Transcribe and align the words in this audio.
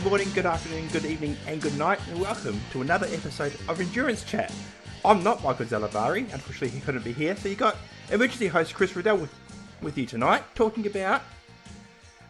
Good 0.00 0.08
morning, 0.08 0.28
good 0.34 0.46
afternoon, 0.46 0.88
good 0.94 1.04
evening, 1.04 1.36
and 1.46 1.60
good 1.60 1.76
night, 1.76 2.00
and 2.08 2.18
welcome 2.18 2.58
to 2.72 2.80
another 2.80 3.06
episode 3.08 3.52
of 3.68 3.78
Endurance 3.82 4.24
Chat. 4.24 4.50
I'm 5.04 5.22
not 5.22 5.44
Michael 5.44 5.66
Zalavari, 5.66 6.20
unfortunately 6.32 6.70
he 6.70 6.80
couldn't 6.80 7.04
be 7.04 7.12
here, 7.12 7.36
so 7.36 7.50
you 7.50 7.54
got 7.54 7.76
emergency 8.10 8.48
host 8.48 8.74
Chris 8.74 8.96
Riddell 8.96 9.18
with, 9.18 9.30
with 9.82 9.98
you 9.98 10.06
tonight, 10.06 10.42
talking 10.54 10.86
about 10.86 11.20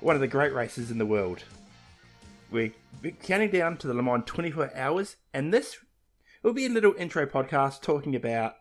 one 0.01 0.17
of 0.17 0.21
the 0.21 0.27
great 0.27 0.53
races 0.53 0.91
in 0.91 0.99
the 0.99 1.07
world. 1.07 1.45
We're 2.51 2.73
counting 3.23 3.53
down 3.53 3.77
to 3.77 3.87
the 3.87 3.95
Le 3.95 4.03
Mans 4.03 4.25
24 4.27 4.77
hours, 4.77 5.15
and 5.33 5.55
this 5.55 5.77
will 6.43 6.53
be 6.53 6.67
a 6.67 6.71
little 6.71 6.97
intro 6.99 7.25
podcast 7.25 7.83
talking 7.83 8.17
about, 8.17 8.57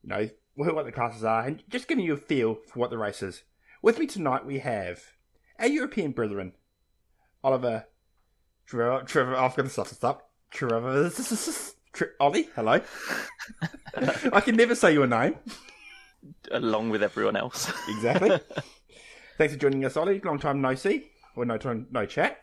you 0.00 0.10
know, 0.10 0.30
what 0.54 0.84
the 0.84 0.92
classes 0.92 1.24
are, 1.24 1.42
and 1.42 1.64
just 1.68 1.88
giving 1.88 2.04
you 2.04 2.14
a 2.14 2.18
feel 2.18 2.54
for 2.68 2.78
what 2.78 2.90
the 2.90 2.98
race 2.98 3.20
is. 3.20 3.42
With 3.82 3.98
me 3.98 4.06
tonight, 4.06 4.46
we 4.46 4.60
have 4.60 5.02
our 5.58 5.66
European 5.66 6.12
brethren, 6.12 6.52
Oliver, 7.44 7.84
Trevor, 8.64 9.04
Trevor, 9.04 9.36
I've 9.36 9.54
got 9.54 9.64
to 9.64 9.68
stop, 9.68 9.86
stop, 9.88 10.30
Trevor, 10.50 11.12
Ollie, 12.20 12.48
hello. 12.56 12.80
I 14.32 14.40
can 14.40 14.56
never 14.56 14.74
say 14.74 14.94
your 14.94 15.06
name. 15.06 15.36
Along 16.50 16.88
with 16.88 17.02
everyone 17.02 17.36
else. 17.36 17.70
exactly. 17.88 18.40
Thanks 19.36 19.52
for 19.52 19.60
joining 19.60 19.84
us, 19.84 19.94
Ollie. 19.94 20.22
Long 20.24 20.38
time 20.38 20.62
no 20.62 20.74
see, 20.74 21.10
or 21.36 21.44
no 21.44 21.58
time 21.58 21.86
no 21.90 22.06
chat, 22.06 22.38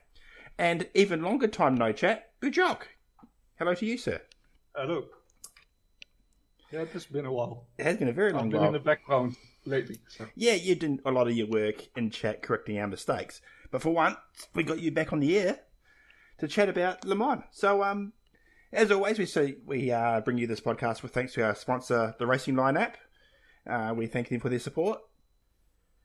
and 0.60 0.88
even 0.94 1.24
longer 1.24 1.48
time 1.48 1.74
no 1.74 1.92
chat. 1.92 2.34
Bujok, 2.40 2.84
hello 3.58 3.74
to 3.74 3.86
you, 3.86 3.98
sir. 3.98 4.22
Hello. 4.76 5.06
Yeah, 6.72 6.86
it's 6.94 7.06
been 7.08 7.26
a 7.26 7.34
while. 7.34 7.66
It 7.80 7.86
has 7.86 7.98
been 7.98 8.08
a 8.08 8.14
very 8.14 8.34
long 8.34 8.46
I've 8.46 8.50
been 8.52 8.60
while. 8.60 8.68
in 8.68 8.74
the 8.74 8.80
background 8.80 9.36
lately. 9.66 9.98
So. 10.10 10.28
Yeah, 10.36 10.54
you 10.54 10.76
did 10.76 11.00
a 11.06 11.12
lot 11.12 11.28
of 11.28 11.36
your 11.36 11.48
work 11.48 11.88
in 11.98 12.12
chat 12.12 12.44
correcting 12.44 12.78
our 12.78 12.88
mistakes. 12.88 13.42
But 13.72 13.82
for 13.82 13.92
once, 13.92 14.18
we 14.54 14.64
got 14.64 14.80
you 14.80 14.92
back 14.92 15.14
on 15.14 15.22
the 15.22 15.38
air 15.38 15.60
to 16.40 16.48
chat 16.48 16.70
about 16.70 17.06
Le 17.06 17.16
Mans. 17.16 17.44
So, 17.52 17.84
um, 17.84 18.14
as 18.74 18.92
always, 18.92 19.18
we 19.18 19.26
see, 19.26 19.56
we 19.66 19.92
uh, 19.92 20.22
bring 20.22 20.38
you 20.38 20.48
this 20.48 20.60
podcast 20.60 21.02
with 21.02 21.14
thanks 21.14 21.34
to 21.34 21.44
our 21.44 21.56
sponsor, 21.56 22.16
the 22.20 22.28
Racing 22.28 22.56
Line 22.56 22.78
app. 22.78 22.98
Uh, 23.66 23.94
we 23.96 24.08
thank 24.08 24.30
them 24.30 24.40
for 24.40 24.50
their 24.50 24.60
support. 24.60 25.00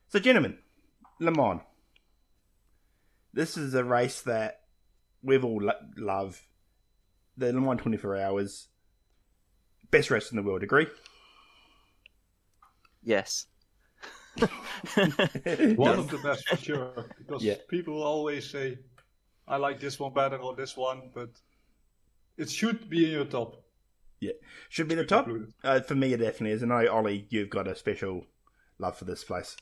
So, 0.09 0.21
gentlemen, 0.21 0.59
Le 1.21 1.33
Mans. 1.33 1.61
This 3.33 3.57
is 3.57 3.75
a 3.75 3.85
race 3.85 4.23
that 4.23 4.61
we've 5.23 5.45
all 5.45 5.63
lo- 5.63 5.73
love. 5.97 6.43
The 7.37 7.53
Le 7.53 7.61
Mans 7.61 7.81
24 7.81 8.17
Hours, 8.17 8.69
best 9.91 10.11
race 10.11 10.31
in 10.31 10.37
the 10.37 10.43
world. 10.43 10.63
Agree? 10.63 10.87
Yes. 13.03 13.47
One 15.77 15.99
of 15.99 16.11
the 16.11 16.19
best 16.23 16.49
for 16.49 16.57
sure. 16.57 16.93
Because 17.19 17.43
Yeah. 17.43 17.55
people 17.69 18.03
always 18.03 18.49
say, 18.51 18.79
I 19.49 19.57
like 19.57 19.81
this 19.81 19.99
one 19.99 20.13
better 20.13 20.37
or 20.37 20.55
this 20.55 20.77
one, 20.77 21.11
but 21.15 21.31
it 22.37 22.51
should 22.51 22.89
be 22.91 23.05
in 23.07 23.11
your 23.13 23.25
top. 23.25 23.63
Yeah, 24.21 24.33
should 24.71 24.89
be 24.89 24.95
the 24.95 25.05
top. 25.05 25.29
Uh, 25.63 25.81
for 25.81 25.95
me, 25.95 26.13
it 26.13 26.19
definitely 26.19 26.53
is. 26.53 26.63
And 26.63 26.73
I, 26.73 26.85
know, 26.85 26.93
Ollie, 26.93 27.27
you've 27.31 27.51
got 27.51 27.69
a 27.69 27.77
special 27.77 28.27
love 28.79 28.97
for 28.99 29.05
this 29.05 29.25
place. 29.25 29.57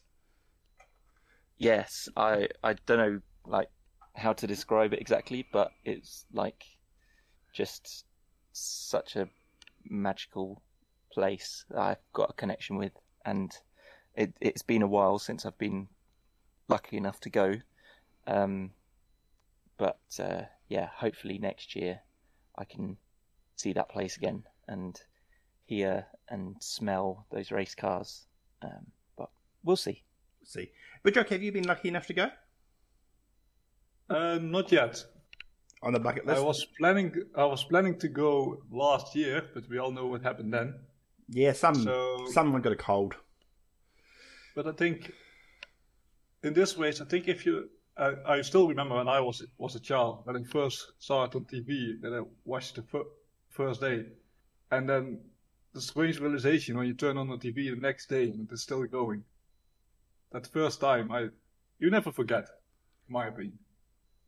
yes. 1.58 2.08
I 2.16 2.48
I 2.62 2.74
don't 2.86 2.98
know 2.98 3.20
like 3.46 3.68
how 4.14 4.32
to 4.32 4.46
describe 4.46 4.92
it 4.92 5.00
exactly, 5.00 5.46
but 5.52 5.72
it's 5.84 6.24
like 6.32 6.64
just 7.52 8.04
such 8.52 9.16
a 9.16 9.28
magical 9.84 10.62
place 11.12 11.64
that 11.70 11.80
I've 11.80 12.12
got 12.12 12.30
a 12.30 12.34
connection 12.34 12.76
with, 12.76 12.92
and 13.24 13.50
it 14.16 14.32
it's 14.40 14.62
been 14.62 14.82
a 14.82 14.86
while 14.86 15.18
since 15.18 15.44
I've 15.46 15.58
been 15.58 15.88
lucky 16.68 16.96
enough 16.96 17.20
to 17.20 17.30
go. 17.30 17.54
Um, 18.26 18.70
but 19.76 19.98
uh, 20.18 20.42
yeah, 20.68 20.88
hopefully 20.94 21.38
next 21.38 21.74
year 21.76 22.00
I 22.56 22.64
can 22.64 22.96
see 23.56 23.72
that 23.72 23.88
place 23.88 24.16
again 24.16 24.44
and 24.68 25.00
hear 25.66 26.06
and 26.28 26.56
smell 26.60 27.26
those 27.30 27.50
race 27.50 27.74
cars. 27.74 28.26
Um, 28.62 28.86
but 29.18 29.30
we'll 29.62 29.76
see. 29.76 30.02
We'll 30.40 30.46
See, 30.48 30.70
but 31.02 31.14
Jock, 31.14 31.28
have 31.28 31.42
you 31.42 31.52
been 31.52 31.66
lucky 31.66 31.88
enough 31.88 32.06
to 32.08 32.14
go 32.14 32.28
Uh, 34.08 34.38
not 34.40 34.70
yet. 34.72 35.04
on 35.82 35.92
the 35.92 36.00
bucket 36.00 36.24
list. 36.26 36.40
I 36.40 36.42
was 36.44 36.64
planning. 36.78 37.12
I 37.36 37.44
was 37.44 37.64
planning 37.64 37.98
to 37.98 38.08
go 38.08 38.62
last 38.70 39.14
year, 39.14 39.42
but 39.54 39.68
we 39.68 39.78
all 39.78 39.90
know 39.90 40.06
what 40.06 40.22
happened 40.22 40.52
then. 40.52 40.80
Yeah, 41.28 41.52
some 41.52 41.74
So- 41.74 42.26
someone 42.32 42.62
got 42.62 42.72
a 42.72 42.76
cold. 42.76 43.16
But 44.54 44.66
I 44.68 44.72
think 44.72 45.12
in 46.42 46.52
this 46.52 46.76
race, 46.76 47.00
I 47.00 47.04
think 47.04 47.26
if 47.26 47.44
you, 47.44 47.68
I, 47.96 48.14
I 48.26 48.40
still 48.42 48.68
remember 48.68 48.96
when 48.96 49.08
I 49.08 49.20
was 49.20 49.44
was 49.58 49.74
a 49.74 49.80
child 49.80 50.20
when 50.24 50.36
I 50.36 50.42
first 50.44 50.92
saw 50.98 51.24
it 51.24 51.34
on 51.34 51.44
TV 51.44 52.00
that 52.02 52.12
I 52.12 52.22
watched 52.44 52.76
the 52.76 52.82
fir- 52.82 53.10
first 53.50 53.80
day, 53.80 54.06
and 54.70 54.88
then 54.88 55.20
the 55.72 55.80
strange 55.80 56.20
realization 56.20 56.76
when 56.76 56.86
you 56.86 56.94
turn 56.94 57.18
on 57.18 57.28
the 57.28 57.36
TV 57.36 57.74
the 57.74 57.80
next 57.80 58.08
day 58.08 58.24
and 58.24 58.48
it's 58.50 58.62
still 58.62 58.84
going. 58.84 59.24
That 60.32 60.46
first 60.46 60.80
time, 60.80 61.10
I 61.10 61.28
you 61.78 61.90
never 61.90 62.12
forget, 62.12 62.48
in 63.08 63.12
my 63.12 63.26
opinion. 63.26 63.58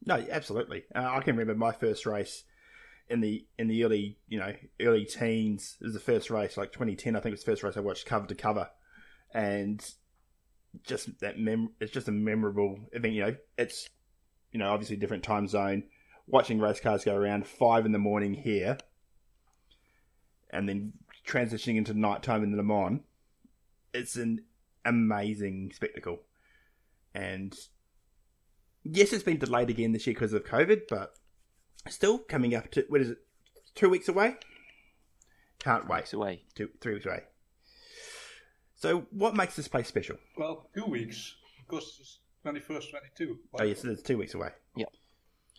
No, 0.04 0.24
absolutely. 0.30 0.84
Uh, 0.94 1.08
I 1.14 1.20
can 1.20 1.36
remember 1.36 1.58
my 1.58 1.72
first 1.72 2.06
race 2.06 2.44
in 3.08 3.20
the 3.20 3.46
in 3.58 3.68
the 3.68 3.84
early 3.84 4.18
you 4.28 4.38
know 4.38 4.54
early 4.80 5.04
teens. 5.04 5.76
It 5.80 5.84
was 5.84 5.94
the 5.94 6.00
first 6.00 6.30
race, 6.30 6.56
like 6.56 6.72
2010. 6.72 7.14
I 7.14 7.20
think 7.20 7.32
it 7.32 7.34
was 7.34 7.44
the 7.44 7.50
first 7.52 7.62
race 7.62 7.76
I 7.76 7.80
watched 7.80 8.06
cover 8.06 8.26
to 8.26 8.34
cover, 8.34 8.70
and 9.32 9.84
just 10.84 11.20
that 11.20 11.38
mem. 11.38 11.70
It's 11.80 11.92
just 11.92 12.08
a 12.08 12.12
memorable 12.12 12.78
event. 12.92 13.14
You 13.14 13.22
know, 13.22 13.36
it's 13.58 13.88
you 14.52 14.58
know 14.58 14.70
obviously 14.72 14.96
different 14.96 15.22
time 15.22 15.48
zone. 15.48 15.84
Watching 16.26 16.58
race 16.58 16.80
cars 16.80 17.04
go 17.04 17.14
around 17.14 17.46
five 17.46 17.86
in 17.86 17.92
the 17.92 17.98
morning 17.98 18.34
here, 18.34 18.78
and 20.50 20.68
then 20.68 20.92
transitioning 21.26 21.76
into 21.76 21.94
nighttime 21.94 22.42
in 22.42 22.56
Le 22.56 22.62
Mans. 22.62 23.00
It's 23.94 24.16
an 24.16 24.44
amazing 24.84 25.72
spectacle, 25.74 26.20
and 27.14 27.56
yes, 28.82 29.12
it's 29.12 29.24
been 29.24 29.38
delayed 29.38 29.70
again 29.70 29.92
this 29.92 30.06
year 30.06 30.14
because 30.14 30.32
of 30.32 30.44
COVID, 30.44 30.82
but 30.88 31.14
still 31.88 32.18
coming 32.18 32.54
up 32.54 32.70
to 32.72 32.84
what 32.88 33.00
is 33.00 33.10
it? 33.10 33.18
Two 33.74 33.88
weeks 33.88 34.08
away. 34.08 34.36
Can't 35.58 35.88
wait. 35.88 35.98
Weeks 35.98 36.12
away. 36.12 36.42
Two, 36.54 36.70
three 36.80 36.94
weeks 36.94 37.06
away. 37.06 37.22
So, 38.86 39.04
what 39.10 39.34
makes 39.34 39.56
this 39.56 39.66
place 39.66 39.88
special? 39.88 40.16
Well, 40.38 40.70
two 40.72 40.84
weeks 40.84 41.34
because 41.58 41.96
it's 42.00 42.20
twenty 42.42 42.60
first, 42.60 42.88
twenty 42.90 43.08
two. 43.16 43.40
Oh, 43.58 43.64
yes, 43.64 43.82
it's 43.82 44.00
two 44.00 44.16
weeks 44.16 44.34
away. 44.34 44.50
Yep. 44.76 44.90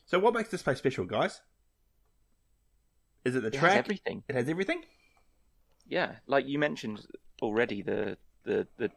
So, 0.05 0.17
what 0.17 0.33
makes 0.33 0.47
this 0.47 0.63
place 0.63 0.77
special, 0.77 1.03
guys? 1.03 1.41
Is 3.25 3.35
it 3.35 3.41
the 3.41 3.47
It 3.47 3.55
has 3.55 3.59
track? 3.59 3.77
everything. 3.79 4.23
It 4.29 4.35
has 4.35 4.47
everything. 4.47 4.83
Yeah, 5.89 6.15
like 6.25 6.47
you 6.47 6.57
mentioned 6.57 7.05
already, 7.41 7.81
the 7.81 8.17
the 8.45 8.65
the 8.77 8.91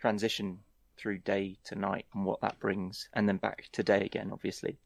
transition 0.00 0.60
through 0.96 1.18
day 1.18 1.58
to 1.64 1.74
night 1.74 2.06
and 2.14 2.24
what 2.24 2.40
that 2.40 2.58
brings, 2.58 3.10
and 3.12 3.28
then 3.28 3.36
back 3.36 3.68
to 3.72 3.82
day 3.82 4.00
again. 4.00 4.30
Obviously, 4.32 4.78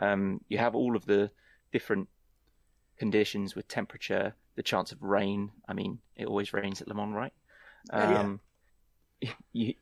um, 0.00 0.40
you 0.48 0.58
have 0.58 0.74
all 0.74 0.96
of 0.96 1.06
the 1.06 1.30
different 1.72 2.08
conditions 2.98 3.54
with 3.54 3.68
temperature, 3.68 4.34
the 4.56 4.64
chance 4.64 4.90
of 4.90 5.00
rain. 5.00 5.52
I 5.68 5.74
mean, 5.74 6.00
it 6.16 6.26
always 6.26 6.52
rains 6.52 6.82
at 6.82 6.88
Le 6.88 6.94
Mans, 6.94 7.14
right? 7.14 7.32
Yeah, 7.92 8.10
yeah. 8.10 8.20
Um, 8.20 8.40
you, 9.52 9.74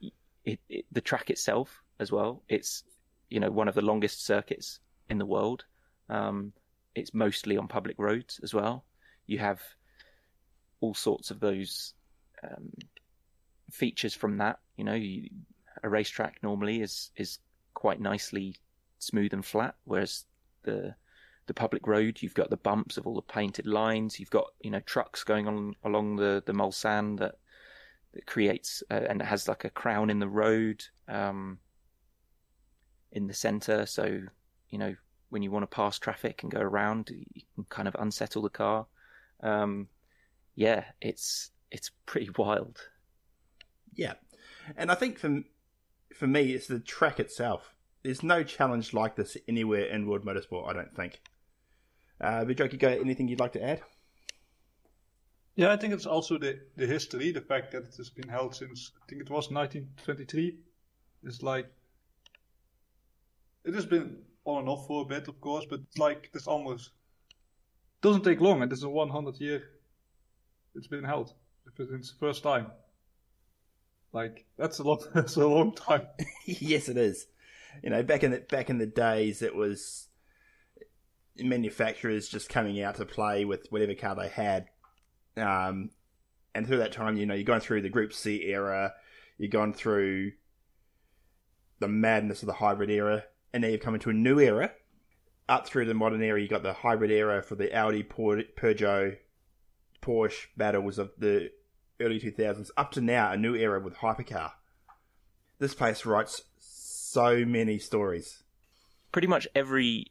it, 0.44 0.60
it, 0.68 0.84
the 0.92 1.00
track 1.00 1.30
itself 1.30 1.82
as 2.00 2.10
well. 2.10 2.42
It's 2.48 2.84
you 3.28 3.40
know 3.40 3.50
one 3.50 3.68
of 3.68 3.74
the 3.74 3.82
longest 3.82 4.24
circuits 4.24 4.80
in 5.08 5.18
the 5.18 5.26
world. 5.26 5.64
Um, 6.08 6.52
it's 6.94 7.14
mostly 7.14 7.56
on 7.56 7.68
public 7.68 7.96
roads 7.98 8.40
as 8.42 8.54
well. 8.54 8.84
You 9.26 9.38
have 9.38 9.60
all 10.80 10.94
sorts 10.94 11.30
of 11.30 11.40
those 11.40 11.94
um, 12.42 12.70
features 13.70 14.14
from 14.14 14.38
that. 14.38 14.58
You 14.76 14.84
know, 14.84 14.94
you, 14.94 15.28
a 15.82 15.88
racetrack 15.88 16.38
normally 16.42 16.80
is 16.80 17.10
is 17.16 17.38
quite 17.74 18.00
nicely 18.00 18.56
smooth 18.98 19.32
and 19.32 19.44
flat, 19.44 19.74
whereas 19.84 20.24
the 20.62 20.94
the 21.46 21.54
public 21.54 21.86
road, 21.86 22.18
you've 22.20 22.34
got 22.34 22.50
the 22.50 22.58
bumps 22.58 22.98
of 22.98 23.06
all 23.06 23.14
the 23.14 23.22
painted 23.22 23.66
lines. 23.66 24.20
You've 24.20 24.30
got 24.30 24.46
you 24.60 24.70
know 24.70 24.80
trucks 24.80 25.24
going 25.24 25.48
on 25.48 25.74
along 25.84 26.16
the 26.16 26.42
the 26.44 26.52
Mulsanne 26.52 27.18
that 27.18 27.36
creates 28.26 28.82
uh, 28.90 29.02
and 29.08 29.20
it 29.20 29.26
has 29.26 29.48
like 29.48 29.64
a 29.64 29.70
crown 29.70 30.10
in 30.10 30.18
the 30.18 30.28
road 30.28 30.84
um, 31.08 31.58
in 33.12 33.26
the 33.26 33.34
center. 33.34 33.86
So 33.86 34.20
you 34.70 34.78
know 34.78 34.94
when 35.30 35.42
you 35.42 35.50
want 35.50 35.62
to 35.62 35.74
pass 35.74 35.98
traffic 35.98 36.42
and 36.42 36.50
go 36.52 36.60
around, 36.60 37.10
you 37.10 37.42
can 37.54 37.64
kind 37.68 37.88
of 37.88 37.96
unsettle 37.98 38.42
the 38.42 38.50
car. 38.50 38.86
Um, 39.42 39.88
yeah, 40.54 40.84
it's 41.00 41.50
it's 41.70 41.90
pretty 42.06 42.30
wild. 42.38 42.78
Yeah, 43.94 44.14
and 44.76 44.90
I 44.90 44.94
think 44.94 45.18
for 45.18 45.42
for 46.14 46.26
me, 46.26 46.52
it's 46.52 46.66
the 46.66 46.80
track 46.80 47.20
itself. 47.20 47.74
There's 48.02 48.22
no 48.22 48.42
challenge 48.42 48.94
like 48.94 49.16
this 49.16 49.36
anywhere 49.46 49.84
in 49.84 50.06
World 50.06 50.24
Motorsport. 50.24 50.68
I 50.68 50.72
don't 50.72 50.94
think. 50.94 51.20
Uh, 52.20 52.44
Vijay, 52.44 52.72
you 52.72 52.78
got 52.78 52.92
anything 52.92 53.28
you'd 53.28 53.40
like 53.40 53.52
to 53.52 53.62
add? 53.62 53.82
Yeah, 55.58 55.72
I 55.72 55.76
think 55.76 55.92
it's 55.92 56.06
also 56.06 56.38
the, 56.38 56.60
the 56.76 56.86
history, 56.86 57.32
the 57.32 57.40
fact 57.40 57.72
that 57.72 57.82
it 57.82 57.96
has 57.96 58.10
been 58.10 58.28
held 58.28 58.54
since 58.54 58.92
I 59.02 59.04
think 59.08 59.22
it 59.22 59.28
was 59.28 59.50
1923. 59.50 60.56
It's 61.24 61.42
like 61.42 61.66
it 63.64 63.74
has 63.74 63.84
been 63.84 64.18
on 64.44 64.60
and 64.60 64.68
off 64.68 64.86
for 64.86 65.02
a 65.02 65.04
bit, 65.04 65.26
of 65.26 65.40
course, 65.40 65.66
but 65.68 65.80
it's 65.80 65.98
like 65.98 66.30
this 66.32 66.46
almost 66.46 66.92
doesn't 68.02 68.22
take 68.22 68.40
long, 68.40 68.60
this 68.68 68.78
is 68.78 68.84
a 68.84 68.88
100 68.88 69.40
year 69.40 69.64
it's 70.76 70.86
been 70.86 71.02
held. 71.02 71.34
It's 71.66 72.10
the 72.10 72.16
first 72.20 72.44
time. 72.44 72.68
Like 74.12 74.46
that's 74.56 74.78
a 74.78 74.84
long, 74.84 75.02
that's 75.12 75.34
a 75.34 75.44
long 75.44 75.74
time. 75.74 76.06
yes, 76.46 76.88
it 76.88 76.96
is. 76.96 77.26
You 77.82 77.90
know, 77.90 78.04
back 78.04 78.22
in 78.22 78.30
the 78.30 78.38
back 78.38 78.70
in 78.70 78.78
the 78.78 78.86
days, 78.86 79.42
it 79.42 79.56
was 79.56 80.06
manufacturers 81.36 82.28
just 82.28 82.48
coming 82.48 82.80
out 82.80 82.94
to 82.96 83.04
play 83.04 83.44
with 83.44 83.66
whatever 83.70 83.94
car 83.94 84.14
they 84.14 84.28
had. 84.28 84.68
Um, 85.38 85.90
and 86.54 86.66
through 86.66 86.78
that 86.78 86.92
time, 86.92 87.16
you 87.16 87.26
know, 87.26 87.34
you're 87.34 87.44
going 87.44 87.60
through 87.60 87.82
the 87.82 87.88
Group 87.88 88.12
C 88.12 88.44
era, 88.44 88.94
you've 89.36 89.52
gone 89.52 89.72
through 89.72 90.32
the 91.78 91.88
madness 91.88 92.42
of 92.42 92.46
the 92.46 92.54
hybrid 92.54 92.90
era, 92.90 93.24
and 93.52 93.62
now 93.62 93.68
you've 93.68 93.80
come 93.80 93.94
into 93.94 94.10
a 94.10 94.14
new 94.14 94.38
era. 94.40 94.72
Up 95.48 95.66
through 95.66 95.86
the 95.86 95.94
modern 95.94 96.22
era, 96.22 96.40
you 96.40 96.48
got 96.48 96.62
the 96.62 96.72
hybrid 96.74 97.10
era 97.10 97.42
for 97.42 97.54
the 97.54 97.72
Audi, 97.74 98.02
Peugeot, 98.02 99.16
Porsche 100.02 100.46
battles 100.56 100.98
of 100.98 101.10
the 101.16 101.50
early 102.00 102.20
2000s, 102.20 102.70
up 102.76 102.92
to 102.92 103.00
now, 103.00 103.32
a 103.32 103.36
new 103.36 103.54
era 103.54 103.80
with 103.80 103.96
hypercar. 103.96 104.52
This 105.58 105.74
place 105.74 106.04
writes 106.04 106.42
so 106.58 107.44
many 107.44 107.78
stories. 107.78 108.42
Pretty 109.10 109.26
much 109.26 109.48
every 109.54 110.06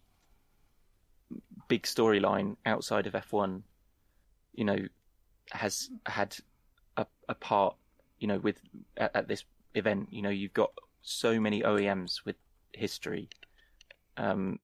big 1.68 1.84
storyline 1.84 2.58
outside 2.66 3.08
of 3.08 3.14
F1, 3.14 3.62
you 4.54 4.66
know, 4.66 4.78
has 5.52 5.90
had 6.06 6.36
a, 6.96 7.06
a 7.30 7.36
part, 7.36 7.76
you 8.20 8.28
know, 8.28 8.40
with 8.40 8.60
at, 8.96 9.16
at, 9.16 9.28
this 9.28 9.44
event. 9.76 10.10
You 10.12 10.22
know, 10.22 10.30
you've 10.30 10.54
got 10.54 10.72
so 11.02 11.40
many 11.40 11.62
OEMs 11.62 12.26
with 12.26 12.36
history. 12.74 13.30
Um, 14.18 14.60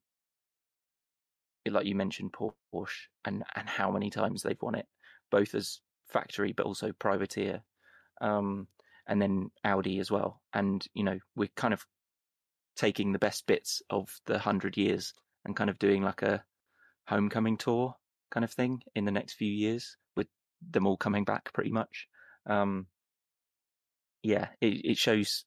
like 1.68 1.86
you 1.86 1.94
mentioned, 1.94 2.32
Porsche, 2.32 3.08
and 3.24 3.44
and 3.54 3.68
how 3.68 3.90
many 3.90 4.10
times 4.10 4.42
they've 4.42 4.60
won 4.60 4.74
it, 4.74 4.86
both 5.30 5.54
as 5.54 5.80
factory 6.08 6.52
but 6.52 6.66
also 6.66 6.92
privateer, 6.92 7.62
um, 8.20 8.68
and 9.06 9.20
then 9.20 9.50
Audi 9.64 9.98
as 9.98 10.10
well. 10.10 10.42
And 10.52 10.84
you 10.92 11.04
know, 11.04 11.18
we're 11.34 11.48
kind 11.56 11.72
of 11.72 11.86
taking 12.76 13.12
the 13.12 13.18
best 13.18 13.46
bits 13.46 13.82
of 13.88 14.08
the 14.26 14.38
hundred 14.38 14.76
years 14.76 15.14
and 15.44 15.56
kind 15.56 15.70
of 15.70 15.78
doing 15.78 16.02
like 16.02 16.22
a 16.22 16.44
homecoming 17.06 17.56
tour 17.56 17.94
kind 18.30 18.44
of 18.44 18.52
thing 18.52 18.82
in 18.94 19.04
the 19.04 19.12
next 19.12 19.34
few 19.34 19.50
years 19.50 19.96
them 20.70 20.86
all 20.86 20.96
coming 20.96 21.24
back 21.24 21.52
pretty 21.52 21.70
much. 21.70 22.08
Um, 22.46 22.86
yeah, 24.22 24.48
it, 24.60 24.84
it 24.84 24.98
shows 24.98 25.44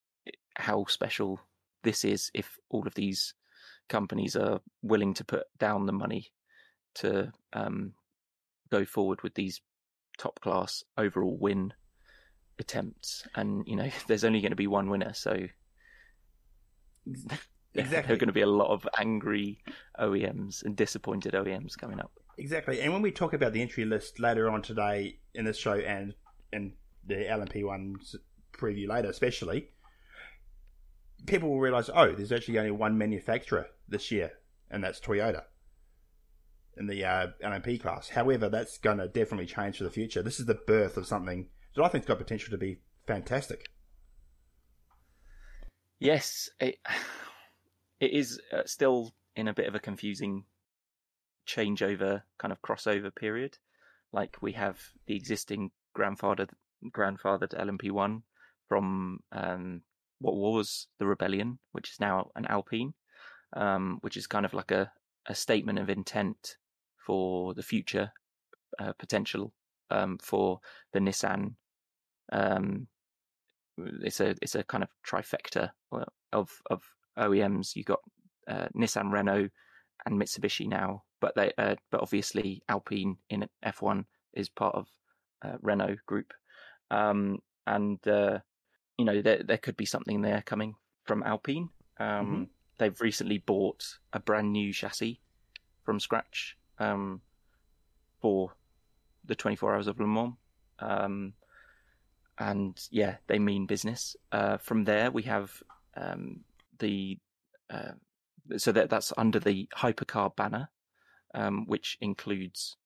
how 0.55 0.85
special 0.85 1.39
this 1.83 2.03
is 2.03 2.31
if 2.33 2.57
all 2.69 2.85
of 2.87 2.95
these 2.95 3.33
companies 3.89 4.35
are 4.35 4.59
willing 4.81 5.13
to 5.15 5.23
put 5.23 5.43
down 5.57 5.85
the 5.85 5.93
money 5.93 6.31
to 6.95 7.31
um, 7.53 7.93
go 8.69 8.85
forward 8.85 9.21
with 9.23 9.33
these 9.35 9.61
top 10.17 10.39
class 10.41 10.83
overall 10.97 11.37
win 11.39 11.73
attempts. 12.59 13.25
And 13.35 13.63
you 13.67 13.75
know, 13.75 13.89
there's 14.07 14.23
only 14.23 14.41
going 14.41 14.51
to 14.51 14.55
be 14.55 14.67
one 14.67 14.89
winner, 14.89 15.13
so 15.13 15.37
exactly. 17.05 17.37
there 17.73 18.03
are 18.03 18.17
going 18.17 18.27
to 18.27 18.33
be 18.33 18.41
a 18.41 18.47
lot 18.47 18.71
of 18.71 18.87
angry 18.97 19.59
OEMs 19.99 20.63
and 20.63 20.75
disappointed 20.75 21.33
OEMs 21.33 21.77
coming 21.77 21.99
up. 21.99 22.11
Exactly. 22.37 22.81
And 22.81 22.93
when 22.93 23.01
we 23.01 23.11
talk 23.11 23.33
about 23.33 23.53
the 23.53 23.61
entry 23.61 23.85
list 23.85 24.19
later 24.19 24.49
on 24.49 24.61
today 24.61 25.19
in 25.33 25.45
this 25.45 25.57
show 25.57 25.73
and 25.73 26.13
and 26.53 26.73
the 27.05 27.15
LMP1 27.15 28.15
preview 28.53 28.87
later, 28.87 29.09
especially, 29.09 29.69
people 31.25 31.49
will 31.49 31.59
realize, 31.59 31.89
oh, 31.93 32.13
there's 32.13 32.31
actually 32.31 32.59
only 32.59 32.71
one 32.71 32.97
manufacturer 32.97 33.67
this 33.87 34.11
year, 34.11 34.31
and 34.69 34.83
that's 34.83 34.99
Toyota 34.99 35.43
in 36.77 36.87
the 36.87 37.03
uh, 37.03 37.27
LMP 37.43 37.81
class. 37.81 38.09
However, 38.09 38.49
that's 38.49 38.77
going 38.77 38.99
to 38.99 39.07
definitely 39.07 39.47
change 39.47 39.77
for 39.77 39.83
the 39.83 39.89
future. 39.89 40.21
This 40.21 40.39
is 40.39 40.45
the 40.45 40.59
birth 40.67 40.97
of 40.97 41.07
something 41.07 41.47
that 41.75 41.83
I 41.83 41.87
think's 41.87 42.07
got 42.07 42.19
potential 42.19 42.51
to 42.51 42.57
be 42.57 42.81
fantastic. 43.07 43.69
Yes, 45.99 46.49
it, 46.59 46.77
it 47.99 48.11
is 48.11 48.39
uh, 48.53 48.63
still 48.65 49.15
in 49.35 49.47
a 49.47 49.53
bit 49.53 49.67
of 49.67 49.75
a 49.75 49.79
confusing 49.79 50.45
changeover 51.47 52.23
kind 52.37 52.51
of 52.51 52.61
crossover 52.61 53.13
period. 53.13 53.57
Like 54.13 54.37
we 54.41 54.53
have 54.53 54.79
the 55.05 55.15
existing 55.15 55.71
grandfather 55.93 56.47
grandfathered 56.85 57.55
LMP1 57.57 58.21
from 58.67 59.19
um, 59.31 59.81
what 60.19 60.35
was 60.35 60.87
the 60.99 61.07
Rebellion, 61.07 61.59
which 61.71 61.91
is 61.91 61.99
now 61.99 62.31
an 62.35 62.45
Alpine, 62.47 62.93
um, 63.55 63.97
which 64.01 64.17
is 64.17 64.27
kind 64.27 64.45
of 64.45 64.53
like 64.53 64.71
a, 64.71 64.91
a 65.27 65.35
statement 65.35 65.79
of 65.79 65.89
intent 65.89 66.57
for 67.05 67.53
the 67.53 67.63
future 67.63 68.11
uh, 68.79 68.93
potential 68.93 69.53
um, 69.89 70.17
for 70.21 70.59
the 70.93 70.99
Nissan. 70.99 71.55
Um, 72.31 72.87
it's 73.77 74.19
a 74.19 74.35
it's 74.41 74.55
a 74.55 74.63
kind 74.63 74.83
of 74.83 74.89
trifecta 75.07 75.71
of 76.33 76.49
of 76.69 76.81
OEMs. 77.17 77.75
You've 77.75 77.85
got 77.85 77.99
uh, 78.47 78.67
Nissan, 78.75 79.11
Renault, 79.11 79.49
and 80.05 80.19
Mitsubishi 80.19 80.67
now, 80.67 81.03
but 81.19 81.35
they 81.35 81.51
uh, 81.57 81.75
but 81.91 82.01
obviously 82.01 82.63
Alpine 82.69 83.17
in 83.29 83.47
F1 83.65 84.05
is 84.33 84.49
part 84.49 84.75
of 84.75 84.87
uh, 85.43 85.57
Renault 85.61 85.97
Group, 86.05 86.33
um, 86.91 87.39
and 87.65 88.05
uh, 88.07 88.39
you 88.97 89.05
know 89.05 89.21
there 89.21 89.43
there 89.43 89.57
could 89.57 89.77
be 89.77 89.85
something 89.85 90.21
there 90.21 90.43
coming 90.45 90.75
from 91.03 91.23
Alpine. 91.23 91.69
Um, 91.99 92.07
mm-hmm. 92.07 92.43
They've 92.79 93.01
recently 93.01 93.39
bought 93.39 93.83
a 94.13 94.19
brand 94.19 94.51
new 94.51 94.71
chassis 94.71 95.19
from 95.83 95.99
scratch 95.99 96.57
um, 96.79 97.21
for 98.21 98.51
the 99.25 99.35
24 99.35 99.75
Hours 99.75 99.87
of 99.87 99.99
Le 99.99 100.07
Mans. 100.07 100.33
Um, 100.79 101.33
and 102.37 102.79
yeah, 102.91 103.15
they 103.27 103.39
mean 103.39 103.65
business. 103.65 104.15
Uh, 104.31 104.57
from 104.57 104.83
there, 104.83 105.09
we 105.09 105.23
have 105.23 105.51
um, 105.95 106.41
the 106.77 107.17
uh, 107.69 107.93
so 108.57 108.71
that 108.71 108.89
that's 108.89 109.11
under 109.17 109.39
the 109.39 109.67
hypercar 109.75 110.35
banner, 110.35 110.69
um, 111.33 111.65
which 111.67 111.97
includes 112.01 112.77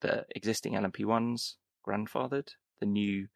the 0.00 0.26
existing 0.34 0.74
LMP1s 0.74 1.54
grandfathered, 1.86 2.48
the 2.80 2.86
new 2.86 3.28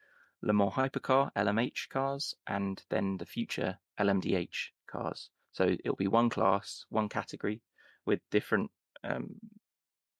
Le 0.42 0.52
Mans 0.52 0.74
hypercar 0.74 1.30
LMH 1.36 1.88
cars, 1.90 2.34
and 2.46 2.82
then 2.90 3.16
the 3.18 3.26
future 3.26 3.78
LMDH 3.98 4.70
cars. 4.90 5.30
So 5.52 5.76
it'll 5.84 5.96
be 5.96 6.08
one 6.08 6.30
class, 6.30 6.84
one 6.88 7.08
category, 7.08 7.62
with 8.06 8.20
different 8.30 8.70
um, 9.02 9.36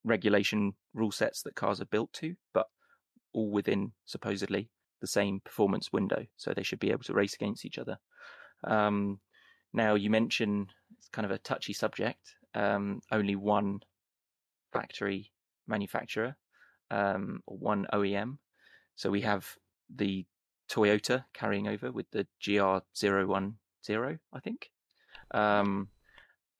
regulation 0.05 0.75
rule 0.95 1.13
sets 1.13 1.43
that 1.43 1.55
cars 1.55 1.81
are 1.81 1.87
built 1.87 2.13
to, 2.15 2.35
but 2.53 2.67
all 3.33 3.51
within 3.51 3.93
supposedly 4.05 4.71
the 5.01 5.07
same 5.07 5.41
performance 5.45 5.93
window. 5.93 6.27
So 6.37 6.53
they 6.53 6.63
should 6.63 6.81
be 6.81 6.91
able 6.91 7.05
to 7.05 7.15
race 7.15 7.35
against 7.35 7.65
each 7.65 7.79
other. 7.79 7.99
Um, 8.65 9.21
now, 9.73 9.95
you 9.95 10.11
mention 10.11 10.69
it's 10.97 11.09
kind 11.09 11.25
of 11.25 11.31
a 11.31 11.39
touchy 11.39 11.73
subject. 11.73 12.35
Um, 12.55 13.01
only 13.13 13.37
one 13.37 13.81
factory 14.73 15.33
manufacturer, 15.67 16.37
um, 16.91 17.43
one 17.47 17.87
OEM. 17.93 18.39
So 18.97 19.11
we 19.11 19.23
have 19.23 19.47
the 19.95 20.27
Toyota 20.71 21.25
carrying 21.33 21.69
over 21.69 21.91
with 21.91 22.11
the 22.11 22.27
GR010, 22.43 24.19
I 24.33 24.41
think. 24.41 24.71
Um, 25.33 25.89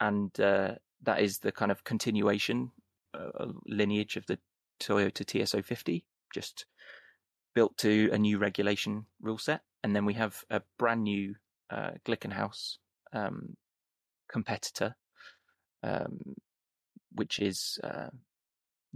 and 0.01 0.39
uh, 0.41 0.75
that 1.03 1.21
is 1.21 1.39
the 1.39 1.53
kind 1.53 1.71
of 1.71 1.85
continuation 1.85 2.71
uh, 3.15 3.47
lineage 3.67 4.17
of 4.17 4.27
the 4.27 4.39
Toyota 4.81 5.25
TS050, 5.25 6.05
just 6.33 6.67
built 7.55 7.77
to 7.79 8.11
a 8.13 8.19
new 8.19 8.39
regulation 8.39 9.07
rule 9.21 9.39
set. 9.39 9.63
And 9.83 9.95
then 9.95 10.05
we 10.05 10.15
have 10.15 10.45
a 10.51 10.63
brand 10.79 11.05
new 11.05 11.35
uh, 11.71 11.91
Glickenhaus 12.07 12.79
um, 13.13 13.57
competitor, 14.31 14.95
um, 15.83 16.19
which 17.19 17.39
is 17.41 17.79
uh, 17.83 18.09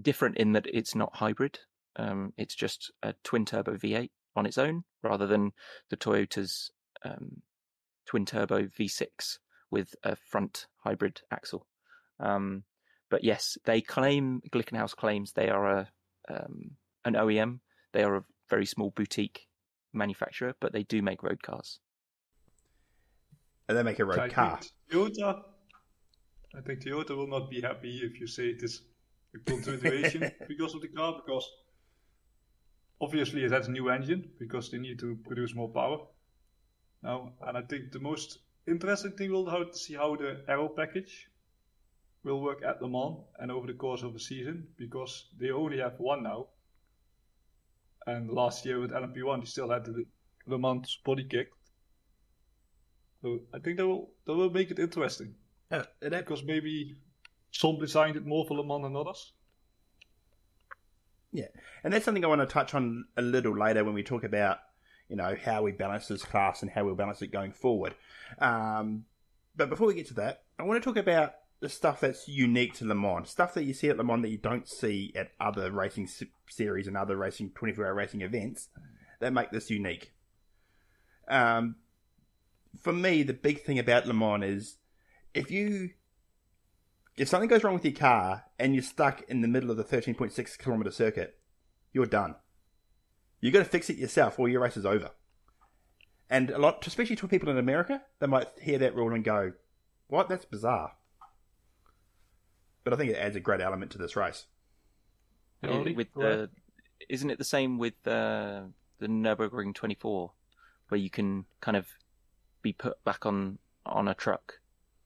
different 0.00 0.36
in 0.36 0.52
that 0.52 0.66
it's 0.72 0.94
not 0.94 1.16
hybrid. 1.16 1.58
Um, 1.96 2.32
it's 2.36 2.54
just 2.54 2.90
a 3.02 3.14
twin 3.24 3.44
turbo 3.44 3.76
V8 3.76 4.10
on 4.36 4.46
its 4.46 4.58
own, 4.58 4.84
rather 5.02 5.26
than 5.26 5.52
the 5.90 5.96
Toyota's 5.96 6.70
um, 7.04 7.42
twin 8.06 8.24
turbo 8.24 8.62
V6 8.62 9.38
with 9.70 9.94
a 10.04 10.16
front 10.16 10.66
hybrid 10.84 11.20
axle. 11.30 11.66
Um, 12.20 12.62
but 13.10 13.24
yes, 13.24 13.58
they 13.64 13.80
claim 13.80 14.40
Glickenhaus 14.50 14.94
claims 14.94 15.32
they 15.32 15.48
are 15.48 15.66
a 15.66 15.88
um, 16.30 16.72
an 17.04 17.14
OEM. 17.14 17.58
They 17.92 18.04
are 18.04 18.16
a 18.16 18.24
very 18.48 18.64
small 18.64 18.90
boutique 18.90 19.48
manufacturer, 19.92 20.54
but 20.60 20.72
they 20.72 20.84
do 20.84 21.02
make 21.02 21.22
road 21.22 21.42
cars. 21.42 21.80
And 23.68 23.76
they 23.76 23.82
make 23.82 23.98
a 23.98 24.04
road 24.04 24.18
I 24.18 24.28
car. 24.28 24.60
Toyota, 24.90 25.42
I 26.54 26.60
think 26.60 26.80
Toyota 26.80 27.16
will 27.16 27.28
not 27.28 27.50
be 27.50 27.62
happy 27.62 28.00
if 28.02 28.20
you 28.20 28.26
say 28.26 28.48
it 28.48 28.62
is 28.62 28.82
a 29.34 29.38
continuation 29.38 30.30
because 30.48 30.74
of 30.74 30.82
the 30.82 30.88
car, 30.88 31.14
because 31.24 31.50
obviously 33.00 33.44
it 33.44 33.52
has 33.52 33.68
a 33.68 33.70
new 33.70 33.88
engine 33.88 34.30
because 34.38 34.70
they 34.70 34.78
need 34.78 34.98
to 34.98 35.16
produce 35.26 35.54
more 35.54 35.70
power 35.70 35.98
now. 37.02 37.32
And 37.40 37.56
I 37.56 37.62
think 37.62 37.92
the 37.92 38.00
most 38.00 38.38
interesting 38.68 39.12
thing 39.12 39.32
will 39.32 39.46
be 39.46 39.70
to 39.70 39.78
see 39.78 39.94
how 39.94 40.14
the 40.16 40.44
aero 40.46 40.68
package 40.68 41.30
will 42.22 42.42
work 42.42 42.62
at 42.62 42.82
Le 42.82 42.88
Mans 42.88 43.16
and 43.38 43.50
over 43.50 43.66
the 43.66 43.72
course 43.72 44.02
of 44.02 44.14
a 44.14 44.20
season 44.20 44.68
because 44.76 45.28
they 45.40 45.50
only 45.50 45.78
have 45.78 45.98
one 45.98 46.22
now. 46.22 46.48
And 48.06 48.30
last 48.30 48.66
year 48.66 48.78
with 48.78 48.90
LMP1, 48.90 49.40
they 49.40 49.46
still 49.46 49.70
had 49.70 49.86
the 49.86 50.04
Le 50.46 50.58
Mans 50.58 50.98
body 51.04 51.24
kicked. 51.24 51.54
So 53.22 53.40
I 53.54 53.58
think 53.58 53.78
that 53.78 53.86
will 53.86 54.10
that 54.26 54.34
will 54.34 54.50
make 54.50 54.70
it 54.70 54.78
interesting 54.78 55.34
Uh, 55.72 55.84
that, 56.00 56.26
because 56.26 56.44
maybe 56.44 56.94
some 57.50 57.78
designed 57.78 58.16
it 58.16 58.26
more 58.26 58.44
for 58.44 58.54
Le 58.54 58.64
Mans 58.64 58.82
than 58.82 58.94
others. 58.94 59.32
Yeah, 61.32 61.46
and 61.82 61.92
that's 61.92 62.04
something 62.04 62.24
I 62.24 62.28
want 62.28 62.42
to 62.42 62.46
touch 62.46 62.74
on 62.74 63.06
a 63.16 63.22
little 63.22 63.56
later 63.56 63.82
when 63.82 63.94
we 63.94 64.02
talk 64.02 64.22
about, 64.22 64.58
you 65.08 65.16
know, 65.16 65.34
how 65.42 65.62
we 65.62 65.72
balance 65.72 66.08
this 66.08 66.24
class 66.24 66.60
and 66.60 66.70
how 66.70 66.84
we'll 66.84 66.94
balance 66.94 67.22
it 67.22 67.32
going 67.32 67.52
forward. 67.52 67.94
Um, 68.38 69.06
but 69.56 69.70
before 69.70 69.86
we 69.86 69.94
get 69.94 70.08
to 70.08 70.14
that, 70.14 70.42
I 70.58 70.64
want 70.64 70.82
to 70.82 70.86
talk 70.86 70.98
about 70.98 71.34
the 71.60 71.70
stuff 71.70 72.00
that's 72.00 72.28
unique 72.28 72.74
to 72.74 72.84
Le 72.84 72.94
Mans, 72.94 73.30
stuff 73.30 73.54
that 73.54 73.64
you 73.64 73.72
see 73.72 73.88
at 73.88 73.96
Le 73.96 74.04
Mans 74.04 74.20
that 74.22 74.28
you 74.28 74.36
don't 74.36 74.68
see 74.68 75.10
at 75.16 75.30
other 75.40 75.70
racing 75.70 76.06
se- 76.06 76.30
series 76.50 76.86
and 76.86 76.98
other 76.98 77.16
racing 77.16 77.50
24-hour 77.50 77.94
racing 77.94 78.20
events 78.20 78.68
that 79.20 79.32
make 79.32 79.50
this 79.50 79.70
unique. 79.70 80.12
Um, 81.28 81.76
for 82.78 82.92
me, 82.92 83.22
the 83.22 83.32
big 83.32 83.62
thing 83.62 83.78
about 83.78 84.06
Le 84.06 84.12
Mans 84.12 84.44
is 84.44 84.76
if 85.34 85.50
you 85.50 85.90
if 87.16 87.28
something 87.28 87.48
goes 87.48 87.62
wrong 87.62 87.74
with 87.74 87.84
your 87.84 87.94
car 87.94 88.44
and 88.58 88.74
you're 88.74 88.82
stuck 88.82 89.22
in 89.28 89.42
the 89.42 89.48
middle 89.48 89.70
of 89.70 89.76
the 89.76 89.84
13.6 89.84 90.58
kilometer 90.58 90.90
circuit, 90.90 91.38
you're 91.92 92.06
done. 92.06 92.36
You've 93.40 93.52
got 93.52 93.58
to 93.60 93.64
fix 93.66 93.90
it 93.90 93.98
yourself 93.98 94.38
or 94.38 94.48
your 94.48 94.62
race 94.62 94.76
is 94.76 94.86
over. 94.86 95.10
And 96.30 96.50
a 96.50 96.58
lot, 96.58 96.86
especially 96.86 97.16
to 97.16 97.28
people 97.28 97.50
in 97.50 97.58
America, 97.58 98.02
they 98.20 98.26
might 98.26 98.48
hear 98.60 98.78
that 98.78 98.94
rule 98.94 99.12
and 99.12 99.22
go, 99.22 99.52
"What? 100.06 100.30
That's 100.30 100.46
bizarre." 100.46 100.92
But 102.84 102.94
I 102.94 102.96
think 102.96 103.10
it 103.10 103.18
adds 103.18 103.36
a 103.36 103.40
great 103.40 103.60
element 103.60 103.90
to 103.92 103.98
this 103.98 104.16
race. 104.16 104.46
With 105.94 106.14
the, 106.14 106.50
isn't 107.08 107.30
it 107.30 107.38
the 107.38 107.44
same 107.44 107.76
with 107.76 107.94
uh, 108.06 108.62
the 108.98 109.08
Nurburgring 109.08 109.74
24, 109.74 110.32
where 110.88 110.98
you 110.98 111.10
can 111.10 111.44
kind 111.60 111.76
of 111.76 111.86
be 112.62 112.72
put 112.72 113.04
back 113.04 113.26
on 113.26 113.58
on 113.84 114.08
a 114.08 114.14
truck 114.14 114.60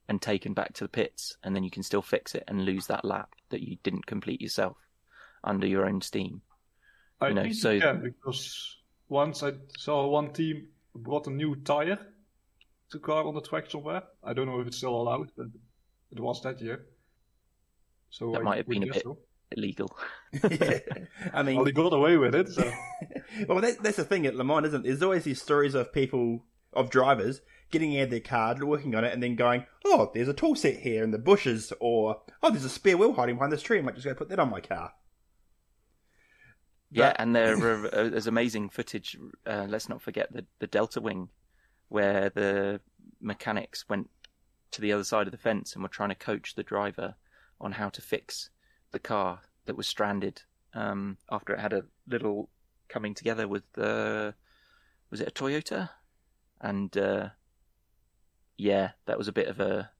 and 0.08 0.20
taken 0.22 0.54
back 0.54 0.72
to 0.74 0.84
the 0.84 0.88
pits, 0.88 1.36
and 1.42 1.54
then 1.54 1.64
you 1.64 1.70
can 1.70 1.82
still 1.82 2.02
fix 2.02 2.34
it 2.34 2.44
and 2.48 2.64
lose 2.64 2.86
that 2.86 3.04
lap 3.04 3.34
that 3.50 3.60
you 3.62 3.76
didn't 3.82 4.06
complete 4.06 4.40
yourself 4.40 4.76
under 5.44 5.66
your 5.66 5.86
own 5.86 6.00
steam. 6.00 6.42
I 7.20 7.28
You 7.28 7.34
know, 7.34 7.42
think 7.42 7.54
so- 7.54 7.70
you 7.70 7.80
can 7.80 8.02
because 8.02 8.76
once 9.08 9.42
I 9.42 9.52
saw 9.78 10.06
one 10.08 10.32
team 10.32 10.68
brought 10.94 11.26
a 11.26 11.30
new 11.30 11.56
tire 11.56 11.98
to 12.90 12.98
car 12.98 13.24
on 13.26 13.34
the 13.34 13.40
track 13.40 13.70
somewhere. 13.70 14.02
I 14.22 14.32
don't 14.32 14.46
know 14.46 14.60
if 14.60 14.66
it's 14.68 14.76
still 14.76 14.94
allowed, 14.94 15.30
but 15.36 15.46
it 16.12 16.20
was 16.20 16.40
that 16.42 16.60
year. 16.60 16.86
So 18.10 18.30
That 18.32 18.40
I 18.40 18.44
might 18.44 18.56
have 18.58 18.68
been 18.68 18.84
a 18.84 18.86
guess 18.86 18.94
bit- 18.96 19.02
so. 19.04 19.18
Illegal. 19.52 19.96
yeah. 20.50 20.78
I 21.32 21.42
mean, 21.44 21.56
Well, 21.56 21.64
he 21.66 21.72
got 21.72 21.92
away 21.92 22.16
with 22.16 22.34
it. 22.34 22.48
So 22.48 22.68
well, 23.48 23.60
that, 23.60 23.80
that's 23.82 23.96
the 23.96 24.04
thing 24.04 24.26
at 24.26 24.34
Le 24.34 24.42
Mans, 24.44 24.66
isn't 24.66 24.80
it? 24.84 24.88
There's 24.88 25.02
always 25.02 25.22
these 25.24 25.40
stories 25.40 25.74
of 25.76 25.92
people, 25.92 26.44
of 26.76 26.90
drivers, 26.90 27.40
getting 27.70 27.98
out 28.00 28.10
their 28.10 28.20
car, 28.20 28.56
working 28.64 28.94
on 28.94 29.04
it, 29.04 29.12
and 29.12 29.22
then 29.22 29.34
going, 29.34 29.66
oh, 29.84 30.10
there's 30.14 30.28
a 30.28 30.34
tool 30.34 30.54
set 30.54 30.78
here 30.78 31.02
in 31.02 31.10
the 31.10 31.18
bushes, 31.18 31.72
or, 31.80 32.20
oh, 32.42 32.50
there's 32.50 32.64
a 32.64 32.70
spare 32.70 32.96
wheel 32.96 33.14
hiding 33.14 33.36
behind 33.36 33.52
this 33.52 33.62
tree. 33.62 33.78
I 33.78 33.82
might 33.82 33.94
just 33.94 34.06
go 34.06 34.14
put 34.14 34.28
that 34.28 34.38
on 34.38 34.50
my 34.50 34.60
car. 34.60 34.92
Yeah, 36.90 37.14
and 37.18 37.34
there 37.34 37.56
uh, 37.56 38.08
there's 38.08 38.28
amazing 38.28 38.68
footage. 38.70 39.16
Uh, 39.44 39.66
let's 39.68 39.88
not 39.88 40.00
forget 40.00 40.32
the 40.32 40.46
the 40.60 40.68
Delta 40.68 41.00
Wing, 41.00 41.28
where 41.88 42.30
the 42.30 42.80
mechanics 43.20 43.88
went 43.88 44.08
to 44.70 44.80
the 44.80 44.92
other 44.92 45.04
side 45.04 45.26
of 45.26 45.32
the 45.32 45.38
fence 45.38 45.74
and 45.74 45.82
were 45.82 45.88
trying 45.88 46.10
to 46.10 46.14
coach 46.14 46.54
the 46.54 46.62
driver 46.62 47.16
on 47.60 47.72
how 47.72 47.88
to 47.88 48.00
fix 48.00 48.50
the 48.92 48.98
car 48.98 49.40
that 49.64 49.76
was 49.76 49.86
stranded 49.86 50.42
um, 50.74 51.16
after 51.30 51.52
it 51.52 51.60
had 51.60 51.72
a 51.72 51.84
little 52.06 52.50
coming 52.88 53.14
together 53.14 53.48
with 53.48 53.64
the 53.72 54.34
was 55.10 55.20
it 55.20 55.28
a 55.28 55.30
Toyota, 55.30 55.90
and 56.60 56.96
uh, 56.96 57.28
yeah, 58.56 58.90
that 59.06 59.18
was 59.18 59.28
a 59.28 59.32
bit 59.32 59.48
of 59.48 59.60
a 59.60 59.90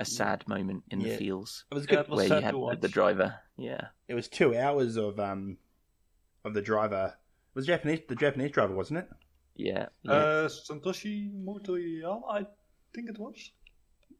a 0.00 0.04
sad 0.04 0.48
moment 0.48 0.82
in 0.90 1.00
Yeah. 1.00 1.10
the 1.12 1.16
fields 1.18 1.64
It 1.70 1.74
was 1.74 1.84
Yeah, 1.84 1.96
good. 1.96 2.00
it 2.00 2.08
was 2.08 2.16
where 2.16 2.38
you 2.38 2.44
had 2.44 2.54
the, 2.54 2.78
the 2.80 2.88
driver. 2.88 3.34
Yeah, 3.56 3.88
It 4.08 4.14
was 4.14 4.26
two 4.28 4.56
hours 4.56 4.96
of 4.96 5.20
um 5.20 5.58
of 6.44 6.54
the 6.54 6.62
driver. 6.62 7.14
It 7.16 7.54
was 7.54 7.66
Japanese 7.66 8.00
the 8.08 8.16
Japanese 8.16 8.50
driver, 8.52 8.74
wasn't 8.74 9.00
it? 9.00 9.08
yeah, 9.56 9.86
yeah. 10.02 10.12
uh, 10.12 10.48
Satoshi 10.48 11.30
Motoyama, 11.44 12.22
I 12.30 12.46
think 12.94 13.10
it 13.10 13.18
was. 13.18 13.50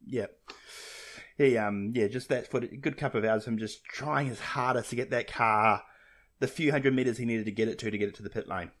Yeah. 0.05 0.27
He 1.37 1.57
um 1.57 1.91
yeah, 1.95 2.07
just 2.07 2.29
that 2.29 2.49
for 2.49 2.57
a 2.59 2.67
good 2.67 2.97
couple 2.97 3.17
of 3.17 3.25
hours 3.25 3.45
him 3.45 3.57
just 3.57 3.83
trying 3.85 4.27
his 4.27 4.39
hardest 4.39 4.91
to 4.91 4.95
get 4.95 5.09
that 5.09 5.27
car 5.31 5.83
the 6.39 6.47
few 6.47 6.71
hundred 6.71 6.93
meters 6.93 7.17
he 7.17 7.25
needed 7.25 7.45
to 7.45 7.51
get 7.51 7.67
it 7.67 7.79
to 7.79 7.89
to 7.91 7.97
get 7.97 8.07
it 8.09 8.15
to 8.15 8.23
the 8.23 8.29
pit 8.29 8.47
lane. 8.47 8.71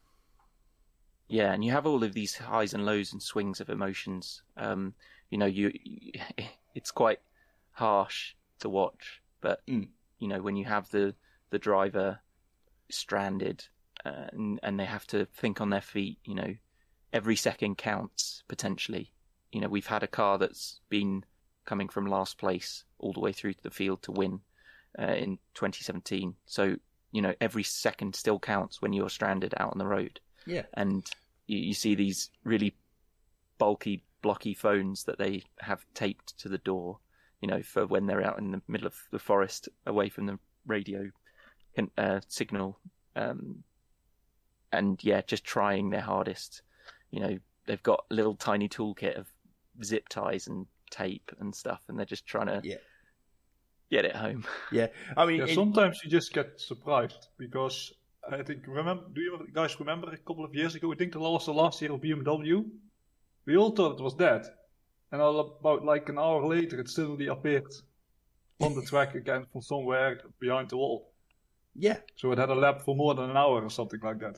Yeah, 1.29 1.53
and 1.53 1.63
you 1.63 1.71
have 1.71 1.85
all 1.85 2.03
of 2.03 2.13
these 2.13 2.35
highs 2.35 2.73
and 2.73 2.85
lows 2.85 3.13
and 3.13 3.21
swings 3.21 3.61
of 3.61 3.69
emotions. 3.69 4.41
Um, 4.57 4.95
you 5.29 5.37
know, 5.37 5.45
you, 5.45 5.71
you 5.83 6.13
it's 6.75 6.91
quite 6.91 7.19
harsh 7.71 8.33
to 8.59 8.67
watch, 8.67 9.21
but 9.39 9.65
Mm. 9.67 9.89
you 10.17 10.27
know 10.27 10.41
when 10.41 10.57
you 10.57 10.65
have 10.65 10.89
the 10.89 11.15
the 11.51 11.59
driver 11.59 12.19
stranded 12.89 13.63
uh, 14.05 14.27
and 14.33 14.59
and 14.63 14.79
they 14.79 14.85
have 14.85 15.05
to 15.07 15.25
think 15.25 15.61
on 15.61 15.69
their 15.69 15.81
feet. 15.81 16.17
You 16.25 16.35
know, 16.35 16.55
every 17.13 17.35
second 17.35 17.77
counts 17.77 18.43
potentially. 18.47 19.13
You 19.51 19.61
know, 19.61 19.67
we've 19.67 19.87
had 19.87 20.03
a 20.03 20.07
car 20.07 20.39
that's 20.39 20.79
been 20.89 21.25
coming 21.65 21.89
from 21.89 22.07
last 22.07 22.39
place 22.39 22.85
all 22.97 23.13
the 23.13 23.19
way 23.19 23.33
through 23.33 23.53
to 23.53 23.63
the 23.63 23.71
field 23.71 24.01
to 24.03 24.11
win 24.11 24.41
uh, 24.97 25.13
in 25.13 25.37
2017. 25.53 26.35
So 26.47 26.77
you 27.11 27.21
know, 27.21 27.35
every 27.39 27.63
second 27.63 28.15
still 28.15 28.39
counts 28.39 28.81
when 28.81 28.93
you're 28.93 29.09
stranded 29.09 29.53
out 29.57 29.71
on 29.71 29.77
the 29.77 29.85
road 29.87 30.19
Yeah. 30.45 30.63
and 30.73 31.09
you, 31.47 31.57
you 31.59 31.73
see 31.73 31.95
these 31.95 32.29
really 32.43 32.75
bulky, 33.57 34.03
blocky 34.21 34.53
phones 34.53 35.03
that 35.05 35.17
they 35.17 35.43
have 35.59 35.85
taped 35.93 36.37
to 36.39 36.49
the 36.49 36.57
door, 36.57 36.99
you 37.41 37.47
know, 37.47 37.61
for 37.61 37.85
when 37.87 38.05
they're 38.05 38.25
out 38.25 38.39
in 38.39 38.51
the 38.51 38.61
middle 38.67 38.87
of 38.87 38.95
the 39.11 39.19
forest, 39.19 39.69
away 39.85 40.09
from 40.09 40.25
the 40.25 40.39
radio 40.65 41.09
con- 41.75 41.91
uh, 41.97 42.19
signal, 42.27 42.79
um, 43.15 43.63
and 44.71 45.03
yeah, 45.03 45.21
just 45.25 45.43
trying 45.43 45.89
their 45.89 46.01
hardest. 46.01 46.61
You 47.11 47.19
know, 47.21 47.37
they've 47.65 47.81
got 47.83 48.05
a 48.11 48.13
little 48.13 48.35
tiny 48.35 48.69
toolkit 48.69 49.17
of 49.17 49.27
zip 49.83 50.07
ties 50.09 50.47
and 50.47 50.67
tape 50.91 51.31
and 51.39 51.53
stuff, 51.55 51.81
and 51.87 51.97
they're 51.97 52.05
just 52.05 52.25
trying 52.25 52.47
to 52.47 52.61
Yeah. 52.63 52.75
get 53.89 54.05
it 54.05 54.15
home. 54.15 54.45
Yeah. 54.71 54.87
I 55.17 55.25
mean 55.25 55.37
Yeah, 55.39 55.45
it- 55.45 55.55
sometimes 55.55 56.01
you 56.03 56.09
just 56.09 56.33
get 56.33 56.59
surprised 56.59 57.27
because 57.37 57.93
I 58.31 58.43
think 58.43 58.63
remember. 58.67 59.03
Do 59.13 59.21
you 59.21 59.47
guys 59.53 59.79
remember 59.79 60.09
a 60.11 60.17
couple 60.17 60.45
of 60.45 60.53
years 60.53 60.75
ago? 60.75 60.91
I 60.91 60.95
think 60.95 61.13
the 61.13 61.19
last 61.19 61.45
the 61.47 61.53
last 61.53 61.81
year 61.81 61.91
of 61.91 62.01
BMW, 62.01 62.65
we 63.45 63.57
all 63.57 63.71
thought 63.71 63.99
it 63.99 64.03
was 64.03 64.13
dead, 64.13 64.45
and 65.11 65.21
all 65.21 65.39
about 65.59 65.83
like 65.83 66.09
an 66.09 66.19
hour 66.19 66.45
later, 66.45 66.79
it 66.79 66.89
suddenly 66.89 67.27
appeared 67.27 67.65
on 68.61 68.75
the 68.75 68.83
track 68.83 69.15
again 69.15 69.45
from 69.51 69.61
somewhere 69.61 70.19
behind 70.39 70.69
the 70.69 70.77
wall. 70.77 71.11
yeah. 71.75 71.97
So 72.17 72.31
it 72.33 72.37
had 72.37 72.49
a 72.49 72.55
lap 72.55 72.81
for 72.81 72.95
more 72.95 73.15
than 73.15 73.29
an 73.29 73.37
hour 73.37 73.63
or 73.63 73.69
something 73.69 73.99
like 74.03 74.19
that. 74.19 74.37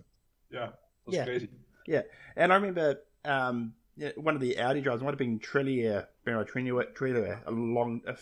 Yeah, 0.51 0.69
that's 1.05 1.17
Yeah. 1.17 1.25
crazy. 1.25 1.49
Yeah, 1.87 2.03
and 2.35 2.53
I 2.53 2.55
remember 2.55 3.01
um, 3.25 3.73
one 4.15 4.35
of 4.35 4.41
the 4.41 4.57
Audi 4.59 4.81
drivers, 4.81 5.01
might 5.01 5.09
have 5.09 5.17
been 5.17 5.39
Tréluyer, 5.39 6.05
Bernard 6.23 6.47
Tréluyer, 6.49 6.93
Tréluyer, 6.93 7.41
a 7.47 7.51
long 7.51 8.01
a 8.07 8.15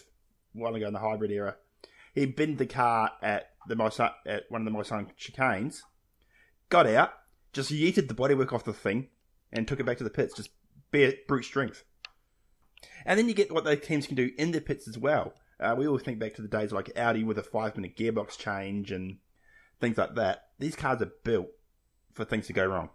while 0.54 0.74
ago 0.76 0.88
in 0.88 0.94
the 0.94 1.00
hybrid 1.00 1.32
era. 1.32 1.56
He 2.16 2.26
binned 2.26 2.58
the 2.58 2.66
car 2.66 3.12
at 3.22 3.52
the 3.70 3.76
Mulsanne, 3.76 4.12
at 4.26 4.44
one 4.50 4.66
of 4.66 4.72
the 4.72 4.78
Mulsanne 4.78 5.12
chicanes, 5.18 5.82
got 6.70 6.86
out, 6.86 7.14
just 7.54 7.72
yeeted 7.72 8.08
the 8.08 8.14
bodywork 8.14 8.52
off 8.52 8.66
the 8.66 8.74
thing, 8.74 9.08
and 9.52 9.68
took 9.68 9.80
it 9.80 9.86
back 9.86 9.98
to 9.98 10.04
the 10.04 10.10
pits, 10.10 10.36
just 10.36 10.50
bare 10.92 11.14
brute 11.28 11.46
strength. 11.46 11.84
And 13.06 13.18
then 13.18 13.28
you 13.28 13.34
get 13.34 13.52
what 13.52 13.64
the 13.64 13.76
teams 13.76 14.08
can 14.08 14.16
do 14.16 14.32
in 14.38 14.52
the 14.52 14.62
pits 14.62 14.88
as 14.88 14.98
well. 14.98 15.34
Uh, 15.60 15.76
we 15.78 15.88
all 15.88 15.98
think 15.98 16.20
back 16.20 16.34
to 16.36 16.42
the 16.42 16.48
days 16.48 16.72
like 16.72 16.92
Audi 16.98 17.24
with 17.24 17.38
a 17.38 17.44
five 17.44 17.76
minute 17.76 17.98
gearbox 17.98 18.38
change 18.38 18.92
and 18.92 19.18
things 19.80 19.98
like 19.98 20.16
that. 20.16 20.50
These 20.60 20.76
cars 20.76 21.02
are 21.02 21.12
built 21.24 21.48
for 22.14 22.26
things 22.26 22.48
to 22.48 22.54
go 22.54 22.66
wrong 22.66 22.90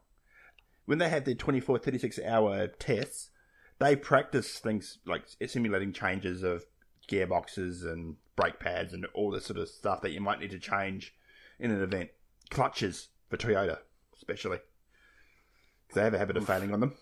when 0.87 0.99
they 0.99 1.09
have 1.09 1.25
their 1.25 1.35
24, 1.35 1.79
36 1.79 2.21
hour 2.25 2.67
tests, 2.67 3.31
they 3.79 3.97
practice 3.97 4.59
things 4.59 4.99
like 5.07 5.25
simulating 5.47 5.93
changes 5.93 6.43
of 6.43 6.65
gearboxes 7.09 7.85
and 7.85 8.17
brake 8.37 8.59
pads 8.59 8.93
and 8.93 9.07
all 9.15 9.31
this 9.31 9.47
sort 9.47 9.59
of 9.59 9.69
stuff 9.69 10.01
that 10.03 10.13
you 10.13 10.21
might 10.21 10.41
need 10.41 10.51
to 10.51 10.59
change 10.59 11.15
in 11.59 11.71
an 11.71 11.83
event. 11.83 12.11
Clutches 12.51 13.09
for 13.31 13.37
Toyota, 13.37 13.79
especially. 14.17 14.59
'Cause 14.59 15.95
they 15.95 16.03
have 16.03 16.15
a 16.15 16.19
habit 16.19 16.37
of 16.37 16.47
failing 16.47 16.73
on 16.73 16.81
them. 16.81 16.97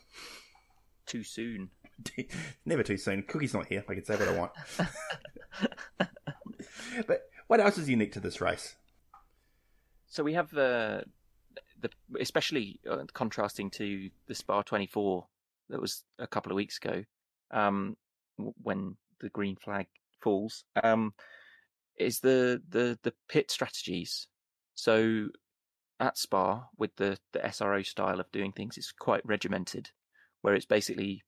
Too 1.06 1.22
soon. 1.22 1.70
Never 2.64 2.82
too 2.82 2.96
soon. 2.96 3.22
Cookie's 3.22 3.54
not 3.54 3.66
here. 3.66 3.84
I 3.88 3.94
can 3.94 4.04
say 4.04 4.16
what 4.16 4.28
I 4.28 4.38
want. 4.38 4.52
but 7.06 7.22
what 7.46 7.60
else 7.60 7.78
is 7.78 7.88
unique 7.88 8.12
to 8.12 8.20
this 8.20 8.40
race? 8.40 8.76
So 10.06 10.22
we 10.22 10.34
have 10.34 10.50
the 10.50 11.04
the 11.80 11.90
especially 12.20 12.80
uh, 12.88 13.04
contrasting 13.12 13.70
to 13.70 14.10
the 14.26 14.34
Spa 14.34 14.62
24 14.62 15.26
that 15.70 15.80
was 15.80 16.04
a 16.18 16.26
couple 16.26 16.52
of 16.52 16.56
weeks 16.56 16.76
ago, 16.78 17.04
um, 17.50 17.96
when 18.36 18.96
the 19.22 19.30
green 19.30 19.56
flag 19.56 19.86
falls 20.20 20.64
um, 20.82 21.14
is 21.98 22.20
the, 22.20 22.60
the 22.68 22.98
the 23.02 23.14
pit 23.28 23.50
strategies. 23.50 24.28
So 24.74 25.28
at 26.00 26.18
Spa 26.18 26.66
with 26.76 26.94
the 26.96 27.18
the 27.32 27.40
SRO 27.40 27.84
style 27.84 28.20
of 28.20 28.30
doing 28.32 28.52
things, 28.52 28.76
it's 28.76 28.92
quite 28.92 29.24
regimented, 29.24 29.90
where 30.42 30.54
it's 30.54 30.66
basically 30.66 31.22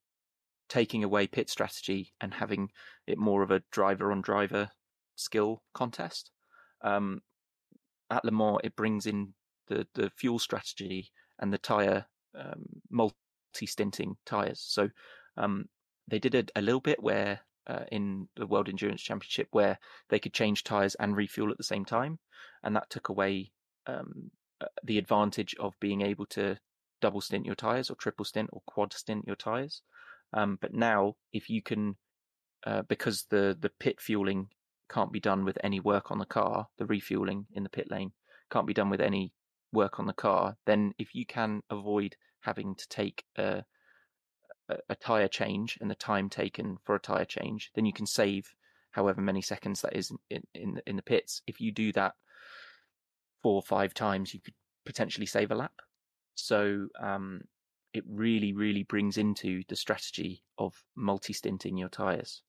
taking 0.69 1.05
away 1.05 1.27
pit 1.27 1.51
strategy 1.51 2.13
and 2.21 2.35
having 2.35 2.71
it 3.07 3.19
more 3.19 3.43
of 3.43 3.51
a 3.51 3.63
driver 3.71 4.11
on 4.11 4.23
driver 4.23 4.71
skill 5.17 5.63
contest. 5.75 6.31
Um, 6.83 7.21
at 8.11 8.25
Le 8.25 8.31
Mans, 8.31 8.59
it 8.65 8.77
brings 8.77 9.07
in 9.07 9.35
the, 9.69 9.87
the 9.95 10.11
fuel 10.17 10.39
strategy 10.39 11.11
and 11.39 11.53
the 11.53 11.59
tire 11.59 12.07
um, 12.39 12.65
multi 12.91 13.67
stinting 13.67 14.17
tires. 14.27 14.65
So 14.67 14.89
um, 15.37 15.67
they 16.09 16.19
did 16.19 16.35
a, 16.35 16.45
a, 16.59 16.63
little 16.63 16.81
bit 16.81 17.03
where 17.03 17.41
uh, 17.67 17.85
in 17.91 18.29
the 18.37 18.47
World 18.47 18.69
Endurance 18.69 19.03
Championship 19.03 19.49
where 19.51 19.79
they 20.09 20.19
could 20.19 20.35
change 20.35 20.65
tires 20.65 20.95
and 20.97 21.17
refuel 21.17 21.51
at 21.51 21.59
the 21.59 21.65
same 21.65 21.85
time, 21.85 22.19
and 22.63 22.75
that 22.77 22.91
took 22.91 23.09
away 23.09 23.51
um, 23.87 24.31
uh, 24.61 24.67
the 24.83 24.99
advantage 24.99 25.55
of 25.59 25.75
being 25.81 26.03
able 26.03 26.27
to 26.27 26.59
double 27.01 27.21
stint 27.21 27.47
your 27.47 27.55
tires 27.55 27.91
or 27.91 27.97
triple 27.97 28.25
stint 28.25 28.51
or 28.53 28.63
quad 28.67 28.93
stint 28.93 29.25
your 29.27 29.37
tires. 29.37 29.83
Um, 30.33 30.59
but 30.61 30.75
now, 30.75 31.15
if 31.33 31.49
you 31.49 31.63
can, 31.63 31.97
uh, 32.67 32.83
because 32.83 33.27
the 33.31 33.57
the 33.59 33.71
pit 33.81 34.01
fueling 34.01 34.49
can't 34.91 35.13
be 35.13 35.21
done 35.21 35.45
with 35.45 35.59
any 35.63 35.81
work 35.81 36.11
on 36.11 36.19
the 36.19 36.27
car, 36.27 36.69
the 36.79 36.87
refueling 36.87 37.47
in 37.53 37.63
the 37.63 37.69
pit 37.69 37.91
lane 37.91 38.13
can't 38.51 38.67
be 38.67 38.75
done 38.75 38.91
with 38.91 39.01
any 39.01 39.33
work 39.73 39.99
on 39.99 40.07
the 40.07 40.13
car, 40.13 40.57
then 40.67 40.95
if 40.99 41.15
you 41.15 41.27
can 41.27 41.63
avoid 41.71 42.17
having 42.41 42.75
to 42.75 42.89
take 42.89 43.25
a, 43.37 43.65
a, 44.69 44.77
a 44.91 44.97
tire 44.97 45.29
change 45.29 45.79
and 45.81 45.91
the 45.91 45.95
time 45.95 46.29
taken 46.29 46.79
for 46.85 46.95
a 46.95 47.01
tire 47.01 47.25
change, 47.25 47.71
then 47.75 47.85
you 47.85 47.93
can 47.93 48.07
save 48.07 48.55
however 48.91 49.21
many 49.21 49.43
seconds 49.43 49.81
that 49.83 49.97
is 49.97 50.13
in 50.31 50.43
in, 50.55 50.81
in 50.87 50.97
the 50.97 51.03
pits. 51.03 51.43
If 51.47 51.61
you 51.61 51.73
do 51.73 51.93
that 51.93 52.15
four 53.43 53.57
or 53.57 53.63
five 53.63 53.93
times, 53.95 54.33
you 54.33 54.41
could 54.41 54.55
potentially 54.85 55.27
save 55.27 55.51
a 55.51 55.55
lap. 55.55 55.73
So 56.35 56.89
um, 57.01 57.43
it 57.93 58.05
really, 58.09 58.53
really 58.53 58.83
brings 58.83 59.19
into 59.19 59.63
the 59.69 59.77
strategy 59.77 60.43
of 60.59 60.75
multi-stinting 60.97 61.77
your 61.77 61.89
tires. 61.89 62.43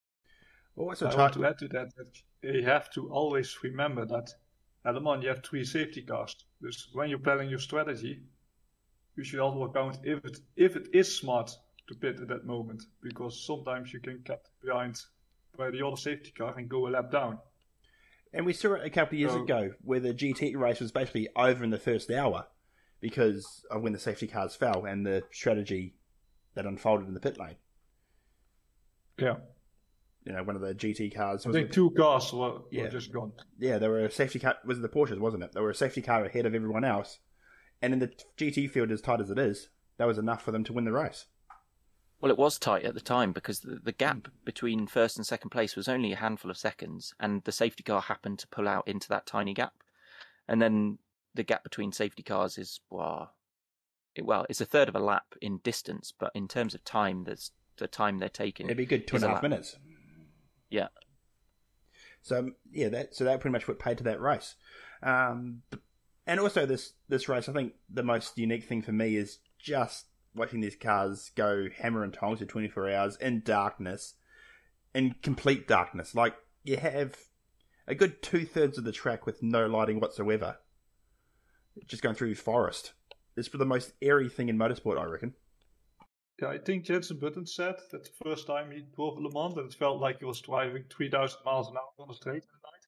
Well, 0.76 0.88
what's 0.88 1.02
I 1.02 1.16
want 1.16 1.34
to 1.34 1.46
add 1.46 1.58
to 1.60 1.68
that 1.70 1.96
that 1.96 2.54
you 2.54 2.64
have 2.64 2.90
to 2.92 3.10
always 3.10 3.64
remember 3.64 4.06
that 4.06 4.30
at 4.86 4.94
the 4.94 5.00
moment 5.00 5.24
you 5.24 5.30
have 5.30 5.44
three 5.44 5.64
safety 5.64 6.02
cars. 6.02 6.36
So 6.62 6.90
when 6.94 7.10
you're 7.10 7.20
planning 7.20 7.50
your 7.50 7.60
strategy, 7.60 8.22
you 9.16 9.24
should 9.24 9.40
also 9.40 9.64
account 9.64 10.00
if 10.04 10.26
it 10.26 10.40
if 10.56 10.76
it 10.76 10.90
is 10.94 11.16
smart 11.16 11.52
to 11.88 11.96
pit 11.96 12.20
at 12.22 12.28
that 12.28 12.46
moment, 12.46 12.84
because 13.02 13.46
sometimes 13.46 13.94
you 13.94 14.00
can 14.00 14.22
get 14.24 14.46
behind 14.64 15.02
by 15.58 15.72
the 15.72 15.86
other 15.86 15.98
safety 15.98 16.32
car 16.32 16.54
and 16.58 16.70
go 16.70 16.88
a 16.88 16.90
lap 16.90 17.12
down. 17.12 17.40
And 18.34 18.46
we 18.46 18.54
saw 18.54 18.74
it 18.74 18.86
a 18.86 18.90
couple 18.90 19.16
of 19.16 19.20
years 19.20 19.32
so, 19.32 19.44
ago 19.44 19.72
where 19.82 20.00
the 20.00 20.14
GT 20.14 20.58
race 20.58 20.82
was 20.82 20.92
basically 20.92 21.30
over 21.36 21.64
in 21.64 21.70
the 21.70 21.80
first 21.80 22.12
hour 22.12 22.48
because 23.00 23.66
of 23.72 23.82
when 23.82 23.94
the 23.94 24.00
safety 24.00 24.28
cars 24.28 24.56
fell 24.56 24.86
and 24.86 25.06
the 25.06 25.24
strategy 25.32 25.96
that 26.56 26.66
unfolded 26.66 27.08
in 27.08 27.14
the 27.14 27.20
pit 27.20 27.40
lane. 27.40 27.56
Yeah. 29.18 29.36
You 30.26 30.34
know, 30.34 30.44
one 30.44 30.56
of 30.56 30.62
the 30.62 30.74
GT 30.74 31.14
cars. 31.14 31.46
I 31.46 31.52
think 31.52 31.72
two 31.72 31.92
cars 31.92 32.34
were, 32.34 32.62
yeah. 32.72 32.84
were 32.84 32.90
just 32.90 33.14
gone. 33.14 33.32
Yeah, 33.60 33.78
there 33.78 33.92
were 33.92 34.06
a 34.06 34.12
safety 34.12 34.40
car. 34.40 34.56
Was 34.66 34.80
it 34.80 34.82
the 34.82 34.90
Porsches, 34.90 35.20
wasn't 35.20 35.44
it? 35.44 35.52
There 35.54 35.62
were 35.62 35.70
a 35.70 35.76
safety 35.76 36.02
car 36.02 36.26
ahead 36.26 36.46
of 36.46 36.56
everyone 36.56 36.84
else. 36.84 37.20
And 37.82 37.94
in 37.94 38.00
the 38.00 38.12
GT 38.38 38.70
field, 38.72 38.92
as 38.92 39.02
tight 39.02 39.22
as 39.22 39.30
it 39.30 39.38
is, 39.38 39.70
that 39.98 40.08
was 40.08 40.18
enough 40.18 40.42
for 40.42 40.52
them 40.52 40.64
to 40.64 40.74
win 40.74 40.86
the 40.86 40.92
race. 40.92 41.26
Well, 42.22 42.32
it 42.32 42.38
was 42.38 42.58
tight 42.58 42.86
at 42.86 42.94
the 42.94 43.02
time 43.02 43.34
because 43.34 43.60
the, 43.60 43.80
the 43.84 43.92
gap 43.92 44.30
between 44.46 44.88
first 44.88 45.18
and 45.18 45.26
second 45.26 45.50
place 45.50 45.76
was 45.76 45.88
only 45.88 46.14
a 46.14 46.18
handful 46.18 46.50
of 46.50 46.58
seconds, 46.58 47.14
and 47.20 47.44
the 47.44 47.52
safety 47.52 47.84
car 47.84 48.02
happened 48.02 48.40
to 48.40 48.48
pull 48.48 48.68
out 48.68 48.88
into 48.88 49.08
that 49.10 49.26
tiny 49.26 49.54
gap. 49.54 49.74
And 50.48 50.62
then 50.62 51.00
the 51.34 51.44
gap 51.44 51.64
between 51.64 51.92
safety 51.92 52.24
cars 52.24 52.58
is 52.58 52.80
well, 52.90 53.34
it, 54.16 54.26
well, 54.26 54.46
it's 54.50 54.62
a 54.62 54.66
third 54.66 54.90
of 54.90 54.96
a 54.96 55.00
lap 55.00 55.36
in 55.42 55.60
distance, 55.60 56.14
but 56.18 56.32
in 56.34 56.48
terms 56.48 56.74
of 56.74 56.84
time, 56.84 57.26
there's 57.26 57.52
the 57.78 57.88
time 57.88 58.18
they're 58.18 58.30
taking. 58.30 58.68
It'd 58.68 58.78
be 58.78 58.86
good 58.86 59.08
two 59.08 59.18
and 59.18 59.26
a 59.26 59.30
half 59.30 59.44
minutes. 59.44 59.78
Yeah. 60.70 60.88
So 62.22 62.52
yeah, 62.72 62.90
that 62.90 63.16
so 63.16 63.24
that 63.26 63.40
pretty 63.40 63.52
much 63.52 63.68
what 63.68 63.78
paid 63.78 64.00
to 64.00 64.04
that 64.06 64.20
race, 64.20 64.56
um, 65.04 65.62
and 66.26 66.40
also 66.40 66.66
this 66.66 66.94
this 67.08 67.30
race. 67.30 67.48
I 67.48 67.54
think 67.54 67.74
the 67.88 68.02
most 68.02 68.38
unique 68.38 68.64
thing 68.64 68.82
for 68.82 68.92
me 68.92 69.16
is 69.16 69.40
just 69.60 70.08
watching 70.36 70.62
these 70.62 70.76
cars 70.76 71.32
go 71.36 71.68
hammer 71.78 72.04
and 72.04 72.14
tongs 72.14 72.40
for 72.40 72.46
24 72.46 72.90
hours 72.90 73.16
in 73.18 73.42
darkness, 73.42 74.16
in 74.94 75.16
complete 75.22 75.68
darkness. 75.68 76.14
Like 76.14 76.36
you 76.64 76.78
have 76.78 77.16
a 77.88 77.96
good 77.96 78.22
two 78.22 78.46
thirds 78.46 78.78
of 78.78 78.84
the 78.84 78.92
track 78.92 79.26
with 79.26 79.42
no 79.42 79.68
lighting 79.68 80.00
whatsoever, 80.00 80.58
just 81.88 82.04
going 82.04 82.16
through 82.16 82.36
forest. 82.36 82.94
It's 83.38 83.48
for 83.48 83.58
the 83.58 83.66
most 83.66 83.94
airy 84.02 84.30
thing 84.30 84.50
in 84.50 84.58
motorsport, 84.58 85.00
I 85.00 85.06
reckon. 85.06 85.34
Yeah, 86.42 86.50
I 86.50 86.58
think 86.58 86.84
Jenson 86.84 87.18
Button 87.20 87.46
said 87.46 87.76
that 87.92 88.04
the 88.04 88.10
first 88.24 88.48
time 88.48 88.72
he 88.72 88.84
drove 88.96 89.18
Le 89.20 89.32
Mans, 89.32 89.56
that 89.56 89.66
it 89.66 89.74
felt 89.74 90.02
like 90.02 90.20
he 90.20 90.26
was 90.26 90.42
driving 90.42 90.84
3,000 90.90 91.40
miles 91.46 91.70
an 91.70 91.78
hour 91.78 91.92
on 92.00 92.10
the 92.10 92.14
straight 92.14 92.44
at 92.44 92.64
night. 92.64 92.86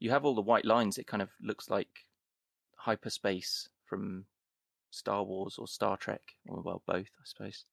You 0.00 0.10
have 0.10 0.24
all 0.24 0.34
the 0.34 0.42
white 0.42 0.64
lines. 0.64 0.98
It 0.98 1.06
kind 1.06 1.22
of 1.22 1.30
looks 1.40 1.70
like 1.70 1.88
hyperspace 2.76 3.68
from 3.86 4.26
Star 4.94 5.24
Wars 5.24 5.56
or 5.58 5.66
Star 5.66 5.96
Trek, 5.96 6.22
or 6.46 6.62
well, 6.62 6.82
both, 6.86 7.10
I 7.20 7.24
suppose. 7.24 7.64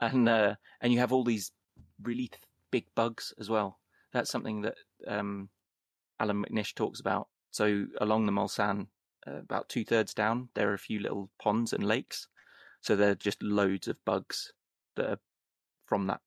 And 0.00 0.28
uh, 0.28 0.54
and 0.80 0.92
you 0.92 0.98
have 1.00 1.12
all 1.12 1.24
these 1.24 1.52
really 2.02 2.28
th- 2.28 2.42
big 2.70 2.86
bugs 2.94 3.34
as 3.38 3.50
well. 3.50 3.78
That's 4.12 4.30
something 4.30 4.62
that 4.62 4.74
um, 5.06 5.48
Allan 6.20 6.44
McNish 6.44 6.74
talks 6.74 7.00
about. 7.00 7.28
So 7.50 7.86
along 8.00 8.26
the 8.26 8.32
Mulsanne 8.32 8.86
uh, 9.26 9.38
about 9.38 9.68
two 9.68 9.84
thirds 9.84 10.14
down, 10.14 10.48
there 10.54 10.70
are 10.70 10.74
a 10.74 10.78
few 10.78 11.00
little 11.00 11.30
ponds 11.42 11.72
and 11.72 11.84
lakes. 11.84 12.28
So 12.80 12.94
there 12.94 13.10
are 13.10 13.16
just 13.16 13.42
loads 13.42 13.88
of 13.88 13.96
bugs 14.04 14.52
that 14.96 15.10
are 15.10 15.20
from 15.86 16.06
that, 16.06 16.20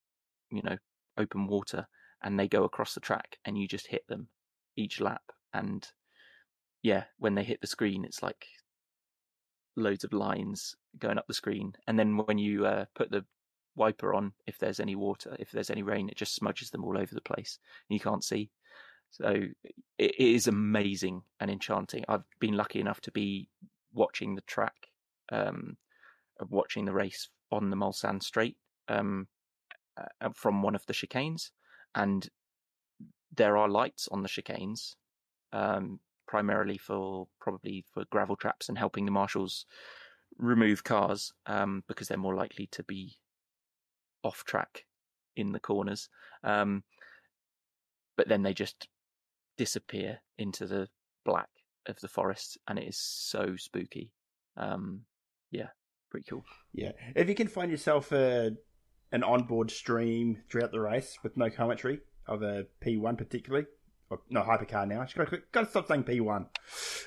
you 0.51 0.61
know, 0.63 0.77
open 1.17 1.47
water, 1.47 1.87
and 2.21 2.39
they 2.39 2.47
go 2.47 2.63
across 2.63 2.93
the 2.93 2.99
track, 2.99 3.37
and 3.45 3.57
you 3.57 3.67
just 3.67 3.87
hit 3.87 4.07
them 4.07 4.27
each 4.75 4.99
lap. 4.99 5.23
And 5.53 5.87
yeah, 6.81 7.05
when 7.17 7.35
they 7.35 7.43
hit 7.43 7.61
the 7.61 7.67
screen, 7.67 8.03
it's 8.03 8.23
like 8.23 8.45
loads 9.75 10.03
of 10.03 10.13
lines 10.13 10.75
going 10.97 11.17
up 11.17 11.27
the 11.27 11.33
screen. 11.33 11.73
And 11.87 11.97
then 11.97 12.17
when 12.17 12.37
you 12.37 12.65
uh, 12.65 12.85
put 12.95 13.11
the 13.11 13.25
wiper 13.75 14.13
on, 14.13 14.33
if 14.47 14.57
there's 14.57 14.79
any 14.79 14.95
water, 14.95 15.35
if 15.39 15.51
there's 15.51 15.69
any 15.69 15.83
rain, 15.83 16.09
it 16.09 16.17
just 16.17 16.35
smudges 16.35 16.69
them 16.69 16.83
all 16.83 16.97
over 16.97 17.13
the 17.13 17.21
place, 17.21 17.59
and 17.89 17.95
you 17.95 17.99
can't 17.99 18.23
see. 18.23 18.51
So 19.11 19.43
it 19.97 20.19
is 20.19 20.47
amazing 20.47 21.23
and 21.39 21.51
enchanting. 21.51 22.05
I've 22.07 22.23
been 22.39 22.55
lucky 22.55 22.79
enough 22.79 23.01
to 23.01 23.11
be 23.11 23.49
watching 23.93 24.35
the 24.35 24.41
track, 24.41 24.75
um, 25.31 25.77
watching 26.49 26.85
the 26.85 26.93
race 26.93 27.29
on 27.51 27.69
the 27.69 27.75
Mulsanne 27.75 28.23
Straight 28.23 28.57
um, 28.87 29.27
from 30.33 30.63
one 30.63 30.75
of 30.75 30.85
the 30.85 30.93
chicanes, 30.93 31.51
and 31.93 32.29
there 33.35 33.57
are 33.57 33.69
lights 33.69 34.07
on 34.11 34.23
the 34.23 34.29
chicanes, 34.29 34.95
um, 35.53 35.99
primarily 36.31 36.77
for 36.77 37.27
probably 37.41 37.83
for 37.93 38.05
gravel 38.09 38.37
traps 38.37 38.69
and 38.69 38.77
helping 38.77 39.03
the 39.03 39.11
marshals 39.11 39.65
remove 40.37 40.81
cars 40.81 41.33
um, 41.45 41.83
because 41.89 42.07
they're 42.07 42.17
more 42.17 42.35
likely 42.35 42.67
to 42.67 42.81
be 42.83 43.17
off 44.23 44.45
track 44.45 44.85
in 45.35 45.51
the 45.51 45.59
corners. 45.59 46.07
Um, 46.45 46.83
but 48.15 48.29
then 48.29 48.43
they 48.43 48.53
just 48.53 48.87
disappear 49.57 50.21
into 50.37 50.65
the 50.65 50.87
black 51.25 51.49
of 51.87 51.99
the 51.99 52.07
forest, 52.07 52.57
and 52.65 52.79
it 52.79 52.87
is 52.87 52.97
so 52.97 53.57
spooky. 53.57 54.13
Um, 54.55 55.01
yeah, 55.51 55.67
pretty 56.09 56.27
cool. 56.29 56.45
Yeah, 56.71 56.93
if 57.13 57.27
you 57.27 57.35
can 57.35 57.49
find 57.49 57.69
yourself 57.69 58.13
a 58.13 58.51
an 59.11 59.23
onboard 59.23 59.69
stream 59.69 60.37
throughout 60.49 60.71
the 60.71 60.79
race 60.79 61.17
with 61.23 61.35
no 61.35 61.49
commentary 61.49 61.99
of 62.25 62.41
a 62.41 62.67
P1 62.81 63.17
particularly, 63.17 63.65
no 64.29 64.41
hypercar 64.41 64.87
now. 64.87 65.05
Got 65.15 65.29
to, 65.29 65.41
got 65.51 65.61
to 65.61 65.69
stop 65.69 65.87
saying 65.87 66.03
P1 66.03 66.47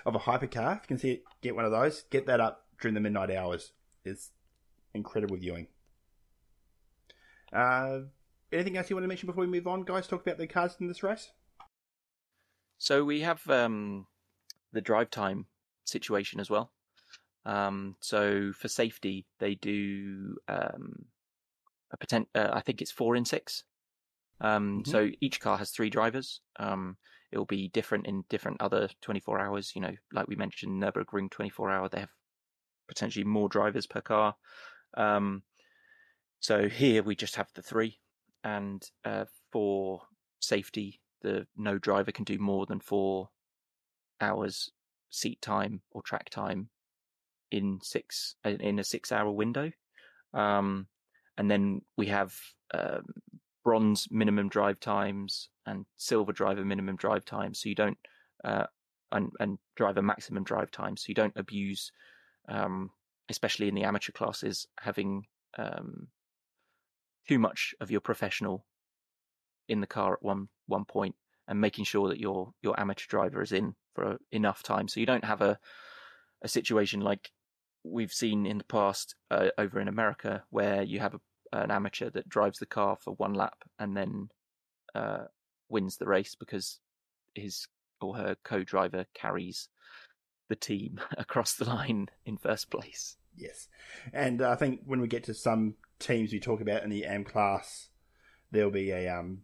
of 0.06 0.14
a 0.14 0.18
hypercar. 0.18 0.76
If 0.76 0.82
you 0.82 0.88
can 0.88 0.98
see 0.98 1.10
it, 1.12 1.24
get 1.42 1.54
one 1.54 1.64
of 1.64 1.70
those. 1.70 2.04
Get 2.10 2.26
that 2.26 2.40
up 2.40 2.66
during 2.80 2.94
the 2.94 3.00
midnight 3.00 3.30
hours. 3.30 3.72
It's 4.04 4.30
incredible 4.94 5.36
viewing. 5.36 5.68
Uh, 7.52 8.00
anything 8.52 8.76
else 8.76 8.90
you 8.90 8.96
want 8.96 9.04
to 9.04 9.08
mention 9.08 9.26
before 9.26 9.42
we 9.42 9.50
move 9.50 9.66
on, 9.66 9.84
guys? 9.84 10.06
Talk 10.06 10.22
about 10.22 10.38
the 10.38 10.46
cars 10.46 10.76
in 10.80 10.88
this 10.88 11.02
race. 11.02 11.30
So 12.78 13.04
we 13.04 13.20
have 13.20 13.48
um, 13.48 14.06
the 14.72 14.80
drive 14.80 15.10
time 15.10 15.46
situation 15.84 16.40
as 16.40 16.50
well. 16.50 16.72
Um, 17.46 17.96
so 18.00 18.52
for 18.52 18.68
safety, 18.68 19.26
they 19.38 19.54
do 19.54 20.36
um, 20.48 21.06
a 21.92 21.96
potent. 21.96 22.28
Uh, 22.34 22.50
I 22.52 22.60
think 22.60 22.80
it's 22.80 22.90
four 22.90 23.16
in 23.16 23.24
six. 23.24 23.64
Um, 24.40 24.82
mm-hmm. 24.82 24.90
So 24.90 25.10
each 25.20 25.40
car 25.40 25.58
has 25.58 25.70
three 25.70 25.90
drivers. 25.90 26.40
Um, 26.58 26.96
it 27.32 27.38
will 27.38 27.44
be 27.46 27.68
different 27.68 28.06
in 28.06 28.24
different 28.28 28.60
other 28.60 28.88
24 29.02 29.40
hours. 29.40 29.72
You 29.74 29.82
know, 29.82 29.94
like 30.12 30.28
we 30.28 30.36
mentioned, 30.36 30.82
Nurburgring 30.82 31.30
24 31.30 31.70
hour, 31.70 31.88
they 31.88 32.00
have 32.00 32.12
potentially 32.88 33.24
more 33.24 33.48
drivers 33.48 33.86
per 33.86 34.00
car. 34.00 34.36
Um, 34.96 35.42
so 36.40 36.68
here 36.68 37.02
we 37.02 37.16
just 37.16 37.36
have 37.36 37.48
the 37.54 37.62
three, 37.62 37.98
and 38.44 38.82
uh, 39.04 39.24
for 39.50 40.02
safety, 40.40 41.00
the 41.22 41.46
no 41.56 41.78
driver 41.78 42.12
can 42.12 42.24
do 42.24 42.38
more 42.38 42.66
than 42.66 42.80
four 42.80 43.30
hours 44.20 44.70
seat 45.10 45.40
time 45.40 45.80
or 45.90 46.02
track 46.02 46.28
time 46.28 46.68
in 47.50 47.78
six 47.82 48.36
in 48.44 48.78
a 48.78 48.84
six 48.84 49.10
hour 49.10 49.30
window. 49.30 49.70
Um, 50.34 50.88
and 51.38 51.50
then 51.50 51.82
we 51.96 52.06
have 52.06 52.34
um, 52.74 53.06
bronze 53.64 54.06
minimum 54.10 54.48
drive 54.48 54.78
times 54.78 55.48
and 55.66 55.86
silver 55.96 56.32
driver 56.32 56.64
minimum 56.64 56.96
drive 56.96 57.24
times. 57.24 57.60
So 57.60 57.68
you 57.68 57.74
don't 57.74 57.98
uh, 58.44 58.66
and 59.10 59.30
and 59.40 59.58
driver 59.76 60.02
maximum 60.02 60.44
drive 60.44 60.70
time. 60.70 60.96
So 60.96 61.06
you 61.08 61.14
don't 61.14 61.36
abuse, 61.36 61.90
um, 62.48 62.90
especially 63.28 63.68
in 63.68 63.74
the 63.74 63.84
amateur 63.84 64.12
classes, 64.12 64.66
having 64.78 65.24
um, 65.58 66.08
too 67.26 67.38
much 67.38 67.74
of 67.80 67.90
your 67.90 68.00
professional 68.00 68.66
in 69.68 69.80
the 69.80 69.86
car 69.86 70.12
at 70.12 70.22
one 70.22 70.48
one 70.66 70.84
point 70.84 71.14
and 71.48 71.60
making 71.60 71.84
sure 71.84 72.08
that 72.08 72.20
your 72.20 72.52
your 72.62 72.78
amateur 72.78 73.06
driver 73.08 73.42
is 73.42 73.52
in 73.52 73.74
for 73.94 74.18
enough 74.30 74.62
time. 74.62 74.88
So 74.88 75.00
you 75.00 75.06
don't 75.06 75.24
have 75.24 75.40
a 75.40 75.58
a 76.42 76.48
situation 76.48 77.00
like 77.00 77.30
we've 77.84 78.12
seen 78.12 78.46
in 78.46 78.58
the 78.58 78.64
past 78.64 79.14
uh, 79.30 79.48
over 79.58 79.80
in 79.80 79.88
America 79.88 80.42
where 80.50 80.82
you 80.82 81.00
have 81.00 81.14
a, 81.14 81.20
an 81.62 81.70
amateur 81.70 82.10
that 82.10 82.28
drives 82.28 82.58
the 82.58 82.66
car 82.66 82.96
for 83.00 83.14
one 83.14 83.34
lap 83.34 83.64
and 83.78 83.96
then 83.96 84.28
uh, 84.94 85.24
wins 85.68 85.96
the 85.96 86.06
race 86.06 86.34
because 86.34 86.80
his 87.34 87.66
or 88.00 88.16
her 88.16 88.36
co-driver 88.44 89.06
carries 89.14 89.68
the 90.48 90.56
team 90.56 91.00
across 91.18 91.54
the 91.54 91.64
line 91.64 92.08
in 92.24 92.36
first 92.36 92.70
place. 92.70 93.16
Yes, 93.36 93.68
and 94.12 94.42
I 94.42 94.54
think 94.54 94.80
when 94.84 95.00
we 95.00 95.08
get 95.08 95.24
to 95.24 95.34
some 95.34 95.74
teams 95.98 96.32
we 96.32 96.38
talk 96.38 96.60
about 96.60 96.84
in 96.84 96.90
the 96.90 97.04
AM 97.04 97.24
class, 97.24 97.88
there'll 98.52 98.70
be 98.70 98.92
a 98.92 99.08
um, 99.08 99.42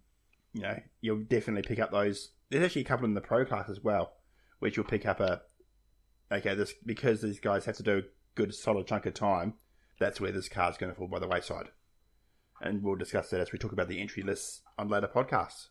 you 0.52 0.62
know, 0.62 0.78
you'll 1.00 1.24
definitely 1.24 1.62
pick 1.62 1.80
up 1.80 1.90
those. 1.90 2.30
There's 2.50 2.64
actually 2.64 2.82
a 2.82 2.86
couple 2.86 3.06
in 3.06 3.14
the 3.14 3.20
pro 3.20 3.44
class 3.44 3.68
as 3.68 3.80
well, 3.82 4.12
which 4.58 4.76
you'll 4.76 4.86
pick 4.86 5.06
up 5.06 5.20
a 5.20 5.42
okay, 6.32 6.54
this 6.54 6.74
because 6.84 7.22
these 7.22 7.40
guys 7.40 7.64
have 7.64 7.76
to 7.76 7.82
do 7.82 7.98
a 7.98 8.02
good 8.34 8.54
solid 8.54 8.86
chunk 8.86 9.06
of 9.06 9.14
time. 9.14 9.54
That's 9.98 10.20
where 10.20 10.32
this 10.32 10.48
car's 10.48 10.78
going 10.78 10.92
to 10.92 10.96
fall 10.96 11.08
by 11.08 11.18
the 11.18 11.28
wayside, 11.28 11.70
and 12.60 12.82
we'll 12.82 12.96
discuss 12.96 13.30
that 13.30 13.40
as 13.40 13.52
we 13.52 13.58
talk 13.58 13.72
about 13.72 13.88
the 13.88 14.00
entry 14.00 14.22
lists 14.22 14.62
on 14.78 14.88
later 14.88 15.08
podcasts. 15.08 15.68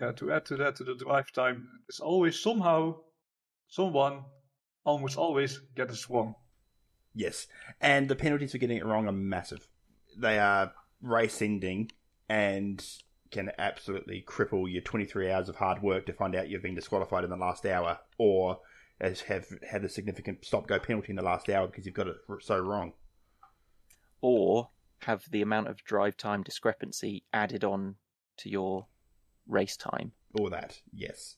Yeah, 0.00 0.12
to 0.12 0.32
add 0.32 0.44
to 0.46 0.56
that, 0.56 0.76
to 0.76 0.84
the 0.84 0.94
drive 0.94 1.32
time, 1.32 1.68
it's 1.88 2.00
always 2.00 2.38
somehow 2.38 2.96
someone 3.68 4.24
almost 4.84 5.16
always 5.16 5.60
gets 5.74 6.04
it 6.04 6.10
wrong. 6.10 6.34
Yes, 7.14 7.46
and 7.80 8.08
the 8.08 8.16
penalties 8.16 8.52
for 8.52 8.58
getting 8.58 8.78
it 8.78 8.86
wrong 8.86 9.06
are 9.06 9.12
massive. 9.12 9.68
They 10.16 10.38
are 10.38 10.72
race 11.02 11.42
ending 11.42 11.90
and 12.28 12.84
can 13.30 13.50
absolutely 13.58 14.24
cripple 14.26 14.70
your 14.70 14.82
23 14.82 15.30
hours 15.30 15.48
of 15.48 15.56
hard 15.56 15.82
work 15.82 16.06
to 16.06 16.12
find 16.12 16.34
out 16.34 16.48
you've 16.48 16.62
been 16.62 16.74
disqualified 16.74 17.24
in 17.24 17.30
the 17.30 17.36
last 17.36 17.66
hour, 17.66 17.98
or 18.18 18.60
as 19.00 19.22
have 19.22 19.46
had 19.68 19.84
a 19.84 19.88
significant 19.88 20.44
stop 20.44 20.66
go 20.66 20.78
penalty 20.78 21.10
in 21.10 21.16
the 21.16 21.22
last 21.22 21.48
hour 21.48 21.66
because 21.66 21.84
you've 21.84 21.94
got 21.94 22.06
it 22.06 22.16
so 22.40 22.58
wrong. 22.58 22.92
Or 24.20 24.70
have 25.04 25.24
the 25.30 25.42
amount 25.42 25.68
of 25.68 25.82
drive 25.84 26.16
time 26.16 26.42
discrepancy 26.42 27.24
added 27.32 27.64
on 27.64 27.96
to 28.38 28.48
your 28.48 28.86
race 29.46 29.76
time. 29.76 30.12
Or 30.38 30.50
that, 30.50 30.80
yes. 30.92 31.36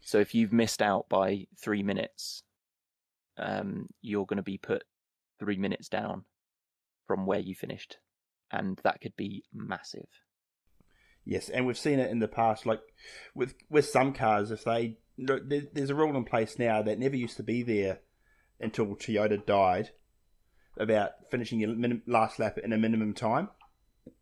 So 0.00 0.18
if 0.18 0.34
you've 0.34 0.52
missed 0.52 0.82
out 0.82 1.08
by 1.08 1.46
three 1.60 1.82
minutes, 1.82 2.42
um, 3.36 3.88
you're 4.00 4.26
going 4.26 4.38
to 4.38 4.42
be 4.42 4.58
put 4.58 4.84
three 5.38 5.56
minutes 5.56 5.88
down 5.88 6.24
from 7.06 7.26
where 7.26 7.38
you 7.38 7.54
finished, 7.54 7.98
and 8.50 8.80
that 8.84 9.00
could 9.00 9.16
be 9.16 9.44
massive. 9.52 10.08
Yes, 11.24 11.48
and 11.48 11.66
we've 11.66 11.78
seen 11.78 11.98
it 11.98 12.10
in 12.10 12.20
the 12.20 12.28
past, 12.28 12.66
like 12.66 12.80
with 13.34 13.54
with 13.68 13.86
some 13.86 14.12
cars, 14.12 14.50
if 14.50 14.64
they 14.64 14.96
there's 15.18 15.90
a 15.90 15.94
rule 15.94 16.16
in 16.16 16.24
place 16.24 16.58
now 16.58 16.80
that 16.82 16.98
never 16.98 17.16
used 17.16 17.36
to 17.36 17.42
be 17.42 17.62
there 17.62 18.00
until 18.60 18.86
Toyota 18.86 19.44
died 19.44 19.90
about 20.78 21.12
finishing 21.30 21.60
your 21.60 21.74
minim- 21.74 22.02
last 22.06 22.38
lap 22.38 22.58
in 22.58 22.72
a 22.72 22.78
minimum 22.78 23.14
time. 23.14 23.48
It 24.06 24.12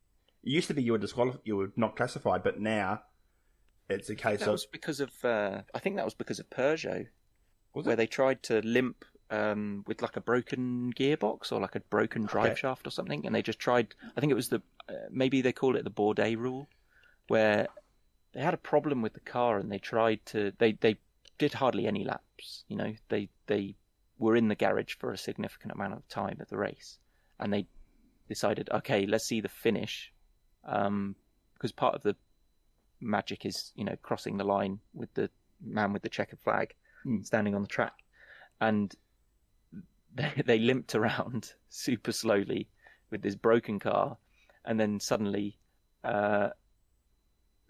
used 0.51 0.69
to 0.69 0.75
be 0.75 0.83
you 0.83 0.92
were 0.92 0.99
disqualified, 0.99 1.40
you 1.45 1.57
were 1.57 1.73
not 1.77 1.97
classified, 1.97 2.42
but 2.42 2.61
now 2.61 3.03
it's 3.88 4.09
a 4.11 4.14
case 4.14 4.40
that 4.40 4.49
of. 4.49 4.53
was 4.53 4.66
because 4.66 5.01
of. 5.01 5.12
Uh, 5.25 5.62
I 5.75 5.79
think 5.79 5.97
that 5.97 6.05
was 6.05 6.14
because 6.14 6.38
of 6.38 6.49
Peugeot, 6.51 7.07
Was 7.75 7.87
where 7.87 7.95
it? 7.95 7.97
they 7.97 8.07
tried 8.07 8.42
to 8.45 8.61
limp 8.62 9.05
um, 9.31 9.85
with 9.87 10.03
like 10.03 10.16
a 10.16 10.21
broken 10.21 10.92
gearbox 10.92 11.51
or 11.53 11.61
like 11.61 11.75
a 11.75 11.81
broken 11.81 12.27
drive 12.27 12.53
Okay. 12.53 12.61
shaft 12.61 12.87
or 12.87 12.90
something, 12.90 13.27
and 13.27 13.35
they 13.35 13.42
just 13.42 13.59
tried. 13.59 13.95
I 14.16 14.21
think 14.21 14.31
it 14.31 14.37
was 14.37 14.49
the 14.49 14.62
uh, 14.88 14.92
maybe 15.11 15.40
they 15.42 15.53
call 15.53 15.77
it 15.77 15.85
the 15.85 15.90
Bourdais 15.90 16.37
rule, 16.37 16.69
where 17.29 17.66
they 18.33 18.40
had 18.40 18.55
a 18.55 18.59
problem 18.59 19.03
with 19.03 19.14
the 19.14 19.21
car 19.21 19.59
and 19.59 19.71
they 19.71 19.79
tried 19.79 20.25
to. 20.27 20.53
They 20.59 20.73
they 20.73 20.97
did 21.38 21.55
hardly 21.55 21.87
any 21.87 22.05
laps. 22.05 22.64
You 22.69 22.77
know, 22.77 22.95
they 23.09 23.29
they 23.47 23.75
were 24.19 24.37
in 24.37 24.49
the 24.49 24.55
garage 24.55 24.95
for 24.95 25.13
a 25.13 25.19
significant 25.19 25.73
amount 25.73 25.95
of 25.95 26.09
time 26.09 26.39
at 26.41 26.49
the 26.49 26.57
race, 26.57 26.99
and 27.39 27.53
they 27.53 27.67
decided, 28.29 28.69
okay, 28.73 29.07
let's 29.07 29.27
see 29.27 29.41
the 29.41 29.49
finish, 29.49 30.13
um, 30.65 31.15
because 31.55 31.73
part 31.73 31.95
of 31.95 32.03
the 32.03 32.17
magic 33.01 33.45
is 33.45 33.73
you 33.77 33.85
know 33.85 33.97
crossing 34.03 34.39
the 34.39 34.45
line 34.45 34.81
with 34.95 35.13
the 35.15 35.29
man 35.63 35.93
with 35.93 36.03
the 36.03 36.09
checkered 36.09 36.41
flag 36.41 36.75
Hmm. 37.07 37.23
standing 37.23 37.55
on 37.55 37.63
the 37.63 37.69
track, 37.69 37.93
and 38.61 38.93
they, 40.13 40.33
they 40.45 40.59
limped 40.59 40.95
around 40.95 41.53
super 41.69 42.11
slowly 42.11 42.69
with 43.11 43.23
this 43.23 43.37
broken 43.37 43.79
car, 43.79 44.19
and 44.65 44.81
then 44.81 44.99
suddenly, 44.99 45.57
uh, 46.03 46.49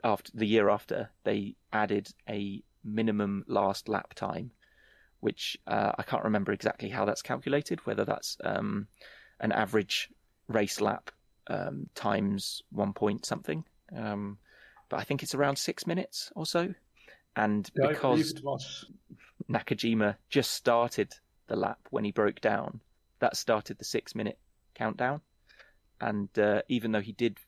after 0.03 0.33
the 0.35 0.47
year 0.47 0.71
after, 0.71 1.11
they 1.25 1.57
added 1.71 2.09
a 2.29 2.63
minimum 2.83 3.45
last 3.47 3.91
lap 3.91 4.15
time, 4.15 4.53
which 5.27 5.59
uh, 5.67 5.91
I 5.99 6.05
can't 6.05 6.23
remember 6.23 6.53
exactly 6.53 6.89
how 6.89 7.05
that's 7.05 7.21
calculated, 7.21 7.85
whether 7.85 8.05
that's 8.05 8.37
um, 8.45 8.87
an 9.41 9.51
average 9.51 10.09
race 10.47 10.81
lap 10.81 11.11
um, 11.49 11.89
times 11.97 12.63
one 12.71 12.93
point 12.93 13.27
something. 13.27 13.65
Um, 13.97 14.39
but 14.89 15.01
I 15.01 15.03
think 15.03 15.25
it's 15.25 15.35
around 15.35 15.57
six 15.57 15.85
minutes 15.85 16.31
or 16.37 16.47
so. 16.47 16.73
And 17.35 17.69
Yeah, 17.75 17.89
because. 17.89 18.35
Nakajima 19.51 20.15
just 20.29 20.53
started 20.53 21.13
the 21.49 21.57
lap 21.57 21.81
when 21.91 22.05
he 22.05 22.13
broke 22.13 22.41
down, 22.41 22.81
that 23.19 23.37
started 23.37 23.79
the 23.79 23.85
six 23.85 24.15
minute 24.15 24.39
countdown. 24.75 25.21
And 26.01 26.29
uh, 26.39 26.63
even 26.69 26.93
though 26.93 27.01
he 27.01 27.13
did 27.13 27.39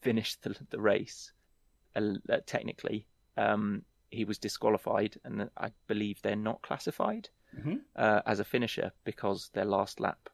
finish 0.00 0.36
the, 0.36 0.56
the 0.70 0.80
race, 0.80 1.32
uh, 1.94 2.14
technically, 2.46 3.06
um, 3.36 3.82
he 4.10 4.24
was 4.24 4.38
disqualified, 4.38 5.18
and 5.24 5.50
I 5.56 5.72
believe 5.86 6.22
they're 6.22 6.36
not 6.36 6.62
classified 6.62 7.28
Mhm. 7.56 7.80
uh, 7.96 8.22
as 8.26 8.40
a 8.40 8.44
finisher 8.44 8.92
because 9.04 9.50
their 9.54 9.64
last 9.64 10.00
lap 10.00 10.28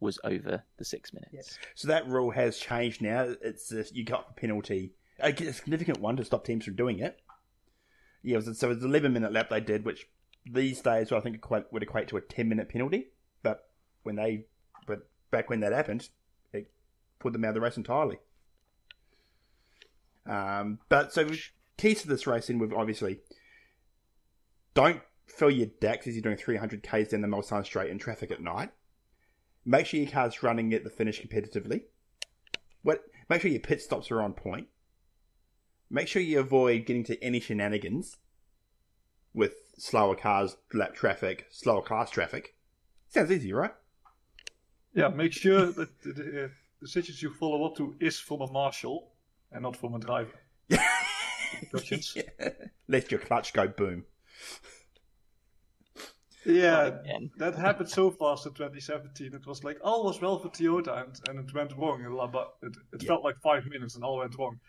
was 0.00 0.18
over 0.24 0.64
the 0.76 0.84
six 0.84 1.12
minutes. 1.12 1.58
So 1.74 1.88
that 1.88 2.06
rule 2.06 2.30
has 2.32 2.58
changed 2.58 3.00
now. 3.00 3.34
It's 3.40 3.72
uh, 3.72 3.84
you 3.92 4.04
got 4.04 4.28
a 4.30 4.32
penalty, 4.34 4.94
a 5.20 5.34
significant 5.52 6.00
one 6.00 6.16
to 6.16 6.24
stop 6.24 6.44
teams 6.44 6.64
from 6.64 6.74
doing 6.76 6.98
it. 6.98 7.20
Yeah, 8.22 8.34
it 8.38 8.46
was, 8.46 8.58
so 8.58 8.70
it 8.70 8.74
was 8.76 8.84
an 8.84 8.90
11 8.90 9.12
minute 9.12 9.32
lap 9.32 9.50
they 9.50 9.60
did, 9.60 9.84
which 9.84 10.06
these 10.46 10.80
days 10.82 11.12
I 11.12 11.20
think 11.20 11.36
equate, 11.36 11.72
would 11.72 11.82
equate 11.82 12.08
to 12.08 12.16
a 12.16 12.20
10 12.20 12.48
minute 12.48 12.68
penalty. 12.68 13.12
But 13.42 13.70
when 14.02 14.16
they, 14.16 14.46
but 14.86 15.08
back 15.30 15.48
when 15.48 15.60
that 15.60 15.72
happened, 15.72 16.08
it 16.52 16.70
put 17.18 17.32
them 17.32 17.44
out 17.44 17.48
of 17.50 17.54
the 17.54 17.60
race 17.60 17.76
entirely. 17.76 18.18
Um, 20.26 20.78
but 20.88 21.12
so 21.12 21.28
keys 21.76 22.02
to 22.02 22.08
this 22.08 22.26
racing 22.26 22.58
with 22.58 22.72
obviously 22.72 23.20
don't 24.74 25.00
fill 25.26 25.50
your 25.50 25.68
decks 25.80 26.06
as 26.06 26.14
you're 26.14 26.22
doing 26.22 26.36
300 26.36 26.82
k's 26.82 27.08
down 27.08 27.20
the 27.20 27.28
Mulsanne 27.28 27.64
straight 27.64 27.90
in 27.90 27.98
traffic 27.98 28.30
at 28.30 28.42
night. 28.42 28.70
Make 29.64 29.86
sure 29.86 30.00
your 30.00 30.10
car's 30.10 30.42
running 30.42 30.74
at 30.74 30.84
the 30.84 30.90
finish 30.90 31.22
competitively. 31.22 31.82
What? 32.82 33.02
Make 33.30 33.40
sure 33.40 33.50
your 33.50 33.60
pit 33.60 33.80
stops 33.80 34.10
are 34.10 34.20
on 34.20 34.34
point. 34.34 34.68
Make 35.90 36.08
sure 36.08 36.20
you 36.20 36.40
avoid 36.40 36.86
getting 36.86 37.04
to 37.04 37.22
any 37.24 37.40
shenanigans 37.40 38.18
with 39.32 39.54
slower 39.78 40.14
cars, 40.14 40.56
lap 40.72 40.94
traffic, 40.94 41.46
slower 41.50 41.82
class 41.82 42.10
traffic. 42.10 42.54
Sounds 43.08 43.30
easy, 43.30 43.52
right? 43.52 43.72
Yeah, 44.94 45.08
make 45.08 45.32
sure 45.32 45.66
that 45.66 46.02
the, 46.02 46.12
the 46.12 46.44
uh, 46.44 46.48
decisions 46.80 47.22
you 47.22 47.32
follow 47.32 47.64
up 47.64 47.76
to 47.76 47.96
is 48.00 48.18
from 48.18 48.42
a 48.42 48.50
marshal 48.50 49.12
and 49.50 49.62
not 49.62 49.76
from 49.76 49.94
a 49.94 49.98
driver. 49.98 50.38
Questions? 51.78 52.16
Let 52.88 53.10
your 53.10 53.20
clutch 53.20 53.52
go 53.52 53.68
boom. 53.68 54.04
Yeah, 56.46 56.86
Again. 57.00 57.30
that 57.38 57.54
happened 57.54 57.88
so 57.88 58.10
fast 58.10 58.44
in 58.46 58.52
2017. 58.52 59.32
It 59.34 59.46
was 59.46 59.64
like 59.64 59.78
all 59.82 60.04
was 60.04 60.20
well 60.20 60.38
for 60.38 60.50
Toyota, 60.50 61.02
and, 61.02 61.18
and 61.28 61.48
it 61.48 61.54
went 61.54 61.72
wrong. 61.76 62.04
But 62.30 62.54
it, 62.62 62.76
it 62.92 63.02
Yeah. 63.02 63.08
felt 63.08 63.24
like 63.24 63.36
five 63.42 63.64
minutes, 63.66 63.94
and 63.94 64.04
all 64.04 64.18
went 64.18 64.36
wrong. 64.38 64.60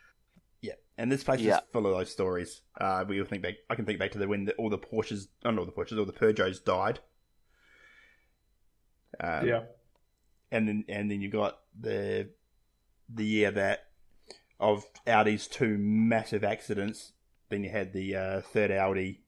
Yeah, 0.62 0.76
and 0.98 1.12
this 1.12 1.24
place 1.26 1.42
Yeah. 1.42 1.58
is 1.58 1.64
full 1.74 1.86
of 1.86 1.92
those 1.98 2.10
stories. 2.12 2.62
Uh, 2.80 3.04
we 3.08 3.20
all 3.20 3.26
think 3.26 3.44
back. 3.44 3.56
I 3.70 3.76
can 3.76 3.86
think 3.86 4.00
back 4.00 4.12
to 4.12 4.18
the 4.20 4.28
when 4.28 4.46
the, 4.46 4.54
all 4.54 4.70
the 4.70 4.78
Porsches, 4.78 5.28
oh, 5.44 5.52
not 5.52 5.60
all 5.60 5.66
the 5.66 5.72
Porsches, 5.74 6.00
all 6.00 6.06
the 6.06 6.14
Peugeots 6.14 6.64
died. 6.64 7.00
Um, 9.20 9.46
yeah, 9.48 9.64
and 10.52 10.68
then 10.68 10.86
and 10.88 11.12
then 11.12 11.20
you 11.22 11.30
got 11.30 11.60
the 11.78 12.30
the 13.14 13.26
year 13.26 13.52
that 13.52 13.88
of 14.66 14.84
Audi's 15.08 15.48
two 15.48 15.78
massive 15.78 16.44
accidents 16.44 17.14
then 17.50 17.64
you 17.64 17.70
had 17.70 17.94
the 17.94 18.16
uh, 18.16 18.42
third 18.42 18.72
Audi 18.72 19.22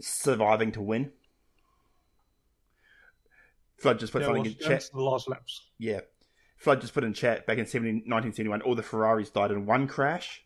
surviving 0.00 0.72
to 0.72 0.80
win. 0.80 1.12
Flood 3.78 3.98
just 3.98 4.12
put 4.12 4.20
Yeah, 4.22 4.26
something 4.28 4.44
was 4.44 4.52
in 4.52 4.58
chat. 4.58 4.88
the 4.92 5.00
last 5.00 5.28
laps. 5.28 5.68
Yeah. 5.78 6.00
Flood 6.56 6.80
just 6.80 6.92
put 6.94 7.04
in 7.04 7.14
chat 7.14 7.46
back 7.46 7.58
in 7.58 7.66
70, 7.66 7.90
1971, 8.06 8.62
all 8.62 8.74
the 8.74 8.82
Ferraris 8.82 9.30
died 9.30 9.50
in 9.50 9.66
one 9.66 9.88
crash. 9.88 10.44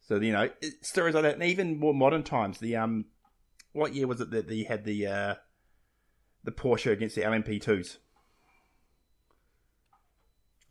So, 0.00 0.16
you 0.20 0.32
know, 0.32 0.48
it- 0.62 0.84
stories 0.86 1.14
like 1.14 1.24
that. 1.24 1.34
And 1.34 1.42
even 1.42 1.78
more 1.78 1.92
modern 1.92 2.22
times, 2.22 2.58
the, 2.60 2.76
um, 2.76 3.06
what 3.72 3.94
year 3.94 4.06
was 4.06 4.20
it 4.20 4.30
that 4.30 4.48
you 4.48 4.64
had 4.64 4.84
the, 4.84 5.06
uh, 5.06 5.34
the 6.44 6.52
Porsche 6.52 6.92
against 6.92 7.16
the 7.16 7.22
LMP2s? 7.22 7.98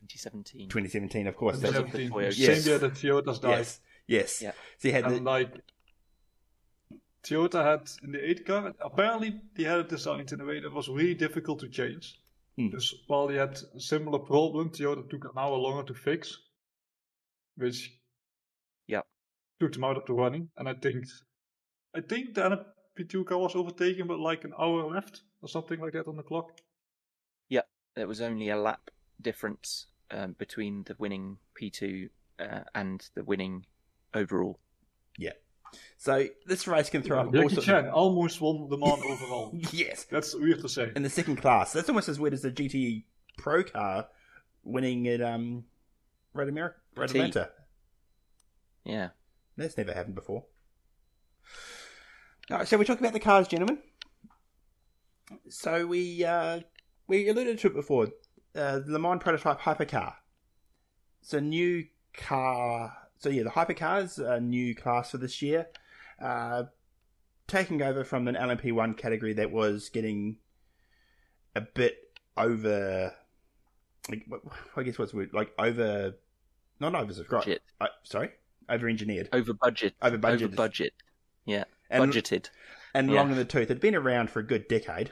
2017. 0.07 0.69
2017, 0.69 1.27
of 1.27 1.35
course. 1.35 1.59
2017. 1.59 2.09
Toyota. 2.11 2.33
Same 2.33 2.49
Yes. 2.55 2.65
year 2.67 2.77
that 2.79 2.93
Toyotas 2.93 3.41
died. 3.41 3.57
yes. 3.57 3.79
Yes. 4.07 4.41
Yeah. 4.41 4.51
So 4.77 4.91
had 4.91 5.05
And 5.05 5.15
the, 5.17 5.21
like 5.21 5.53
Toyota 7.23 7.63
had 7.63 7.89
in 8.03 8.11
the 8.13 8.29
8 8.29 8.45
car, 8.45 8.73
apparently 8.79 9.41
they 9.55 9.63
had 9.63 9.79
it 9.79 9.89
designed 9.89 10.31
in 10.31 10.39
a 10.41 10.45
way 10.45 10.59
that 10.61 10.71
was 10.73 10.87
really 10.87 11.13
difficult 11.15 11.59
to 11.59 11.67
change. 11.69 12.19
Hmm. 12.57 12.69
Dus 12.69 12.93
while 13.07 13.27
they 13.27 13.35
had 13.35 13.57
a 13.75 13.79
similar 13.79 14.19
problem, 14.19 14.69
Toyota 14.69 15.07
took 15.09 15.25
an 15.25 15.31
hour 15.37 15.57
longer 15.57 15.83
to 15.87 15.93
fix, 15.93 16.37
which 17.55 17.99
Yeah. 18.87 19.01
took 19.59 19.73
them 19.73 19.83
out 19.83 19.97
of 19.97 20.05
the 20.05 20.13
running. 20.13 20.49
And 20.55 20.69
I 20.69 20.73
think, 20.73 21.05
I 21.93 22.01
think 22.01 22.33
the 22.35 22.41
NP2 22.95 23.25
car 23.25 23.37
was 23.39 23.55
overtaken 23.55 24.07
with 24.07 24.19
like 24.19 24.45
an 24.45 24.53
hour 24.57 24.89
left 24.89 25.21
or 25.41 25.49
something 25.49 25.79
like 25.81 25.93
that 25.93 26.07
on 26.07 26.15
the 26.15 26.23
clock. 26.23 26.61
Yeah, 27.49 27.63
there 27.95 28.07
was 28.07 28.21
only 28.21 28.49
a 28.49 28.55
lap 28.57 28.89
difference 29.21 29.87
um, 30.11 30.35
between 30.37 30.83
the 30.83 30.95
winning 30.97 31.37
P2 31.59 32.09
uh, 32.39 32.59
and 32.75 33.07
the 33.15 33.23
winning 33.23 33.65
overall. 34.13 34.59
Yeah. 35.17 35.31
So 35.97 36.27
this 36.45 36.67
race 36.67 36.89
can 36.89 37.01
throw 37.01 37.19
up 37.19 37.27
all 37.27 37.31
Jackie 37.31 37.55
sorts 37.55 37.65
Chan 37.65 37.85
of, 37.85 37.93
almost 37.93 38.39
won 38.39 38.69
the 38.69 38.77
man 38.77 38.99
overall. 39.09 39.51
yes, 39.71 40.05
That's 40.05 40.33
weird 40.33 40.61
to 40.61 40.69
say. 40.69 40.91
in 40.95 41.03
the 41.03 41.09
second 41.09 41.37
class. 41.37 41.73
That's 41.73 41.89
almost 41.89 42.09
as 42.09 42.19
weird 42.19 42.33
as 42.33 42.41
the 42.41 42.51
GT 42.51 43.03
Pro 43.37 43.63
car 43.63 44.07
winning 44.63 45.07
at 45.07 45.21
um, 45.21 45.65
Road 46.33 46.49
America, 46.49 46.75
Road 46.95 47.09
T. 47.09 47.19
Atlanta. 47.19 47.49
Yeah. 48.85 49.09
That's 49.57 49.77
never 49.77 49.91
happened 49.93 50.15
before. 50.15 50.45
All 52.49 52.57
right, 52.59 52.67
so 52.67 52.77
we 52.77 52.85
talk 52.85 52.99
about 52.99 53.13
the 53.13 53.19
cars, 53.19 53.47
gentlemen. 53.47 53.79
So 55.49 55.85
we 55.85 56.23
uh, 56.23 56.61
we 57.07 57.27
alluded 57.27 57.59
to 57.59 57.67
it 57.67 57.73
before. 57.73 58.07
Uh, 58.57 58.79
the 58.79 58.91
Le 58.93 58.99
Mans 58.99 59.21
prototype 59.21 59.59
hypercar. 59.61 60.13
It's 61.21 61.33
a 61.33 61.41
new 61.41 61.85
car. 62.13 62.93
So 63.19 63.29
yeah, 63.29 63.43
the 63.43 63.49
hypercar 63.49 64.03
is 64.03 64.17
a 64.17 64.39
new 64.39 64.75
class 64.75 65.11
for 65.11 65.17
this 65.17 65.41
year, 65.41 65.67
uh, 66.21 66.63
taking 67.47 67.81
over 67.81 68.03
from 68.03 68.27
an 68.27 68.35
LMP1 68.35 68.97
category 68.97 69.33
that 69.33 69.51
was 69.51 69.89
getting 69.89 70.37
a 71.55 71.61
bit 71.61 71.97
over. 72.35 73.13
like, 74.09 74.25
I 74.75 74.83
guess 74.83 74.97
what's 74.97 75.11
the 75.11 75.17
word 75.17 75.29
like 75.33 75.51
over, 75.59 76.13
not 76.79 76.93
oversubscribed. 76.93 77.29
Budget. 77.29 77.61
Uh, 77.81 77.87
sorry, 78.03 78.29
over 78.69 78.87
engineered, 78.87 79.29
Over 79.33 79.53
budget. 79.53 79.93
over 80.01 80.17
budgeted, 80.17 80.43
Over 80.43 80.47
budget. 80.55 80.93
Yeah. 81.45 81.63
and, 81.89 82.11
Budgeted. 82.11 82.49
and 82.93 83.09
yeah. 83.09 83.15
long 83.15 83.31
in 83.31 83.37
the 83.37 83.45
tooth. 83.45 83.63
It'd 83.63 83.79
been 83.79 83.95
around 83.95 84.29
for 84.29 84.39
a 84.39 84.43
good 84.43 84.67
decade 84.67 85.11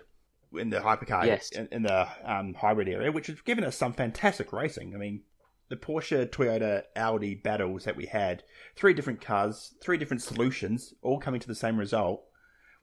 in 0.57 0.69
the 0.69 0.79
hypercar, 0.79 1.25
Yes. 1.25 1.49
in, 1.51 1.67
in 1.71 1.83
the 1.83 2.07
um, 2.23 2.53
hybrid 2.53 2.87
area, 2.89 3.11
which 3.11 3.27
has 3.27 3.41
given 3.41 3.63
us 3.63 3.77
some 3.77 3.93
fantastic 3.93 4.51
racing. 4.53 4.93
I 4.93 4.97
mean, 4.97 5.21
the 5.69 5.75
Porsche, 5.75 6.27
Toyota, 6.29 6.83
Audi 6.95 7.35
battles 7.35 7.85
that 7.85 7.95
we 7.95 8.05
had, 8.05 8.43
three 8.75 8.93
different 8.93 9.21
cars, 9.21 9.73
three 9.81 9.97
different 9.97 10.21
solutions, 10.21 10.93
all 11.01 11.19
coming 11.19 11.39
to 11.41 11.47
the 11.47 11.55
same 11.55 11.77
result, 11.77 12.23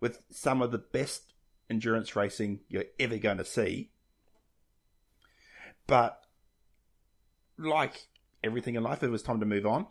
with 0.01 0.25
some 0.31 0.61
of 0.63 0.73
the 0.73 0.79
best 0.79 1.33
endurance 1.71 2.17
racing 2.17 2.61
you're 2.69 2.85
ever 2.99 3.19
going 3.19 3.39
to 3.39 3.45
see. 3.45 3.91
But 5.87 6.21
like 7.59 8.07
everything 8.43 8.75
in 8.75 8.83
life, 8.83 9.03
it 9.03 9.11
was 9.11 9.23
time 9.23 9.41
to 9.41 9.47
move 9.47 9.67
on. 9.67 9.87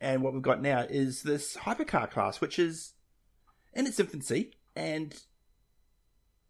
And 0.00 0.22
what 0.22 0.32
we've 0.32 0.42
got 0.42 0.62
now 0.62 0.86
is 0.88 1.22
this 1.22 1.56
hypercar 1.58 2.10
class, 2.10 2.40
which 2.40 2.58
is 2.58 2.94
in 3.74 3.86
its 3.86 4.00
infancy 4.00 4.52
and 4.74 5.14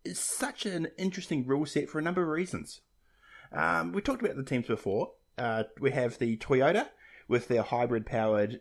is 0.04 0.18
such 0.18 0.66
an 0.66 0.88
interesting 0.98 1.46
rule 1.46 1.66
set 1.66 1.88
for 1.88 1.98
a 1.98 2.02
number 2.02 2.22
of 2.22 2.28
reasons. 2.28 2.80
Um, 3.52 3.92
we 3.92 4.00
talked 4.00 4.22
about 4.22 4.36
the 4.36 4.44
teams 4.44 4.66
before. 4.66 5.12
Uh, 5.36 5.64
we 5.80 5.90
have 5.90 6.18
the 6.18 6.36
Toyota 6.36 6.88
with 7.28 7.48
their 7.48 7.62
hybrid 7.62 8.06
powered 8.06 8.60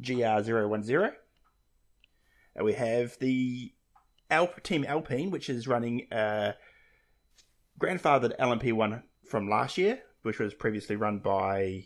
GR010. 0.00 1.12
Uh, 2.58 2.64
we 2.64 2.74
have 2.74 3.18
the 3.18 3.72
Alp, 4.30 4.62
Team 4.62 4.84
Alpine, 4.86 5.30
which 5.30 5.48
is 5.48 5.68
running 5.68 6.06
a 6.10 6.54
grandfathered 7.78 8.36
LMP1 8.38 9.02
from 9.28 9.48
last 9.48 9.78
year, 9.78 10.00
which 10.22 10.38
was 10.38 10.54
previously 10.54 10.96
run 10.96 11.18
by 11.18 11.84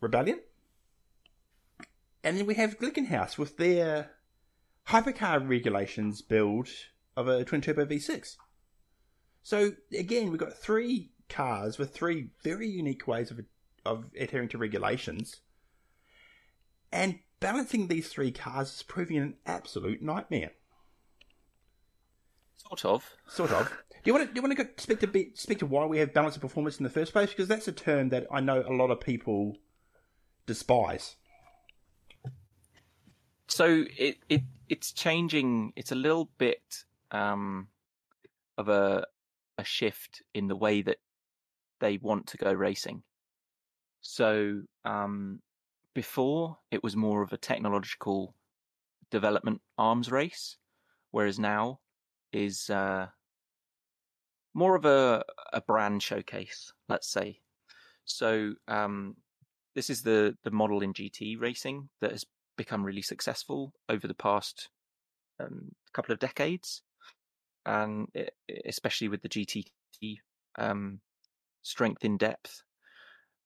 Rebellion. 0.00 0.40
And 2.22 2.36
then 2.36 2.46
we 2.46 2.54
have 2.54 2.78
Glickenhaus 2.78 3.38
with 3.38 3.56
their 3.56 4.10
hypercar 4.88 5.48
regulations 5.48 6.20
build 6.20 6.68
of 7.16 7.28
a 7.28 7.44
twin 7.44 7.60
turbo 7.60 7.84
V6. 7.84 8.36
So 9.42 9.72
again, 9.96 10.30
we've 10.30 10.40
got 10.40 10.54
three 10.54 11.10
cars 11.28 11.78
with 11.78 11.94
three 11.94 12.28
very 12.42 12.68
unique 12.68 13.06
ways 13.06 13.30
of 13.30 13.40
of 13.86 14.10
adhering 14.18 14.48
to 14.48 14.58
regulations, 14.58 15.40
and 16.92 17.20
balancing 17.40 17.88
these 17.88 18.08
three 18.08 18.30
cars 18.30 18.74
is 18.74 18.82
proving 18.82 19.16
an 19.16 19.34
absolute 19.46 20.02
nightmare. 20.02 20.52
Sort 22.56 22.84
of. 22.84 23.04
Sort 23.26 23.52
of. 23.52 23.68
Do 24.02 24.08
you 24.08 24.14
want 24.14 24.28
to 24.28 24.32
do 24.32 24.38
you 24.38 24.42
want 24.42 24.56
to 24.56 24.64
go 24.64 24.70
speak 24.78 25.00
to 25.00 25.06
be, 25.06 25.32
speak 25.34 25.58
to 25.58 25.66
why 25.66 25.84
we 25.84 25.98
have 25.98 26.14
balance 26.14 26.34
of 26.34 26.40
performance 26.40 26.78
in 26.78 26.84
the 26.84 26.90
first 26.90 27.12
place? 27.12 27.28
Because 27.28 27.48
that's 27.48 27.68
a 27.68 27.72
term 27.72 28.08
that 28.10 28.26
I 28.32 28.40
know 28.40 28.62
a 28.66 28.72
lot 28.72 28.90
of 28.90 28.98
people 28.98 29.58
despise. 30.46 31.16
So 33.48 33.84
it, 33.98 34.16
it 34.30 34.42
it's 34.70 34.92
changing. 34.92 35.74
It's 35.76 35.92
a 35.92 35.96
little 35.96 36.30
bit 36.38 36.84
um, 37.12 37.68
of 38.58 38.68
a 38.68 39.04
a 39.58 39.64
shift 39.64 40.22
in 40.34 40.48
the 40.48 40.56
way 40.56 40.82
that 40.82 40.96
they 41.80 41.98
want 41.98 42.26
to 42.28 42.36
go 42.38 42.52
racing. 42.52 43.02
So 44.00 44.62
um, 44.84 45.40
before 45.94 46.58
it 46.70 46.82
was 46.82 46.96
more 46.96 47.22
of 47.22 47.32
a 47.32 47.36
technological 47.36 48.34
development 49.10 49.60
arms 49.76 50.10
race, 50.10 50.56
whereas 51.10 51.38
now 51.38 51.80
is 52.32 52.70
uh, 52.70 53.06
more 54.54 54.76
of 54.76 54.84
a 54.84 55.24
a 55.52 55.60
brand 55.60 56.02
showcase. 56.02 56.72
Let's 56.88 57.10
say. 57.10 57.40
So 58.04 58.54
um, 58.66 59.16
this 59.74 59.90
is 59.90 60.02
the 60.02 60.36
the 60.44 60.50
model 60.50 60.82
in 60.82 60.92
GT 60.92 61.40
racing 61.40 61.88
that 62.00 62.12
has 62.12 62.24
become 62.56 62.84
really 62.84 63.02
successful 63.02 63.72
over 63.88 64.06
the 64.06 64.14
past 64.14 64.68
um, 65.40 65.70
couple 65.92 66.12
of 66.12 66.18
decades, 66.18 66.82
and 67.66 68.08
it, 68.14 68.34
especially 68.66 69.08
with 69.08 69.22
the 69.22 69.28
GT 69.28 69.64
um, 70.58 71.00
strength 71.62 72.04
in 72.04 72.16
depth. 72.16 72.62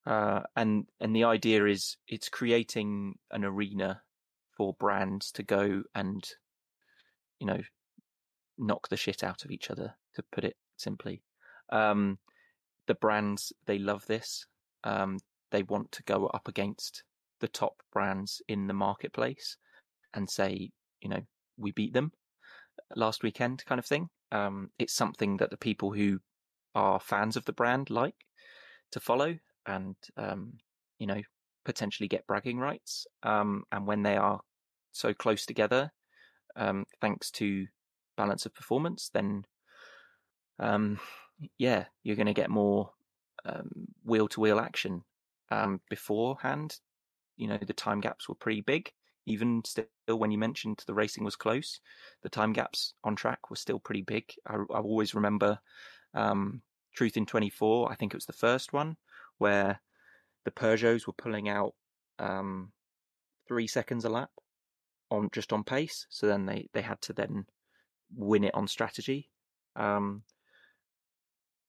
Uh, 0.05 0.41
and 0.55 0.85
and 0.99 1.15
the 1.15 1.23
idea 1.23 1.65
is 1.65 1.97
it's 2.07 2.29
creating 2.29 3.15
an 3.31 3.43
arena 3.43 4.01
for 4.55 4.73
brands 4.79 5.31
to 5.31 5.43
go 5.43 5.81
and 5.95 6.29
you 7.39 7.47
know 7.47 7.59
knock 8.57 8.87
the 8.87 8.97
shit 8.97 9.23
out 9.23 9.43
of 9.43 9.51
each 9.51 9.71
other 9.71 9.95
to 10.13 10.23
put 10.31 10.43
it 10.43 10.55
simply 10.77 11.23
um, 11.71 12.19
the 12.85 12.93
brands 12.93 13.51
they 13.65 13.79
love 13.79 14.05
this 14.05 14.45
um, 14.83 15.17
they 15.51 15.63
want 15.63 15.91
to 15.93 16.03
go 16.03 16.27
up 16.27 16.47
against 16.47 17.03
the 17.39 17.47
top 17.47 17.81
brands 17.91 18.41
in 18.47 18.67
the 18.67 18.73
marketplace 18.73 19.57
and 20.13 20.29
say, 20.29 20.71
you 21.01 21.09
know, 21.09 21.21
we 21.57 21.71
beat 21.71 21.93
them 21.93 22.11
last 22.95 23.23
weekend 23.23 23.63
kind 23.65 23.79
of 23.79 23.85
thing. 23.85 24.09
Um, 24.31 24.69
it's 24.79 24.93
something 24.93 25.37
that 25.37 25.49
the 25.49 25.57
people 25.57 25.91
who 25.91 26.19
are 26.73 26.99
fans 26.99 27.37
of 27.37 27.45
the 27.45 27.53
brand 27.53 27.89
like 27.89 28.15
to 28.91 28.99
follow 28.99 29.37
and, 29.65 29.95
um, 30.17 30.53
you 30.99 31.07
know, 31.07 31.21
potentially 31.63 32.07
get 32.07 32.27
bragging 32.27 32.59
rights. 32.59 33.07
Um, 33.23 33.63
and 33.71 33.87
when 33.87 34.03
they 34.03 34.17
are 34.17 34.41
so 34.91 35.13
close 35.13 35.45
together, 35.45 35.91
um, 36.55 36.85
thanks 37.01 37.31
to 37.31 37.65
balance 38.17 38.45
of 38.45 38.53
performance, 38.53 39.09
then, 39.13 39.43
um, 40.59 40.99
yeah, 41.57 41.85
you're 42.03 42.15
going 42.15 42.27
to 42.27 42.33
get 42.33 42.49
more 42.49 42.91
wheel 44.03 44.27
to 44.27 44.39
wheel 44.39 44.59
action. 44.59 45.03
Um, 45.51 45.79
beforehand, 45.89 46.77
you 47.37 47.47
know, 47.47 47.59
the 47.65 47.73
time 47.73 47.99
gaps 47.99 48.27
were 48.27 48.35
pretty 48.35 48.61
big. 48.61 48.91
Even 49.25 49.63
still, 49.65 49.85
when 50.07 50.31
you 50.31 50.37
mentioned 50.37 50.83
the 50.85 50.93
racing 50.93 51.23
was 51.23 51.35
close, 51.35 51.79
the 52.21 52.29
time 52.29 52.53
gaps 52.53 52.93
on 53.03 53.15
track 53.15 53.49
were 53.49 53.55
still 53.55 53.79
pretty 53.79 54.01
big. 54.03 54.25
I, 54.47 54.55
I 54.55 54.79
always 54.79 55.15
remember 55.15 55.59
um, 56.13 56.61
Truth 56.95 57.17
in 57.17 57.25
24, 57.25 57.91
I 57.91 57.95
think 57.95 58.13
it 58.13 58.17
was 58.17 58.25
the 58.25 58.33
first 58.33 58.71
one, 58.71 58.95
where 59.37 59.81
the 60.45 60.51
Peugeots 60.51 61.07
were 61.07 61.13
pulling 61.13 61.49
out 61.49 61.73
um, 62.19 62.71
three 63.47 63.67
seconds 63.67 64.05
a 64.05 64.09
lap 64.09 64.29
on 65.11 65.29
just 65.33 65.51
on 65.51 65.63
pace. 65.63 66.05
So 66.09 66.27
then 66.27 66.45
they, 66.45 66.69
they 66.73 66.81
had 66.81 67.01
to 67.01 67.13
then 67.13 67.47
win 68.15 68.45
it 68.45 68.55
on 68.55 68.67
strategy. 68.67 69.29
Um, 69.75 70.23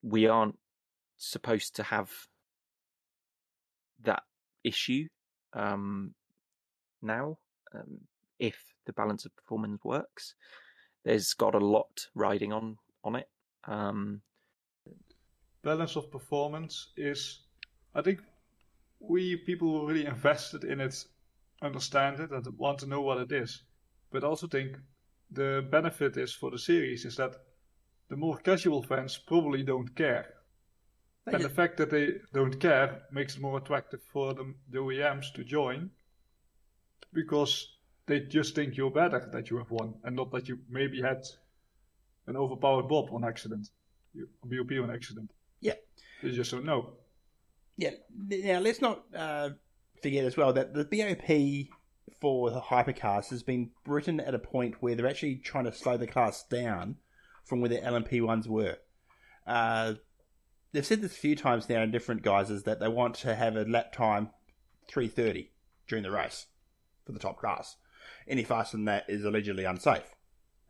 we 0.02 0.28
aren't 0.28 0.58
supposed 1.16 1.74
to 1.76 1.82
have 1.82 2.10
that 4.02 4.22
issue 4.62 5.08
um, 5.52 6.14
now. 7.02 7.38
Um, 7.74 7.98
if 8.38 8.56
the 8.86 8.92
balance 8.92 9.24
of 9.24 9.34
performance 9.36 9.82
works, 9.84 10.34
there's 11.04 11.32
got 11.34 11.54
a 11.54 11.58
lot 11.58 12.06
riding 12.14 12.52
on 12.52 12.76
on 13.04 13.16
it. 13.16 13.28
Um, 13.64 14.20
balance 15.62 15.96
of 15.96 16.10
performance 16.10 16.92
is, 16.96 17.40
I 17.94 18.02
think, 18.02 18.20
we 19.00 19.36
people 19.36 19.68
who 19.68 19.82
are 19.82 19.86
really 19.86 20.06
invested 20.06 20.64
in 20.64 20.80
it 20.80 20.94
understand 21.62 22.20
it 22.20 22.30
and 22.30 22.46
want 22.58 22.78
to 22.78 22.86
know 22.86 23.00
what 23.00 23.18
it 23.18 23.32
is. 23.32 23.62
But 24.10 24.24
also 24.24 24.46
think 24.46 24.76
the 25.30 25.66
benefit 25.70 26.16
is 26.16 26.32
for 26.32 26.50
the 26.50 26.58
series 26.58 27.04
is 27.04 27.16
that 27.16 27.36
the 28.08 28.16
more 28.16 28.38
casual 28.38 28.82
fans 28.82 29.18
probably 29.26 29.62
don't 29.62 29.94
care. 29.96 30.34
and 31.26 31.42
the 31.42 31.48
fact 31.48 31.76
that 31.76 31.90
they 31.90 32.20
don't 32.32 32.60
care 32.60 33.02
makes 33.10 33.36
it 33.36 33.42
more 33.42 33.58
attractive 33.58 34.00
for 34.12 34.34
the, 34.34 34.54
the 34.70 34.78
OEMs 34.78 35.32
to 35.34 35.42
join 35.42 35.90
because 37.16 37.78
they 38.06 38.20
just 38.20 38.54
think 38.54 38.76
you're 38.76 38.90
better 38.90 39.28
that 39.32 39.50
you 39.50 39.56
have 39.56 39.70
won 39.70 39.94
and 40.04 40.14
not 40.14 40.30
that 40.30 40.48
you 40.48 40.58
maybe 40.70 41.02
had 41.02 41.24
an 42.28 42.36
overpowered 42.36 42.88
Bob 42.88 43.08
on 43.12 43.24
accident, 43.24 43.70
a 44.14 44.46
BOP 44.46 44.72
on 44.80 44.94
accident. 44.94 45.30
Yeah. 45.60 45.72
They 46.22 46.30
just 46.30 46.52
don't 46.52 46.64
know. 46.64 46.92
Yeah. 47.76 47.90
Now, 48.14 48.60
let's 48.60 48.80
not 48.80 49.04
uh, 49.14 49.50
forget 50.02 50.24
as 50.24 50.36
well 50.36 50.52
that 50.52 50.74
the 50.74 50.84
BOP 50.84 51.72
for 52.20 52.50
the 52.50 52.60
hypercars 52.60 53.30
has 53.30 53.42
been 53.42 53.70
written 53.86 54.20
at 54.20 54.34
a 54.34 54.38
point 54.38 54.76
where 54.80 54.94
they're 54.94 55.08
actually 55.08 55.36
trying 55.36 55.64
to 55.64 55.72
slow 55.72 55.96
the 55.96 56.06
class 56.06 56.44
down 56.44 56.96
from 57.44 57.60
where 57.60 57.70
the 57.70 57.78
LMP 57.78 58.22
ones 58.22 58.46
were. 58.46 58.76
Uh, 59.46 59.94
they've 60.72 60.86
said 60.86 61.00
this 61.00 61.12
a 61.12 61.20
few 61.20 61.34
times 61.34 61.68
now 61.68 61.82
in 61.82 61.90
different 61.90 62.22
guises 62.22 62.64
that 62.64 62.78
they 62.78 62.88
want 62.88 63.14
to 63.14 63.34
have 63.34 63.56
a 63.56 63.64
lap 63.64 63.92
time 63.92 64.30
330 64.88 65.50
during 65.88 66.02
the 66.02 66.10
race 66.10 66.46
for 67.06 67.12
the 67.12 67.18
top 67.18 67.38
class. 67.38 67.76
Any 68.28 68.44
faster 68.44 68.76
than 68.76 68.84
that 68.86 69.04
is 69.08 69.24
allegedly 69.24 69.64
unsafe. 69.64 70.14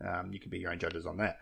Um, 0.07 0.33
you 0.33 0.39
can 0.39 0.51
be 0.51 0.59
your 0.59 0.71
own 0.71 0.79
judges 0.79 1.07
on 1.07 1.17
that. 1.19 1.39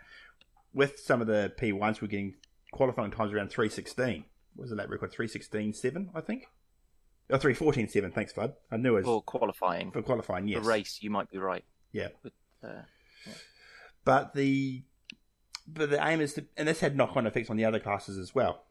With 0.72 0.98
some 0.98 1.20
of 1.20 1.26
the 1.26 1.52
P1s, 1.61 2.00
we're 2.00 2.09
getting 2.09 2.35
qualifying 2.72 3.11
times 3.11 3.33
around 3.33 3.50
316. 3.50 4.24
What 4.54 4.62
was 4.62 4.70
the 4.70 4.76
lap 4.76 4.88
record? 4.88 5.12
316.7, 5.12 6.09
I 6.14 6.20
think? 6.20 6.46
Oh, 7.30 7.38
314.7, 7.38 8.12
thanks, 8.12 8.33
Bud. 8.33 8.54
I 8.70 8.76
knew 8.76 8.96
it 8.96 9.00
was. 9.00 9.04
For 9.07 9.22
qualifying. 9.22 9.90
For 9.90 10.02
qualifying, 10.02 10.48
yes. 10.48 10.62
The 10.62 10.68
race, 10.68 10.98
you 11.00 11.11
might 11.11 11.30
be 11.30 11.38
right. 11.38 11.64
Yeah. 11.92 12.09
But, 12.22 12.33
uh, 12.62 12.83
yeah. 13.26 13.33
but 14.04 14.35
the 14.35 14.83
but 15.66 15.88
the 15.90 16.07
aim 16.07 16.20
is 16.20 16.35
to, 16.35 16.44
and 16.57 16.68
this 16.68 16.80
had 16.80 16.94
knock-on 16.96 17.26
effects 17.26 17.48
on 17.48 17.57
the 17.57 17.64
other 17.64 17.80
classes 17.80 18.18
as 18.18 18.35
well. 18.35 18.64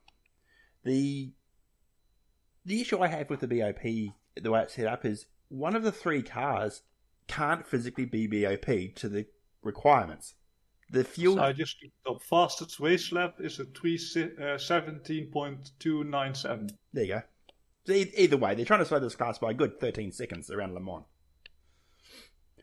The 0.83 1.31
the 2.65 2.81
issue 2.81 2.99
I 2.99 3.07
have 3.07 3.29
with 3.29 3.39
the 3.39 3.47
BOP, 3.47 3.81
the 3.81 4.51
way 4.51 4.61
it's 4.61 4.75
set 4.75 4.85
up, 4.85 5.03
is 5.05 5.25
one 5.53 5.75
of 5.75 5.83
the 5.83 5.91
three 5.91 6.23
cars 6.23 6.81
can't 7.27 7.65
physically 7.67 8.05
be 8.05 8.25
BOP 8.25 8.95
to 8.95 9.07
the 9.07 9.27
requirements. 9.61 10.33
The 10.89 11.03
fuel. 11.03 11.35
So 11.35 11.43
I 11.43 11.53
just 11.53 11.77
the 12.05 12.19
fastest 12.19 12.79
race 12.79 13.11
lap 13.11 13.35
is 13.39 13.59
a 13.59 13.65
three 13.65 13.99
uh, 14.41 14.57
seventeen 14.57 15.31
point 15.31 15.71
two 15.79 16.03
nine 16.03 16.33
seven. 16.33 16.69
There 16.91 17.03
you 17.03 17.13
go. 17.13 17.21
So 17.85 17.93
either 17.93 18.37
way, 18.37 18.55
they're 18.55 18.65
trying 18.65 18.79
to 18.79 18.85
slow 18.85 18.99
this 18.99 19.15
class 19.15 19.37
by 19.37 19.51
a 19.51 19.53
good 19.53 19.79
thirteen 19.79 20.11
seconds 20.11 20.49
around 20.49 20.73
Le 20.73 20.79
Mans. 20.79 21.05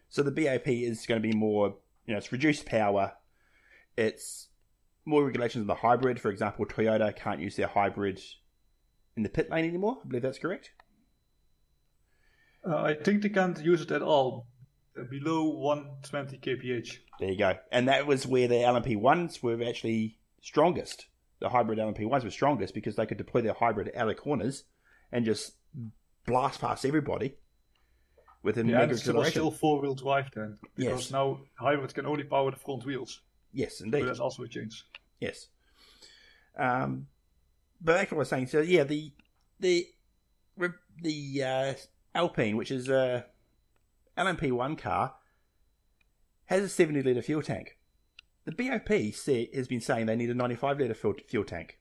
So 0.08 0.22
the 0.22 0.32
BOP 0.32 0.66
is 0.68 1.06
going 1.06 1.22
to 1.22 1.28
be 1.28 1.36
more, 1.36 1.76
you 2.06 2.12
know, 2.12 2.18
it's 2.18 2.32
reduced 2.32 2.66
power. 2.66 3.12
It's 3.96 4.48
more 5.04 5.24
regulations 5.24 5.62
on 5.62 5.68
the 5.68 5.76
hybrid. 5.76 6.20
For 6.20 6.30
example, 6.30 6.66
Toyota 6.66 7.14
can't 7.14 7.40
use 7.40 7.54
their 7.54 7.68
hybrid 7.68 8.20
in 9.16 9.22
the 9.22 9.28
pit 9.28 9.48
lane 9.50 9.64
anymore. 9.64 9.98
I 10.04 10.08
believe 10.08 10.22
that's 10.22 10.38
correct. 10.38 10.72
Uh, 12.66 12.76
I 12.76 12.94
think 12.94 13.22
they 13.22 13.28
can't 13.28 13.58
use 13.60 13.80
it 13.80 13.90
at 13.90 14.02
all 14.02 14.46
below 15.10 15.44
120 15.44 16.38
kph. 16.38 16.98
There 17.18 17.30
you 17.30 17.38
go. 17.38 17.54
And 17.72 17.88
that 17.88 18.06
was 18.06 18.26
where 18.26 18.48
the 18.48 18.56
LMP 18.56 18.96
ones 18.96 19.42
were 19.42 19.62
actually 19.66 20.18
strongest. 20.42 21.06
The 21.40 21.48
hybrid 21.48 21.78
LMP 21.78 22.06
ones 22.06 22.24
were 22.24 22.30
strongest 22.30 22.74
because 22.74 22.96
they 22.96 23.06
could 23.06 23.18
deploy 23.18 23.40
their 23.40 23.54
hybrid 23.54 23.90
out 23.96 24.08
of 24.08 24.16
corners 24.16 24.64
and 25.10 25.24
just 25.24 25.54
blast 26.26 26.60
past 26.60 26.84
everybody 26.84 27.36
with 28.42 28.58
a 28.58 28.64
yeah, 28.64 28.78
mega 28.78 28.92
it's 28.92 29.02
still, 29.02 29.24
still 29.24 29.50
four 29.50 29.80
wheel 29.80 29.94
drive 29.94 30.30
then. 30.34 30.58
Because 30.76 31.04
Yes. 31.04 31.10
now 31.10 31.40
hybrid 31.54 31.94
can 31.94 32.06
only 32.06 32.24
power 32.24 32.50
the 32.50 32.56
front 32.56 32.84
wheels. 32.84 33.22
Yes, 33.52 33.80
indeed. 33.80 34.04
that's 34.04 34.20
also 34.20 34.42
a 34.42 34.48
change. 34.48 34.84
Yes. 35.18 35.48
Um, 36.56 37.06
but 37.80 37.94
to 38.08 38.14
what 38.14 38.18
I 38.18 38.18
was 38.18 38.28
saying. 38.28 38.46
So 38.48 38.60
yeah, 38.60 38.84
the 38.84 39.12
the 39.58 39.86
the 41.02 41.42
uh, 41.42 41.74
Alpine, 42.14 42.56
which 42.56 42.70
is 42.70 42.88
a 42.88 43.26
LMP1 44.16 44.78
car, 44.78 45.14
has 46.46 46.62
a 46.62 46.68
70 46.68 47.02
litre 47.02 47.22
fuel 47.22 47.42
tank. 47.42 47.78
The 48.44 48.52
BOP 48.52 49.14
say, 49.14 49.48
has 49.54 49.68
been 49.68 49.80
saying 49.80 50.06
they 50.06 50.16
need 50.16 50.30
a 50.30 50.34
95 50.34 50.80
litre 50.80 50.94
fuel, 50.94 51.14
fuel 51.28 51.44
tank. 51.44 51.78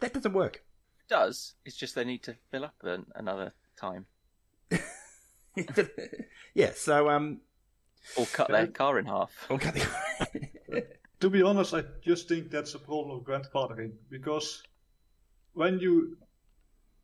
That 0.00 0.14
doesn't 0.14 0.32
work. 0.32 0.64
it 1.00 1.08
does. 1.08 1.54
It's 1.64 1.76
just 1.76 1.94
they 1.94 2.04
need 2.04 2.22
to 2.22 2.36
fill 2.50 2.64
up 2.64 2.74
an, 2.82 3.06
another 3.14 3.52
time 3.76 4.06
yeah, 6.54 6.70
so 6.74 7.08
um, 7.10 7.40
or 8.16 8.26
cut 8.26 8.48
their 8.48 8.66
car 8.68 8.98
in 8.98 9.06
half. 9.06 9.30
okay. 9.50 9.82
To 11.20 11.28
be 11.28 11.42
honest, 11.42 11.74
I 11.74 11.82
just 12.02 12.28
think 12.28 12.50
that's 12.50 12.74
a 12.74 12.78
problem 12.78 13.18
of 13.18 13.24
grandfathering. 13.24 13.92
Because 14.08 14.62
when 15.52 15.78
you 15.80 16.16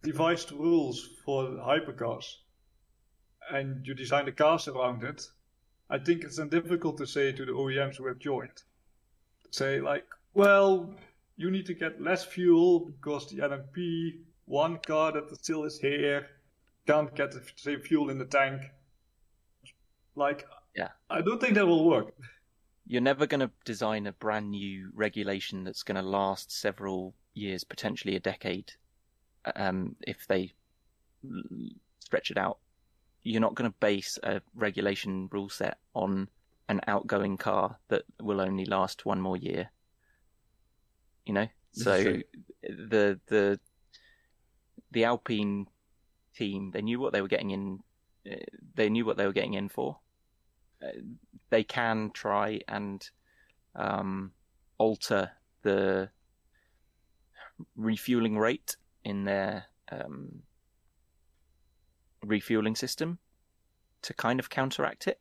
devise 0.02 0.44
the 0.44 0.54
rules 0.56 1.08
for 1.24 1.44
hypercars 1.44 2.26
and 3.50 3.86
you 3.86 3.94
design 3.94 4.26
the 4.26 4.32
cars 4.32 4.68
around 4.68 5.02
it, 5.04 5.22
I 5.88 5.98
think 5.98 6.24
it's 6.24 6.36
then 6.36 6.48
difficult 6.48 6.98
to 6.98 7.06
say 7.06 7.32
to 7.32 7.44
the 7.44 7.52
OEMs 7.52 7.96
who 7.96 8.06
have 8.06 8.18
joined, 8.18 8.62
say 9.50 9.80
like, 9.80 10.06
well, 10.34 10.94
you 11.36 11.50
need 11.50 11.66
to 11.66 11.74
get 11.74 12.00
less 12.00 12.24
fuel 12.24 12.80
because 12.80 13.28
the 13.28 13.38
LMP 13.38 14.20
one 14.46 14.78
car 14.78 15.12
that 15.12 15.34
still 15.36 15.64
is 15.64 15.78
here 15.78 16.26
can't 16.86 17.14
get 17.14 17.32
the 17.32 17.42
same 17.56 17.80
fuel 17.80 18.10
in 18.10 18.18
the 18.18 18.24
tank. 18.24 18.62
Like, 20.14 20.46
Yeah. 20.74 20.90
I 21.10 21.20
don't 21.20 21.40
think 21.40 21.54
that 21.54 21.66
will 21.66 21.84
work. 21.84 22.14
You're 22.86 23.02
never 23.02 23.26
going 23.26 23.40
to 23.40 23.50
design 23.64 24.06
a 24.06 24.12
brand 24.12 24.50
new 24.50 24.90
regulation 24.94 25.64
that's 25.64 25.82
going 25.82 25.96
to 25.96 26.08
last 26.08 26.52
several 26.52 27.14
years, 27.34 27.64
potentially 27.64 28.14
a 28.14 28.20
decade, 28.20 28.72
um, 29.54 29.96
if 30.00 30.26
they 30.26 30.52
stretch 32.00 32.30
it 32.30 32.38
out. 32.38 32.58
You're 33.22 33.40
not 33.40 33.54
going 33.54 33.70
to 33.70 33.76
base 33.80 34.18
a 34.22 34.40
regulation 34.54 35.28
rule 35.32 35.48
set 35.48 35.78
on 35.94 36.28
an 36.68 36.80
outgoing 36.86 37.36
car 37.36 37.78
that 37.88 38.02
will 38.20 38.40
only 38.40 38.64
last 38.64 39.04
one 39.04 39.20
more 39.20 39.36
year. 39.36 39.70
You 41.24 41.34
know, 41.34 41.48
so 41.72 42.02
the 42.62 43.20
the 43.26 43.60
the 44.92 45.04
Alpine 45.04 45.66
team 46.36 46.70
they 46.70 46.82
knew 46.82 47.00
what 47.00 47.12
they 47.12 47.20
were 47.20 47.28
getting 47.28 47.50
in. 47.50 47.80
uh, 48.30 48.36
They 48.74 48.88
knew 48.88 49.04
what 49.04 49.16
they 49.16 49.26
were 49.26 49.32
getting 49.32 49.54
in 49.54 49.68
for. 49.68 49.98
Uh, 50.80 51.00
they 51.50 51.64
can 51.64 52.10
try 52.12 52.60
and 52.68 53.08
um, 53.74 54.32
alter 54.78 55.30
the 55.62 56.10
refueling 57.74 58.38
rate 58.38 58.76
in 59.06 59.24
their 59.24 59.64
um, 59.92 60.42
refueling 62.24 62.74
system 62.74 63.18
to 64.02 64.12
kind 64.12 64.40
of 64.40 64.50
counteract 64.50 65.06
it. 65.06 65.20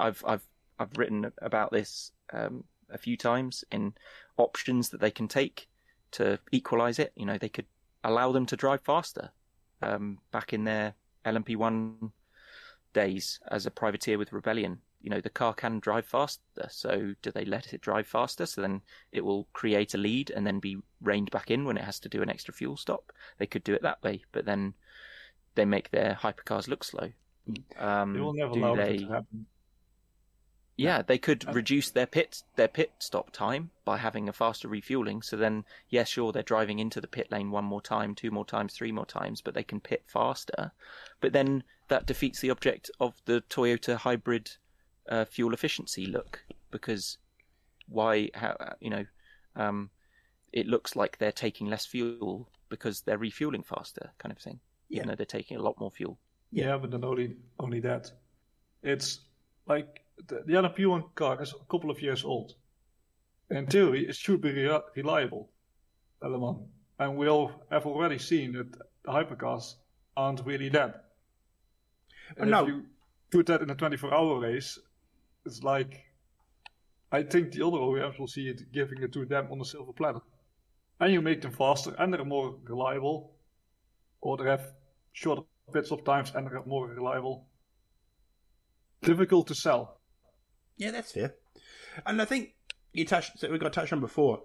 I've 0.00 0.22
I've 0.26 0.46
I've 0.78 0.98
written 0.98 1.32
about 1.40 1.70
this 1.70 2.10
um, 2.32 2.64
a 2.90 2.98
few 2.98 3.16
times 3.16 3.64
in 3.70 3.94
options 4.36 4.88
that 4.90 5.00
they 5.00 5.12
can 5.12 5.28
take 5.28 5.68
to 6.12 6.38
equalize 6.50 6.98
it. 6.98 7.12
You 7.14 7.26
know, 7.26 7.38
they 7.38 7.48
could 7.48 7.66
allow 8.02 8.32
them 8.32 8.44
to 8.46 8.56
drive 8.56 8.80
faster. 8.80 9.30
Um, 9.80 10.18
back 10.32 10.52
in 10.52 10.64
their 10.64 10.94
LMP1 11.24 12.10
days 12.92 13.38
as 13.48 13.66
a 13.66 13.70
privateer 13.70 14.18
with 14.18 14.32
Rebellion, 14.32 14.78
you 15.00 15.10
know, 15.10 15.20
the 15.20 15.30
car 15.30 15.54
can 15.54 15.78
drive 15.78 16.06
faster. 16.06 16.68
So 16.70 17.14
do 17.22 17.30
they 17.30 17.44
let 17.44 17.72
it 17.72 17.80
drive 17.80 18.06
faster? 18.06 18.46
So 18.46 18.60
then 18.60 18.82
it 19.12 19.24
will 19.24 19.46
create 19.52 19.94
a 19.94 19.98
lead 19.98 20.30
and 20.30 20.46
then 20.46 20.58
be 20.58 20.78
reined 21.00 21.30
back 21.30 21.50
in 21.50 21.64
when 21.64 21.76
it 21.76 21.84
has 21.84 22.00
to 22.00 22.08
do 22.08 22.22
an 22.22 22.30
extra 22.30 22.52
fuel 22.52 22.76
stop. 22.76 23.12
They 23.38 23.46
could 23.46 23.64
do 23.64 23.74
it 23.74 23.82
that 23.82 24.02
way, 24.02 24.24
but 24.32 24.44
then 24.44 24.74
they 25.54 25.64
make 25.64 25.90
their 25.90 26.18
hypercars 26.20 26.68
look 26.68 26.84
slow. 26.84 27.12
Um, 27.78 28.14
They 28.14 28.20
will 28.20 28.32
never 28.34 28.52
allow 28.52 28.74
they? 28.74 28.94
it 28.96 28.98
to 29.00 29.08
happen. 29.08 29.46
Yeah, 30.76 31.02
they 31.02 31.18
could 31.18 31.52
reduce 31.52 31.90
their 31.90 32.06
pit 32.06 32.44
their 32.54 32.68
pit 32.68 32.92
stop 33.00 33.32
time 33.32 33.70
by 33.84 33.98
having 33.98 34.28
a 34.28 34.32
faster 34.32 34.68
refueling. 34.68 35.22
So 35.22 35.36
then, 35.36 35.64
yes, 35.88 36.08
sure, 36.08 36.30
they're 36.30 36.44
driving 36.44 36.78
into 36.78 37.00
the 37.00 37.08
pit 37.08 37.32
lane 37.32 37.50
one 37.50 37.64
more 37.64 37.82
time, 37.82 38.14
two 38.14 38.30
more 38.30 38.44
times, 38.44 38.74
three 38.74 38.92
more 38.92 39.04
times, 39.04 39.40
but 39.40 39.54
they 39.54 39.64
can 39.64 39.80
pit 39.80 40.04
faster. 40.06 40.70
But 41.20 41.32
then 41.32 41.64
that 41.88 42.06
defeats 42.06 42.40
the 42.40 42.50
object 42.50 42.92
of 43.00 43.20
the 43.24 43.42
Toyota 43.50 43.96
hybrid 43.96 44.52
uh, 45.08 45.24
fuel 45.24 45.54
efficiency 45.54 46.06
look 46.06 46.44
because 46.70 47.18
why? 47.88 48.30
How 48.34 48.56
you 48.80 48.90
know? 48.90 49.06
Um, 49.56 49.90
it 50.52 50.66
looks 50.66 50.96
like 50.96 51.18
they're 51.18 51.32
taking 51.32 51.68
less 51.68 51.86
fuel 51.86 52.48
because 52.68 53.02
they're 53.02 53.18
refueling 53.18 53.62
faster, 53.62 54.10
kind 54.18 54.32
of 54.32 54.38
thing. 54.38 54.60
Yeah. 54.88 55.02
You 55.02 55.08
know, 55.08 55.14
they're 55.14 55.26
taking 55.26 55.56
a 55.56 55.62
lot 55.62 55.78
more 55.78 55.90
fuel. 55.90 56.18
Yeah, 56.50 56.78
but 56.78 56.90
not 56.90 57.04
only 57.04 57.36
only 57.58 57.80
that, 57.80 58.10
it's 58.82 59.20
like 59.66 60.04
the, 60.26 60.42
the 60.46 60.54
LMP1 60.54 61.14
car 61.14 61.42
is 61.42 61.52
a 61.52 61.64
couple 61.70 61.90
of 61.90 62.00
years 62.00 62.24
old. 62.24 62.54
In 63.50 63.66
theory, 63.66 64.06
it 64.06 64.16
should 64.16 64.40
be 64.40 64.52
re- 64.52 64.80
reliable, 64.96 65.50
LM1. 66.22 66.66
And 66.98 67.16
we 67.16 67.28
all 67.28 67.52
have 67.70 67.86
already 67.86 68.18
seen 68.18 68.52
that 68.52 68.72
the 68.72 69.10
hypercars 69.10 69.74
aren't 70.16 70.44
really 70.44 70.68
that. 70.70 71.04
And 72.36 72.50
no. 72.50 72.62
if 72.62 72.68
you 72.68 72.82
put 73.30 73.46
that 73.46 73.62
in 73.62 73.70
a 73.70 73.74
24-hour 73.74 74.40
race, 74.40 74.78
it's 75.48 75.64
like 75.64 76.04
I 77.10 77.22
think 77.22 77.52
the 77.52 77.66
other 77.66 77.78
OEMs 77.78 78.18
will 78.18 78.28
see 78.28 78.48
it 78.48 78.70
giving 78.72 79.02
it 79.02 79.12
to 79.14 79.24
them 79.24 79.48
on 79.50 79.60
a 79.60 79.64
silver 79.64 79.92
platter. 79.92 80.20
And 81.00 81.12
you 81.12 81.22
make 81.22 81.40
them 81.40 81.52
faster, 81.52 81.94
and 81.98 82.12
they're 82.12 82.24
more 82.24 82.56
reliable, 82.64 83.32
or 84.20 84.36
they 84.36 84.44
have 84.44 84.72
shorter 85.12 85.42
bits 85.72 85.90
of 85.92 86.04
times, 86.04 86.32
and 86.34 86.46
they're 86.46 86.62
more 86.66 86.88
reliable. 86.88 87.46
Difficult 89.02 89.46
to 89.46 89.54
sell. 89.54 90.00
Yeah, 90.76 90.90
that's 90.90 91.12
fair. 91.12 91.34
And 92.04 92.20
I 92.20 92.24
think 92.24 92.54
you 92.92 93.04
touched, 93.04 93.38
so 93.38 93.50
we 93.50 93.58
got 93.58 93.72
touched 93.72 93.92
on 93.92 94.00
before. 94.00 94.42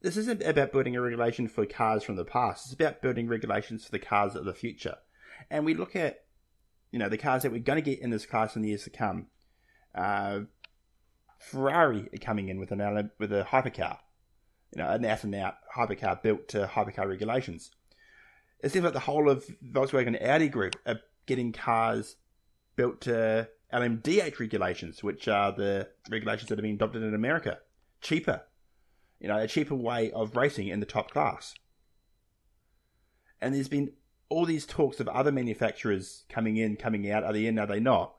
This 0.00 0.16
isn't 0.16 0.42
about 0.42 0.72
building 0.72 0.94
a 0.94 1.00
regulation 1.00 1.48
for 1.48 1.66
cars 1.66 2.04
from 2.04 2.16
the 2.16 2.24
past. 2.24 2.66
It's 2.66 2.74
about 2.74 3.02
building 3.02 3.26
regulations 3.26 3.84
for 3.84 3.90
the 3.90 3.98
cars 3.98 4.36
of 4.36 4.44
the 4.44 4.54
future. 4.54 4.96
And 5.50 5.64
we 5.64 5.74
look 5.74 5.96
at, 5.96 6.24
you 6.92 6.98
know, 6.98 7.08
the 7.08 7.18
cars 7.18 7.42
that 7.42 7.50
we're 7.50 7.58
going 7.58 7.82
to 7.82 7.90
get 7.90 8.00
in 8.00 8.10
this 8.10 8.26
class 8.26 8.54
in 8.54 8.62
the 8.62 8.68
years 8.68 8.84
to 8.84 8.90
come. 8.90 9.26
Uh, 9.98 10.40
Ferrari 11.38 12.08
are 12.12 12.18
coming 12.18 12.48
in 12.48 12.58
with 12.58 12.70
an 12.70 13.10
with 13.18 13.32
a 13.32 13.44
hypercar, 13.44 13.98
you 14.74 14.82
know, 14.82 14.88
an 14.88 15.04
out 15.04 15.24
and 15.24 15.34
out 15.34 15.54
hypercar 15.76 16.22
built 16.22 16.48
to 16.48 16.66
hypercar 16.66 17.08
regulations. 17.08 17.70
It 18.60 18.70
seems 18.70 18.84
like 18.84 18.92
the 18.92 19.00
whole 19.00 19.28
of 19.28 19.44
Volkswagen 19.64 20.08
and 20.08 20.22
Audi 20.22 20.48
group 20.48 20.76
are 20.86 21.00
getting 21.26 21.52
cars 21.52 22.16
built 22.76 23.00
to 23.02 23.48
LMDH 23.72 24.38
regulations, 24.38 25.02
which 25.02 25.28
are 25.28 25.52
the 25.52 25.88
regulations 26.10 26.48
that 26.48 26.58
have 26.58 26.62
been 26.62 26.74
adopted 26.74 27.02
in 27.02 27.14
America. 27.14 27.58
Cheaper. 28.00 28.42
You 29.20 29.28
know, 29.28 29.38
a 29.38 29.48
cheaper 29.48 29.74
way 29.74 30.10
of 30.12 30.36
racing 30.36 30.68
in 30.68 30.80
the 30.80 30.86
top 30.86 31.10
class. 31.10 31.54
And 33.40 33.54
there's 33.54 33.68
been 33.68 33.92
all 34.28 34.44
these 34.44 34.66
talks 34.66 35.00
of 35.00 35.08
other 35.08 35.32
manufacturers 35.32 36.24
coming 36.28 36.56
in, 36.56 36.76
coming 36.76 37.10
out. 37.10 37.24
Are 37.24 37.32
they 37.32 37.46
in? 37.46 37.58
Are 37.58 37.66
they 37.66 37.80
not? 37.80 38.14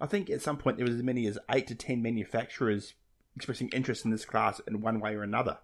I 0.00 0.06
think 0.06 0.30
at 0.30 0.40
some 0.42 0.56
point 0.56 0.76
there 0.78 0.86
was 0.86 0.96
as 0.96 1.02
many 1.02 1.26
as 1.26 1.38
eight 1.50 1.66
to 1.68 1.74
ten 1.74 2.00
manufacturers 2.02 2.94
expressing 3.36 3.68
interest 3.68 4.04
in 4.04 4.10
this 4.10 4.24
class 4.24 4.60
in 4.66 4.80
one 4.80 4.98
way 5.00 5.14
or 5.14 5.22
another. 5.22 5.58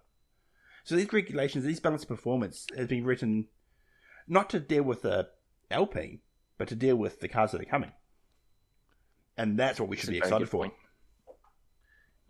So 0.83 0.95
these 0.95 1.11
regulations, 1.11 1.65
these 1.65 1.79
balanced 1.79 2.07
performance, 2.07 2.65
has 2.77 2.87
been 2.87 3.03
written 3.03 3.47
not 4.27 4.49
to 4.51 4.59
deal 4.59 4.83
with 4.83 5.01
the 5.01 5.29
Alpine, 5.71 6.19
but 6.57 6.67
to 6.69 6.75
deal 6.75 6.95
with 6.95 7.19
the 7.19 7.27
cars 7.27 7.51
that 7.51 7.61
are 7.61 7.65
coming. 7.65 7.91
And 9.37 9.57
that's 9.59 9.79
what 9.79 9.89
we 9.89 9.97
should 9.97 10.09
That's 10.09 10.13
be 10.13 10.17
excited 10.19 10.49
for. 10.49 10.61
point. 10.61 10.73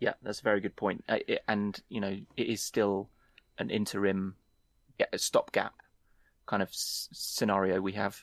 Yeah, 0.00 0.14
that's 0.22 0.40
a 0.40 0.44
very 0.44 0.60
good 0.60 0.76
point. 0.76 1.04
Uh, 1.08 1.18
it- 1.26 1.42
And 1.48 1.80
you 1.88 2.00
know, 2.00 2.16
it 2.36 2.46
is 2.46 2.62
still 2.62 3.10
an 3.58 3.70
interim, 3.70 4.36
yeah, 4.98 5.06
a 5.12 5.18
stopgap 5.18 5.74
kind 6.46 6.62
of 6.62 6.68
s- 6.70 7.08
scenario 7.12 7.80
we 7.80 7.92
have 7.92 8.20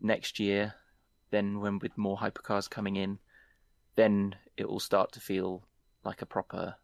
next 0.00 0.38
year. 0.38 0.74
Then, 1.30 1.60
when 1.60 1.78
with 1.78 1.96
more 1.98 2.16
hypercars 2.16 2.68
coming 2.70 2.96
in, 2.96 3.18
then 3.96 4.34
it 4.56 4.68
will 4.68 4.80
start 4.80 5.12
to 5.12 5.20
feel 5.20 5.64
like 6.04 6.22
a 6.22 6.26
proper, 6.26 6.74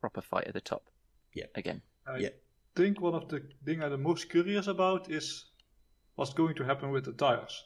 proper 0.00 0.20
fight 0.20 0.46
at 0.46 0.54
the 0.54 0.60
top. 0.60 0.88
Yeah. 1.34 1.46
Again. 1.54 1.82
I 2.06 2.18
Yeah. 2.18 2.28
think 2.74 3.00
one 3.00 3.14
of 3.14 3.28
the 3.28 3.40
things 3.64 3.82
I'm 3.82 3.90
the 3.90 3.98
most 3.98 4.30
curious 4.30 4.66
about 4.66 5.10
is 5.10 5.46
what's 6.16 6.34
going 6.34 6.54
to 6.56 6.64
happen 6.64 6.90
with 6.90 7.04
the 7.04 7.12
tires. 7.12 7.64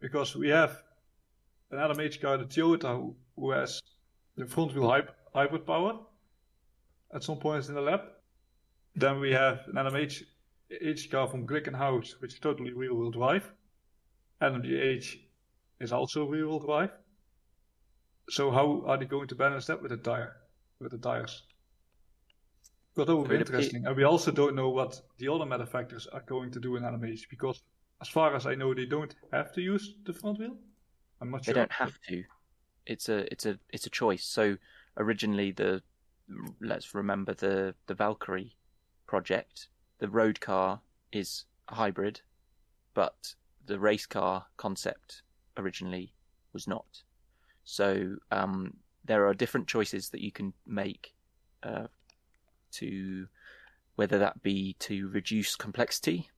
Because 0.00 0.34
we 0.36 0.48
have 0.48 0.82
an 1.70 1.78
LMH 1.78 2.20
car, 2.20 2.38
the 2.38 2.44
Toyota, 2.44 2.96
who, 2.96 3.16
who 3.36 3.50
has 3.50 3.80
the 4.36 4.46
front 4.46 4.74
wheel 4.74 4.88
hy- 4.88 5.02
hybrid 5.34 5.66
power 5.66 5.98
at 7.12 7.22
some 7.22 7.38
points 7.38 7.68
in 7.68 7.74
the 7.74 7.80
lab. 7.80 8.00
Then 8.94 9.20
we 9.20 9.32
have 9.32 9.66
an 9.68 9.74
LMH 9.76 10.22
H 10.70 11.10
car 11.10 11.26
from 11.28 11.46
Glickenhaus, 11.46 12.20
which 12.20 12.34
is 12.34 12.40
totally 12.40 12.72
rear 12.72 12.94
wheel 12.94 13.10
drive. 13.10 13.52
LMDH 14.42 15.16
is 15.80 15.92
also 15.92 16.24
rear 16.26 16.46
wheel 16.48 16.58
drive. 16.58 16.90
So 18.28 18.50
how 18.50 18.84
are 18.86 18.96
they 18.96 19.06
going 19.06 19.28
to 19.28 19.34
balance 19.34 19.66
that 19.66 19.82
with 19.82 19.90
the 19.90 19.96
tire, 19.96 20.36
with 20.78 20.92
the 20.92 20.98
tires? 20.98 21.42
But 22.94 23.06
that 23.06 23.16
would 23.16 23.28
be 23.28 23.36
interesting. 23.36 23.86
And 23.86 23.96
we 23.96 24.04
also 24.04 24.30
don't 24.30 24.54
know 24.54 24.68
what 24.70 25.00
the 25.18 25.28
other 25.28 25.46
manufacturers 25.46 26.06
are 26.08 26.22
going 26.26 26.50
to 26.52 26.60
do 26.60 26.76
in 26.76 26.82
LMH 26.82 27.28
because, 27.28 27.62
as 28.00 28.08
far 28.08 28.34
as 28.34 28.46
I 28.46 28.54
know, 28.54 28.74
they 28.74 28.86
don't 28.86 29.14
have 29.32 29.52
to 29.54 29.60
use 29.60 29.94
the 30.04 30.12
front 30.12 30.38
wheel. 30.38 30.56
I'm 31.20 31.30
not 31.30 31.44
They 31.44 31.52
sure. 31.52 31.54
don't 31.54 31.72
have 31.72 31.98
to. 32.08 32.24
It's 32.86 33.08
a 33.08 33.30
it's 33.30 33.46
a 33.46 33.58
it's 33.68 33.86
a 33.86 33.90
choice. 33.90 34.24
So 34.24 34.56
originally 34.96 35.52
the 35.52 35.82
let's 36.60 36.94
remember 36.94 37.34
the 37.34 37.74
the 37.86 37.94
Valkyrie 37.94 38.56
project. 39.06 39.68
The 39.98 40.08
road 40.08 40.40
car 40.40 40.80
is 41.12 41.44
a 41.68 41.74
hybrid, 41.74 42.22
but 42.94 43.34
the 43.66 43.78
race 43.78 44.06
car 44.06 44.46
concept 44.56 45.22
originally 45.56 46.14
was 46.52 46.66
not. 46.66 47.02
So 47.64 48.16
um, 48.30 48.74
there 49.04 49.26
are 49.26 49.34
different 49.34 49.68
choices 49.68 50.08
that 50.10 50.20
you 50.20 50.32
can 50.32 50.52
make 50.66 51.14
uh, 51.62 51.86
to 52.72 53.26
whether 53.96 54.18
that 54.18 54.42
be 54.42 54.74
to 54.80 55.08
reduce 55.08 55.56
complexity, 55.56 56.28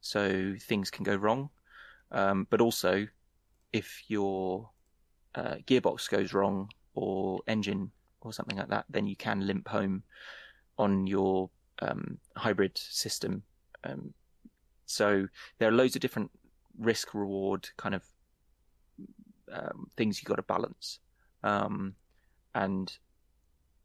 so 0.00 0.54
things 0.60 0.90
can 0.90 1.04
go 1.04 1.14
wrong, 1.14 1.50
um, 2.12 2.46
but 2.50 2.60
also 2.60 3.06
if 3.72 4.02
your 4.08 4.70
uh, 5.34 5.56
gearbox 5.66 6.08
goes 6.08 6.32
wrong 6.32 6.68
or 6.94 7.40
engine 7.46 7.90
or 8.20 8.32
something 8.32 8.56
like 8.56 8.68
that, 8.68 8.84
then 8.88 9.06
you 9.06 9.16
can 9.16 9.46
limp 9.46 9.68
home 9.68 10.02
on 10.78 11.06
your 11.06 11.50
um, 11.80 12.18
hybrid 12.36 12.76
system. 12.76 13.42
Um, 13.84 14.14
so 14.86 15.26
there 15.58 15.68
are 15.68 15.72
loads 15.72 15.96
of 15.96 16.02
different 16.02 16.30
risk 16.78 17.14
reward 17.14 17.68
kind 17.76 17.94
of 17.94 18.04
um, 19.52 19.88
things 19.96 20.20
you 20.20 20.26
got 20.26 20.36
to 20.36 20.42
balance, 20.42 20.98
um, 21.42 21.94
and 22.54 22.96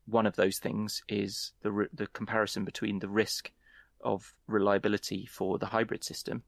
one 0.05 0.25
of 0.25 0.35
those 0.35 0.59
things 0.59 1.01
is 1.07 1.53
the 1.61 1.87
the 1.93 2.07
comparison 2.07 2.65
between 2.65 2.99
the 2.99 3.09
risk 3.09 3.51
of 4.03 4.33
reliability 4.47 5.25
for 5.25 5.59
the 5.59 5.67
hybrid 5.67 6.03
system, 6.03 6.43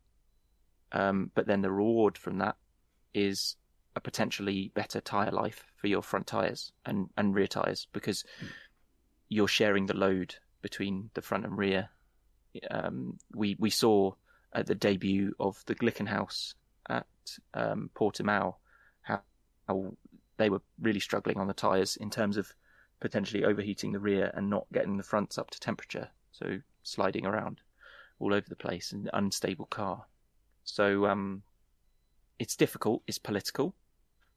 um, 0.92 1.32
but 1.36 1.48
then 1.48 1.62
the 1.62 1.72
reward 1.72 2.18
from 2.18 2.40
that 2.40 2.56
is 3.14 3.56
a 3.96 4.00
potentially 4.00 4.72
better 4.74 5.00
tire 5.00 5.32
life 5.32 5.66
for 5.76 5.88
your 5.88 6.02
front 6.02 6.28
tires 6.28 6.72
and, 6.86 7.10
and 7.18 7.36
rear 7.36 7.48
tires 7.48 7.88
because 7.94 8.26
you're 9.30 9.48
sharing 9.48 9.86
the 9.86 9.96
load 9.96 10.36
between 10.62 11.10
the 11.14 11.22
front 11.22 11.46
and 11.46 11.58
rear. 11.58 11.90
Um, 12.70 13.18
we 13.34 13.56
we 13.60 13.70
saw 13.70 14.14
at 14.54 14.68
the 14.68 14.76
debut 14.76 15.34
of 15.40 15.64
the 15.66 15.76
Glickenhaus 15.76 16.54
at 16.90 17.08
um, 17.54 17.90
Portimao 17.96 18.56
how, 19.02 19.22
how 19.68 19.94
they 20.38 20.50
were 20.50 20.62
really 20.80 21.00
struggling 21.00 21.38
on 21.38 21.48
the 21.48 21.54
tires 21.54 21.96
in 21.98 22.10
terms 22.10 22.38
of 22.38 22.54
potentially 23.00 23.44
overheating 23.44 23.92
the 23.92 24.00
rear 24.00 24.32
and 24.34 24.50
not 24.50 24.66
getting 24.72 24.98
the 24.98 25.04
fronts 25.04 25.38
up 25.38 25.50
to 25.52 25.60
temperature, 25.60 26.08
so 26.32 26.60
sliding 26.84 27.26
around 27.26 27.62
all 28.20 28.34
over 28.34 28.48
the 28.48 28.56
place, 28.56 28.92
an 28.92 29.10
unstable 29.14 29.66
car. 29.66 30.06
So 30.64 31.06
um, 31.08 31.44
it's 32.40 32.56
difficult. 32.56 33.04
It's 33.08 33.18
political. 33.18 33.76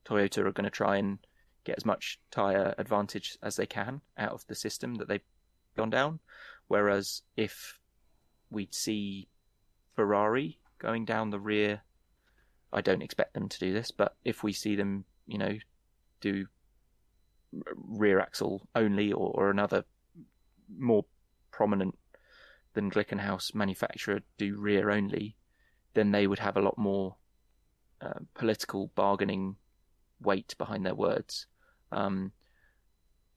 Toyota 0.04 0.38
are 0.38 0.52
going 0.52 0.64
to 0.64 0.70
try 0.70 0.96
and 0.96 1.18
get 1.64 1.76
as 1.76 1.84
much 1.84 2.18
tire 2.30 2.74
advantage 2.78 3.38
as 3.42 3.56
they 3.56 3.66
can 3.66 4.00
out 4.18 4.32
of 4.32 4.46
the 4.46 4.54
system 4.54 4.94
that 4.96 5.08
they've 5.08 5.20
gone 5.76 5.90
down. 5.90 6.20
Whereas 6.68 7.22
if 7.36 7.78
we'd 8.50 8.74
see 8.74 9.28
Ferrari 9.96 10.58
going 10.78 11.04
down 11.04 11.30
the 11.30 11.40
rear, 11.40 11.80
I 12.72 12.82
don't 12.82 13.02
expect 13.02 13.34
them 13.34 13.48
to 13.48 13.58
do 13.58 13.72
this, 13.72 13.90
but 13.90 14.14
if 14.24 14.42
we 14.42 14.52
see 14.52 14.76
them, 14.76 15.04
you 15.26 15.38
know, 15.38 15.56
do 16.20 16.46
rear 17.74 18.20
axle 18.20 18.68
only 18.74 19.12
or, 19.12 19.30
or 19.34 19.50
another 19.50 19.84
more 20.78 21.04
prominent 21.50 21.96
than 22.74 22.90
Glickenhaus 22.90 23.54
manufacturer 23.54 24.20
do 24.36 24.56
rear 24.58 24.90
only, 24.90 25.36
then 25.94 26.12
they 26.12 26.26
would 26.26 26.38
have 26.38 26.56
a 26.56 26.62
lot 26.62 26.76
more 26.76 27.16
uh, 28.02 28.20
political 28.34 28.90
bargaining 28.94 29.56
weight 30.20 30.54
behind 30.58 30.84
their 30.84 30.94
words. 30.94 31.46
Um, 31.90 32.32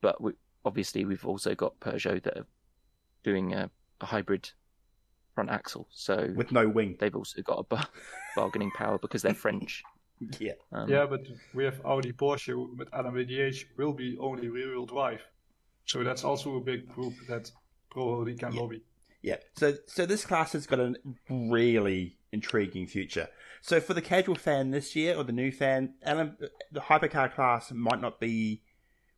but 0.02 0.20
we, 0.20 0.32
obviously, 0.64 1.06
we've 1.06 1.24
also 1.24 1.54
got 1.54 1.80
Peugeot 1.80 2.22
that 2.24 2.36
are 2.36 2.46
doing 3.22 3.54
a, 3.54 3.70
a 4.02 4.06
hybrid 4.06 4.50
front 5.34 5.50
axle, 5.50 5.86
so 5.90 6.32
with 6.34 6.52
no 6.52 6.68
wing. 6.68 6.96
they've 6.98 7.14
also 7.14 7.40
got 7.42 7.58
a 7.60 7.62
bar- 7.64 7.88
bargaining 8.36 8.70
power 8.72 8.98
because 8.98 9.22
they're 9.22 9.34
French. 9.34 9.82
Yeah. 10.38 10.52
Um, 10.70 10.86
Yeah, 10.86 11.06
but 11.06 11.22
we 11.54 11.64
have 11.64 11.80
Audi 11.82 12.12
Porsche 12.12 12.54
with 12.76 12.90
LMDH 12.90 13.64
will 13.78 13.94
be 13.94 14.18
only 14.20 14.48
rear-wheel 14.48 14.84
drive. 14.84 15.22
So 15.86 16.04
that's 16.04 16.24
also 16.24 16.56
a 16.56 16.60
big 16.60 16.86
group 16.88 17.14
that 17.26 17.50
probably 17.90 18.34
can 18.34 18.52
Yeah. 18.52 18.60
lobby. 18.60 18.82
Yeah. 19.22 19.36
So 19.56 19.74
so 19.86 20.04
this 20.04 20.26
class 20.26 20.52
has 20.52 20.66
got 20.66 20.78
a 20.78 20.94
really 21.30 22.18
intriguing 22.32 22.86
future. 22.86 23.28
So 23.62 23.80
for 23.80 23.94
the 23.94 24.02
casual 24.02 24.34
fan 24.34 24.70
this 24.72 24.94
year 24.94 25.16
or 25.16 25.24
the 25.24 25.32
new 25.32 25.50
fan, 25.50 25.94
Alan, 26.02 26.36
the 26.70 26.80
hypercar 26.80 27.32
class 27.34 27.72
might 27.72 28.00
not 28.02 28.20
be 28.20 28.62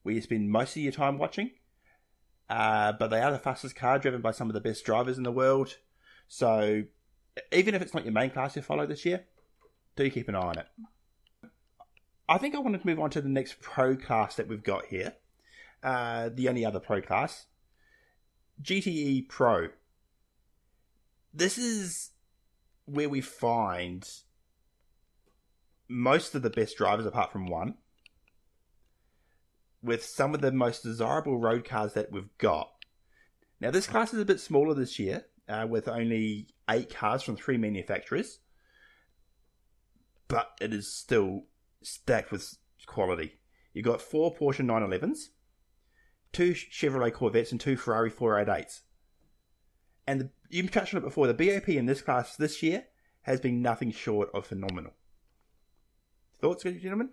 where 0.04 0.14
you 0.14 0.20
spend 0.20 0.50
most 0.50 0.76
of 0.76 0.82
your 0.82 0.92
time 0.92 1.18
watching. 1.18 1.50
Uh, 2.48 2.92
but 2.92 3.08
they 3.08 3.20
are 3.20 3.32
the 3.32 3.38
fastest 3.38 3.74
car 3.76 3.98
driven 3.98 4.20
by 4.20 4.30
some 4.30 4.48
of 4.48 4.54
the 4.54 4.60
best 4.60 4.84
drivers 4.84 5.16
in 5.18 5.24
the 5.24 5.32
world. 5.32 5.78
So 6.32 6.84
even 7.52 7.74
if 7.74 7.82
it's 7.82 7.92
not 7.92 8.06
your 8.06 8.14
main 8.14 8.30
class 8.30 8.56
you 8.56 8.62
follow 8.62 8.86
this 8.86 9.04
year, 9.04 9.26
do 9.96 10.08
keep 10.08 10.30
an 10.30 10.34
eye 10.34 10.38
on 10.38 10.58
it. 10.58 10.66
I 12.26 12.38
think 12.38 12.54
I 12.54 12.58
wanted 12.58 12.80
to 12.80 12.86
move 12.86 13.00
on 13.00 13.10
to 13.10 13.20
the 13.20 13.28
next 13.28 13.60
pro 13.60 13.96
class 13.96 14.36
that 14.36 14.48
we've 14.48 14.62
got 14.62 14.86
here. 14.86 15.12
Uh, 15.82 16.30
the 16.32 16.48
only 16.48 16.64
other 16.64 16.80
pro 16.80 17.02
class, 17.02 17.48
GTE 18.62 19.28
Pro. 19.28 19.68
This 21.34 21.58
is 21.58 22.12
where 22.86 23.10
we 23.10 23.20
find 23.20 24.08
most 25.86 26.34
of 26.34 26.40
the 26.40 26.48
best 26.48 26.78
drivers, 26.78 27.04
apart 27.04 27.30
from 27.30 27.44
one, 27.44 27.74
with 29.82 30.02
some 30.02 30.34
of 30.34 30.40
the 30.40 30.50
most 30.50 30.82
desirable 30.82 31.38
road 31.38 31.66
cars 31.66 31.92
that 31.92 32.10
we've 32.10 32.38
got. 32.38 32.70
Now, 33.60 33.70
this 33.70 33.86
class 33.86 34.14
is 34.14 34.20
a 34.20 34.24
bit 34.24 34.40
smaller 34.40 34.72
this 34.72 34.98
year, 34.98 35.26
uh, 35.48 35.66
with 35.68 35.88
only 35.88 36.48
eight 36.70 36.94
cars 36.94 37.22
from 37.22 37.36
three 37.36 37.56
manufacturers, 37.56 38.40
but 40.28 40.52
it 40.60 40.72
is 40.72 40.92
still 40.92 41.44
stacked 41.82 42.30
with 42.30 42.56
quality. 42.86 43.38
You've 43.74 43.84
got 43.84 44.02
four 44.02 44.34
Porsche 44.34 44.64
911s, 44.64 45.28
two 46.32 46.52
Chevrolet 46.52 47.12
Corvettes, 47.12 47.52
and 47.52 47.60
two 47.60 47.76
Ferrari 47.76 48.10
488s. 48.10 48.80
And 50.06 50.20
the, 50.20 50.30
you 50.50 50.66
touched 50.68 50.94
on 50.94 50.98
it 51.02 51.04
before. 51.04 51.26
The 51.26 51.34
BOP 51.34 51.68
in 51.68 51.86
this 51.86 52.02
class 52.02 52.36
this 52.36 52.62
year 52.62 52.84
has 53.22 53.40
been 53.40 53.62
nothing 53.62 53.92
short 53.92 54.30
of 54.34 54.46
phenomenal. 54.46 54.92
Thoughts, 56.40 56.64
gentlemen? 56.64 57.10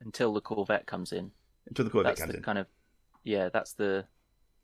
until 0.00 0.32
the 0.32 0.40
Corvette 0.40 0.86
comes 0.86 1.12
in. 1.12 1.30
Until 1.66 1.84
the 1.84 1.90
Corvette 1.90 2.12
that's 2.12 2.20
comes 2.20 2.32
the 2.32 2.38
in. 2.38 2.42
kind 2.42 2.58
of 2.58 2.66
yeah, 3.24 3.48
that's 3.52 3.72
the 3.72 4.06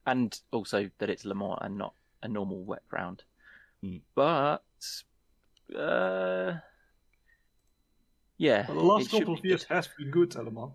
and 0.06 0.38
also 0.52 0.90
that 0.98 1.10
it's 1.10 1.24
Le 1.24 1.34
Mans 1.34 1.58
and 1.60 1.76
not 1.76 1.94
a 2.22 2.28
normal 2.28 2.64
wet 2.64 2.86
ground. 2.88 3.24
Hmm. 3.82 3.96
But 4.14 4.62
uh, 5.76 6.54
yeah, 8.38 8.66
Well, 8.68 8.76
the 8.76 8.82
last 8.82 9.10
couple 9.10 9.34
of 9.34 9.44
years 9.44 9.64
good. 9.64 9.74
has 9.74 9.88
been 9.98 10.10
good, 10.10 10.36
Eleman. 10.36 10.72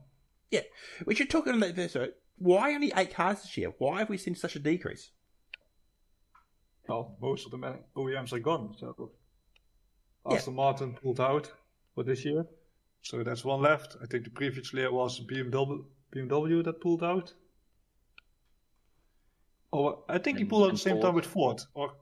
We 1.06 1.14
should 1.14 1.30
talk 1.30 1.46
on 1.48 1.60
that 1.60 1.76
this. 1.76 1.96
uh, 1.96 2.08
Why 2.38 2.74
only 2.74 2.92
eight 2.96 3.14
cars 3.14 3.42
this 3.44 3.56
year? 3.58 3.74
Why 3.78 4.00
have 4.00 4.10
we 4.10 4.18
seen 4.18 4.36
such 4.36 4.56
a 4.56 4.60
decrease? 4.60 5.12
Well, 6.88 7.18
most 7.22 7.46
of 7.46 7.52
the 7.52 7.58
man- 7.58 7.84
OEMs 7.96 8.34
are 8.34 8.40
gone. 8.40 8.76
So 8.80 9.12
Yeah. 10.30 10.36
Aston 10.38 10.56
Martin 10.56 10.94
pulled 10.96 11.20
out 11.20 11.52
for 11.94 12.04
this 12.04 12.24
year. 12.26 12.46
So 13.02 13.24
that's 13.24 13.44
one 13.46 13.62
left. 13.62 13.98
I 14.02 14.06
think 14.08 14.24
the 14.24 14.30
previous 14.32 14.74
year 14.74 14.92
was 14.92 15.20
BMW, 15.20 15.86
BMW 16.16 16.64
that 16.64 16.82
pulled 16.82 17.04
out. 17.04 17.34
Or 19.72 20.04
I 20.08 20.18
think 20.18 20.38
he 20.38 20.46
pulled 20.46 20.64
out 20.64 20.70
at 20.70 20.72
the 20.74 20.78
same 20.80 20.94
Ford. 20.96 21.04
time 21.04 21.16
with 21.16 21.26
Ford. 21.26 21.62
Or 21.74 21.94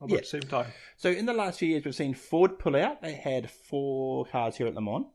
about 0.00 0.10
Yeah. 0.10 0.18
the 0.18 0.24
same 0.26 0.42
time. 0.42 0.72
So 0.96 1.10
in 1.10 1.26
the 1.26 1.32
last 1.32 1.58
few 1.58 1.68
years, 1.68 1.84
we've 1.84 1.94
seen 1.94 2.14
Ford 2.14 2.58
pull 2.58 2.76
out. 2.76 3.00
They 3.02 3.14
had 3.14 3.50
four 3.50 4.26
cars 4.26 4.56
here 4.56 4.66
at 4.66 4.74
Le 4.74 4.80
Mans. 4.82 5.06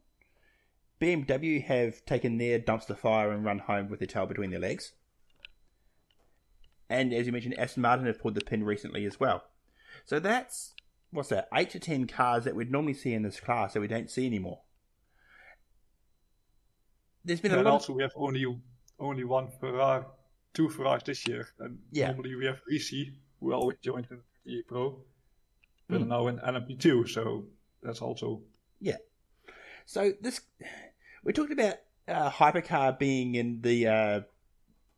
BMW 1.00 1.62
have 1.64 2.04
taken 2.06 2.38
their 2.38 2.60
dumpster 2.60 2.98
fire 2.98 3.32
and 3.32 3.46
run 3.46 3.60
home 3.60 3.88
with 3.90 4.00
their 4.00 4.08
tail 4.08 4.26
between 4.26 4.50
their 4.52 4.60
legs. 4.60 4.94
And 6.90 7.14
as 7.14 7.28
you 7.28 7.32
mentioned, 7.32 7.58
Aston 7.60 7.84
Martin 7.84 8.08
have 8.08 8.20
pulled 8.20 8.36
the 8.36 8.42
pin 8.42 8.64
recently 8.64 9.06
as 9.06 9.20
well. 9.20 9.44
So 10.06 10.20
that's 10.20 10.74
what's 11.12 11.30
that? 11.30 11.48
Eight 11.54 11.70
to 11.72 11.80
ten 11.80 12.08
cars 12.08 12.44
that 12.46 12.56
we'd 12.56 12.72
normally 12.72 12.96
see 12.96 13.14
in 13.14 13.22
this 13.22 13.40
class 13.40 13.74
that 13.74 13.80
we 13.80 13.88
don't 13.88 14.10
see 14.10 14.26
anymore. 14.26 14.62
There's 17.24 17.42
been 17.42 17.52
a 17.52 17.58
And 17.58 17.66
lot. 17.66 17.74
also 17.74 17.94
we 17.94 18.02
have 18.02 18.14
only 18.16 18.46
only 19.00 19.24
one 19.24 19.50
Ferrari, 19.60 20.04
two 20.54 20.70
Ferraris 20.70 21.04
this 21.04 21.28
year. 21.28 21.48
And 21.60 21.80
Yeah. 21.92 22.08
normally 22.12 22.36
we 22.36 22.46
have 22.46 22.62
Risi, 22.72 23.14
who 23.40 23.54
always 23.54 23.78
joined 23.82 24.08
in 24.12 24.22
the 24.46 24.64
Pro. 24.64 25.04
But 25.88 26.02
Hmm. 26.02 26.08
now 26.10 26.28
in 26.28 26.40
LMP2, 26.40 27.08
so 27.08 27.48
that's 27.82 28.02
also 28.02 28.44
yeah. 28.80 28.98
So 29.86 30.14
this, 30.22 30.42
we 31.24 31.34
talked 31.34 31.52
about 31.52 31.76
uh, 32.08 32.30
hypercar 32.32 32.98
being 32.98 33.36
in 33.36 33.62
the 33.62 33.88
uh, 33.88 34.22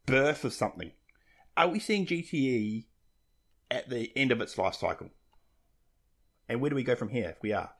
birth 0.05 0.43
of 0.45 0.53
something. 0.53 0.91
Are 1.57 1.67
we 1.69 1.79
seeing 1.79 2.05
GTE 2.05 2.85
at 3.69 3.89
the 3.89 4.11
end 4.15 4.31
of 4.31 4.39
its 4.41 4.57
life 4.57 4.75
cycle? 4.75 5.09
And 6.49 6.59
where 6.61 6.69
do 6.69 6.75
we 6.75 6.83
go 6.83 6.95
from 6.95 7.09
here 7.09 7.29
if 7.29 7.41
we 7.41 7.53
are? 7.53 7.73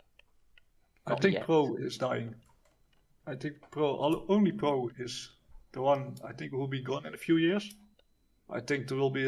I 1.06 1.12
Not 1.12 1.22
think 1.22 1.34
yet. 1.36 1.44
Pro 1.46 1.76
is 1.76 1.98
dying. 1.98 2.36
I 3.28 3.36
think 3.36 3.56
Pro, 3.72 4.02
al- 4.04 4.26
only 4.30 4.52
Pro 4.52 4.90
is 4.98 5.30
the 5.72 5.82
one 5.82 6.16
I 6.24 6.34
think 6.34 6.52
will 6.52 6.68
be 6.68 6.82
gone 6.82 7.06
in 7.06 7.14
a 7.14 7.18
few 7.18 7.38
years. 7.38 7.76
I 8.50 8.60
think 8.60 8.88
there 8.88 8.98
will 8.98 9.10
be 9.10 9.26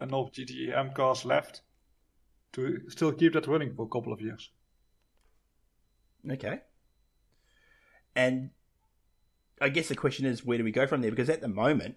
enough 0.00 0.32
GTE 0.32 0.76
M 0.76 0.92
cars 0.92 1.24
left 1.24 1.62
to 2.52 2.80
still 2.88 3.12
keep 3.12 3.32
that 3.34 3.46
running 3.46 3.74
for 3.74 3.86
a 3.86 3.88
couple 3.88 4.12
of 4.12 4.20
years. 4.20 4.50
Okay. 6.30 6.60
And 8.14 8.50
I 9.60 9.68
guess 9.68 9.88
the 9.88 9.96
question 9.96 10.26
is, 10.26 10.44
where 10.44 10.58
do 10.58 10.64
we 10.64 10.72
go 10.72 10.86
from 10.86 11.00
there? 11.00 11.10
Because 11.10 11.30
at 11.30 11.40
the 11.40 11.48
moment, 11.48 11.96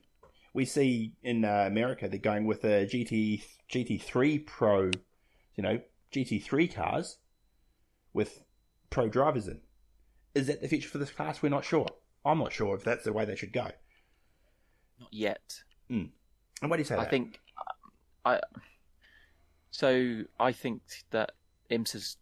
we 0.54 0.66
see 0.66 1.14
in 1.24 1.43
uh, 1.43 1.66
America 1.68 2.08
they're 2.08 2.20
going 2.20 2.46
with 2.46 2.64
a 2.64 2.86
GT 2.86 3.43
GT3 3.72 4.46
Pro, 4.46 4.91
you 5.56 5.64
know, 5.64 5.80
GT3 6.14 6.74
cars 6.74 7.18
with 8.14 8.43
pro 8.89 9.10
drivers 9.10 9.48
in. 9.48 9.62
Is 10.34 10.48
that 10.48 10.62
the 10.62 10.68
future 10.68 10.89
for 10.89 10.98
this 10.98 11.12
class? 11.12 11.41
We're 11.41 11.50
not 11.50 11.66
sure. 11.66 11.88
I'm 12.26 12.39
not 12.39 12.54
sure 12.54 12.76
if 12.76 12.84
that's 12.84 13.04
the 13.04 13.14
way 13.14 13.26
they 13.26 13.36
should 13.36 13.54
go. 13.54 13.72
Not 15.00 15.14
yet. 15.14 15.64
And 16.62 16.72
why 16.72 16.78
do 16.78 16.82
you 16.82 16.86
say 16.86 16.96
I 16.96 17.00
that? 17.00 17.10
think 17.10 17.39
I 18.24 18.39
so 19.72 20.24
I 20.39 20.52
think 20.52 20.82
that 21.12 21.32
IMSA 21.70 21.93
has 21.93 22.18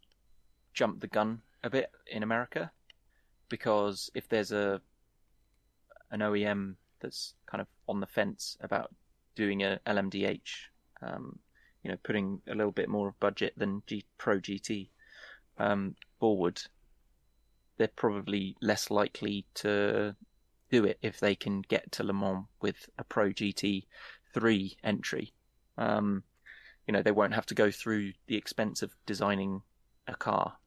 jumped 0.73 1.01
the 1.01 1.07
gun 1.07 1.41
a 1.63 1.69
bit 1.69 1.91
in 2.07 2.23
America 2.23 2.71
because 3.49 4.09
if 4.15 4.27
there's 4.27 4.51
a 4.51 4.81
an 6.11 6.19
OEM 6.19 6.75
that's 6.99 7.35
kind 7.45 7.61
of 7.61 7.67
on 7.87 7.99
the 7.99 8.07
fence 8.07 8.57
about 8.61 8.93
doing 9.35 9.63
a 9.63 9.79
LMDH, 9.85 10.67
um, 11.01 11.37
you 11.83 11.91
know, 11.91 11.97
putting 12.03 12.41
a 12.47 12.55
little 12.55 12.71
bit 12.71 12.89
more 12.89 13.09
of 13.09 13.19
budget 13.19 13.53
than 13.57 13.83
G, 13.87 14.03
Pro 14.17 14.39
GT 14.39 14.89
um, 15.57 15.95
forward, 16.19 16.61
they're 17.77 17.87
probably 17.87 18.55
less 18.61 18.89
likely 18.89 19.45
to 19.55 20.15
do 20.73 20.85
it 20.85 20.97
if 21.03 21.19
they 21.19 21.35
can 21.35 21.61
get 21.61 21.91
to 21.91 22.03
Le 22.03 22.13
Mans 22.13 22.45
with 22.59 22.89
a 22.97 23.03
Pro 23.03 23.29
GT 23.29 23.85
three 24.33 24.75
entry. 24.83 25.31
Um, 25.77 26.23
you 26.87 26.91
know, 26.91 27.03
they 27.03 27.11
won't 27.11 27.35
have 27.35 27.45
to 27.45 27.53
go 27.53 27.69
through 27.69 28.13
the 28.25 28.37
expense 28.37 28.81
of 28.81 28.91
designing 29.05 29.61
a 30.07 30.15
car. 30.15 30.57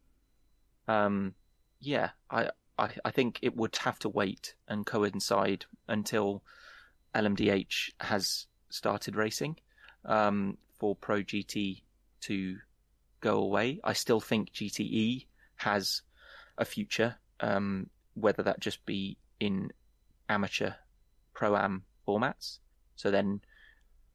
Um, 0.86 1.34
yeah, 1.80 2.10
I, 2.30 2.50
I, 2.78 2.90
I 3.04 3.10
think 3.10 3.40
it 3.42 3.56
would 3.56 3.76
have 3.78 3.98
to 4.00 4.08
wait 4.08 4.54
and 4.68 4.86
coincide 4.86 5.66
until 5.88 6.44
LMDH 7.12 7.90
has 7.98 8.46
started 8.70 9.16
racing 9.16 9.56
um, 10.04 10.56
for 10.78 10.94
Pro 10.94 11.24
GT 11.24 11.82
to 12.20 12.58
go 13.20 13.38
away. 13.38 13.80
I 13.82 13.94
still 13.94 14.20
think 14.20 14.52
GTE 14.52 15.26
has 15.56 16.02
a 16.58 16.64
future, 16.64 17.16
um, 17.40 17.90
whether 18.14 18.44
that 18.44 18.60
just 18.60 18.86
be 18.86 19.18
in 19.40 19.72
amateur 20.28 20.72
pro 21.34 21.56
am 21.56 21.84
formats. 22.06 22.58
So 22.96 23.10
then 23.10 23.40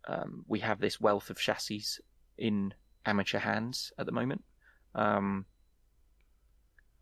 um, 0.07 0.45
we 0.47 0.59
have 0.59 0.79
this 0.79 0.99
wealth 0.99 1.29
of 1.29 1.37
chassis 1.37 1.83
in 2.37 2.73
amateur 3.05 3.39
hands 3.39 3.91
at 3.97 4.05
the 4.05 4.11
moment. 4.11 4.43
Um, 4.95 5.45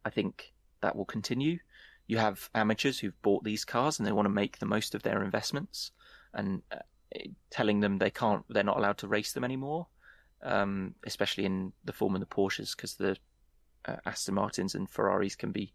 I 0.05 0.09
think 0.09 0.53
that 0.81 0.95
will 0.95 1.05
continue. 1.05 1.59
You 2.07 2.17
have 2.17 2.49
amateurs 2.55 2.99
who've 2.99 3.21
bought 3.21 3.43
these 3.43 3.65
cars 3.65 3.99
and 3.99 4.07
they 4.07 4.11
want 4.11 4.25
to 4.25 4.33
make 4.33 4.59
the 4.59 4.65
most 4.65 4.95
of 4.95 5.03
their 5.03 5.23
investments, 5.23 5.91
and 6.33 6.61
uh, 6.71 6.79
telling 7.49 7.79
them 7.79 7.97
they 7.97 8.09
can't, 8.09 8.43
they're 8.49 8.63
not 8.63 8.77
allowed 8.77 8.97
to 8.99 9.07
race 9.07 9.33
them 9.33 9.43
anymore, 9.43 9.87
um, 10.43 10.95
especially 11.05 11.45
in 11.45 11.73
the 11.85 11.93
form 11.93 12.15
of 12.15 12.19
the 12.19 12.25
Porsches, 12.25 12.75
because 12.75 12.95
the 12.95 13.17
uh, 13.85 13.97
Aston 14.05 14.35
Martins 14.35 14.75
and 14.75 14.89
Ferraris 14.89 15.35
can 15.35 15.51
be 15.51 15.73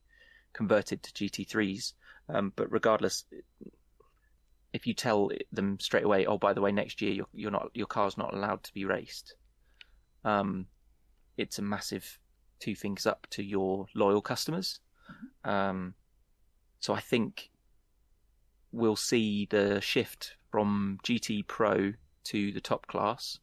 converted 0.52 1.02
to 1.02 1.12
GT3s. 1.12 1.92
Um, 2.28 2.52
but 2.56 2.70
regardless, 2.72 3.24
if 4.72 4.86
you 4.86 4.94
tell 4.94 5.30
them 5.52 5.78
straight 5.78 6.04
away, 6.04 6.26
oh, 6.26 6.38
by 6.38 6.52
the 6.52 6.60
way, 6.60 6.72
next 6.72 7.02
year 7.02 7.12
you're, 7.12 7.28
you're 7.32 7.50
not 7.50 7.70
your 7.74 7.86
car's 7.86 8.18
not 8.18 8.34
allowed 8.34 8.62
to 8.64 8.74
be 8.74 8.84
raced, 8.84 9.34
um, 10.24 10.66
it's 11.36 11.58
a 11.58 11.62
massive 11.62 12.18
two 12.60 12.74
things 12.74 13.06
up 13.06 13.26
to 13.30 13.42
your 13.42 13.86
loyal 13.94 14.22
customers. 14.22 14.80
Um, 15.44 15.94
so 16.80 16.94
I 16.94 17.00
think 17.00 17.50
we'll 18.72 18.96
see 18.96 19.46
the 19.50 19.80
shift 19.80 20.36
from 20.50 20.98
GT 21.04 21.46
Pro 21.46 21.92
to 22.24 22.52
the 22.52 22.60
top 22.60 22.86
class, 22.86 23.38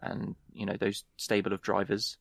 and 0.00 0.36
you 0.52 0.66
know 0.66 0.76
those 0.78 1.04
stable 1.16 1.52
of 1.52 1.60
drivers, 1.60 2.16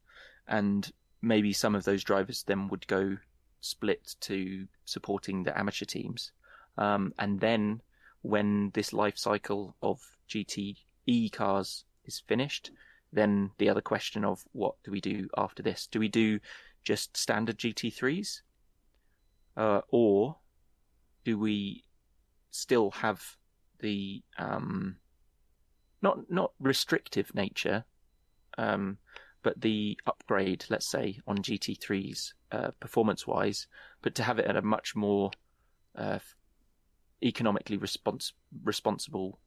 and 0.48 0.92
maybe 1.22 1.54
some 1.54 1.76
of 1.76 1.84
those 1.84 2.04
drivers 2.04 2.44
then 2.44 2.68
would 2.70 2.88
go 2.88 3.18
split 3.62 4.16
to 4.22 4.68
supporting 4.86 5.44
the 5.44 5.58
amateur 5.58 5.86
teams, 5.86 6.32
um, 6.78 7.14
and 7.20 7.40
then 7.40 7.82
when 8.22 8.72
this 8.74 8.94
life 8.94 9.18
cycle 9.18 9.76
of 9.82 10.00
GTE 10.30 11.32
cars 11.32 11.86
is 12.06 12.20
finished, 12.28 12.72
then 13.14 13.52
the 13.58 13.70
other 13.70 13.82
question 13.82 14.24
of 14.24 14.44
what 14.52 14.76
do 14.84 14.92
we 14.92 15.02
do 15.02 15.28
after 15.38 15.64
this? 15.64 15.88
Do 15.88 16.00
we 16.00 16.08
do 16.08 16.40
just 16.84 17.18
standard 17.18 17.58
GT3s? 17.58 18.42
Uh, 19.58 19.82
or 19.90 20.38
do 21.26 21.38
we 21.38 21.84
still 22.52 22.92
have 22.92 23.22
the 23.80 24.22
um, 24.38 24.96
not 26.02 26.30
not 26.30 26.52
restrictive 26.60 27.34
nature, 27.36 27.84
um, 28.58 28.98
but 29.44 29.60
the 29.60 30.00
upgrade, 30.08 30.66
let's 30.70 30.90
say, 30.90 31.20
on 31.28 31.38
GT3s 31.40 32.34
uh, 32.52 32.72
performance 32.80 33.26
wise, 33.26 33.68
but 34.02 34.16
to 34.16 34.24
have 34.24 34.40
it 34.40 34.46
at 34.46 34.56
a 34.56 34.62
much 34.62 34.96
more 34.96 35.32
uh, 35.98 36.20
economically 37.24 37.78
respons- 37.78 38.34
responsible 38.64 39.40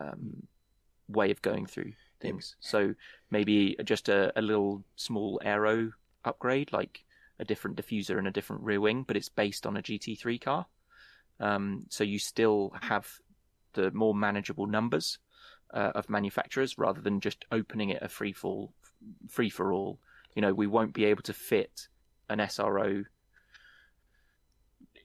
um, 0.00 0.46
way 1.08 1.30
of 1.30 1.42
going 1.42 1.66
through 1.66 1.92
things. 2.20 2.56
So 2.60 2.94
maybe 3.30 3.76
just 3.84 4.08
a, 4.08 4.32
a 4.38 4.42
little 4.42 4.82
small 4.96 5.40
aero 5.44 5.92
upgrade, 6.24 6.72
like 6.72 7.04
a 7.38 7.44
different 7.44 7.76
diffuser 7.76 8.18
and 8.18 8.26
a 8.26 8.30
different 8.30 8.62
rear 8.62 8.80
wing, 8.80 9.04
but 9.06 9.16
it's 9.16 9.28
based 9.28 9.66
on 9.66 9.76
a 9.76 9.82
GT3 9.82 10.40
car. 10.40 10.66
Um, 11.40 11.86
so 11.88 12.04
you 12.04 12.18
still 12.18 12.72
have 12.80 13.08
the 13.74 13.90
more 13.90 14.14
manageable 14.14 14.66
numbers 14.66 15.18
uh, 15.72 15.92
of 15.94 16.08
manufacturers 16.08 16.78
rather 16.78 17.00
than 17.00 17.20
just 17.20 17.44
opening 17.50 17.90
it 17.90 18.02
a 18.02 18.08
free 18.08 18.32
fall, 18.32 18.72
free 19.28 19.50
for 19.50 19.72
all. 19.72 19.98
You 20.34 20.42
know, 20.42 20.54
we 20.54 20.66
won't 20.66 20.94
be 20.94 21.04
able 21.04 21.22
to 21.24 21.32
fit 21.32 21.88
an 22.28 22.38
SRO, 22.38 23.04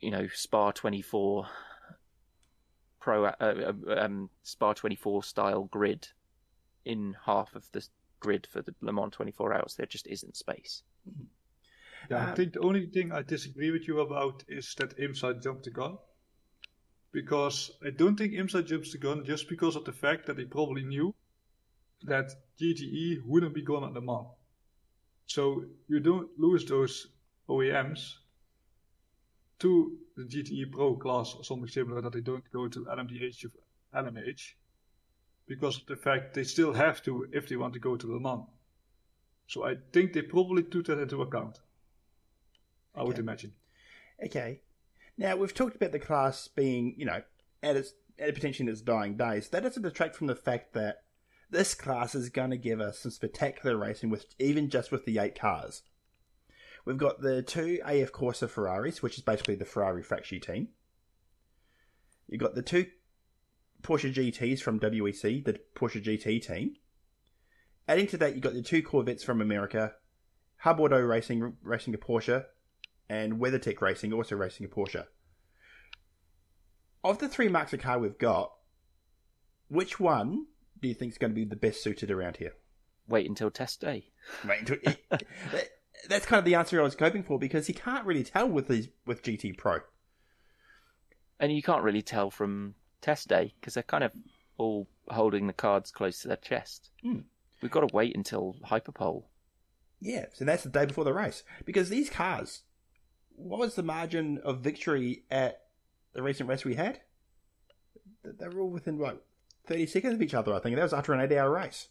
you 0.01 0.11
know, 0.11 0.27
Spa 0.33 0.71
24 0.71 1.47
Pro 2.99 3.25
uh, 3.25 3.33
uh, 3.39 3.73
um, 3.97 4.29
Spa 4.43 4.73
24 4.73 5.23
style 5.23 5.63
grid 5.65 6.07
in 6.85 7.15
half 7.25 7.55
of 7.55 7.65
the 7.71 7.85
grid 8.19 8.47
for 8.51 8.61
the 8.61 8.75
Le 8.81 8.91
Mans 8.91 9.13
24 9.13 9.53
hours. 9.53 9.75
There 9.75 9.85
just 9.85 10.07
isn't 10.07 10.35
space. 10.35 10.83
Yeah, 12.09 12.23
Um, 12.23 12.29
I 12.29 12.35
think 12.35 12.53
the 12.53 12.59
only 12.59 12.87
thing 12.87 13.11
I 13.11 13.21
disagree 13.21 13.71
with 13.71 13.87
you 13.87 13.99
about 13.99 14.43
is 14.47 14.75
that 14.75 14.97
IMSA 14.97 15.41
jumped 15.41 15.63
the 15.63 15.71
gun. 15.71 15.97
Because 17.11 17.71
I 17.83 17.89
don't 17.89 18.17
think 18.17 18.33
IMSA 18.33 18.67
jumps 18.67 18.91
the 18.91 18.99
gun 18.99 19.25
just 19.25 19.49
because 19.49 19.75
of 19.75 19.85
the 19.85 19.93
fact 19.93 20.27
that 20.27 20.37
they 20.37 20.45
probably 20.45 20.83
knew 20.83 21.15
that 22.03 22.31
GTE 22.61 23.25
wouldn't 23.25 23.55
be 23.55 23.63
gone 23.63 23.83
at 23.83 23.93
Le 23.93 24.01
Mans. 24.01 24.27
So 25.29 25.63
you 25.87 25.99
don't 25.99 26.27
lose 26.39 26.65
those 26.65 27.07
OEMs 27.47 28.15
to 29.59 29.95
the 30.17 30.23
GTE 30.23 30.71
Pro 30.71 30.95
class 30.95 31.35
or 31.37 31.43
something 31.43 31.67
similar 31.67 32.01
that 32.01 32.13
they 32.13 32.21
don't 32.21 32.43
go 32.51 32.67
to 32.67 32.85
LMDH 32.85 33.45
of 33.45 33.51
LMH 33.95 34.53
because 35.47 35.77
of 35.77 35.85
the 35.85 35.95
fact 35.95 36.33
they 36.33 36.43
still 36.43 36.73
have 36.73 37.03
to 37.03 37.27
if 37.31 37.47
they 37.47 37.57
want 37.57 37.73
to 37.75 37.79
go 37.79 37.95
to 37.95 38.11
Le 38.11 38.19
Mans. 38.19 38.47
So 39.45 39.65
I 39.65 39.75
think 39.93 40.13
they 40.13 40.23
probably 40.23 40.63
took 40.63 40.87
that 40.87 40.99
into 40.99 41.21
account. 41.21 41.59
I 42.95 43.03
would 43.03 43.19
imagine. 43.19 43.53
Okay. 44.25 44.61
Now 45.15 45.35
we've 45.35 45.53
talked 45.53 45.75
about 45.75 45.91
the 45.91 45.99
class 45.99 46.47
being, 46.47 46.95
you 46.97 47.05
know, 47.05 47.21
at 47.61 47.75
its 47.75 47.93
at 48.17 48.33
potentially 48.33 48.67
in 48.67 48.71
its 48.71 48.81
dying 48.81 49.15
days. 49.15 49.49
That 49.49 49.61
doesn't 49.61 49.83
detract 49.83 50.15
from 50.15 50.25
the 50.25 50.35
fact 50.35 50.73
that 50.73 51.03
this 51.49 51.73
class 51.73 52.15
is 52.15 52.29
going 52.29 52.51
to 52.51 52.57
give 52.57 52.79
us 52.79 52.99
some 52.99 53.11
spectacular 53.11 53.77
racing 53.77 54.09
with 54.09 54.25
even 54.37 54.69
just 54.69 54.91
with 54.91 55.05
the 55.05 55.17
eight 55.17 55.39
cars. 55.39 55.83
We've 56.85 56.97
got 56.97 57.21
the 57.21 57.41
two 57.41 57.79
AF 57.85 58.11
Corsa 58.11 58.49
Ferraris, 58.49 59.01
which 59.01 59.17
is 59.17 59.23
basically 59.23 59.55
the 59.55 59.65
Ferrari 59.65 60.03
factory 60.03 60.39
team. 60.39 60.69
You've 62.27 62.41
got 62.41 62.55
the 62.55 62.61
two 62.61 62.85
Porsche 63.81 64.13
GTs 64.13 64.61
from 64.61 64.79
WEC, 64.79 65.43
the 65.45 65.59
Porsche 65.75 66.03
GT 66.03 66.45
team. 66.45 66.75
Adding 67.87 68.07
to 68.07 68.17
that, 68.17 68.33
you've 68.33 68.43
got 68.43 68.53
the 68.53 68.61
two 68.61 68.83
Corvettes 68.83 69.23
from 69.23 69.41
America, 69.41 69.93
HubAuto 70.63 71.07
Racing 71.07 71.53
racing 71.63 71.95
a 71.95 71.97
Porsche, 71.97 72.45
and 73.09 73.39
WeatherTech 73.39 73.81
Racing 73.81 74.13
also 74.13 74.35
racing 74.35 74.65
a 74.65 74.69
Porsche. 74.69 75.05
Of 77.03 77.19
the 77.19 77.29
three 77.29 77.47
marques 77.47 77.73
of 77.73 77.81
car 77.81 77.97
we've 77.97 78.17
got, 78.17 78.51
which 79.69 79.99
one 79.99 80.45
do 80.81 80.87
you 80.87 80.93
think 80.93 81.11
is 81.11 81.17
going 81.17 81.31
to 81.31 81.35
be 81.35 81.45
the 81.45 81.55
best 81.55 81.83
suited 81.83 82.11
around 82.11 82.37
here? 82.37 82.53
Wait 83.07 83.27
until 83.27 83.49
test 83.49 83.81
day. 83.81 84.05
Wait 84.47 84.59
until. 84.59 84.77
That's 86.07 86.25
kind 86.25 86.39
of 86.39 86.45
the 86.45 86.55
answer 86.55 86.79
I 86.79 86.83
was 86.83 86.95
hoping 86.97 87.23
for 87.23 87.37
because 87.37 87.67
you 87.67 87.75
can't 87.75 88.05
really 88.05 88.23
tell 88.23 88.47
with 88.47 88.67
these 88.67 88.89
with 89.05 89.21
GT 89.21 89.57
Pro. 89.57 89.79
And 91.39 91.51
you 91.51 91.61
can't 91.61 91.83
really 91.83 92.01
tell 92.01 92.29
from 92.29 92.75
test 93.01 93.27
day 93.27 93.53
because 93.59 93.73
they're 93.73 93.83
kind 93.83 94.03
of 94.03 94.11
all 94.57 94.87
holding 95.09 95.47
the 95.47 95.53
cards 95.53 95.91
close 95.91 96.21
to 96.21 96.27
their 96.27 96.37
chest. 96.37 96.91
Mm. 97.05 97.23
We've 97.61 97.71
got 97.71 97.81
to 97.81 97.95
wait 97.95 98.15
until 98.15 98.55
Hyperpole. 98.63 99.25
Yeah, 99.99 100.25
so 100.33 100.45
that's 100.45 100.63
the 100.63 100.69
day 100.69 100.85
before 100.85 101.03
the 101.03 101.13
race 101.13 101.43
because 101.65 101.89
these 101.89 102.09
cars. 102.09 102.63
What 103.35 103.59
was 103.59 103.75
the 103.75 103.83
margin 103.83 104.39
of 104.43 104.59
victory 104.59 105.23
at 105.31 105.61
the 106.13 106.21
recent 106.21 106.49
race 106.49 106.65
we 106.65 106.75
had? 106.75 106.99
They 108.23 108.47
were 108.49 108.61
all 108.61 108.69
within 108.69 108.97
like 108.97 109.17
30 109.69 109.85
seconds 109.85 110.13
of 110.15 110.21
each 110.21 110.33
other, 110.33 110.53
I 110.53 110.59
think. 110.59 110.75
That 110.75 110.83
was 110.83 110.93
after 110.93 111.13
an 111.13 111.21
eight 111.21 111.37
hour 111.37 111.51
race. 111.51 111.87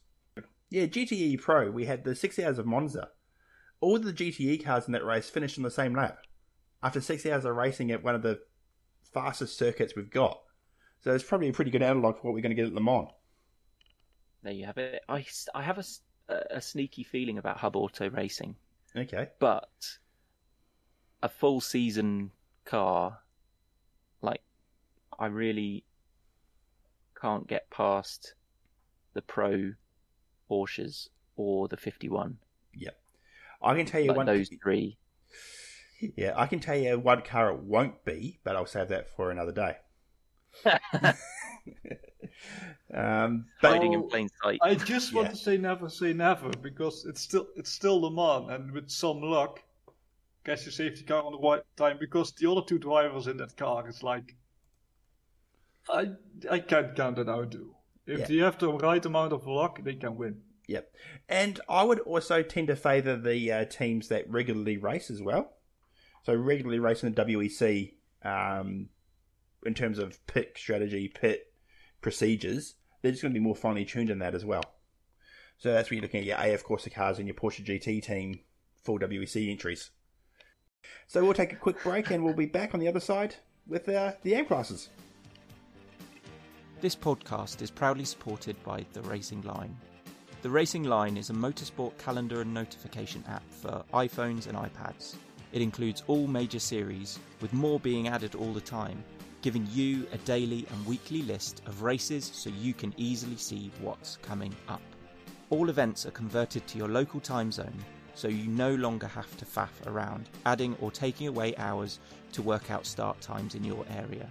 Yeah, 0.71 0.85
GTE 0.85 1.41
Pro, 1.41 1.71
we 1.71 1.87
had 1.87 2.05
the 2.05 2.15
six 2.15 2.39
hours 2.39 2.59
of 2.59 2.67
Monza. 2.67 3.09
All 3.81 3.99
the 3.99 4.13
GTE 4.13 4.63
cars 4.65 4.87
in 4.87 4.93
that 4.93 5.05
race 5.05 5.31
finished 5.31 5.57
on 5.57 5.65
the 5.65 5.71
same 5.71 5.95
lap 5.95 6.19
after 6.83 7.01
six 7.01 7.25
hours 7.25 7.45
of 7.45 7.57
racing 7.57 7.91
at 7.91 8.03
one 8.03 8.15
of 8.15 8.23
the 8.23 8.41
fastest 9.03 9.57
circuits 9.57 9.95
we've 9.97 10.11
got. 10.11 10.41
So 11.01 11.15
it's 11.15 11.25
probably 11.25 11.49
a 11.49 11.53
pretty 11.53 11.71
good 11.71 11.83
analogue 11.83 12.17
for 12.17 12.23
what 12.25 12.35
we're 12.35 12.43
going 12.43 12.51
to 12.51 12.57
get 12.57 12.67
at 12.67 12.75
Le 12.75 12.81
Mans. 12.81 13.09
There 14.43 14.53
you 14.53 14.67
have 14.67 14.79
it. 14.79 15.01
I, 15.09 15.25
I 15.55 15.63
have 15.63 15.79
a, 15.79 16.35
a 16.51 16.61
sneaky 16.61 17.05
feeling 17.05 17.39
about 17.39 17.59
HubAuto 17.59 18.15
Racing. 18.15 18.57
Okay. 18.97 19.29
But 19.39 19.99
a 21.23 21.29
full 21.29 21.61
season 21.61 22.33
car, 22.65 23.21
like, 24.23 24.43
I 25.19 25.27
really 25.27 25.85
can't 27.21 27.47
get 27.47 27.69
past 27.71 28.35
the 29.15 29.23
Pro 29.23 29.73
Porsches 30.51 31.09
or 31.37 31.69
the 31.69 31.77
51. 31.77 32.39
Yep. 32.75 32.97
I 33.63 33.75
can 33.75 33.87
tell 33.87 34.01
you 34.01 34.09
Like 34.09 34.17
one. 34.19 34.27
those 34.27 34.51
three. 34.63 34.99
Yeah, 36.17 36.35
I 36.37 36.47
can 36.47 36.61
tell 36.61 36.77
you 36.77 36.99
one 36.99 37.23
car 37.23 37.51
it 37.51 37.59
won't 37.61 38.05
be, 38.05 38.39
but 38.45 38.55
I'll 38.57 38.67
save 38.67 38.89
that 38.89 39.09
for 39.17 39.31
another 39.33 39.53
day. 39.53 39.77
um, 42.95 43.47
but 43.61 43.73
hiding 43.73 43.93
in 43.93 44.01
Oh, 44.01 44.09
plain 44.09 44.29
sight. 44.43 44.59
I 44.63 44.75
just 44.75 45.13
want 45.13 45.27
Yeah. 45.27 45.31
to 45.33 45.37
say 45.37 45.57
never 45.59 45.89
say 45.91 46.13
never 46.13 46.51
because 46.51 47.05
it's 47.05 47.21
still 47.21 47.49
it's 47.57 47.71
still 47.71 48.01
Le 48.01 48.11
Mans 48.11 48.51
and 48.51 48.71
with 48.73 48.89
some 48.91 49.21
luck, 49.21 49.63
gets 50.45 50.65
your 50.65 50.73
safety 50.73 51.05
car 51.05 51.23
on 51.23 51.33
the 51.33 51.39
right 51.39 51.63
time 51.77 51.99
because 52.01 52.33
the 52.33 52.51
other 52.51 52.63
two 52.63 52.79
drivers 52.79 53.27
in 53.27 53.37
that 53.39 53.57
car 53.57 53.89
is 53.89 54.03
like 54.03 54.37
I 55.89 56.11
I 56.51 56.59
can't 56.61 56.95
count 56.95 57.19
it 57.19 57.29
out. 57.29 57.51
Do 57.51 57.75
if 58.07 58.21
Yeah. 58.21 58.27
they 58.27 58.37
have 58.39 58.59
the 58.59 58.73
right 58.73 59.05
amount 59.05 59.33
of 59.33 59.47
luck, 59.47 59.83
they 59.85 59.95
can 59.95 60.17
win. 60.17 60.43
Yep. 60.67 60.95
And 61.29 61.61
I 61.69 61.83
would 61.83 62.01
also 62.01 62.43
tend 62.43 62.69
to 62.69 62.77
favour 62.77 63.17
the 63.17 63.53
uh, 63.53 63.65
teams 63.67 64.09
that 64.09 64.29
regularly 64.31 64.77
race 64.77 65.11
as 65.11 65.23
well. 65.23 65.55
So 66.25 66.35
regularly 66.35 66.79
racing 66.79 67.13
the 67.13 67.25
WEC 67.25 67.95
um, 68.23 68.89
in 69.65 69.75
terms 69.75 69.99
of 69.99 70.25
pit 70.27 70.53
strategy, 70.57 71.09
pit 71.09 71.53
procedures, 72.03 72.75
they're 73.01 73.13
just 73.13 73.23
going 73.23 73.33
to 73.33 73.39
be 73.41 73.45
more 73.45 73.57
finely 73.57 73.85
tuned 73.85 74.11
in 74.11 74.19
that 74.19 74.35
as 74.35 74.45
well. 74.45 74.63
So 75.59 75.73
that's 75.73 75.91
where 75.91 75.97
you're 75.97 76.03
looking 76.03 76.21
at 76.21 76.27
your 76.27 76.55
AF 76.55 76.65
Corsa 76.65 76.93
cars 76.93 77.19
and 77.19 77.27
your 77.27 77.35
Porsche 77.35 77.65
GT 77.65 78.03
team 78.03 78.41
full 78.85 78.99
WEC 78.99 79.51
entries. 79.51 79.91
So 81.07 81.25
we'll 81.25 81.35
take 81.35 81.53
a 81.53 81.57
quick 81.57 81.83
break 81.83 82.11
and 82.11 82.25
we'll 82.25 82.35
be 82.35 82.47
back 82.47 82.75
on 82.75 82.81
the 82.81 82.89
other 82.89 83.01
side 83.01 83.37
with 83.67 83.89
uh, 83.89 84.13
the 84.23 84.35
AM 84.35 84.47
classes. 84.47 84.89
This 86.81 86.95
podcast 86.95 87.61
is 87.61 87.73
proudly 87.73 88.05
supported 88.05 88.63
by 88.63 88.87
The 88.93 89.03
Racing 89.03 89.43
Line. 89.43 89.77
The 90.43 90.51
Racing 90.51 90.85
Line 90.85 91.17
is 91.17 91.29
a 91.29 91.33
motorsport 91.33 91.99
calendar 91.99 92.41
and 92.41 92.55
notification 92.55 93.25
app 93.27 93.43
for 93.51 93.83
iPhones 93.93 94.47
and 94.47 94.57
iPads. 94.57 95.17
It 95.51 95.61
includes 95.61 96.05
all 96.07 96.29
major 96.29 96.61
series, 96.61 97.19
with 97.41 97.53
more 97.53 97.81
being 97.81 98.07
added 98.07 98.37
all 98.37 98.53
the 98.53 98.61
time, 98.61 99.03
giving 99.43 99.67
you 99.73 100.07
a 100.13 100.19
daily 100.19 100.69
and 100.71 100.87
weekly 100.87 101.23
list 101.23 101.63
of 101.67 101.83
races 101.83 102.31
so 102.33 102.49
you 102.49 102.73
can 102.75 102.95
easily 102.97 103.37
see 103.37 103.73
what's 103.81 104.17
coming 104.19 104.55
up. 104.69 104.83
All 105.51 105.71
events 105.71 106.07
are 106.07 106.13
converted 106.13 106.65
to 106.69 106.79
your 106.79 106.89
local 106.89 107.19
time 107.19 107.51
zone, 107.51 107.85
so 108.15 108.29
you 108.29 108.47
no 108.47 108.77
longer 108.77 109.09
have 109.09 109.37
to 109.39 109.45
faff 109.45 109.85
around, 109.89 110.29
adding 110.47 110.77
or 110.81 110.93
taking 110.93 111.27
away 111.27 111.57
hours 111.57 111.99
to 112.35 112.41
work 112.41 112.71
out 112.71 112.87
start 112.87 113.21
times 113.21 113.57
in 113.57 113.65
your 113.65 113.85
area. 113.91 114.31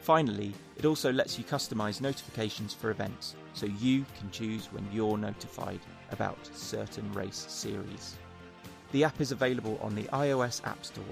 Finally, 0.00 0.54
it 0.76 0.86
also 0.86 1.12
lets 1.12 1.38
you 1.38 1.44
customize 1.44 2.00
notifications 2.00 2.72
for 2.72 2.90
events, 2.90 3.36
so 3.52 3.66
you 3.66 4.06
can 4.18 4.30
choose 4.30 4.72
when 4.72 4.88
you're 4.90 5.18
notified 5.18 5.80
about 6.10 6.38
certain 6.54 7.12
race 7.12 7.44
series. 7.48 8.16
The 8.92 9.04
app 9.04 9.20
is 9.20 9.30
available 9.30 9.78
on 9.82 9.94
the 9.94 10.04
iOS 10.04 10.66
App 10.66 10.82
Store. 10.84 11.04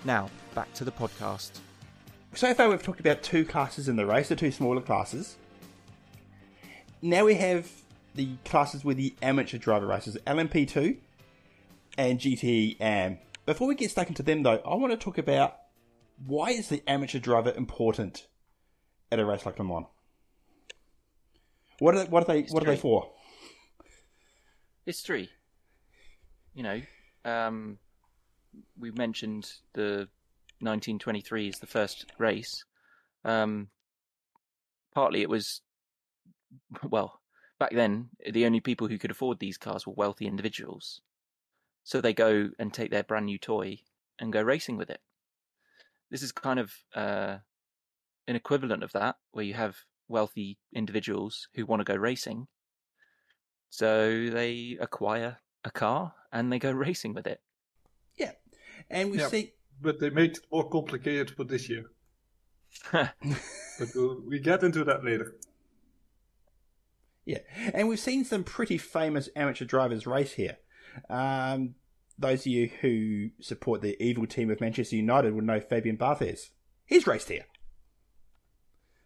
Now, 0.05 0.31
back 0.55 0.75
to 0.75 0.85
the 0.85 0.93
podcast. 0.93 1.53
So 2.35 2.53
far, 2.53 2.69
we've 2.69 2.83
talked 2.83 3.01
about 3.01 3.23
two 3.23 3.45
classes 3.45 3.89
in 3.89 3.97
the 3.97 4.05
race, 4.05 4.29
the 4.29 4.37
two 4.37 4.51
smaller 4.51 4.81
classes. 4.81 5.37
Now 7.01 7.25
we 7.25 7.35
have 7.35 7.71
the 8.15 8.37
classes 8.45 8.85
with 8.85 8.97
the 8.97 9.15
amateur 9.23 9.59
driver 9.59 9.87
races, 9.87 10.17
LMP2 10.27 10.99
and 11.99 12.19
GTE 12.19 12.81
AM. 12.81 13.19
Before 13.47 13.69
we 13.69 13.75
get 13.75 13.91
stuck 13.91 14.09
into 14.09 14.23
them, 14.23 14.43
though, 14.43 14.61
I 14.65 14.75
want 14.75 14.93
to 14.93 14.97
talk 14.97 15.19
about 15.19 15.57
why 16.27 16.51
is 16.51 16.69
the 16.69 16.83
amateur 16.89 17.19
driver 17.19 17.53
important 17.57 18.27
at 19.11 19.19
a 19.19 19.25
race 19.25 19.45
like 19.45 19.59
Le 19.59 19.65
Mans? 19.65 19.87
What 21.81 21.95
are 21.95 22.05
they, 22.05 22.11
what 22.11 22.23
are 22.23 22.27
they 22.27 22.43
what 22.43 22.63
are 22.63 22.67
they 22.67 22.77
for? 22.77 23.11
History. 24.87 25.29
You 26.55 26.63
know, 26.63 26.81
um, 27.25 27.79
we 28.79 28.93
mentioned 28.93 29.51
the 29.73 30.09
1923 30.61 31.49
is 31.49 31.59
the 31.59 31.67
first 31.67 32.07
race. 32.19 32.65
Um, 33.25 33.69
partly 34.95 35.23
it 35.23 35.29
was, 35.29 35.63
well, 36.89 37.21
back 37.65 37.75
then 37.75 38.11
the 38.31 38.45
only 38.45 38.61
people 38.61 38.89
who 38.89 38.99
could 38.99 39.11
afford 39.11 39.39
these 39.39 39.57
cars 39.57 39.87
were 39.87 39.95
wealthy 39.97 40.27
individuals. 40.27 41.01
So 41.83 42.01
they 42.01 42.13
go 42.13 42.51
and 42.59 42.75
take 42.75 42.91
their 42.91 43.03
brand 43.03 43.25
new 43.25 43.39
toy 43.39 43.79
and 44.19 44.31
go 44.33 44.43
racing 44.43 44.77
with 44.77 44.91
it. 44.91 45.01
This 46.11 46.23
is 46.23 46.31
kind 46.31 46.59
of 46.59 46.73
uh, 46.95 47.39
an 48.29 48.37
equivalent 48.37 48.83
of 48.83 48.93
that, 48.93 49.17
where 49.33 49.47
you 49.47 49.55
have 49.55 49.79
wealthy 50.09 50.59
individuals 50.75 51.49
who 51.55 51.65
want 51.65 51.81
to 51.81 51.91
go 51.91 51.97
racing. 51.99 52.49
So 53.71 54.29
they 54.29 54.77
acquire 54.79 55.39
a 55.65 55.71
car 55.71 56.13
and 56.31 56.53
they 56.53 56.59
go 56.59 56.71
racing 56.87 57.15
with 57.15 57.27
it. 57.27 57.41
Yeah, 58.19 58.33
and 58.91 59.11
we 59.11 59.19
Yeah. 59.19 59.29
see 59.29 59.55
But 59.81 60.01
they 60.01 60.11
made 60.11 60.37
it 60.37 60.47
more 60.53 60.69
complicated 60.69 61.31
for 61.31 61.45
this 61.45 61.71
year. 61.71 61.85
But 62.93 63.89
we'll, 63.95 64.21
we 64.29 64.39
get 64.39 64.63
into 64.63 64.85
that 64.85 65.03
later. 65.03 65.35
Yeah, 67.25 67.39
and 67.73 67.89
we've 67.89 67.99
seen 67.99 68.25
some 68.25 68.45
pretty 68.45 68.77
famous 68.79 69.29
amateur 69.35 69.65
drivers 69.65 70.07
race 70.07 70.33
here. 70.33 70.59
Um, 71.09 71.75
those 72.19 72.41
of 72.41 72.47
you 72.47 72.71
who 72.81 73.31
support 73.41 73.81
the 73.81 74.01
evil 74.03 74.27
team 74.27 74.51
of 74.51 74.61
Manchester 74.61 74.97
United 74.97 75.35
would 75.35 75.45
know 75.45 75.61
Fabien 75.61 75.97
Barthez. 75.97 76.51
He's 76.85 77.07
raced 77.07 77.29
here. 77.29 77.47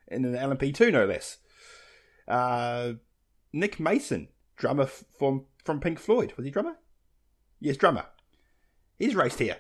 In 0.09 0.25
an 0.25 0.35
LMP2, 0.35 0.93
no 0.93 1.07
less. 1.07 1.39
Uh, 2.27 2.95
Nick 3.53 3.79
Mason, 3.79 4.29
drummer 4.57 4.87
from, 4.87 5.45
from 5.65 5.81
Pink 5.81 5.99
Floyd. 5.99 6.33
Was 6.37 6.45
he 6.45 6.51
drummer? 6.51 6.77
Yes, 7.61 7.77
drummer. 7.77 8.07
He's 8.99 9.15
raced 9.15 9.39
here. 9.39 9.59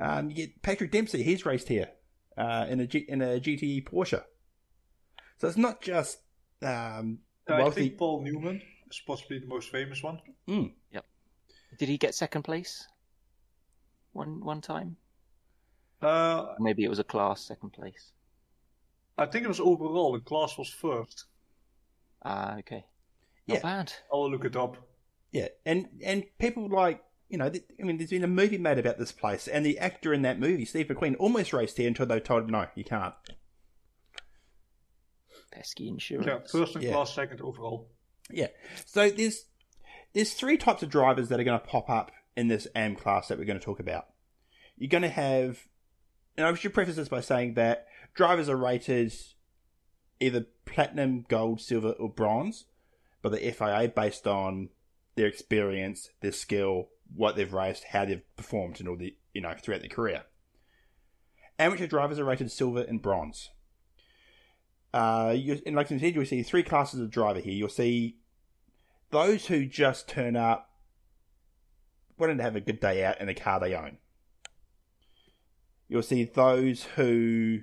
Um, 0.00 0.28
you 0.30 0.36
get 0.36 0.62
Patrick 0.62 0.92
Dempsey, 0.92 1.22
he's 1.22 1.46
raced 1.46 1.68
here 1.68 1.90
uh, 2.36 2.66
in, 2.68 2.80
a 2.80 2.86
G- 2.86 3.06
in 3.08 3.20
a 3.22 3.40
GTE 3.40 3.84
Porsche. 3.84 4.22
So 5.38 5.48
it's 5.48 5.56
not 5.56 5.80
just 5.80 6.18
um, 6.62 7.18
I 7.48 7.58
wealthy. 7.58 7.82
think 7.82 7.98
Paul 7.98 8.22
Newman 8.22 8.60
is 8.90 9.00
possibly 9.06 9.38
the 9.38 9.46
most 9.46 9.70
famous 9.70 10.02
one. 10.02 10.20
Mm. 10.48 10.72
Did 11.78 11.88
he 11.90 11.98
get 11.98 12.14
second 12.14 12.42
place? 12.42 12.88
One 14.12 14.40
one 14.44 14.60
time? 14.60 14.96
Uh, 16.02 16.54
Maybe 16.58 16.82
it 16.82 16.88
was 16.88 16.98
a 16.98 17.04
class 17.04 17.40
second 17.42 17.70
place. 17.70 18.10
I 19.16 19.26
think 19.26 19.44
it 19.44 19.48
was 19.48 19.60
overall. 19.60 20.12
The 20.12 20.20
class 20.20 20.56
was 20.58 20.68
first. 20.68 21.26
Ah, 22.24 22.56
okay. 22.58 22.84
Yeah. 23.46 23.56
Not 23.56 23.62
bad. 23.62 23.92
I'll 24.12 24.30
look 24.30 24.44
it 24.44 24.56
up. 24.56 24.76
Yeah, 25.30 25.48
and 25.66 25.88
and 26.02 26.24
people 26.38 26.68
like 26.68 27.02
you 27.28 27.36
know, 27.38 27.50
th- 27.50 27.64
I 27.78 27.84
mean, 27.84 27.98
there's 27.98 28.10
been 28.10 28.24
a 28.24 28.28
movie 28.28 28.58
made 28.58 28.78
about 28.78 28.98
this 28.98 29.12
place, 29.12 29.46
and 29.46 29.64
the 29.64 29.78
actor 29.78 30.14
in 30.14 30.22
that 30.22 30.40
movie, 30.40 30.64
Steve 30.64 30.86
McQueen, 30.88 31.14
almost 31.18 31.52
raced 31.52 31.76
here 31.76 31.86
until 31.88 32.06
they 32.06 32.18
told 32.20 32.44
him 32.44 32.50
no, 32.50 32.66
you 32.74 32.84
can't. 32.84 33.14
Pesky 35.58 35.88
insurance. 35.88 36.26
Yeah, 36.26 36.38
first 36.60 36.74
and 36.76 36.84
Yeah. 36.84 36.92
class, 36.92 37.14
second 37.14 37.40
overall. 37.40 37.88
Yeah, 38.30 38.48
so 38.86 39.10
there's 39.10 39.46
there's 40.12 40.32
three 40.34 40.56
types 40.56 40.82
of 40.82 40.88
drivers 40.90 41.28
that 41.28 41.40
are 41.40 41.44
going 41.44 41.58
to 41.58 41.66
pop 41.66 41.90
up 41.90 42.12
in 42.36 42.46
this 42.48 42.66
AM 42.76 42.94
class 42.94 43.28
that 43.28 43.38
we're 43.38 43.44
going 43.44 43.58
to 43.58 43.64
talk 43.64 43.80
about. 43.80 44.06
You're 44.76 44.88
going 44.88 45.02
to 45.02 45.08
have, 45.08 45.66
and 46.36 46.46
I 46.46 46.54
should 46.54 46.72
preface 46.72 46.96
this 46.96 47.08
by 47.08 47.20
saying 47.20 47.54
that 47.54 47.86
drivers 48.14 48.48
are 48.48 48.56
rated 48.56 49.12
either 50.20 50.46
platinum, 50.64 51.24
gold, 51.28 51.60
silver, 51.60 51.90
or 51.92 52.08
bronze 52.08 52.64
by 53.22 53.30
the 53.30 53.38
FIA 53.52 53.88
based 53.88 54.26
on 54.26 54.68
their 55.16 55.26
experience, 55.26 56.10
their 56.20 56.32
skill, 56.32 56.88
what 57.14 57.34
they've 57.36 57.52
raced, 57.52 57.84
how 57.90 58.04
they've 58.04 58.22
performed, 58.36 58.78
and 58.78 58.88
all 58.88 58.96
the 58.96 59.16
you 59.34 59.40
know 59.40 59.54
throughout 59.60 59.80
their 59.80 59.90
career. 59.90 60.22
Amateur 61.58 61.86
drivers 61.88 62.18
are 62.20 62.24
rated 62.24 62.52
silver 62.52 62.82
and 62.82 63.02
bronze. 63.02 63.50
Uh, 64.92 65.34
you, 65.36 65.60
and 65.66 65.76
like 65.76 65.92
I 65.92 65.98
said, 65.98 66.14
you'll 66.14 66.24
see 66.24 66.42
three 66.42 66.62
classes 66.62 67.00
of 67.00 67.10
driver 67.10 67.40
here. 67.40 67.52
You'll 67.52 67.68
see 67.68 68.16
those 69.10 69.46
who 69.46 69.66
just 69.66 70.08
turn 70.08 70.36
up, 70.36 70.70
wanting 72.16 72.38
to 72.38 72.42
have 72.42 72.56
a 72.56 72.60
good 72.60 72.80
day 72.80 73.04
out 73.04 73.20
in 73.20 73.26
the 73.26 73.34
car 73.34 73.60
they 73.60 73.74
own. 73.74 73.98
You'll 75.88 76.02
see 76.02 76.24
those 76.24 76.84
who 76.96 77.60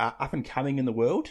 are 0.00 0.16
up 0.18 0.32
and 0.32 0.44
coming 0.44 0.78
in 0.78 0.84
the 0.84 0.92
world 0.92 1.30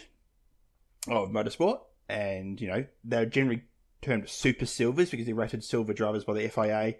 of 1.08 1.30
motorsport, 1.30 1.80
and 2.08 2.60
you 2.60 2.68
know 2.68 2.84
they're 3.02 3.26
generally 3.26 3.62
termed 4.02 4.28
super 4.28 4.66
silvers 4.66 5.10
because 5.10 5.26
they're 5.26 5.34
rated 5.34 5.64
silver 5.64 5.92
drivers 5.92 6.24
by 6.24 6.34
the 6.34 6.48
FIA. 6.48 6.94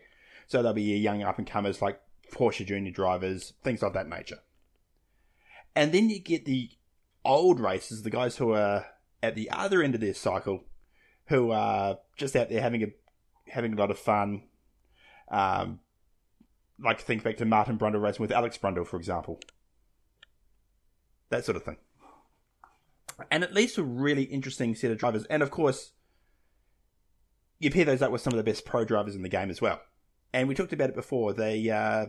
So 0.47 0.63
they'll 0.63 0.75
be 0.75 0.83
young 0.83 1.23
up 1.23 1.39
and 1.39 1.47
comers 1.47 1.81
like 1.81 2.01
Porsche 2.31 2.67
Junior 2.67 2.91
drivers, 2.91 3.55
things 3.63 3.83
of 3.83 3.95
that 3.95 4.09
nature. 4.09 4.41
And 5.75 5.93
then 5.93 6.11
you 6.11 6.21
get 6.21 6.45
the 6.45 6.71
old 7.25 7.61
racers, 7.61 8.03
the 8.03 8.11
guys 8.11 8.37
who 8.37 8.53
are 8.53 8.87
at 9.23 9.35
the 9.35 9.51
other 9.51 9.83
end 9.83 9.95
of 9.95 10.01
their 10.01 10.15
cycle, 10.15 10.65
who 11.27 11.51
are 11.51 11.99
just 12.17 12.37
out 12.37 12.49
there 12.49 12.61
having 12.61 12.83
a 12.83 12.87
having 13.49 13.73
a 13.73 13.77
lot 13.77 13.91
of 13.91 13.99
fun. 13.99 14.43
Um, 15.31 15.81
like 16.79 17.01
think 17.01 17.23
back 17.23 17.37
to 17.39 17.45
Martin 17.45 17.79
Brundle 17.79 18.03
racing 18.03 18.23
with 18.23 18.33
Alex 18.33 18.59
Brundle, 18.59 18.87
for 18.87 18.97
example. 18.97 19.41
That 21.31 21.45
sort 21.45 21.57
of 21.57 21.63
thing. 21.63 21.77
And 23.31 23.45
it 23.45 23.53
leads 23.55 23.75
to 23.75 23.81
a 23.81 23.85
really 23.85 24.25
interesting 24.25 24.75
set 24.75 24.91
of 24.91 24.99
drivers. 24.99 25.25
And 25.27 25.43
of 25.43 25.51
course, 25.51 25.93
you 27.59 27.71
pair 27.71 27.85
those 27.85 28.03
up 28.03 28.11
with 28.11 28.21
some 28.21 28.33
of 28.33 28.37
the 28.37 28.43
best 28.43 28.65
pro 28.65 28.85
drivers 28.85 29.15
in 29.15 29.23
the 29.23 29.29
game 29.29 29.51
as 29.51 29.61
well. 29.61 29.81
And 30.33 30.49
we 30.49 30.55
talked 30.55 30.73
about 30.73 30.91
it 30.91 30.97
before. 30.97 31.33
The 31.33 31.71
uh, 31.71 32.07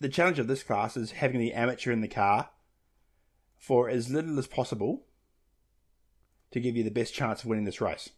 the 0.00 0.08
challenge 0.08 0.38
of 0.38 0.46
this 0.46 0.62
class 0.62 0.96
is 0.96 1.12
having 1.12 1.40
the 1.40 1.52
amateur 1.52 1.92
in 1.92 2.00
the 2.00 2.08
car 2.08 2.50
for 3.62 3.88
as 3.88 4.10
little 4.10 4.40
as 4.40 4.48
possible 4.48 5.04
to 6.50 6.58
give 6.58 6.76
you 6.76 6.82
the 6.82 6.90
best 6.90 7.14
chance 7.14 7.42
of 7.42 7.46
winning 7.48 7.64
this 7.64 7.80
race. 7.80 8.10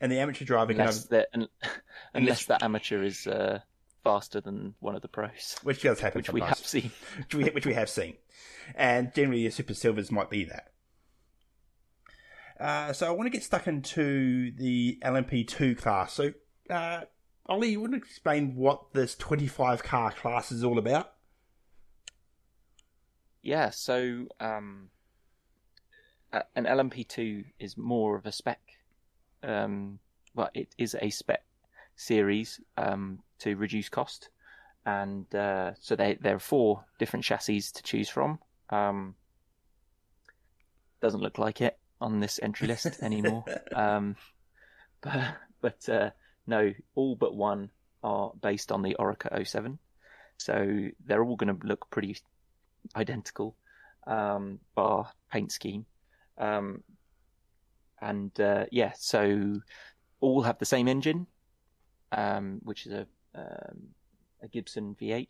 And 0.00 0.10
the 0.10 0.18
amateur 0.18 0.46
driver 0.46 0.72
can 0.72 0.80
Unless 0.80 1.02
have, 1.02 1.08
that 1.10 1.28
un- 1.34 1.48
Unless- 1.62 1.80
unless 2.14 2.44
that 2.46 2.62
amateur 2.62 3.02
is 3.02 3.26
uh, 3.26 3.60
faster 4.02 4.40
than 4.40 4.74
one 4.80 4.96
of 4.96 5.02
the 5.02 5.08
pros, 5.08 5.56
which 5.62 5.82
does 5.82 6.00
happen 6.00 6.20
which 6.20 6.32
we 6.32 6.40
have 6.40 6.56
seen. 6.56 6.90
which 7.18 7.34
we 7.34 7.44
which 7.50 7.66
we 7.66 7.74
have 7.74 7.90
seen, 7.90 8.14
and 8.74 9.14
generally 9.14 9.42
your 9.42 9.50
super 9.50 9.74
silvers 9.74 10.10
might 10.10 10.30
be 10.30 10.44
that. 10.44 10.72
Uh, 12.58 12.92
so 12.94 13.06
I 13.06 13.10
want 13.10 13.26
to 13.26 13.30
get 13.30 13.44
stuck 13.44 13.66
into 13.66 14.50
the 14.56 14.98
LMP2 15.04 15.76
class. 15.76 16.14
So, 16.14 16.32
uh, 16.70 17.02
Ollie, 17.44 17.68
you 17.68 17.80
want 17.82 17.92
to 17.92 17.98
explain 17.98 18.56
what 18.56 18.94
this 18.94 19.14
25 19.14 19.82
car 19.82 20.10
class 20.10 20.50
is 20.50 20.64
all 20.64 20.78
about? 20.78 21.12
Yeah, 23.46 23.70
so 23.70 24.26
um, 24.40 24.88
an 26.32 26.64
LMP2 26.64 27.44
is 27.60 27.76
more 27.76 28.16
of 28.16 28.26
a 28.26 28.32
spec. 28.32 28.58
Um, 29.44 30.00
well, 30.34 30.50
it 30.52 30.74
is 30.78 30.96
a 31.00 31.10
spec 31.10 31.44
series 31.94 32.60
um, 32.76 33.20
to 33.38 33.54
reduce 33.54 33.88
cost, 33.88 34.30
and 34.84 35.32
uh, 35.32 35.74
so 35.78 35.94
they, 35.94 36.18
there 36.20 36.34
are 36.34 36.40
four 36.40 36.86
different 36.98 37.24
chassis 37.24 37.60
to 37.60 37.84
choose 37.84 38.08
from. 38.08 38.40
Um, 38.70 39.14
doesn't 41.00 41.22
look 41.22 41.38
like 41.38 41.60
it 41.60 41.78
on 42.00 42.18
this 42.18 42.40
entry 42.42 42.66
list 42.74 43.00
anymore. 43.00 43.44
um, 43.72 44.16
but 45.02 45.36
but 45.60 45.88
uh, 45.88 46.10
no, 46.48 46.74
all 46.96 47.14
but 47.14 47.36
one 47.36 47.70
are 48.02 48.32
based 48.42 48.72
on 48.72 48.82
the 48.82 48.96
Oreca 48.98 49.46
07. 49.46 49.78
So 50.36 50.88
they're 51.06 51.22
all 51.22 51.36
going 51.36 51.56
to 51.56 51.64
look 51.64 51.88
pretty 51.90 52.16
identical, 52.94 53.56
um, 54.06 54.58
bar 54.74 55.10
paint 55.32 55.52
scheme. 55.52 55.86
Um, 56.38 56.82
and 58.00 58.38
uh, 58.40 58.66
yeah, 58.70 58.92
so 58.96 59.60
all 60.20 60.42
have 60.42 60.58
the 60.58 60.66
same 60.66 60.88
engine, 60.88 61.26
um, 62.12 62.60
which 62.62 62.86
is 62.86 62.92
a 62.92 63.06
um, 63.34 63.88
a 64.42 64.48
Gibson 64.48 64.96
V8. 65.00 65.28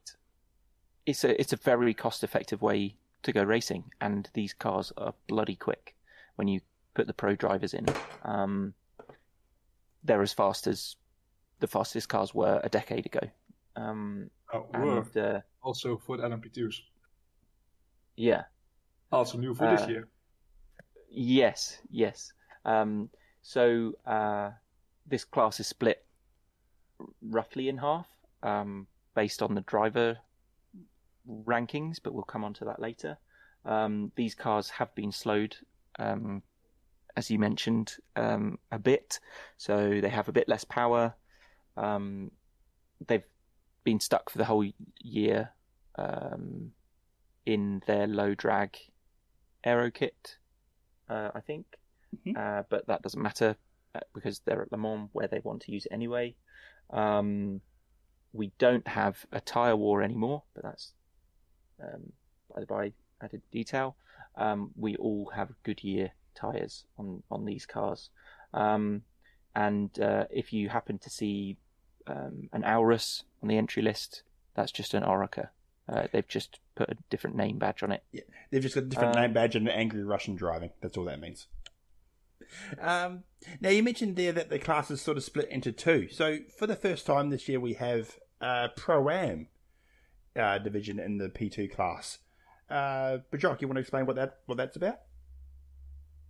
It's 1.07 1.25
a 1.25 1.41
it's 1.41 1.53
a 1.53 1.57
very 1.57 1.95
cost 1.95 2.25
effective 2.25 2.63
way 2.63 2.97
to 3.23 3.33
go 3.33 3.43
racing, 3.43 3.85
and 4.01 4.29
these 4.35 4.53
cars 4.53 4.93
are 4.97 5.15
bloody 5.29 5.57
quick 5.57 5.95
when 6.37 6.49
you 6.49 6.61
put 6.95 7.07
the 7.07 7.15
pro 7.15 7.35
drivers 7.37 7.75
in. 7.75 7.87
Um, 8.25 8.75
they're 10.03 10.23
as 10.23 10.33
fast 10.33 10.67
as 10.67 10.97
the 11.61 11.67
fastest 11.67 12.09
cars 12.09 12.35
were 12.35 12.61
a 12.63 12.69
decade 12.69 13.07
ago. 13.07 13.21
Um, 13.77 14.31
Oh, 14.53 14.67
were 14.79 14.99
and 14.99 15.17
uh, 15.17 15.41
also 15.63 15.97
for 15.97 16.17
the 16.17 16.23
LMP2s. 16.23 16.75
Yeah, 18.17 18.45
Also 19.13 19.39
new 19.39 19.55
for 19.55 19.71
this 19.71 19.83
Uh, 19.83 19.89
year. 19.89 20.09
Yes, 21.11 21.81
yes. 21.91 22.33
Um, 22.65 23.11
so 23.43 23.93
uh, 24.05 24.51
this 25.07 25.25
class 25.25 25.61
is 25.61 25.67
split 25.67 26.05
roughly 27.23 27.69
in 27.69 27.79
half 27.79 28.09
um, 28.43 28.87
based 29.15 29.43
on 29.43 29.55
the 29.55 29.61
driver 29.63 30.19
rankings, 31.29 31.99
but 32.03 32.13
we'll 32.13 32.25
come 32.25 32.45
on 32.45 32.55
to 32.55 32.65
that 32.65 32.81
later. 32.81 33.19
Um, 33.65 34.13
these 34.17 34.35
cars 34.35 34.69
have 34.71 34.95
been 34.95 35.13
slowed, 35.13 35.57
um, 35.99 36.43
as 37.17 37.31
you 37.31 37.39
mentioned, 37.39 37.97
um, 38.17 38.59
a 38.71 38.79
bit, 38.79 39.19
so 39.57 40.01
they 40.01 40.09
have 40.09 40.29
a 40.29 40.33
bit 40.33 40.49
less 40.49 40.65
power. 40.65 41.15
Um, 41.77 42.31
they've 43.07 43.25
been 43.85 44.01
stuck 44.01 44.31
for 44.31 44.39
the 44.39 44.45
whole 44.45 44.65
year 45.01 45.51
um, 45.97 46.73
in 47.47 47.83
their 47.87 48.07
low 48.07 48.35
drag 48.35 48.77
aero 49.65 49.91
kit 49.91 50.37
uh, 51.09 51.31
I 51.35 51.41
think. 51.41 51.67
Mhm. 52.17 52.37
Uh, 52.37 52.63
but 52.69 52.87
that 52.87 53.03
doesn't 53.03 53.23
matter 53.23 53.57
uh, 53.95 54.01
because 54.15 54.41
they're 54.41 54.63
at 54.63 54.73
Le 54.73 54.79
Mans 54.79 55.09
where 55.13 55.29
they 55.29 55.41
want 55.41 55.63
to 55.63 55.73
use 55.73 55.87
it 55.87 55.93
anyway. 55.93 56.35
Um, 56.91 57.61
we 58.33 58.53
don't 58.59 58.87
have 58.87 59.25
a 59.33 59.41
tyre 59.41 59.77
war 59.77 60.03
anymore, 60.03 60.43
but 60.55 60.65
that's 60.65 60.93
um, 61.83 62.13
by 62.55 62.61
the 62.61 62.67
by 62.67 62.93
added 63.23 63.43
detail. 63.51 63.97
Um, 64.37 64.71
we 64.77 64.97
all 64.97 65.31
have 65.35 65.51
Goodyear 65.63 66.13
tyres 66.35 66.85
on, 66.99 67.23
on 67.31 67.45
these 67.45 67.65
cars. 67.67 68.11
Um, 68.53 69.03
and 69.55 69.99
uh, 69.99 70.25
if 70.31 70.53
you 70.53 70.69
happen 70.69 70.99
to 70.99 71.11
see 71.11 71.57
um, 72.07 72.49
an 72.53 72.63
Aurus 72.63 73.25
on 73.43 73.49
the 73.49 73.57
entry 73.57 73.83
list, 73.83 74.23
that's 74.55 74.73
just 74.73 74.93
an 74.93 75.03
Oreca. 75.03 75.49
Uh, 75.89 76.07
they've 76.13 76.27
just 76.27 76.59
put 76.75 76.91
a 76.91 76.97
different 77.11 77.37
name 77.37 77.59
badge 77.59 77.83
on 77.83 77.93
it. 77.93 78.03
Yeah, 78.13 78.23
They've 78.51 78.63
just 78.63 78.75
got 78.75 78.85
a 78.85 78.87
different 78.89 79.17
Um, 79.17 79.23
name 79.23 79.33
badge 79.33 79.55
and 79.55 79.69
an 79.69 79.75
angry 79.75 80.03
Russian 80.03 80.35
driving. 80.35 80.71
That's 80.81 80.97
all 80.97 81.05
that 81.05 81.21
means. 81.21 81.47
Um, 82.81 83.25
now 83.61 83.71
you 83.71 83.83
mentioned 83.83 84.17
there 84.17 84.33
that 84.33 84.51
the 84.51 84.59
class 84.59 84.91
is 84.91 85.01
sort 85.01 85.17
of 85.17 85.25
split 85.25 85.49
into 85.49 85.73
two. 85.73 86.09
So 86.11 86.39
for 86.59 86.67
the 86.67 86.77
first 86.77 87.07
time 87.07 87.31
this 87.31 87.49
year, 87.49 87.61
we 87.61 87.75
have 87.75 88.19
a 88.41 88.69
pro 88.77 89.09
am 89.11 89.49
uh, 90.35 90.59
division 90.59 90.99
in 90.99 91.19
the 91.19 91.29
P 91.29 91.49
two 91.49 91.69
class. 91.69 92.19
Uh, 92.69 93.19
Bajok, 93.33 93.61
you 93.61 93.69
want 93.69 93.77
to 93.77 93.81
explain 93.81 94.07
what 94.07 94.17
that 94.17 94.39
what 94.47 94.59
that's 94.59 94.77
about? 94.77 94.99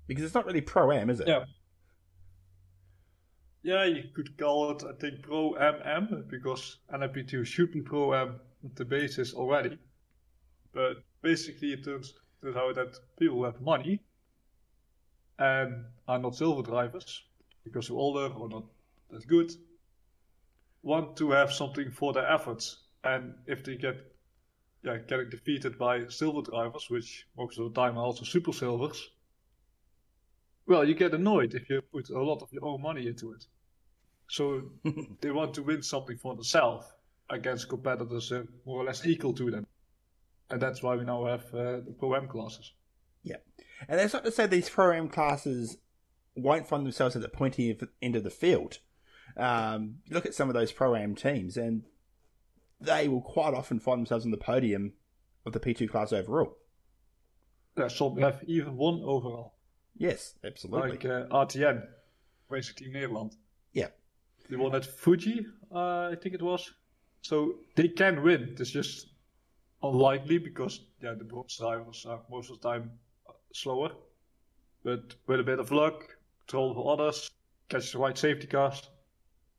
Because 0.07 0.25
it's 0.25 0.35
not 0.35 0.47
really 0.47 0.61
pro 0.61 0.93
am, 0.93 1.11
is 1.11 1.21
it? 1.21 1.29
Yeah. 1.29 1.45
Yeah, 3.63 3.85
you 3.85 4.05
could 4.15 4.39
call 4.39 4.71
it, 4.71 4.85
I 4.85 4.93
think, 4.93 5.23
Pro 5.23 5.55
MM, 5.55 6.31
because 6.31 6.77
LMP2 6.95 7.45
should 7.45 7.73
be 7.73 7.81
Pro 7.81 8.13
M 8.13 8.29
at 8.29 8.46
the 8.75 8.85
basis 8.85 9.35
already. 9.35 9.79
But 10.73 11.05
basically, 11.23 11.73
it 11.73 11.85
turns, 11.85 12.15
turns 12.43 12.57
out 12.57 12.75
that 12.75 12.99
people 13.19 13.39
who 13.39 13.45
have 13.45 13.61
money 13.61 14.03
and 15.39 15.85
are 16.09 16.19
not 16.19 16.35
silver 16.35 16.63
drivers, 16.63 17.23
because 17.65 17.89
they're 17.89 17.97
older 17.97 18.33
or 18.35 18.49
not 18.49 18.65
that 19.11 19.27
good, 19.27 19.53
want 20.83 21.17
to 21.17 21.31
have 21.31 21.53
something 21.53 21.91
for 21.91 22.13
their 22.13 22.31
efforts. 22.31 22.85
And 23.05 23.35
if 23.47 23.65
they 23.65 23.77
get 23.77 23.97
yeah, 24.83 24.99
getting 24.99 25.31
defeated 25.31 25.79
by 25.79 26.07
silver 26.09 26.43
drivers, 26.43 26.87
which 26.89 27.27
most 27.37 27.59
of 27.59 27.73
the 27.73 27.81
time 27.81 27.99
are 27.99 28.05
also 28.05 28.25
super 28.25 28.53
silvers, 28.53 29.11
well, 30.67 30.85
you 30.85 30.95
get 30.95 31.15
annoyed 31.15 31.55
if 31.55 31.69
you 31.71 31.81
put 31.93 32.11
a 32.11 32.23
lot 32.23 32.43
of 32.43 32.53
your 32.53 32.65
own 32.65 32.83
money 32.83 33.07
into 33.07 33.33
it. 33.33 33.45
So 34.29 34.63
they 35.21 35.31
want 35.31 35.55
to 35.55 35.63
win 35.63 35.83
something 35.83 36.19
for 36.19 36.35
themselves 36.35 36.87
against 37.31 37.69
competitors 37.69 38.31
uh, 38.33 38.45
more 38.65 38.81
or 38.83 38.85
less 38.85 39.07
equal 39.07 39.33
to 39.35 39.51
them. 39.51 39.67
And 40.51 40.61
that's 40.61 40.83
why 40.83 40.97
we 40.97 41.05
now 41.05 41.25
have 41.27 41.45
uh, 41.55 41.81
the 41.81 41.95
Pro 41.99 42.15
M 42.15 42.29
classes. 42.29 42.73
Yeah. 43.23 43.37
And 43.89 43.99
that's 43.99 44.15
not 44.15 44.25
to 44.25 44.31
say 44.31 44.47
these 44.47 44.71
pro 44.71 44.93
am 44.93 45.09
classes 45.09 45.79
won't 46.37 46.69
find 46.69 46.85
themselves 46.85 47.17
at 47.17 47.23
the 47.23 47.29
pointy 47.29 47.77
end 48.01 48.17
of 48.17 48.25
the 48.25 48.31
field. 48.31 48.79
Um, 49.37 49.97
look 50.11 50.25
at 50.25 50.35
some 50.35 50.49
of 50.49 50.55
those 50.55 50.71
pro 50.73 50.95
am 50.95 51.15
teams, 51.15 51.57
and 51.57 51.83
they 52.81 53.09
will 53.09 53.21
quite 53.21 53.55
often 53.55 53.81
find 53.81 53.99
themselves 53.99 54.25
on 54.25 54.31
the 54.31 54.37
podium 54.37 54.93
of 55.45 55.53
the 55.53 55.61
P2 55.61 55.89
class 55.91 56.13
overall. 56.13 56.57
Yeah, 57.77 57.89
some 57.89 58.17
have 58.19 58.43
even 58.47 58.77
won 58.77 59.03
overall, 59.05 59.55
Yes, 59.99 60.35
absolutely. 60.45 60.91
like 60.93 61.05
uh, 61.05 61.27
RTN, 61.31 61.87
basically 62.51 62.89
Nederland. 62.89 63.35
Yeah. 63.73 63.89
They 64.49 64.57
won 64.57 64.75
at 64.75 64.87
Fuji, 64.87 65.47
uh, 65.75 66.09
I 66.13 66.17
think 66.21 66.35
it 66.35 66.43
was. 66.43 66.73
So 67.27 67.57
they 67.75 67.89
can 67.89 68.23
win. 68.23 68.55
It's 68.57 68.71
just 68.71 69.09
unlikely 69.83 70.39
because 70.39 70.81
yeah, 71.03 71.15
the 71.15 71.25
bronze 71.25 71.57
drivers 71.57 72.07
are 72.09 72.21
most 72.31 72.51
of 72.51 72.61
the 72.61 72.69
time 72.69 72.93
uh, 73.29 73.33
slower. 73.53 73.91
But 74.85 75.17
with 75.27 75.41
a 75.41 75.43
bit 75.43 75.59
of 75.59 75.73
luck, 75.73 76.17
control 76.47 76.73
for 76.75 76.93
others, 76.93 77.29
catch 77.69 77.91
the 77.91 77.99
right 77.99 78.17
safety 78.17 78.47
cars, 78.47 78.81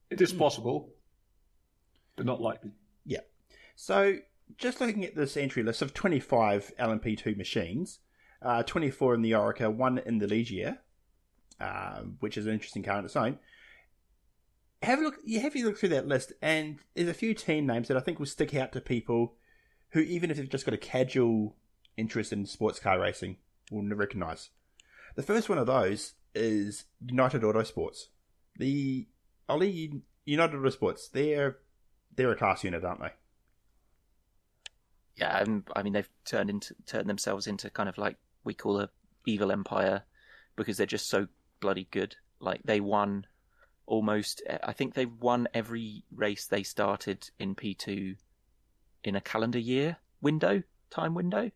it 0.10 0.22
is 0.22 0.32
Hmm. 0.32 0.38
possible, 0.38 0.94
but 2.16 2.26
not 2.26 2.40
likely. 2.40 2.72
Yeah. 3.06 3.26
So, 3.76 4.20
just 4.58 4.80
looking 4.80 5.04
at 5.04 5.16
this 5.16 5.36
entry 5.36 5.62
list 5.62 5.82
of 5.82 5.94
25 5.94 6.72
LMP2 6.80 7.36
machines, 7.36 8.00
uh, 8.42 8.64
24 8.64 9.16
in 9.16 9.22
the 9.22 9.32
Oreca, 9.32 9.70
one 9.70 9.98
in 9.98 10.20
the 10.20 10.28
Ligier, 10.28 10.78
um, 11.60 12.16
which 12.22 12.38
is 12.38 12.46
an 12.46 12.54
interesting 12.54 12.84
car 12.84 13.00
in 13.00 13.04
its 13.04 13.18
own. 13.18 13.40
Have 14.84 15.00
a 15.00 15.04
look. 15.04 15.16
You 15.24 15.40
have 15.42 15.56
you 15.56 15.66
look 15.66 15.78
through 15.78 15.90
that 15.90 16.08
list, 16.08 16.34
and 16.42 16.80
there's 16.96 17.10
a 17.10 17.14
few 17.14 17.34
team 17.34 17.66
names 17.66 17.88
that 17.88 17.98
I 17.98 18.00
think 18.00 18.20
will 18.20 18.26
stick 18.26 18.54
out 18.56 18.72
to 18.74 18.82
people 18.82 19.36
who, 19.90 20.00
even 20.02 20.30
if 20.30 20.38
they've 20.38 20.50
just 20.50 20.66
got 20.66 20.74
a 20.74 20.78
casual 20.78 21.56
interest 21.96 22.32
in 22.32 22.46
sports 22.46 22.80
car 22.80 23.00
racing, 23.00 23.38
will 23.72 23.84
recognise. 23.96 24.50
The 25.16 25.24
first 25.24 25.50
one 25.50 25.58
of 25.58 25.66
those 25.66 26.14
is 26.36 26.86
United 27.04 27.42
Autosports. 27.42 28.06
The 28.58 29.08
Ollie 29.50 30.04
United 30.26 30.58
Autosports. 30.58 31.12
They're 31.12 31.58
they're 32.16 32.32
a 32.32 32.36
class 32.36 32.64
unit, 32.64 32.84
aren't 32.84 33.02
they? 33.02 33.12
yeah, 35.18 35.44
I 35.76 35.84
mean 35.84 35.94
they've 35.94 36.10
turned 36.26 36.50
into 36.50 36.76
turned 36.86 37.10
themselves 37.10 37.48
into 37.48 37.70
kind 37.70 37.90
of 37.90 37.98
like 37.98 38.18
we 38.44 38.54
call 38.54 38.80
a 38.80 38.90
evil 39.26 39.52
empire 39.52 40.04
because 40.56 40.78
they're 40.78 40.86
just 40.86 41.10
so 41.10 41.28
bloody 41.60 41.88
good. 41.92 42.16
Like 42.40 42.62
they 42.64 42.80
won 42.80 43.26
almost, 43.88 44.44
I 44.64 44.74
think 44.74 44.94
they've 44.94 45.12
won 45.20 45.48
every 45.54 46.04
race 46.16 46.46
they 46.46 46.62
started 46.62 47.28
in 47.40 47.56
P 47.56 47.74
two 47.74 48.16
in 49.04 49.16
a 49.16 49.22
calendar 49.22 49.58
year 49.58 49.98
window 50.22 50.62
time 50.92 51.16
window. 51.16 51.50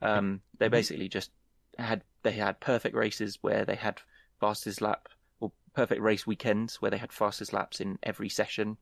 Um, 0.00 0.40
they 0.58 0.66
basically 0.66 1.08
just 1.08 1.30
had 1.78 2.02
they 2.24 2.32
had 2.32 2.58
perfect 2.58 2.96
races 2.96 3.38
where 3.40 3.64
they 3.64 3.76
had 3.76 4.00
fastest 4.40 4.80
lap 4.80 5.08
or 5.38 5.52
perfect 5.74 6.00
race 6.00 6.26
weekends 6.26 6.82
where 6.82 6.90
they 6.90 6.98
had 6.98 7.12
fastest 7.12 7.52
laps 7.52 7.80
in 7.80 8.00
every 8.02 8.28
session 8.28 8.78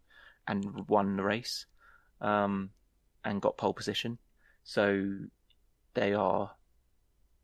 and 0.48 0.88
won 0.88 1.16
the 1.16 1.22
race. 1.22 1.66
Um, 2.22 2.70
and 3.22 3.42
got 3.42 3.58
pole 3.58 3.74
position. 3.74 4.16
So 4.64 5.06
they 5.92 6.14
are 6.14 6.50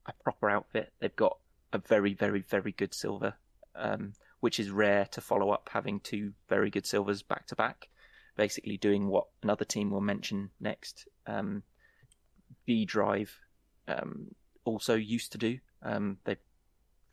a 0.07 0.13
proper 0.23 0.49
outfit. 0.49 0.91
They've 1.01 1.15
got 1.15 1.37
a 1.73 1.79
very, 1.79 2.15
very, 2.15 2.41
very 2.41 2.73
good 2.73 2.95
silver, 2.95 3.35
um, 3.75 4.15
which 4.41 4.61
is 4.61 4.71
rare 4.71 5.07
to 5.07 5.21
follow 5.21 5.51
up 5.51 5.69
having 5.73 6.01
two 6.01 6.33
very 6.49 6.71
good 6.71 6.87
silvers 6.87 7.23
back 7.23 7.47
to 7.49 7.57
back. 7.57 7.89
Basically, 8.37 8.77
doing 8.77 9.09
what 9.09 9.27
another 9.43 9.65
team 9.65 9.91
will 9.91 10.01
mention 10.03 10.51
next. 10.61 11.09
Um, 11.27 11.63
G-Drive 12.69 13.39
um, 13.89 14.35
also 14.65 14.95
used 14.95 15.33
to 15.33 15.39
do. 15.39 15.59
Um, 15.83 16.19
they've 16.25 16.37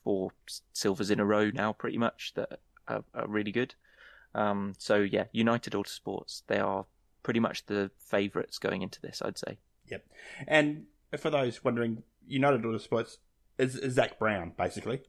four 0.03 0.31
silvers 0.73 1.09
in 1.09 1.19
a 1.19 1.25
row 1.25 1.49
now, 1.53 1.73
pretty 1.73 1.97
much 1.97 2.33
that 2.35 2.59
are, 2.87 3.03
are 3.13 3.27
really 3.27 3.51
good. 3.51 3.75
Um, 4.35 4.73
so 4.77 4.97
yeah, 4.97 5.25
United 5.31 5.73
Autosports, 5.73 6.43
they 6.47 6.59
are 6.59 6.85
pretty 7.21 7.39
much 7.39 7.65
the 7.65 7.91
favourites 7.97 8.57
going 8.59 8.81
into 8.81 8.99
this, 9.01 9.21
I'd 9.23 9.37
say. 9.37 9.57
Yep. 9.89 10.05
And 10.47 10.85
for 11.17 11.29
those 11.29 11.63
wondering, 11.63 12.03
United 12.27 12.63
Autosports 12.63 13.17
is, 13.57 13.75
is 13.75 13.93
Zak 13.93 14.19
Brown, 14.19 14.53
basically. 14.57 15.01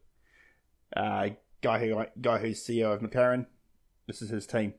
Uh, 0.97 1.31
guy 1.65 1.79
who 1.79 2.05
guy 2.21 2.39
who's 2.39 2.62
CEO 2.62 2.93
of 2.93 3.01
McLaren. 3.01 3.47
This 4.07 4.23
is 4.23 4.31
his 4.31 4.47
team. 4.47 4.75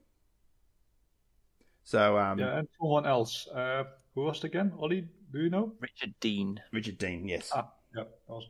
So 1.84 2.18
um, 2.18 2.40
yeah, 2.40 2.60
and 2.60 2.68
someone 2.80 3.06
else. 3.06 3.48
Uh, 3.48 3.84
who 4.14 4.22
was 4.22 4.38
it 4.38 4.46
again? 4.46 4.72
Ollie, 4.80 5.08
do 5.34 5.42
you 5.42 5.50
know? 5.50 5.74
Richard 5.82 6.14
Dean. 6.22 6.62
Richard 6.72 6.98
Dean, 6.98 7.28
yes. 7.28 7.52
Ah, 7.54 7.70
yeah, 7.94 8.04
awesome. 8.30 8.50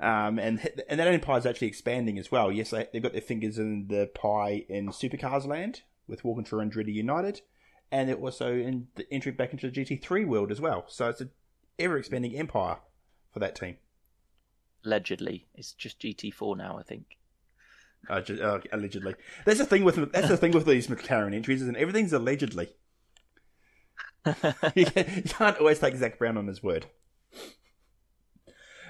Um, 0.00 0.38
and 0.38 0.66
and 0.88 0.98
that 0.98 1.08
empire 1.08 1.38
is 1.38 1.44
actually 1.44 1.68
expanding 1.68 2.18
as 2.18 2.32
well. 2.32 2.50
Yes, 2.50 2.70
they, 2.70 2.88
they've 2.92 3.02
got 3.02 3.12
their 3.12 3.20
fingers 3.20 3.58
in 3.58 3.88
the 3.88 4.10
pie 4.14 4.64
in 4.68 4.88
Supercars 4.88 5.46
land 5.46 5.82
with 6.06 6.24
Walkinshaw 6.24 6.60
and 6.60 6.72
Andretti 6.72 6.94
United, 6.94 7.42
and 7.92 8.08
they're 8.08 8.16
also 8.16 8.54
in 8.54 8.86
the 8.94 9.06
entry 9.12 9.32
back 9.32 9.52
into 9.52 9.70
the 9.70 9.84
GT3 9.84 10.26
world 10.26 10.50
as 10.50 10.60
well. 10.60 10.84
So 10.88 11.08
it's 11.08 11.20
an 11.20 11.30
ever 11.78 11.98
expanding 11.98 12.36
empire 12.36 12.78
for 13.32 13.40
that 13.40 13.54
team. 13.54 13.76
Allegedly, 14.84 15.46
it's 15.54 15.72
just 15.72 16.00
GT4 16.00 16.56
now. 16.56 16.78
I 16.78 16.82
think. 16.82 17.18
Uh, 18.08 18.22
uh, 18.42 18.60
allegedly, 18.72 19.14
that's 19.44 19.58
the 19.58 19.66
thing 19.66 19.84
with 19.84 20.12
that's 20.12 20.28
the 20.28 20.36
thing 20.36 20.52
with 20.52 20.66
these 20.66 20.88
McLaren 20.88 21.34
entries, 21.34 21.62
and 21.62 21.76
everything's 21.76 22.12
allegedly. 22.12 22.70
you, 24.74 24.86
can, 24.86 25.06
you 25.16 25.22
can't 25.22 25.58
always 25.58 25.78
take 25.78 25.96
Zak 25.96 26.18
Brown 26.18 26.36
on 26.36 26.46
his 26.46 26.62
word. 26.62 26.86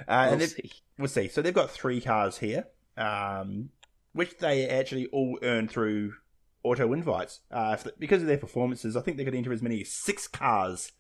Uh, 0.08 0.34
we'll 0.36 0.46
see. 0.46 0.72
we'll 0.98 1.08
see. 1.08 1.28
So 1.28 1.42
they've 1.42 1.54
got 1.54 1.70
three 1.70 2.00
cars 2.00 2.38
here, 2.38 2.66
um, 2.96 3.70
which 4.12 4.38
they 4.38 4.68
actually 4.68 5.06
all 5.06 5.38
earn 5.42 5.68
through 5.68 6.14
auto 6.62 6.92
invites. 6.92 7.40
Uh, 7.50 7.76
if 7.78 7.98
because 7.98 8.22
of 8.22 8.28
their 8.28 8.38
performances, 8.38 8.96
I 8.96 9.02
think 9.02 9.16
they 9.16 9.24
could 9.24 9.34
enter 9.34 9.52
as 9.52 9.62
many 9.62 9.82
as 9.82 9.90
six 9.90 10.26
cars 10.26 10.92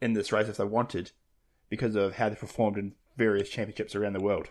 in 0.00 0.12
this 0.12 0.32
race 0.32 0.48
if 0.48 0.56
they 0.56 0.64
wanted, 0.64 1.12
because 1.68 1.96
of 1.96 2.16
how 2.16 2.28
they 2.28 2.34
performed 2.34 2.76
in 2.76 2.94
various 3.16 3.48
championships 3.48 3.94
around 3.94 4.12
the 4.12 4.20
world. 4.20 4.48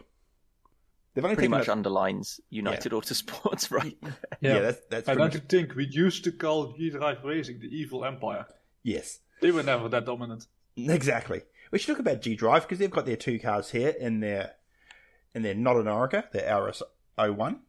They've 1.16 1.24
only 1.24 1.36
Pretty 1.36 1.48
much 1.48 1.70
up- 1.70 1.78
underlines 1.78 2.40
United 2.50 2.92
Autosports, 2.92 3.72
right? 3.80 3.98
yeah, 4.42 4.60
that's 4.60 4.82
that's 4.90 5.08
And 5.08 5.18
pretty 5.18 5.32
don't 5.32 5.34
much, 5.44 5.50
think 5.50 5.76
we 5.76 5.88
used 5.90 6.24
to 6.26 6.32
call 6.32 6.74
G-Drive 6.74 7.24
Racing 7.24 7.60
the 7.62 7.68
evil 7.68 8.06
empire? 8.06 8.46
yes, 8.84 9.20
They 9.42 9.52
were 9.52 9.64
never 9.64 9.88
that 9.90 10.06
dominant. 10.06 10.46
exactly. 10.78 11.42
We 11.72 11.80
should 11.80 11.88
talk 11.96 12.00
about 12.00 12.22
G 12.22 12.36
Drive 12.36 12.64
because 12.64 12.80
they've 12.80 12.92
got 12.92 13.06
their 13.06 13.16
two 13.16 13.40
cars 13.40 13.72
here 13.72 13.90
in 14.00 14.20
their 14.20 14.52
in 15.34 15.42
their 15.42 15.56
not 15.56 15.78
an 15.78 15.86
Oreca, 15.86 16.30
their 16.32 16.48
Aurus 16.54 16.82
01. 17.18 17.60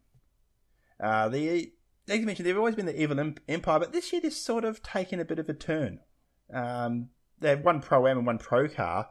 Uh, 0.99 1.29
the 1.29 1.71
as 2.09 2.19
you 2.19 2.25
mentioned, 2.25 2.45
they've 2.45 2.57
always 2.57 2.75
been 2.75 2.85
the 2.85 3.01
evil 3.01 3.19
empire, 3.47 3.79
but 3.79 3.91
this 3.93 4.11
year 4.13 4.21
they're 4.21 4.31
sort 4.31 4.63
of 4.65 4.81
taking 4.83 5.19
a 5.19 5.25
bit 5.25 5.39
of 5.39 5.49
a 5.49 5.53
turn. 5.53 5.99
Um, 6.53 7.09
they 7.39 7.49
have 7.49 7.61
one 7.65 7.81
pro 7.81 8.07
am 8.07 8.17
and 8.17 8.25
one 8.27 8.37
pro 8.37 8.67
car, 8.69 9.09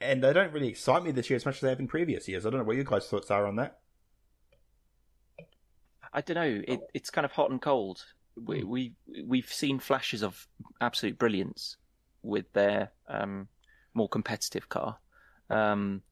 and 0.00 0.22
they 0.22 0.32
don't 0.32 0.52
really 0.52 0.68
excite 0.68 1.02
me 1.02 1.10
this 1.10 1.28
year 1.28 1.36
as 1.36 1.46
much 1.46 1.56
as 1.56 1.60
they 1.60 1.68
have 1.70 1.80
in 1.80 1.88
previous 1.88 2.28
years. 2.28 2.46
I 2.46 2.50
don't 2.50 2.60
know 2.60 2.64
what 2.64 2.76
your 2.76 2.84
guys' 2.84 3.06
thoughts 3.06 3.30
are 3.30 3.46
on 3.46 3.56
that. 3.56 3.78
I 6.12 6.20
don't 6.20 6.36
know. 6.36 6.62
It, 6.66 6.80
it's 6.94 7.10
kind 7.10 7.24
of 7.24 7.32
hot 7.32 7.50
and 7.50 7.60
cold. 7.60 8.04
We, 8.36 8.62
we 8.62 8.92
we've 9.24 9.52
seen 9.52 9.78
flashes 9.78 10.22
of 10.22 10.46
absolute 10.80 11.18
brilliance 11.18 11.76
with 12.22 12.52
their 12.52 12.92
um, 13.08 13.48
more 13.94 14.08
competitive 14.08 14.68
car. 14.68 14.98
Um, 15.50 16.02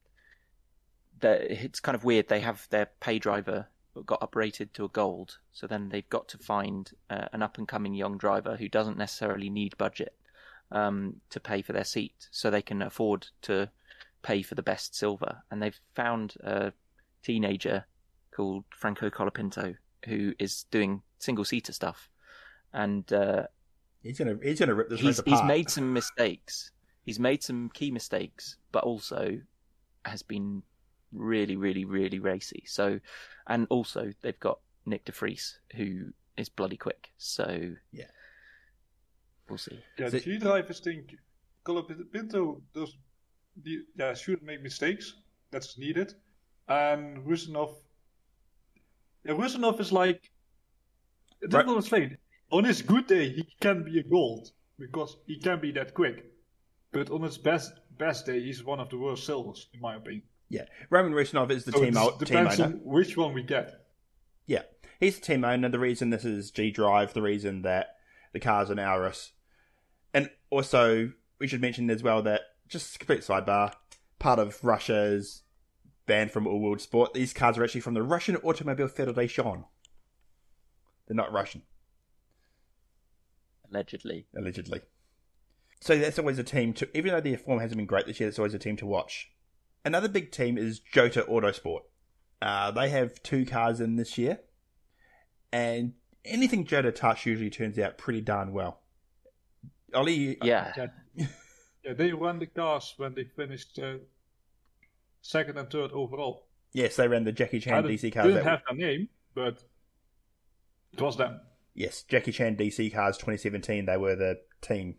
that 1.21 1.41
it's 1.43 1.81
kind 1.81 1.95
of 1.95 2.05
weird. 2.05 2.29
They 2.29 2.41
have 2.41 2.67
their 2.71 2.91
pay 3.01 3.19
driver 3.19 3.69
got 4.05 4.21
uprated 4.21 4.73
to 4.75 4.85
a 4.85 4.89
gold, 4.89 5.39
so 5.53 5.67
then 5.67 5.89
they've 5.89 6.09
got 6.11 6.29
to 6.29 6.39
find 6.39 6.91
uh, 7.09 7.29
an 7.33 7.43
up 7.43 7.57
and 7.57 7.67
coming 7.67 7.95
young 7.95 8.19
driver 8.19 8.57
who 8.57 8.69
doesn't 8.69 8.99
necessarily 8.99 9.49
need 9.49 9.79
budget 9.79 10.15
um, 10.71 11.17
to 11.31 11.41
pay 11.41 11.63
for 11.63 11.73
their 11.73 11.85
seat, 11.85 12.29
so 12.31 12.51
they 12.51 12.61
can 12.61 12.83
afford 12.83 13.29
to 13.43 13.71
pay 14.27 14.43
for 14.43 14.55
the 14.57 14.63
best 14.63 14.95
silver. 14.95 15.43
And 15.51 15.63
they've 15.63 15.79
found 15.95 16.35
a 16.43 16.73
teenager 17.23 17.85
called 18.35 18.65
Franco 18.71 19.09
Colapinto 19.11 19.77
who 20.07 20.35
is 20.39 20.65
doing 20.71 21.03
single 21.19 21.45
seater 21.45 21.73
stuff, 21.73 22.09
and 22.73 23.11
uh, 23.13 23.45
He's 24.03 24.19
gonna 24.19 24.37
he's 24.43 24.61
gonna 24.61 24.75
rip 24.75 24.89
this 24.89 25.01
he's 25.01 25.19
race 25.19 25.23
he's 25.27 25.43
made 25.45 25.69
some 25.77 25.93
mistakes. 25.93 26.71
He's 27.05 27.19
made 27.19 27.43
some 27.43 27.71
key 27.73 27.91
mistakes, 27.91 28.57
but 28.73 28.85
also 28.85 29.41
has 30.05 30.23
been 30.23 30.63
really, 31.13 31.57
really, 31.57 31.85
really 31.85 32.19
racy. 32.21 32.63
So, 32.67 33.01
and 33.47 33.67
also 33.71 34.13
they've 34.23 34.39
got 34.39 34.59
Nyck 34.87 35.05
De 35.05 35.13
Vries, 35.13 35.59
who 35.75 36.13
is 36.37 36.49
bloody 36.49 36.77
quick. 36.77 37.11
So, 37.17 37.75
Yeah. 37.93 38.11
we'll 39.49 39.59
see. 39.59 39.81
Yeah, 39.99 40.07
So- 40.11 40.19
the 40.19 40.21
G-Drivers 40.21 40.81
think 40.81 41.15
Colapinto 41.65 42.61
does, 42.75 42.93
the, 42.93 42.99
yeah, 43.65 44.15
should 44.15 44.43
make 44.43 44.63
mistakes. 44.63 45.15
That's 45.51 45.79
needed. 45.79 46.15
And 46.69 47.19
Rusinov, 47.25 47.77
yeah, 49.25 49.33
Rusinov 49.35 49.81
is 49.81 49.93
like, 49.93 50.31
I 51.43 51.45
Right. 51.45 51.51
don't 51.51 51.67
know 51.67 51.75
what 51.75 51.85
to 51.85 51.97
explain. 51.97 52.19
On 52.51 52.65
his 52.65 52.83
good 52.83 53.07
day, 53.07 53.29
he 53.31 53.47
can 53.61 53.85
be 53.85 53.99
a 53.99 54.03
gold 54.03 54.51
because 54.79 55.17
he 55.27 55.39
can 55.39 55.61
be 55.61 55.73
that 55.73 55.95
quick. 55.95 56.25
But 56.93 57.11
on 57.11 57.23
his 57.23 57.39
best 57.39 57.73
best 57.99 58.27
day, 58.27 58.41
he's 58.43 58.63
one 58.63 58.79
of 58.79 58.91
the 58.91 58.99
worst 58.99 59.25
silvers, 59.25 59.69
in 59.73 59.81
my 59.81 59.97
opinion. 59.97 60.23
Yeah, 60.49 60.67
Roman 60.91 61.13
Rusinov 61.13 61.51
is 61.51 61.65
the 61.65 61.73
So 61.73 61.81
team, 61.81 61.97
it 61.97 62.01
o- 62.01 62.11
team 62.11 62.19
depends 62.19 62.61
owner. 62.61 62.75
on 62.75 62.85
which 62.85 63.17
one 63.17 63.33
we 63.35 63.43
get. 63.43 63.87
Yeah, 64.47 64.63
he's 65.01 65.19
the 65.19 65.25
team 65.27 65.45
owner. 65.45 65.69
The 65.69 65.79
reason 65.79 66.11
this 66.11 66.25
is 66.25 66.51
G 66.51 66.71
Drive, 66.71 67.15
the 67.15 67.23
reason 67.23 67.63
that 67.63 67.97
the 68.33 68.39
car's 68.41 68.71
an 68.71 68.79
Aurus, 68.79 69.33
and 70.15 70.31
also 70.51 71.13
we 71.39 71.49
should 71.49 71.61
mention 71.61 71.91
as 71.91 72.03
well 72.03 72.23
that 72.23 72.43
just 72.69 72.97
a 72.97 72.99
complete 72.99 73.21
sidebar, 73.21 73.73
part 74.19 74.39
of 74.39 74.63
Russia's 74.63 75.43
ban 76.07 76.29
from 76.29 76.47
all 76.47 76.61
world 76.61 76.81
sport. 76.81 77.15
These 77.15 77.33
cars 77.33 77.59
are 77.59 77.65
actually 77.65 77.81
from 77.81 77.95
the 77.95 78.03
Russian 78.03 78.37
Automobile 78.37 78.89
Federation. 78.89 79.65
They're 81.07 81.17
not 81.17 81.33
Russian, 81.33 81.63
Allegedly, 83.71 84.27
allegedly. 84.37 84.81
So 85.81 85.99
that's 85.99 86.19
always 86.19 86.39
a 86.39 86.45
team 86.45 86.73
to. 86.75 86.97
Even 86.97 87.13
though 87.13 87.21
their 87.21 87.39
form 87.39 87.61
hasn't 87.61 87.77
been 87.77 87.87
great 87.87 88.07
this 88.07 88.21
year, 88.21 88.29
it's 88.29 88.39
always 88.39 88.55
a 88.55 88.59
team 88.59 88.77
to 88.77 88.87
watch. 88.87 89.31
Another 89.85 90.09
big 90.09 90.33
team 90.33 90.57
is 90.59 90.81
Jota 90.81 91.25
Autosport. 91.29 91.81
Uh, 92.43 92.71
they 92.71 92.89
have 92.89 93.23
two 93.23 93.45
cars 93.45 93.81
in 93.81 93.97
this 93.97 94.19
year, 94.19 94.41
and 95.53 95.95
anything 96.25 96.65
Jota 96.65 96.93
touch 96.93 97.27
usually 97.27 97.51
turns 97.51 97.79
out 97.79 97.99
pretty 97.99 98.21
darn 98.21 98.53
well. 98.53 98.81
Ollie, 99.95 100.39
yeah. 100.43 100.73
Yeah, 101.15 101.27
yeah 101.87 101.93
they 101.95 102.13
ran 102.13 102.39
the 102.39 102.47
cars 102.47 102.95
when 102.97 103.15
they 103.15 103.25
finished 103.25 103.79
uh, 103.79 103.95
second 105.23 105.57
and 105.59 105.71
third 105.71 105.93
overall. 105.93 106.47
yes, 106.73 106.97
they 106.97 107.09
ran 107.09 107.25
the 107.25 107.33
Jackie 107.33 107.61
Chan 107.61 107.83
didn't- 107.83 107.99
DC 107.99 108.13
cars. 108.13 108.27
didn't 108.27 108.45
that- 108.45 108.51
have 108.51 108.61
their 108.69 108.77
name, 108.89 109.09
but 109.35 109.63
it 110.93 111.01
was 111.01 111.17
them. 111.17 111.41
yes, 111.75 112.03
Jackie 112.03 112.33
Chan 112.33 112.57
DC 112.57 112.93
cars 112.93 113.17
2017. 113.19 113.87
They 113.87 113.97
were 113.97 114.17
the 114.17 114.41
team, 114.61 114.97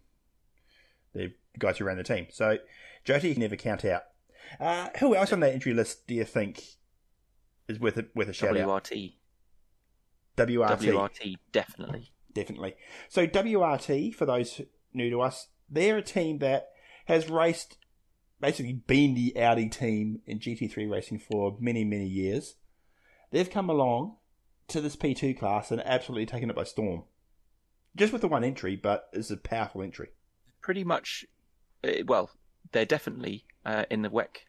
the 1.13 1.33
guys 1.59 1.77
who 1.77 1.85
ran 1.85 1.97
the 1.97 2.03
team. 2.03 2.27
So 2.31 2.57
Jota 3.03 3.27
you 3.27 3.33
can 3.33 3.41
never 3.41 3.55
count 3.55 3.83
out. 3.85 4.03
Uh, 4.59 4.89
who 4.99 5.15
else 5.15 5.33
on 5.33 5.39
that 5.41 5.53
entry 5.53 5.73
list 5.73 6.07
do 6.07 6.13
you 6.15 6.23
think 6.23 6.63
is 7.67 7.79
worth 7.79 7.97
a, 7.97 8.05
worth 8.15 8.29
a 8.29 8.33
shout 8.33 8.55
out? 8.57 8.83
WRT, 8.83 9.13
WRT. 10.37 10.77
WRT, 10.93 11.35
definitely. 11.51 12.11
definitely. 12.33 12.75
So 13.09 13.27
WRT, 13.27 14.13
for 14.15 14.25
those 14.25 14.61
new 14.93 15.09
to 15.09 15.21
us, 15.21 15.47
they're 15.69 15.97
a 15.97 16.01
team 16.01 16.37
that 16.39 16.69
has 17.07 17.29
raced, 17.29 17.77
basically 18.41 18.73
been 18.73 19.13
the 19.13 19.39
Audi 19.39 19.69
team 19.69 20.19
in 20.25 20.39
GT3 20.39 20.89
racing 20.89 21.19
for 21.19 21.55
many, 21.59 21.85
many 21.85 22.05
years. 22.05 22.55
They've 23.31 23.49
come 23.49 23.69
along 23.69 24.17
to 24.67 24.81
this 24.81 24.97
P2 24.97 25.39
class 25.39 25.71
and 25.71 25.81
absolutely 25.85 26.25
taken 26.25 26.49
it 26.49 26.55
by 26.55 26.65
storm. 26.65 27.03
Just 27.95 28.11
with 28.11 28.21
the 28.21 28.27
one 28.27 28.43
entry, 28.43 28.75
but 28.75 29.07
it's 29.13 29.31
a 29.31 29.37
powerful 29.37 29.81
entry. 29.81 30.09
Pretty 30.61 30.83
much, 30.83 31.25
uh, 31.81 32.03
well, 32.05 32.29
they're 32.73 32.85
definitely 32.85 33.45
uh, 33.65 33.85
in 33.89 34.01
the 34.01 34.09
WEC 34.09 34.39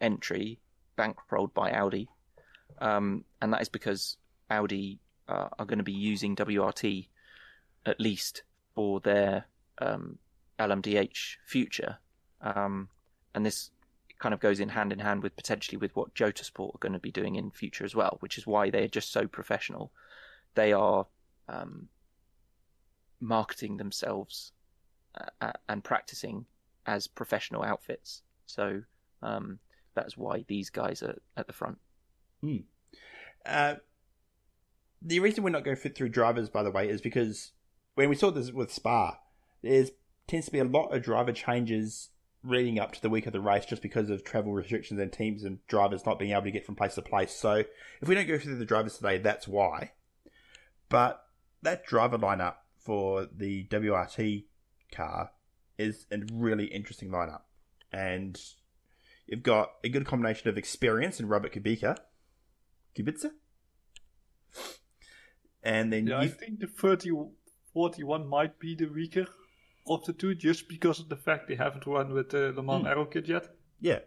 entry, 0.00 0.60
bankrolled 0.96 1.52
by 1.52 1.72
Audi, 1.72 2.08
um, 2.78 3.24
and 3.42 3.52
that 3.52 3.62
is 3.62 3.68
because 3.68 4.16
Audi 4.48 5.00
uh, 5.28 5.48
are 5.58 5.66
going 5.66 5.78
to 5.78 5.84
be 5.84 5.92
using 5.92 6.36
WRT 6.36 7.08
at 7.84 7.98
least 7.98 8.44
for 8.76 9.00
their 9.00 9.46
um, 9.78 10.18
LMDH 10.60 11.36
future, 11.46 11.98
um, 12.40 12.88
and 13.34 13.44
this 13.44 13.70
kind 14.18 14.34
of 14.34 14.40
goes 14.40 14.60
in 14.60 14.68
hand 14.68 14.92
in 14.92 14.98
hand 14.98 15.22
with 15.22 15.34
potentially 15.34 15.78
with 15.78 15.96
what 15.96 16.14
Jota 16.14 16.44
Sport 16.44 16.76
are 16.76 16.78
going 16.78 16.92
to 16.92 16.98
be 16.98 17.10
doing 17.10 17.36
in 17.36 17.50
future 17.50 17.84
as 17.84 17.94
well, 17.94 18.18
which 18.20 18.36
is 18.38 18.46
why 18.46 18.70
they 18.70 18.84
are 18.84 18.88
just 18.88 19.10
so 19.10 19.26
professional. 19.26 19.90
They 20.54 20.72
are 20.72 21.06
um, 21.48 21.88
marketing 23.20 23.78
themselves 23.78 24.52
uh, 25.40 25.52
and 25.68 25.82
practicing 25.82 26.44
as 26.86 27.06
professional 27.06 27.62
outfits. 27.62 28.22
So 28.46 28.82
um, 29.22 29.58
that's 29.94 30.16
why 30.16 30.44
these 30.46 30.70
guys 30.70 31.02
are 31.02 31.18
at 31.36 31.46
the 31.46 31.52
front. 31.52 31.78
Uh, 33.46 33.76
the 35.02 35.20
reason 35.20 35.44
we're 35.44 35.50
not 35.50 35.64
going 35.64 35.76
fit 35.76 35.94
through 35.94 36.10
drivers, 36.10 36.50
by 36.50 36.62
the 36.62 36.70
way, 36.70 36.88
is 36.88 37.00
because 37.00 37.52
when 37.94 38.08
we 38.08 38.16
saw 38.16 38.30
this 38.30 38.52
with 38.52 38.72
Spa, 38.72 39.18
there's 39.62 39.90
tends 40.30 40.46
to 40.46 40.52
be 40.52 40.60
a 40.60 40.64
lot 40.64 40.94
of 40.94 41.02
driver 41.02 41.32
changes 41.32 42.10
leading 42.42 42.78
up 42.78 42.92
to 42.92 43.02
the 43.02 43.10
week 43.10 43.26
of 43.26 43.32
the 43.32 43.40
race 43.40 43.66
just 43.66 43.82
because 43.82 44.08
of 44.08 44.24
travel 44.24 44.52
restrictions 44.52 44.98
and 45.00 45.12
teams 45.12 45.44
and 45.44 45.64
drivers 45.66 46.06
not 46.06 46.18
being 46.18 46.30
able 46.30 46.42
to 46.42 46.50
get 46.50 46.64
from 46.64 46.76
place 46.76 46.94
to 46.94 47.02
place. 47.02 47.34
So 47.34 47.64
if 48.00 48.08
we 48.08 48.14
don't 48.14 48.28
go 48.28 48.38
through 48.38 48.56
the 48.56 48.64
drivers 48.64 48.96
today, 48.96 49.18
that's 49.18 49.48
why. 49.48 49.92
But 50.88 51.22
that 51.62 51.84
driver 51.84 52.16
lineup 52.16 52.54
for 52.78 53.26
the 53.30 53.64
WRT 53.64 54.44
car 54.92 55.32
is 55.76 56.06
a 56.10 56.20
really 56.32 56.66
interesting 56.66 57.10
lineup. 57.10 57.42
And 57.92 58.40
you've 59.26 59.42
got 59.42 59.72
a 59.84 59.88
good 59.88 60.06
combination 60.06 60.48
of 60.48 60.56
experience 60.56 61.20
in 61.20 61.28
Robert 61.28 61.52
Kubica. 61.52 61.96
Kubica? 62.96 63.32
And 65.62 65.92
then 65.92 66.06
Yeah, 66.06 66.20
I 66.20 66.28
think 66.28 66.60
the 66.60 66.66
30, 66.68 67.10
41 67.74 68.26
might 68.26 68.58
be 68.58 68.74
the 68.74 68.86
weaker 68.86 69.26
of 69.90 70.04
the 70.04 70.12
two, 70.12 70.34
just 70.34 70.68
because 70.68 71.00
of 71.00 71.08
the 71.08 71.16
fact 71.16 71.48
they 71.48 71.54
haven't 71.56 71.86
won 71.86 72.12
with 72.12 72.30
the 72.30 72.52
Le 72.56 72.62
Mans 72.62 72.82
Hmm. 72.82 72.86
Aero 72.88 73.04
kit 73.06 73.28
yet. 73.28 73.48
Yeah. 73.80 74.00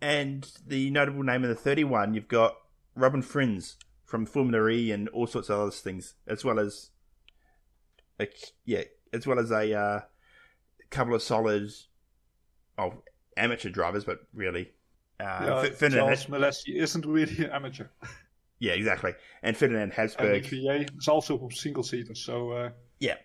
And 0.00 0.50
the 0.66 0.90
notable 0.90 1.22
name 1.22 1.42
of 1.42 1.48
the 1.48 1.54
31, 1.56 2.14
you've 2.14 2.28
got 2.28 2.56
Robin 2.94 3.22
Frijns 3.22 3.76
from 4.04 4.26
Formula 4.26 4.68
E 4.68 4.92
and 4.92 5.08
all 5.08 5.26
sorts 5.26 5.48
of 5.48 5.58
other 5.60 5.70
things, 5.70 6.14
as 6.26 6.44
well 6.44 6.58
as, 6.60 6.90
a, 8.20 8.28
yeah, 8.64 8.84
as 9.12 9.26
well 9.26 9.38
as 9.38 9.50
a 9.50 9.74
uh, 9.74 10.00
couple 10.90 11.14
of 11.14 11.22
solid, 11.22 11.70
oh, 12.78 13.02
amateur 13.36 13.70
drivers, 13.70 14.04
but 14.04 14.20
really, 14.32 14.70
uh, 15.20 15.24
yeah, 15.24 15.60
F- 15.64 15.74
Ferdinand, 15.76 16.16
Charles 16.16 16.64
isn't 16.66 17.06
really 17.06 17.44
an 17.44 17.50
amateur. 17.50 17.86
yeah, 18.60 18.72
exactly, 18.72 19.14
and 19.42 19.56
Ferdinand 19.56 19.82
And 19.82 19.92
Habsburg, 19.92 20.46
is 20.52 21.08
also 21.08 21.38
from 21.38 21.50
single 21.50 21.82
seater, 21.82 22.14
so 22.14 22.52
uh, 22.52 22.70
yeah. 23.00 23.16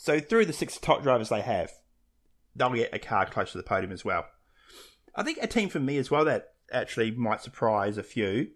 So 0.00 0.20
through 0.20 0.46
the 0.46 0.52
six 0.52 0.78
top 0.78 1.02
drivers 1.02 1.28
they 1.28 1.40
have, 1.40 1.72
they'll 2.54 2.72
get 2.72 2.94
a 2.94 3.00
car 3.00 3.26
close 3.26 3.50
to 3.50 3.58
the 3.58 3.64
podium 3.64 3.90
as 3.90 4.04
well. 4.04 4.26
I 5.16 5.24
think 5.24 5.38
a 5.42 5.48
team 5.48 5.68
for 5.68 5.80
me 5.80 5.98
as 5.98 6.08
well 6.08 6.24
that 6.24 6.52
actually 6.72 7.10
might 7.10 7.42
surprise 7.42 7.98
a 7.98 8.04
few 8.04 8.52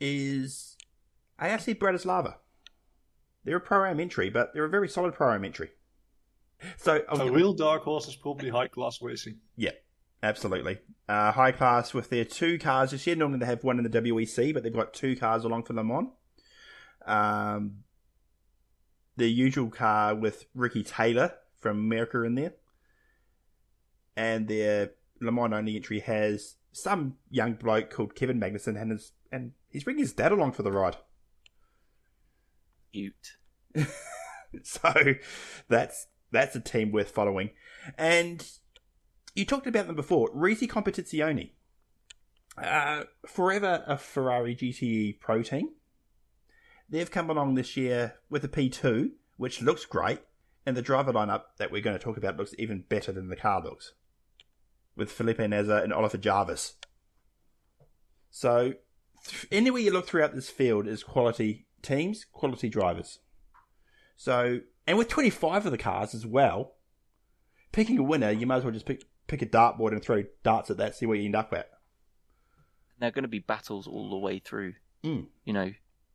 is 0.00 0.78
ARC 1.38 1.60
Bratislava. 1.60 2.36
They're 3.44 3.58
a 3.58 3.60
pro 3.60 3.84
am 3.84 4.00
entry, 4.00 4.30
but 4.30 4.54
they're 4.54 4.64
a 4.64 4.70
very 4.70 4.88
solid 4.88 5.12
pro 5.12 5.34
am 5.34 5.44
entry. 5.44 5.72
So 6.78 7.02
a 7.06 7.18
gonna- 7.18 7.30
real 7.30 7.52
dark 7.52 7.82
horse 7.82 8.08
is 8.08 8.16
probably 8.16 8.48
high 8.48 8.68
class 8.68 9.02
racing. 9.02 9.40
yeah, 9.56 9.72
absolutely. 10.22 10.78
Uh, 11.06 11.32
high 11.32 11.52
class 11.52 11.92
with 11.92 12.08
their 12.08 12.24
two 12.24 12.58
cars 12.58 12.92
this 12.92 13.06
year. 13.06 13.14
Normally 13.14 13.40
they 13.40 13.46
have 13.46 13.62
one 13.62 13.76
in 13.76 13.84
the 13.84 13.90
WEC, 13.90 14.54
but 14.54 14.62
they've 14.62 14.72
got 14.72 14.94
two 14.94 15.16
cars 15.16 15.44
along 15.44 15.64
for 15.64 15.74
Le 15.74 15.84
Mans. 15.84 16.08
Um, 17.04 17.84
the 19.16 19.30
usual 19.30 19.68
car 19.68 20.14
with 20.14 20.46
Ricky 20.54 20.82
Taylor 20.82 21.34
from 21.58 21.78
America 21.78 22.22
in 22.22 22.34
there. 22.34 22.54
And 24.16 24.48
their 24.48 24.92
Le 25.20 25.32
Mans 25.32 25.52
only 25.52 25.76
entry 25.76 26.00
has 26.00 26.56
some 26.72 27.16
young 27.30 27.54
bloke 27.54 27.90
called 27.90 28.14
Kevin 28.14 28.40
Magnussen 28.40 28.80
and, 28.80 28.92
his, 28.92 29.12
and 29.30 29.52
he's 29.70 29.84
bringing 29.84 30.02
his 30.02 30.12
dad 30.12 30.32
along 30.32 30.52
for 30.52 30.62
the 30.62 30.72
ride. 30.72 30.96
Cute. 32.92 33.36
so 34.62 34.92
that's 35.68 36.06
that's 36.30 36.56
a 36.56 36.60
team 36.60 36.92
worth 36.92 37.10
following. 37.10 37.50
And 37.96 38.46
you 39.34 39.44
talked 39.44 39.66
about 39.66 39.86
them 39.86 39.96
before, 39.96 40.30
Risi 40.30 40.68
Competizione. 40.68 41.50
Uh, 42.56 43.04
forever 43.26 43.82
a 43.86 43.98
Ferrari 43.98 44.54
GTE 44.54 45.18
pro 45.20 45.42
team. 45.42 45.70
They've 46.94 47.10
come 47.10 47.28
along 47.28 47.56
this 47.56 47.76
year 47.76 48.14
with 48.30 48.44
a 48.44 48.48
P2, 48.48 49.10
which 49.36 49.60
looks 49.60 49.84
great, 49.84 50.20
and 50.64 50.76
the 50.76 50.80
driver 50.80 51.12
lineup 51.12 51.42
that 51.58 51.72
we're 51.72 51.82
going 51.82 51.98
to 51.98 52.02
talk 52.02 52.16
about 52.16 52.36
looks 52.36 52.54
even 52.56 52.84
better 52.88 53.10
than 53.10 53.26
the 53.26 53.34
car 53.34 53.60
looks, 53.60 53.94
with 54.94 55.10
Felipe 55.10 55.40
Nasr 55.40 55.78
and 55.78 55.92
Oliver 55.92 56.18
Jarvis. 56.18 56.74
So, 58.30 58.74
th- 59.26 59.46
anywhere 59.50 59.80
you 59.80 59.90
look 59.90 60.06
throughout 60.06 60.36
this 60.36 60.48
field 60.48 60.86
is 60.86 61.02
quality 61.02 61.66
teams, 61.82 62.26
quality 62.30 62.68
drivers. 62.68 63.18
So, 64.14 64.60
and 64.86 64.96
with 64.96 65.08
25 65.08 65.66
of 65.66 65.72
the 65.72 65.78
cars 65.78 66.14
as 66.14 66.24
well, 66.24 66.76
picking 67.72 67.98
a 67.98 68.04
winner, 68.04 68.30
you 68.30 68.46
might 68.46 68.58
as 68.58 68.62
well 68.62 68.72
just 68.72 68.86
pick 68.86 69.02
pick 69.26 69.42
a 69.42 69.46
dartboard 69.46 69.90
and 69.90 70.00
throw 70.00 70.22
darts 70.44 70.70
at 70.70 70.76
that, 70.76 70.94
see 70.94 71.06
what 71.06 71.18
you 71.18 71.24
end 71.24 71.34
up 71.34 71.52
at. 71.52 71.70
There 73.00 73.08
are 73.08 73.12
going 73.12 73.22
to 73.22 73.28
be 73.28 73.40
battles 73.40 73.88
all 73.88 74.10
the 74.10 74.16
way 74.16 74.38
through. 74.38 74.74
Mm. 75.02 75.26
You 75.44 75.52
know, 75.52 75.72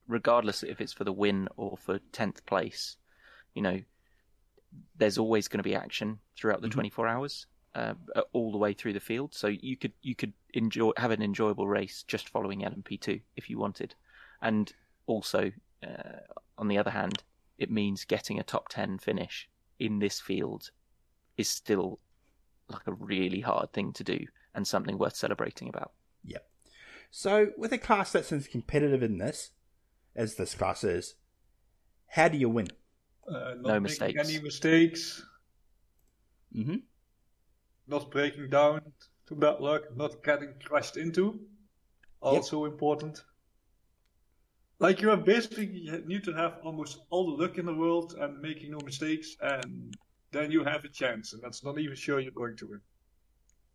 regardless 0.09 0.63
if 0.63 0.81
it's 0.81 0.91
for 0.91 1.05
the 1.05 1.13
win 1.13 1.47
or 1.55 1.77
for 1.77 1.99
tenth 2.11 2.45
place. 2.45 2.97
You 3.53 3.61
know, 3.61 3.81
there's 4.97 5.17
always 5.17 5.47
going 5.47 5.59
to 5.59 5.63
be 5.63 5.75
action 5.75 6.19
throughout 6.35 6.61
the 6.61 6.67
Mhm. 6.67 6.73
24 6.73 7.07
hours, 7.07 7.47
uh, 7.75 7.93
all 8.33 8.51
the 8.51 8.57
way 8.57 8.73
through 8.73 8.93
the 8.93 8.99
field. 8.99 9.33
So 9.33 9.47
you 9.47 9.77
could 9.77 9.93
you 10.01 10.15
could 10.15 10.33
enjoy 10.53 10.91
have 10.97 11.11
an 11.11 11.21
enjoyable 11.21 11.67
race 11.67 12.03
just 12.03 12.27
following 12.29 12.63
LMP2 12.63 13.21
if 13.35 13.49
you 13.49 13.57
wanted, 13.57 13.95
and 14.41 14.73
also 15.05 15.51
uh, 15.83 16.19
on 16.57 16.67
the 16.67 16.77
other 16.77 16.91
hand, 16.91 17.23
it 17.57 17.71
means 17.71 18.03
getting 18.03 18.39
a 18.39 18.43
top 18.43 18.67
10 18.69 18.97
finish 18.99 19.49
in 19.79 19.99
this 19.99 20.19
field 20.19 20.71
is 21.37 21.47
still 21.47 21.99
like 22.67 22.85
a 22.85 22.93
really 22.93 23.39
hard 23.39 23.71
thing 23.71 23.93
to 23.93 24.03
do 24.03 24.27
and 24.53 24.67
something 24.67 24.97
worth 24.97 25.15
celebrating 25.15 25.69
about. 25.69 25.93
Yep. 26.25 26.49
So, 27.11 27.53
with 27.57 27.71
a 27.71 27.77
class 27.77 28.11
that's 28.11 28.31
as 28.31 28.47
competitive 28.47 29.01
in 29.01 29.17
this, 29.19 29.51
as 30.15 30.35
this 30.35 30.55
class 30.55 30.83
is, 30.83 31.15
how 32.07 32.27
do 32.27 32.37
you 32.37 32.49
win? 32.49 32.67
Uh, 33.27 33.53
not 33.59 33.73
No 33.73 33.79
mistakes. 33.79 34.29
Any 34.29 34.41
mistakes, 34.41 35.23
Mm-hmm. 36.55 36.77
not 37.87 38.09
breaking 38.09 38.49
down 38.49 38.81
to 39.27 39.35
bad 39.35 39.59
luck, 39.59 39.83
not 39.95 40.23
getting 40.23 40.53
crashed 40.63 40.97
into. 40.97 41.39
Also 42.21 42.65
important. 42.65 43.23
Like 44.79 44.99
you 45.01 45.09
have 45.09 45.25
basically 45.25 45.67
you 45.67 46.03
need 46.07 46.23
to 46.23 46.33
have 46.33 46.57
almost 46.63 47.01
all 47.11 47.25
the 47.37 47.43
luck 47.43 47.57
in 47.59 47.65
the 47.65 47.73
world 47.73 48.15
and 48.19 48.41
making 48.41 48.71
no 48.71 48.79
mistakes, 48.83 49.35
and 49.41 49.95
then 50.31 50.51
you 50.51 50.63
have 50.63 50.83
a 50.85 50.89
chance, 50.89 51.33
and 51.33 51.41
that's 51.43 51.63
not 51.63 51.77
even 51.79 51.95
sure 51.95 52.19
you're 52.19 52.31
going 52.31 52.57
to 52.57 52.67
win. 52.67 52.81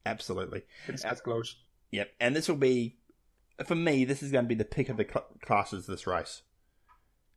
Absolutely. 0.06 0.62
It's 0.88 1.02
that 1.02 1.22
close. 1.22 1.56
Yep. 1.92 2.10
And 2.20 2.34
this 2.34 2.48
will 2.48 2.56
be, 2.56 2.96
for 3.64 3.74
me, 3.74 4.04
this 4.04 4.22
is 4.22 4.32
going 4.32 4.44
to 4.44 4.48
be 4.48 4.54
the 4.54 4.64
pick 4.64 4.88
of 4.88 4.96
the 4.96 5.04
cl- 5.04 5.26
classes 5.42 5.86
this 5.86 6.06
race. 6.06 6.42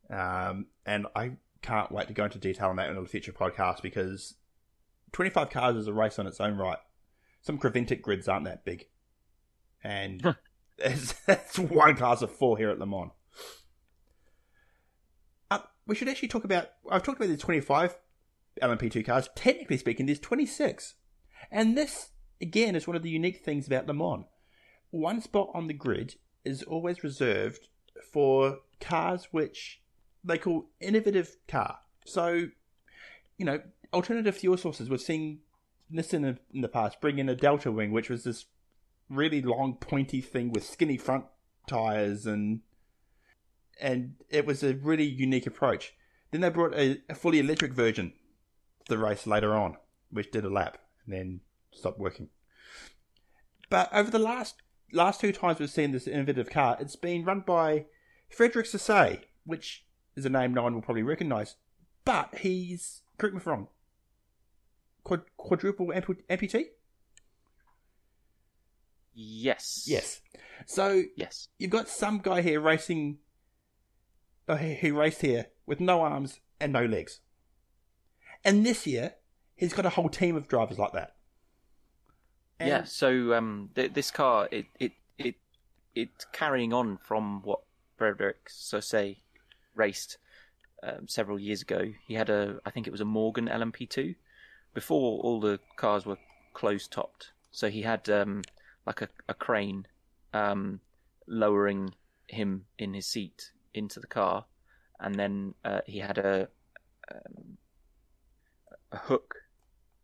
Um, 0.10 0.68
and 0.86 1.06
I 1.16 1.34
can't 1.62 1.92
wait 1.92 2.08
to 2.08 2.14
go 2.14 2.26
into 2.26 2.40
detail 2.40 2.70
on 2.70 2.78
that 2.78 2.90
in 2.90 2.98
a 2.98 3.06
future 3.06 3.34
podcast 3.34 3.82
because 3.82 4.36
25 5.12 5.50
cars 5.50 5.76
is 5.76 5.88
a 5.88 5.94
race 5.94 6.18
on 6.20 6.28
its 6.28 6.40
own 6.40 6.58
right. 6.58 6.78
Some 7.42 7.58
Creventic 7.58 8.02
grids 8.02 8.28
aren't 8.28 8.46
that 8.46 8.66
big. 8.66 8.88
And 9.84 10.36
it's, 10.78 11.14
that's 11.26 11.60
one 11.60 11.96
class 11.96 12.22
of 12.22 12.32
four 12.32 12.58
here 12.58 12.70
at 12.70 12.80
Le 12.80 12.86
Mans. 12.86 13.12
Uh, 15.52 15.60
we 15.86 15.96
should 15.96 16.10
actually 16.10 16.28
talk 16.30 16.44
about. 16.44 16.70
I've 16.90 17.04
talked 17.04 17.20
about 17.20 17.30
the 17.30 17.38
25 17.38 17.96
LMP2 18.62 19.06
cars. 19.06 19.30
Technically 19.36 19.78
speaking, 19.78 20.06
there's 20.06 20.20
26. 20.20 20.96
And 21.52 21.78
this, 21.78 22.10
again, 22.42 22.76
is 22.76 22.88
one 22.88 22.96
of 22.96 23.04
the 23.04 23.10
unique 23.10 23.44
things 23.44 23.68
about 23.68 23.88
Le 23.88 23.94
Mans. 23.94 24.26
One 24.92 25.22
spot 25.22 25.50
on 25.54 25.68
the 25.68 25.74
grid 25.74 26.16
is 26.46 26.64
always 26.64 27.04
reserved 27.04 27.68
for 28.12 28.60
cars 28.80 29.28
which 29.32 29.82
they 30.24 30.38
call 30.38 30.70
innovative 30.80 31.38
car. 31.48 31.80
So, 32.06 32.48
you 33.38 33.46
know, 33.46 33.62
alternative 33.94 34.36
fuel 34.36 34.58
sources. 34.58 34.90
We've 34.90 35.02
seen 35.02 35.40
Nissan 35.92 36.38
in- 36.54 36.62
the 36.62 36.68
past 36.68 37.02
bring 37.02 37.20
in 37.20 37.30
a 37.30 37.36
Delta 37.36 37.72
Wing, 37.72 37.92
which 37.92 38.10
was 38.10 38.24
this 38.24 38.46
really 39.10 39.42
long, 39.42 39.76
pointy 39.76 40.22
thing 40.22 40.52
with 40.52 40.66
skinny 40.66 40.98
front 40.98 41.26
tires, 41.68 42.26
and 42.26 42.62
and 43.80 44.16
it 44.30 44.46
was 44.46 44.64
a 44.64 44.76
really 44.76 45.06
unique 45.06 45.48
approach. 45.48 45.94
Then 46.32 46.42
they 46.42 46.50
brought 46.50 46.74
a, 46.74 47.02
a 47.10 47.16
fully 47.16 47.40
electric 47.40 47.74
version 47.74 48.14
to 48.86 48.90
the 48.90 48.98
race 48.98 49.28
later 49.28 49.56
on, 49.56 49.78
which 50.10 50.32
did 50.32 50.44
a 50.44 50.50
lap 50.50 50.78
and 51.06 51.14
then 51.14 51.40
stopped 51.72 52.00
working. 52.00 52.30
But 53.70 53.94
over 53.94 54.10
the 54.10 54.20
last 54.20 54.56
last 54.92 55.20
two 55.22 55.32
times 55.32 55.60
we've 55.60 55.70
seen 55.70 55.92
this 55.92 56.08
innovative 56.08 56.50
car, 56.50 56.78
it's 56.80 56.96
been 56.96 57.26
run 57.26 57.42
by 57.42 57.86
Frederick 58.30 58.66
Sausset, 58.66 59.22
which 59.46 59.86
is 60.16 60.26
a 60.26 60.30
name 60.30 60.54
no 60.54 60.64
one 60.64 60.74
will 60.74 60.82
probably 60.82 61.04
recognise. 61.04 61.56
But 62.06 62.36
he's 62.40 63.02
correct 63.18 63.36
me 63.36 63.40
if 63.42 63.48
I'm 63.48 63.54
wrong. 63.54 63.68
Quad, 65.04 65.22
quadruple 65.38 65.88
ampu- 65.88 66.24
amputee? 66.30 66.66
Yes. 69.14 69.86
Yes. 69.88 70.22
So 70.66 71.04
Yes. 71.16 71.48
you've 71.58 71.72
got 71.72 71.90
some 71.90 72.20
guy 72.20 72.42
here 72.42 72.60
racing, 72.62 73.20
uh, 74.48 74.58
who 74.58 74.98
raced 74.98 75.22
here 75.22 75.48
with 75.66 75.80
no 75.80 76.02
arms 76.02 76.40
and 76.60 76.72
no 76.72 76.86
legs. 76.86 77.20
And 78.44 78.66
this 78.66 78.86
year, 78.86 79.16
he's 79.56 79.74
got 79.74 79.86
a 79.86 79.90
whole 79.90 80.10
team 80.10 80.36
of 80.36 80.48
drivers 80.48 80.78
like 80.78 80.94
that. 80.94 81.17
And- 82.60 82.70
yeah. 82.70 82.84
So 82.84 83.34
um, 83.34 83.70
th- 83.76 83.94
this 83.94 84.12
car, 84.12 84.48
it 84.52 84.66
it 84.80 84.94
it 85.18 85.36
it's 85.96 86.26
carrying 86.32 86.74
on 86.74 86.98
from 86.98 87.42
what 87.44 87.62
Frederick 87.98 88.50
Sausset 88.50 89.18
raced 89.76 90.18
um, 90.84 91.08
several 91.08 91.40
years 91.40 91.62
ago. 91.62 91.92
He 92.08 92.14
had 92.14 92.30
a, 92.30 92.60
I 92.66 92.70
think 92.72 92.88
it 92.88 92.92
was 92.92 93.02
a 93.02 93.06
Morgan 93.06 93.48
LMP2. 93.48 94.16
Before 94.74 95.20
all 95.22 95.40
the 95.40 95.60
cars 95.76 96.06
were 96.06 96.20
closed 96.54 96.92
topped. 96.92 97.32
So 97.52 97.70
he 97.70 97.82
had 97.82 98.08
um, 98.10 98.44
like 98.86 99.02
a, 99.02 99.10
a 99.28 99.34
crane 99.34 99.88
um, 100.34 100.80
lowering 101.28 101.94
him 102.28 102.66
in 102.78 102.94
his 102.94 103.08
seat 103.08 103.52
into 103.74 104.00
the 104.00 104.08
car, 104.08 104.46
and 105.00 105.16
then 105.16 105.56
uh, 105.66 105.82
he 105.88 106.00
had 106.00 106.18
a 106.20 106.48
um, 107.12 107.58
a 108.92 108.98
hook 108.98 109.36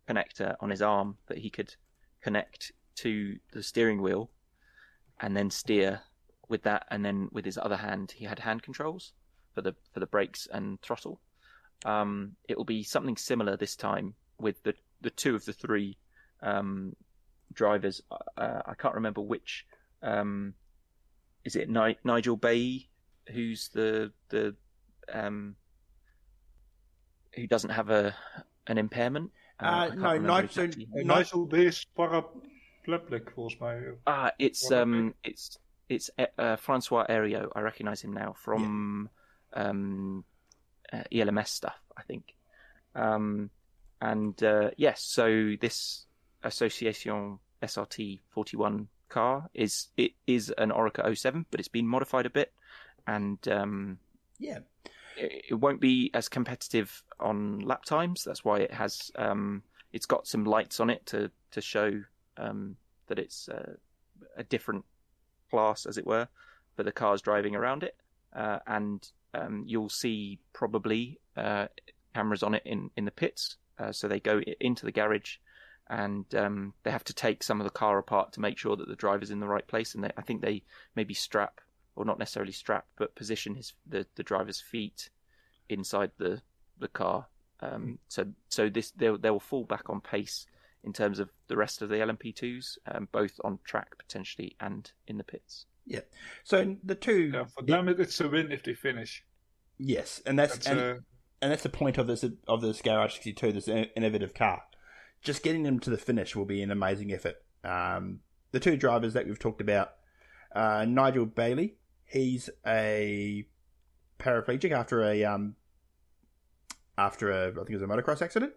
connector 0.08 0.56
on 0.60 0.70
his 0.70 0.82
arm 0.82 1.16
that 1.28 1.38
he 1.38 1.50
could 1.50 1.76
connect 2.24 2.72
to 2.96 3.36
the 3.52 3.62
steering 3.62 4.00
wheel 4.00 4.30
and 5.20 5.36
then 5.36 5.50
steer 5.50 6.00
with 6.48 6.62
that. 6.62 6.86
And 6.90 7.04
then 7.04 7.28
with 7.32 7.44
his 7.44 7.58
other 7.58 7.76
hand 7.76 8.14
he 8.16 8.24
had 8.24 8.38
hand 8.38 8.62
controls 8.62 9.12
for 9.54 9.60
the 9.60 9.74
for 9.92 10.00
the 10.00 10.06
brakes 10.06 10.48
and 10.50 10.80
throttle. 10.80 11.20
Um, 11.84 12.36
it 12.48 12.56
will 12.56 12.64
be 12.64 12.82
something 12.82 13.16
similar 13.16 13.56
this 13.56 13.76
time 13.76 14.14
with 14.40 14.62
the 14.62 14.74
the 15.02 15.10
two 15.10 15.34
of 15.34 15.44
the 15.44 15.52
three 15.52 15.98
um, 16.42 16.96
drivers. 17.52 18.02
Uh, 18.10 18.62
I 18.66 18.74
can't 18.74 18.94
remember 18.94 19.20
which 19.20 19.66
um, 20.02 20.54
is 21.44 21.56
it 21.56 21.68
Ni- 21.68 21.98
Nigel 22.04 22.36
Bay 22.36 22.88
who's 23.32 23.68
the 23.68 24.12
the 24.30 24.54
um, 25.12 25.56
who 27.34 27.46
doesn't 27.46 27.70
have 27.70 27.90
a 27.90 28.14
an 28.66 28.78
impairment 28.78 29.30
Uh, 29.60 29.90
no, 29.94 30.18
Nigel. 30.18 30.64
Uh, 30.64 31.02
Nigel, 31.04 31.46
Nigel 31.46 31.86
paraplegic, 31.94 33.30
volgens 33.34 33.58
mij. 33.60 33.96
Ah, 34.06 34.30
it's 34.38 34.70
um, 34.70 35.14
it's 35.22 35.58
it's 35.88 36.10
uh, 36.38 36.56
Francois 36.56 37.06
Ario. 37.08 37.48
I 37.54 37.60
recognise 37.60 38.02
him 38.02 38.12
now 38.12 38.32
from 38.32 39.08
um, 39.52 40.24
uh, 40.92 41.02
ELMS 41.12 41.50
stuff, 41.50 41.80
I 41.96 42.02
think. 42.02 42.34
Um, 42.94 43.50
and 44.00 44.42
uh, 44.42 44.70
yes, 44.76 45.02
so 45.02 45.54
this 45.60 46.06
Association 46.42 47.38
SRT 47.62 48.20
41 48.30 48.88
car 49.08 49.48
is 49.54 49.88
it 49.96 50.12
is 50.26 50.52
an 50.58 50.70
Oreca 50.70 51.16
07, 51.16 51.46
but 51.50 51.60
it's 51.60 51.68
been 51.68 51.86
modified 51.86 52.26
a 52.26 52.30
bit, 52.30 52.52
and 53.06 53.38
um, 53.48 53.98
yeah, 54.38 54.58
it, 55.16 55.54
won't 55.54 55.80
be 55.80 56.10
as 56.14 56.28
competitive 56.28 57.02
on 57.20 57.60
lap 57.60 57.84
times. 57.84 58.24
That's 58.24 58.44
why 58.44 58.60
it 58.60 58.72
has 58.72 59.10
um, 59.16 59.62
it's 59.92 60.06
got 60.06 60.26
some 60.26 60.44
lights 60.44 60.80
on 60.80 60.90
it 60.90 61.04
to 61.06 61.30
to 61.52 61.60
show 61.60 62.02
um, 62.36 62.76
that 63.06 63.18
it's 63.18 63.48
uh, 63.48 63.74
a 64.36 64.44
different 64.44 64.84
class, 65.50 65.86
as 65.86 65.98
it 65.98 66.06
were, 66.06 66.28
for 66.76 66.82
the 66.82 66.92
cars 66.92 67.22
driving 67.22 67.54
around 67.54 67.82
it. 67.82 67.96
Uh, 68.34 68.58
and 68.66 69.10
um, 69.34 69.64
you'll 69.66 69.88
see 69.88 70.38
probably 70.52 71.20
uh, 71.36 71.66
cameras 72.14 72.42
on 72.42 72.54
it 72.54 72.62
in 72.64 72.90
in 72.96 73.04
the 73.04 73.10
pits. 73.10 73.56
Uh, 73.78 73.92
so 73.92 74.08
they 74.08 74.20
go 74.20 74.40
into 74.60 74.84
the 74.84 74.92
garage. 74.92 75.36
And 75.90 76.24
um, 76.34 76.72
they 76.82 76.90
have 76.90 77.04
to 77.04 77.14
take 77.14 77.42
some 77.42 77.60
of 77.60 77.64
the 77.64 77.70
car 77.70 77.98
apart 77.98 78.32
to 78.32 78.40
make 78.40 78.56
sure 78.56 78.74
that 78.74 78.88
the 78.88 78.96
driver's 78.96 79.30
in 79.30 79.40
the 79.40 79.46
right 79.46 79.66
place. 79.66 79.94
And 79.94 80.02
they, 80.02 80.10
I 80.16 80.22
think 80.22 80.40
they 80.40 80.62
maybe 80.96 81.12
strap, 81.12 81.60
or 81.96 82.04
not 82.04 82.18
necessarily 82.18 82.52
strap, 82.52 82.86
but 82.96 83.14
position 83.14 83.54
his 83.54 83.72
the, 83.86 84.06
the 84.16 84.22
driver's 84.22 84.60
feet 84.60 85.10
inside 85.68 86.10
the 86.18 86.42
the 86.78 86.88
car. 86.88 87.26
Um, 87.60 87.98
so 88.08 88.26
so 88.48 88.68
this 88.68 88.90
they 88.92 89.10
they 89.20 89.30
will 89.30 89.40
fall 89.40 89.64
back 89.64 89.88
on 89.90 90.00
pace 90.00 90.46
in 90.82 90.92
terms 90.92 91.18
of 91.18 91.30
the 91.48 91.56
rest 91.56 91.80
of 91.82 91.88
the 91.88 91.96
LMP2s, 91.96 92.76
um, 92.92 93.08
both 93.10 93.32
on 93.42 93.58
track 93.64 93.96
potentially 93.96 94.54
and 94.60 94.90
in 95.06 95.16
the 95.16 95.24
pits. 95.24 95.64
yeah. 95.86 96.00
So 96.42 96.76
the 96.84 96.94
two, 96.94 97.30
Yeah, 97.32 97.44
for 97.44 97.62
them 97.62 97.88
it- 97.88 97.98
it's 98.00 98.20
a 98.20 98.28
win 98.28 98.52
if 98.52 98.62
they 98.64 98.74
finish. 98.74 99.24
yes, 99.78 100.20
and 100.26 100.38
that's, 100.38 100.54
That's 100.56 100.66
and, 100.66 100.78
uh, 100.80 100.94
and 101.40 101.50
that's 101.52 101.62
the 101.62 101.70
point 101.70 101.96
of 101.96 102.06
this 102.06 102.22
of 102.48 102.60
this 102.60 102.82
Garage 102.82 103.14
62, 103.14 103.52
this 103.52 103.68
innovative 103.68 104.34
car. 104.34 104.62
Just 105.22 105.42
getting 105.42 105.62
them 105.62 105.80
to 105.80 105.88
the 105.90 105.96
finish 105.96 106.36
will 106.36 106.44
be 106.44 106.60
an 106.62 106.70
amazing 106.70 107.12
effort. 107.14 107.36
Um, 107.62 108.20
the 108.50 108.60
two 108.60 108.76
drivers 108.76 109.14
that 109.14 109.26
we've 109.26 109.38
talked 109.38 109.62
about, 109.62 109.92
uh, 110.54 110.84
Nigel 110.86 111.24
Bailey, 111.24 111.78
he's 112.06 112.50
a 112.66 113.46
paraplegic 114.18 114.70
after 114.72 115.02
a 115.02 115.24
um, 115.24 115.56
after 116.96 117.30
a 117.30 117.48
I 117.48 117.54
think 117.54 117.70
it 117.70 117.74
was 117.74 117.82
a 117.82 117.86
motocross 117.86 118.22
accident, 118.22 118.52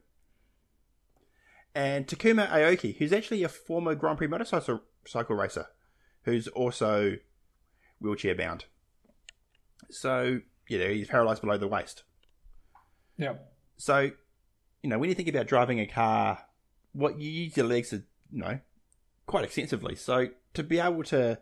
and 1.75 2.07
Takuma 2.07 2.49
Aoki, 2.49 2.97
who's 2.97 3.13
actually 3.13 3.43
a 3.43 3.49
former 3.49 3.95
Grand 3.95 4.17
Prix 4.17 4.27
motorcycle 4.27 4.81
cycle 5.05 5.35
racer, 5.35 5.67
who's 6.23 6.47
also 6.49 7.17
wheelchair 7.99 8.35
bound. 8.35 8.65
So 9.89 10.39
you 10.67 10.79
know 10.79 10.89
he's 10.89 11.07
paralysed 11.07 11.41
below 11.41 11.57
the 11.57 11.67
waist. 11.67 12.03
yeah. 13.17 13.33
So, 13.77 14.11
you 14.81 14.89
know, 14.89 14.97
when 14.97 15.09
you 15.09 15.15
think 15.15 15.29
about 15.29 15.47
driving 15.47 15.79
a 15.79 15.85
car, 15.85 16.39
what 16.93 17.19
you 17.19 17.29
use 17.29 17.55
your 17.55 17.67
legs 17.67 17.91
to, 17.91 17.97
you 18.31 18.41
know, 18.41 18.59
quite 19.27 19.43
extensively. 19.43 19.95
So 19.95 20.29
to 20.55 20.63
be 20.63 20.79
able 20.79 21.03
to 21.03 21.37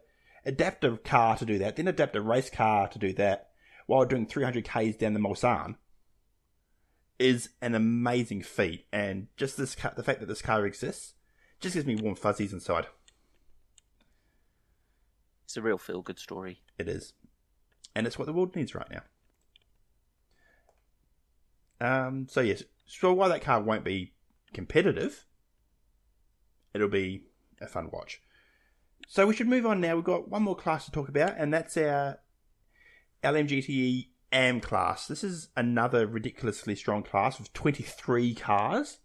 adapt 0.46 0.84
a 0.84 0.98
car 0.98 1.38
to 1.38 1.46
do 1.46 1.58
that, 1.60 1.76
then 1.76 1.88
adapt 1.88 2.16
a 2.16 2.22
race 2.22 2.50
car 2.50 2.88
to 2.90 3.00
do 3.00 3.14
that 3.14 3.50
while 3.88 4.06
doing 4.06 4.26
300 4.26 4.64
k's 4.66 4.96
down 4.96 5.14
the 5.14 5.20
Mulsanne 5.20 5.76
is 7.20 7.50
an 7.62 7.76
amazing 7.76 8.42
feat. 8.42 8.86
And 8.92 9.28
just 9.38 9.58
this, 9.58 9.76
car, 9.76 9.94
the 9.96 10.04
fact 10.04 10.20
that 10.20 10.28
this 10.28 10.42
car 10.42 10.66
exists, 10.66 11.14
just 11.60 11.76
gives 11.76 11.86
me 11.86 11.96
warm 11.96 12.16
fuzzies 12.16 12.54
inside. 12.54 12.88
It's 15.46 15.58
a 15.58 15.62
real 15.62 15.78
feel 15.78 16.02
good 16.02 16.20
story. 16.20 16.62
It 16.78 16.88
is. 16.88 17.14
And 17.96 18.06
it's 18.06 18.20
what 18.20 18.26
the 18.26 18.34
world 18.34 18.56
needs 18.56 18.76
right 18.76 18.90
now. 18.92 19.04
Um, 21.80 22.28
so 22.30 22.42
yes, 22.42 22.64
so 22.86 23.14
while 23.14 23.30
that 23.30 23.44
car 23.44 23.62
won't 23.62 23.84
be 23.84 24.14
competitive, 24.54 25.26
it'll 26.74 26.88
be 26.88 27.24
a 27.62 27.68
fun 27.68 27.90
watch. 27.92 28.22
So 29.08 29.28
we 29.28 29.36
should 29.36 29.48
move 29.48 29.66
on 29.66 29.82
now. 29.82 29.96
We've 29.96 30.04
got 30.04 30.30
one 30.30 30.44
more 30.44 30.56
class 30.56 30.86
to 30.86 30.92
talk 30.92 31.10
about, 31.10 31.36
and 31.38 31.54
that's 31.54 31.78
our 31.78 32.20
LMGTE 33.24 34.08
AM 34.32 34.60
class. 34.60 35.08
This 35.08 35.24
is 35.24 35.50
another 35.56 36.06
ridiculously 36.06 36.76
strong 36.76 37.04
class 37.04 37.40
with 37.40 37.54
23 37.54 38.36
cars. 38.36 39.00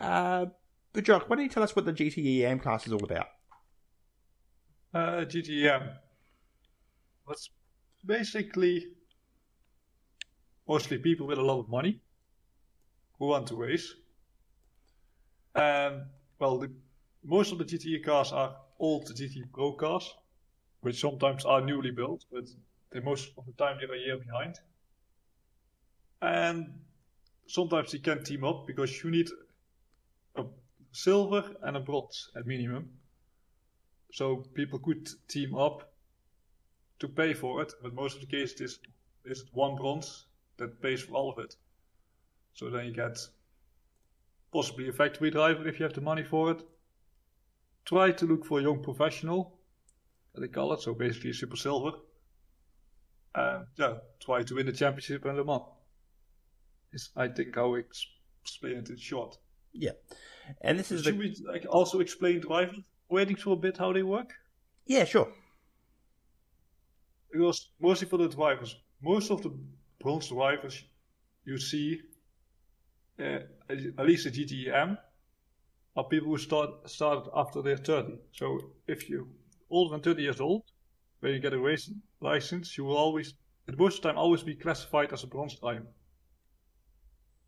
Uh, 0.00 0.46
but 0.92 1.04
Jock, 1.04 1.28
why 1.28 1.36
don't 1.36 1.44
you 1.44 1.50
tell 1.50 1.62
us 1.62 1.74
what 1.74 1.84
the 1.84 1.92
GTE 1.92 2.40
AM 2.40 2.60
class 2.60 2.86
is 2.86 2.92
all 2.92 3.04
about? 3.04 3.26
Uh, 4.92 5.24
GTM. 5.24 5.92
That's 7.26 7.50
basically 8.04 8.86
mostly 10.68 10.98
people 10.98 11.26
with 11.26 11.38
a 11.38 11.42
lot 11.42 11.60
of 11.60 11.68
money 11.68 12.00
who 13.18 13.26
want 13.26 13.48
to 13.48 13.56
race. 13.56 13.94
And 15.54 16.02
well, 16.38 16.58
the, 16.58 16.70
most 17.24 17.52
of 17.52 17.58
the 17.58 17.64
GTE 17.64 18.04
cars 18.04 18.32
are 18.32 18.56
old 18.78 19.06
GT 19.06 19.44
Pro 19.52 19.72
cars, 19.72 20.14
which 20.80 21.00
sometimes 21.00 21.44
are 21.44 21.60
newly 21.60 21.90
built, 21.90 22.24
but 22.32 22.44
they 22.90 23.00
most 23.00 23.32
of 23.38 23.46
the 23.46 23.52
time 23.52 23.78
they're 23.78 23.94
a 23.94 23.98
year 23.98 24.18
behind. 24.18 24.58
And 26.22 26.80
sometimes 27.46 27.92
you 27.92 28.00
can 28.00 28.24
team 28.24 28.44
up 28.44 28.66
because 28.66 29.02
you 29.02 29.10
need 29.10 29.28
a 30.36 30.44
silver 30.92 31.44
and 31.62 31.76
a 31.76 31.80
bronze 31.80 32.30
at 32.36 32.46
minimum. 32.46 32.90
So 34.12 34.44
people 34.54 34.78
could 34.78 35.08
team 35.28 35.54
up 35.54 35.92
to 37.00 37.08
pay 37.08 37.34
for 37.34 37.62
it, 37.62 37.72
but 37.82 37.94
most 37.94 38.14
of 38.14 38.20
the 38.20 38.26
cases 38.26 38.60
is 38.60 38.78
is 39.24 39.44
one 39.52 39.76
bronze 39.76 40.26
that 40.58 40.80
pays 40.82 41.02
for 41.02 41.14
all 41.14 41.30
of 41.30 41.38
it. 41.38 41.56
So 42.52 42.70
then 42.70 42.86
you 42.86 42.92
get 42.92 43.18
possibly 44.52 44.88
a 44.88 44.92
factory 44.92 45.30
driver 45.30 45.66
if 45.66 45.80
you 45.80 45.84
have 45.84 45.94
the 45.94 46.00
money 46.00 46.22
for 46.22 46.52
it. 46.52 46.62
Try 47.86 48.12
to 48.12 48.26
look 48.26 48.44
for 48.44 48.58
a 48.58 48.62
young 48.62 48.82
professional, 48.82 49.58
they 50.34 50.48
call 50.48 50.72
it, 50.74 50.80
so 50.82 50.94
basically 50.94 51.30
a 51.30 51.34
super 51.34 51.56
silver. 51.56 51.92
And 53.34 53.66
yeah, 53.76 53.98
try 54.20 54.42
to 54.42 54.54
win 54.56 54.66
the 54.66 54.72
championship 54.72 55.24
in 55.26 55.36
Le 55.36 55.44
Mans. 55.44 55.62
Is 56.92 57.10
I 57.14 57.28
think 57.28 57.54
how 57.56 57.74
I 57.74 57.80
ex- 57.80 58.06
explain 58.40 58.78
it 58.78 58.88
in 58.88 58.96
short. 58.96 59.36
Yeah, 59.72 59.92
and 60.62 60.78
this 60.78 60.92
is 60.92 61.04
Should 61.04 61.16
the 61.16 61.18
we 61.18 61.36
like, 61.46 61.66
also 61.68 62.00
explain 62.00 62.40
driver 62.40 62.72
ratings 63.10 63.42
for 63.42 63.50
a 63.52 63.56
bit 63.56 63.76
how 63.76 63.92
they 63.92 64.02
work? 64.02 64.32
yeah, 64.86 65.04
sure. 65.04 65.32
Because 67.30 67.70
mostly 67.80 68.08
for 68.08 68.16
the 68.16 68.28
drivers, 68.28 68.76
most 69.02 69.30
of 69.30 69.42
the 69.42 69.50
bronze 69.98 70.28
drivers 70.28 70.84
you 71.44 71.58
see, 71.58 72.02
uh, 73.18 73.40
at 73.68 74.06
least 74.06 74.24
the 74.24 74.30
GTM, 74.30 74.98
are 75.96 76.04
people 76.04 76.28
who 76.28 76.38
start 76.38 76.88
started 76.90 77.30
after 77.34 77.62
they're 77.62 77.76
30. 77.76 78.18
So 78.32 78.58
if 78.86 79.08
you're 79.08 79.26
older 79.70 79.92
than 79.92 80.00
30 80.00 80.22
years 80.22 80.40
old, 80.40 80.62
when 81.20 81.32
you 81.32 81.38
get 81.38 81.52
a 81.52 81.58
racing 81.58 82.02
license, 82.20 82.76
you 82.76 82.84
will 82.84 82.96
always, 82.96 83.34
at 83.68 83.78
most 83.78 84.02
time, 84.02 84.18
always 84.18 84.42
be 84.42 84.54
classified 84.54 85.12
as 85.12 85.22
a 85.22 85.26
bronze 85.26 85.58
time, 85.58 85.86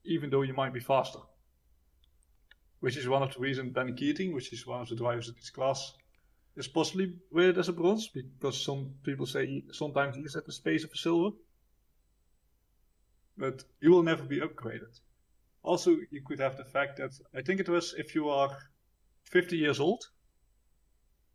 even 0.05 0.31
though 0.31 0.43
you 0.43 0.55
might 0.55 0.73
be 0.73 0.81
faster. 0.81 1.19
Which 2.81 2.97
is 2.97 3.09
one 3.09 3.23
of 3.23 3.35
the 3.35 3.41
reasons 3.41 3.73
Ben 3.73 3.97
Keating, 3.97 4.33
which 4.33 4.53
is 4.53 4.67
one 4.67 4.81
of 4.81 4.89
the 4.89 4.97
drivers 4.97 5.29
in 5.29 5.35
this 5.35 5.51
class, 5.51 5.93
is 6.57 6.69
possibly 6.69 7.15
rated 7.31 7.59
as 7.59 7.69
a 7.69 7.73
bronze 7.73 8.09
because 8.09 8.63
some 8.63 8.95
people 9.03 9.27
say 9.27 9.47
he, 9.47 9.65
sometimes 9.73 10.17
he's 10.17 10.37
at 10.37 10.47
the 10.47 10.53
space 10.53 10.85
of 10.85 10.93
a 10.93 10.97
silver. 10.97 11.37
But 13.37 13.65
he 13.81 13.89
will 13.89 14.03
never 14.03 14.23
be 14.23 14.41
upgraded. 14.41 15.01
Also, 15.63 15.97
you 16.11 16.23
could 16.25 16.39
have 16.39 16.57
the 16.57 16.65
fact 16.65 16.99
that 16.99 17.13
I 17.35 17.43
think 17.43 17.61
it 17.61 17.69
was 17.69 17.95
if 17.99 18.15
you 18.15 18.29
are 18.29 18.57
50 19.25 19.57
years 19.57 19.81
old, 19.81 20.05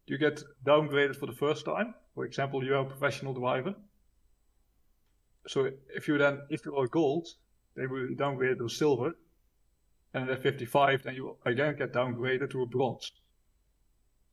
you 0.07 0.17
get 0.17 0.41
downgraded 0.65 1.15
for 1.15 1.25
the 1.25 1.33
first 1.33 1.65
time. 1.65 1.93
For 2.15 2.25
example, 2.25 2.63
you 2.63 2.75
are 2.75 2.85
a 2.85 2.85
professional 2.85 3.33
driver. 3.33 3.75
So 5.47 5.69
if 5.95 6.07
you 6.07 6.17
then, 6.17 6.41
if 6.49 6.65
you 6.65 6.75
are 6.75 6.87
gold, 6.87 7.27
they 7.75 7.87
will 7.87 8.15
downgrade 8.15 8.57
to 8.59 8.69
silver. 8.69 9.13
And 10.13 10.29
at 10.29 10.43
55, 10.43 11.03
then 11.03 11.15
you 11.15 11.37
again 11.45 11.75
get 11.77 11.93
downgraded 11.93 12.51
to 12.51 12.63
a 12.63 12.65
bronze. 12.65 13.11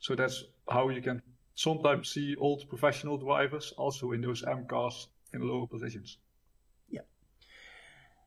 So 0.01 0.15
that's 0.15 0.45
how 0.69 0.89
you 0.89 1.03
can 1.03 1.23
sometimes 1.55 2.11
see 2.11 2.37
old 2.37 2.69
professional 2.69 3.17
drivers 3.17 3.73
also 3.77 4.13
in 4.13 4.21
those 4.21 4.45
M 4.45 4.67
cars 4.67 5.09
in 5.33 5.41
lower 5.41 5.67
positions. 5.67 6.19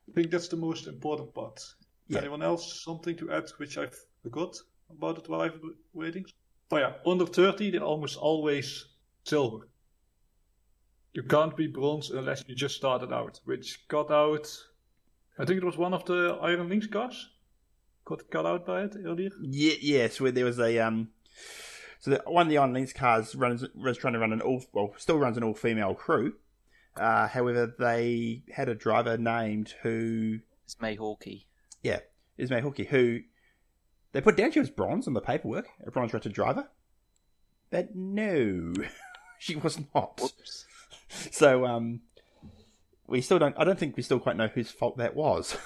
I 0.08 0.12
think 0.14 0.30
that's 0.30 0.48
the 0.48 0.56
most 0.56 0.86
important 0.86 1.34
part. 1.34 1.60
Yeah. 2.08 2.18
Anyone 2.18 2.42
else 2.42 2.82
something 2.84 3.16
to 3.16 3.30
add 3.32 3.48
which 3.56 3.78
I 3.78 3.86
forgot 4.22 4.56
about 4.90 5.16
the 5.16 5.22
driver 5.22 5.58
ratings? 5.94 6.32
Oh 6.70 6.78
yeah, 6.78 6.94
under 7.06 7.26
30 7.26 7.70
they're 7.70 7.82
almost 7.82 8.16
always 8.16 8.86
silver. 9.24 9.68
You 11.12 11.22
can't 11.22 11.56
be 11.56 11.66
bronze 11.66 12.10
unless 12.10 12.42
you 12.46 12.54
just 12.54 12.76
started 12.76 13.12
out, 13.12 13.40
which 13.44 13.86
got 13.88 14.10
out. 14.10 14.48
I 15.38 15.44
think 15.44 15.58
it 15.58 15.64
was 15.64 15.76
one 15.76 15.94
of 15.94 16.04
the 16.06 16.38
Iron 16.42 16.68
Lynx 16.68 16.86
cars. 16.86 17.28
Got 18.04 18.30
cut 18.30 18.46
out 18.46 18.66
by 18.66 18.82
it 18.82 18.96
earlier. 19.04 19.30
Yeah, 19.40 19.74
yes, 19.80 20.20
where 20.20 20.32
there 20.32 20.46
was 20.46 20.58
a 20.58 20.78
um, 20.78 21.10
so 22.00 22.10
the, 22.10 22.22
one 22.26 22.46
of 22.46 22.50
the 22.50 22.58
Iron 22.58 22.72
Lynx 22.72 22.92
cars 22.92 23.34
runs 23.34 23.64
was 23.74 23.96
trying 23.96 24.14
to 24.14 24.18
run 24.18 24.32
an 24.32 24.40
all 24.40 24.64
well 24.72 24.92
still 24.96 25.18
runs 25.18 25.36
an 25.36 25.44
all 25.44 25.54
female 25.54 25.94
crew. 25.94 26.34
Uh, 26.96 27.26
however, 27.28 27.74
they 27.78 28.42
had 28.52 28.68
a 28.68 28.74
driver 28.74 29.16
named 29.16 29.74
who 29.82 30.40
It's 30.64 30.80
May 30.80 30.96
Hawkey. 30.96 31.44
yeah 31.82 32.00
Esmee 32.38 32.62
Hawkey 32.62 32.86
who 32.86 33.20
they 34.12 34.20
put 34.20 34.36
down 34.36 34.52
she 34.52 34.60
was 34.60 34.70
bronze 34.70 35.06
on 35.06 35.14
the 35.14 35.20
paperwork, 35.20 35.68
a 35.86 35.90
bronze 35.90 36.12
rated 36.12 36.32
driver, 36.34 36.68
but 37.70 37.94
no, 37.94 38.74
she 39.38 39.56
was 39.56 39.78
not. 39.94 40.20
Whoops. 40.20 40.66
So 41.30 41.66
um, 41.66 42.00
we 43.06 43.20
still 43.20 43.38
don't. 43.38 43.54
I 43.58 43.64
don't 43.64 43.78
think 43.78 43.98
we 43.98 44.02
still 44.02 44.18
quite 44.18 44.36
know 44.36 44.48
whose 44.48 44.70
fault 44.70 44.96
that 44.96 45.14
was. 45.14 45.56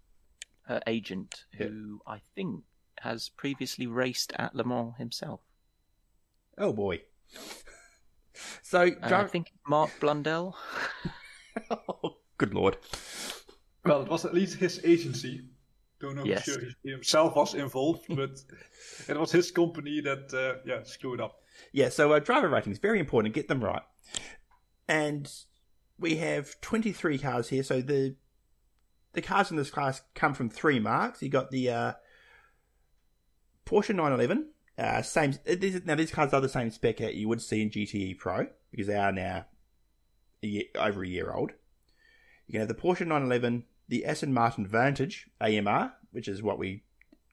Her 0.62 0.80
agent, 0.86 1.44
who 1.56 2.00
I 2.08 2.22
think 2.34 2.64
has 2.98 3.28
previously 3.28 3.86
raced 3.86 4.32
at 4.36 4.54
Le 4.56 4.64
Mans 4.64 4.94
himself. 4.98 5.40
oh 6.58 6.72
boy. 6.72 7.02
So 8.62 8.80
Uh, 8.82 8.90
I 9.02 9.08
driver- 9.08 9.28
think 9.28 9.52
Mark 9.66 9.90
Blundell. 10.00 10.56
oh, 11.70 12.18
good 12.38 12.54
lord. 12.54 12.76
Well, 13.84 14.02
it 14.02 14.08
was 14.08 14.24
at 14.24 14.34
least 14.34 14.58
his 14.58 14.80
agency. 14.84 15.42
Don't 16.00 16.16
know 16.16 16.24
Yes. 16.24 16.44
for 16.44 16.52
sure 16.52 16.62
he 16.82 16.90
himself 16.90 17.36
was 17.36 17.54
involved, 17.54 18.04
but 18.08 18.42
it 19.08 19.18
was 19.18 19.32
his 19.32 19.50
company 19.50 20.00
that 20.00 20.32
uh, 20.32 20.60
yeah 20.66 20.82
screwed 20.82 21.20
up. 21.20 21.36
Yeah, 21.72 21.90
so 21.90 22.12
uh, 22.12 22.18
driver 22.20 22.48
ratings 22.48 22.78
very 22.78 22.98
important. 23.00 23.34
Get 23.34 23.48
them 23.48 23.62
right. 23.62 23.82
And 24.88 25.30
we 25.98 26.16
have 26.16 26.58
twenty 26.62 26.92
three 26.92 27.18
cars 27.18 27.48
here. 27.50 27.62
So 27.62 27.82
the 27.82 28.16
the 29.12 29.20
cars 29.22 29.50
in 29.50 29.56
this 29.56 29.70
class 29.70 30.00
come 30.14 30.32
from 30.34 30.48
three 30.48 30.78
marques. 30.80 31.20
You 31.22 31.28
got 31.28 31.50
the 31.50 31.68
uh, 31.70 31.92
Porsche 33.66 33.94
911. 33.94 34.50
Uh, 34.80 35.02
same. 35.02 35.34
uh, 35.46 35.54
now 35.84 35.94
these 35.94 36.10
cars 36.10 36.32
are 36.32 36.40
the 36.40 36.48
same 36.48 36.70
spec 36.70 36.96
that 36.96 37.14
you 37.14 37.28
would 37.28 37.42
see 37.42 37.60
in 37.60 37.68
GTE 37.68 38.16
Pro 38.18 38.46
because 38.70 38.86
they 38.86 38.96
are 38.96 39.12
now 39.12 39.44
a 40.42 40.46
year, 40.46 40.64
over 40.74 41.02
a 41.02 41.08
year 41.08 41.32
old. 41.32 41.52
You 42.46 42.52
can 42.52 42.60
have 42.60 42.68
the 42.68 42.74
Porsche 42.74 43.06
911, 43.06 43.64
the 43.88 44.06
Aston 44.06 44.32
Martin 44.32 44.66
Vantage 44.66 45.28
AMR, 45.38 45.92
which 46.12 46.28
is 46.28 46.42
what 46.42 46.58
we 46.58 46.84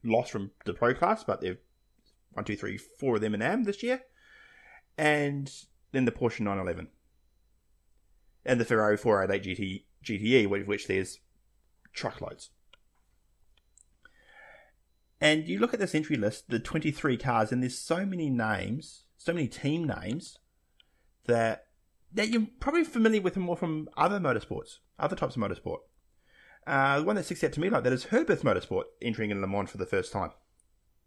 lost 0.03 0.29
from 0.29 0.51
the 0.65 0.73
Pro 0.73 0.93
class, 0.93 1.23
but 1.23 1.39
they've 1.39 1.57
one, 2.33 2.43
two, 2.43 2.57
three, 2.57 2.77
four 2.77 3.15
of 3.15 3.21
them 3.21 3.33
in 3.33 3.41
AM 3.41 3.63
this 3.63 3.81
year, 3.81 4.01
and 4.97 5.49
then 5.93 6.03
the 6.03 6.11
Porsche 6.11 6.41
911 6.41 6.89
and 8.45 8.59
the 8.59 8.65
Ferrari 8.65 8.97
488 8.97 9.57
GT, 9.57 9.83
GTE, 10.03 10.49
with 10.49 10.67
which 10.67 10.87
there's 10.87 11.19
truckloads. 11.93 12.49
And 15.19 15.47
you 15.47 15.59
look 15.59 15.73
at 15.73 15.79
this 15.79 15.95
entry 15.95 16.15
list, 16.15 16.49
the 16.49 16.59
23 16.59 17.17
cars, 17.17 17.51
and 17.51 17.61
there's 17.61 17.77
so 17.77 18.05
many 18.05 18.29
names, 18.29 19.05
so 19.17 19.33
many 19.33 19.47
team 19.47 19.85
names 19.85 20.37
that 21.25 21.65
that 22.13 22.29
you're 22.29 22.47
probably 22.59 22.83
familiar 22.83 23.21
with 23.21 23.35
more 23.35 23.57
from 23.57 23.89
other 23.97 24.19
motorsports, 24.19 24.77
other 24.97 25.15
types 25.15 25.35
of 25.35 25.41
motorsport. 25.41 25.79
Uh, 26.65 26.99
the 26.99 27.05
one 27.05 27.15
that 27.15 27.25
sticks 27.25 27.43
out 27.43 27.53
to 27.53 27.59
me 27.59 27.69
like 27.69 27.83
that 27.83 27.93
is 27.93 28.05
Herberth 28.05 28.43
Motorsport 28.43 28.83
entering 29.01 29.31
in 29.31 29.41
Le 29.41 29.47
Mans 29.47 29.69
for 29.69 29.77
the 29.77 29.85
first 29.85 30.11
time. 30.11 30.31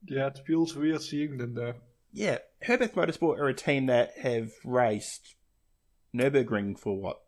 Yeah, 0.07 0.28
it 0.28 0.41
feels 0.47 0.74
weird 0.74 1.03
seeing 1.03 1.37
them 1.37 1.55
there. 1.55 1.77
Yeah, 2.12 2.39
Herberth 2.66 2.95
Motorsport 2.95 3.39
are 3.39 3.49
a 3.49 3.55
team 3.55 3.87
that 3.87 4.16
have 4.19 4.53
raced 4.65 5.37
Nürburgring 6.15 6.78
for 6.78 6.99
what? 6.99 7.20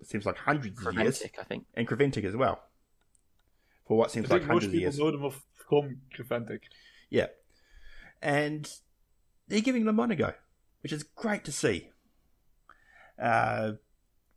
It 0.00 0.06
seems 0.06 0.24
like 0.24 0.36
hundreds 0.36 0.84
of 0.86 0.94
years. 0.94 1.22
I 1.38 1.44
think. 1.44 1.64
And 1.74 1.88
Creventic 1.88 2.24
as 2.24 2.36
well. 2.36 2.62
For 3.86 3.96
what 3.96 4.10
seems 4.10 4.30
like 4.30 4.42
hundreds 4.42 4.66
of 4.66 4.72
people 4.72 4.80
years. 4.82 4.98
know 4.98 5.10
them 5.10 5.24
of- 5.24 5.42
from 5.68 6.00
Creventic. 6.14 6.60
Yeah. 7.10 7.26
And 8.22 8.70
they're 9.48 9.60
giving 9.60 9.84
Mans 9.84 10.12
a 10.12 10.16
go, 10.16 10.32
which 10.82 10.92
is 10.92 11.02
great 11.02 11.44
to 11.44 11.52
see. 11.52 11.90
Uh, 13.20 13.72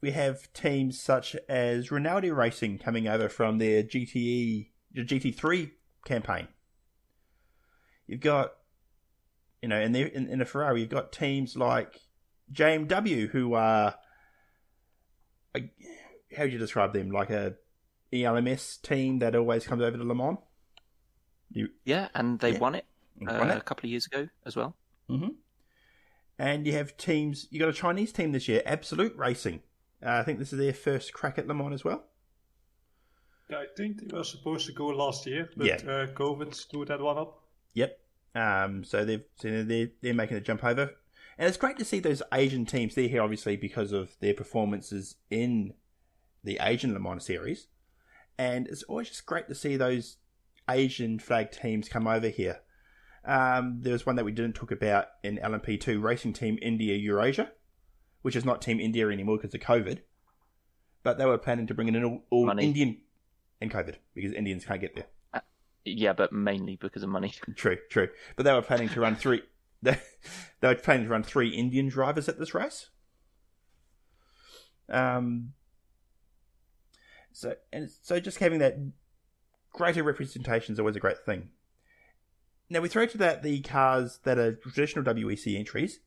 we 0.02 0.12
have 0.12 0.52
teams 0.54 1.00
such 1.00 1.36
as 1.48 1.92
Rinaldi 1.92 2.32
Racing 2.32 2.78
coming 2.78 3.08
over 3.08 3.28
from 3.28 3.58
their 3.58 3.84
GTE, 3.84 4.70
the 4.94 5.04
GT3 5.06 5.72
campaign. 6.06 6.48
You've 8.08 8.22
got, 8.22 8.54
you 9.62 9.68
know, 9.68 9.80
in, 9.80 9.92
the, 9.92 10.16
in, 10.16 10.28
in 10.28 10.42
a 10.42 10.46
Ferrari, 10.46 10.82
you've 10.82 10.90
got 10.90 11.12
teams 11.12 11.58
like 11.58 12.00
JMW 12.54 13.30
who 13.30 13.54
are, 13.54 13.96
how 15.56 16.44
would 16.44 16.54
you 16.54 16.60
describe 16.60 16.94
them? 16.94 17.12
Like 17.12 17.30
a 17.30 17.56
ELMS 18.12 18.78
team 18.78 19.20
that 19.20 19.36
always 19.36 19.66
comes 19.66 19.82
over 19.82 19.98
to 19.98 20.04
Le 20.04 20.16
Mans? 20.16 20.38
You, 21.52 21.70
Yeah, 21.86 22.10
and 22.14 22.40
they 22.40 22.54
Yeah. 22.54 22.60
won 22.60 22.76
it 22.76 22.86
uh, 23.28 23.36
won 23.40 23.52
a 23.52 23.62
couple 23.62 23.88
of 23.88 23.92
years 23.92 24.06
ago 24.06 24.30
as 24.46 24.56
well. 24.56 24.76
hmm 25.08 25.30
And 26.38 26.66
you 26.66 26.74
have 26.74 26.96
teams. 26.98 27.48
You 27.52 27.60
got 27.60 27.70
a 27.70 27.74
Chinese 27.74 28.12
team 28.14 28.32
this 28.32 28.48
year, 28.48 28.62
Absolute 28.66 29.16
Racing. 29.18 29.62
Uh, 30.02 30.12
I 30.12 30.24
think 30.24 30.40
this 30.40 30.54
is 30.54 30.60
their 30.60 30.74
first 30.74 31.12
crack 31.14 31.38
at 31.38 31.48
Le 31.48 31.54
Mans 31.54 31.74
as 31.74 31.84
well. 31.84 32.06
Yeah, 33.50 33.58
I 33.58 33.66
think 33.76 34.00
they 34.08 34.16
were 34.16 34.24
supposed 34.24 34.68
to 34.68 34.74
go 34.74 34.88
last 34.88 35.26
year, 35.26 35.50
but 35.58 35.66
Yeah. 35.66 35.76
uh, 35.78 36.08
COVID 36.14 36.54
screwed 36.54 36.90
that 36.90 37.02
one 37.02 37.18
up. 37.18 37.44
Yep. 37.74 38.00
Um, 38.36 38.84
so 38.84 39.04
they've 39.04 39.24
so 39.36 39.64
they're 39.64 39.90
they're 40.02 40.14
making 40.14 40.38
a 40.38 40.42
jump 40.42 40.64
over, 40.64 40.96
and 41.38 41.48
it's 41.48 41.58
great 41.58 41.78
to 41.80 41.84
see 41.86 42.00
those 42.00 42.22
Asian 42.32 42.66
teams. 42.66 42.94
They're 42.94 43.08
here 43.10 43.24
obviously 43.24 43.58
because 43.58 43.92
of 43.92 44.16
their 44.20 44.36
performances 44.36 45.16
in 45.32 45.74
the 46.44 46.60
Asian 46.62 46.94
Le 46.94 47.00
Mans 47.00 47.26
series, 47.26 47.68
and 48.40 48.68
it's 48.68 48.84
always 48.84 49.10
just 49.10 49.26
great 49.26 49.50
to 49.50 49.54
see 49.54 49.76
those 49.76 50.16
Asian 50.70 51.20
flag 51.20 51.52
teams 51.52 51.90
come 51.90 52.08
over 52.08 52.30
here. 52.30 52.62
Um, 53.26 53.80
there 53.82 53.92
was 53.92 54.06
one 54.06 54.16
that 54.16 54.24
we 54.24 54.32
didn't 54.32 54.54
talk 54.54 54.72
about 54.72 55.08
in 55.24 55.38
LMP2 55.44 56.02
Racing 56.02 56.32
Team 56.32 56.58
India 56.62 56.96
Eurasia, 56.96 57.52
which 58.22 58.38
is 58.38 58.46
not 58.46 58.62
Team 58.62 58.80
India 58.80 59.10
anymore 59.10 59.38
because 59.38 59.54
of 59.54 59.60
COVID, 59.60 60.00
but 61.04 61.18
they 61.18 61.26
were 61.26 61.38
planning 61.38 61.68
to 61.68 61.74
bring 61.74 61.90
in 61.90 61.98
an 61.98 62.06
all, 62.06 62.24
all 62.30 62.50
Indian 62.58 63.02
and 63.60 63.70
COVID 63.70 63.96
because 64.16 64.32
Indians 64.32 64.64
can't 64.64 64.80
get 64.80 64.96
there. 64.96 65.42
Yeah, 65.84 66.14
but 66.14 66.32
mainly 66.32 66.78
because 66.78 67.04
of 67.04 67.10
money. 67.10 67.34
True, 67.56 67.78
true. 67.90 68.10
But 68.36 68.44
they 68.44 68.54
were 68.54 68.62
planning 68.62 68.90
to 68.90 69.02
run 69.02 69.16
three. 69.16 69.44
They, 69.82 69.98
they 70.60 70.68
were 70.68 70.76
planning 70.76 71.06
to 71.06 71.10
run 71.10 71.24
three 71.24 71.52
Indian 71.52 71.88
drivers 71.88 72.28
at 72.28 72.38
this 72.38 72.54
race. 72.54 72.90
Um. 74.90 75.54
So 77.32 77.56
and 77.72 77.90
so, 78.02 78.20
just 78.20 78.40
having 78.40 78.60
that 78.60 78.78
greater 79.72 80.04
representation 80.04 80.74
is 80.74 80.80
always 80.80 80.96
a 80.96 81.00
great 81.00 81.20
thing. 81.26 81.50
Now 82.70 82.82
we 82.82 82.90
throw 82.90 83.06
to 83.08 83.18
that 83.20 83.44
the 83.44 83.62
cars 83.62 84.20
that 84.24 84.38
are 84.38 84.54
traditional 84.56 85.04
WEC 85.06 85.58
entries. 85.58 86.00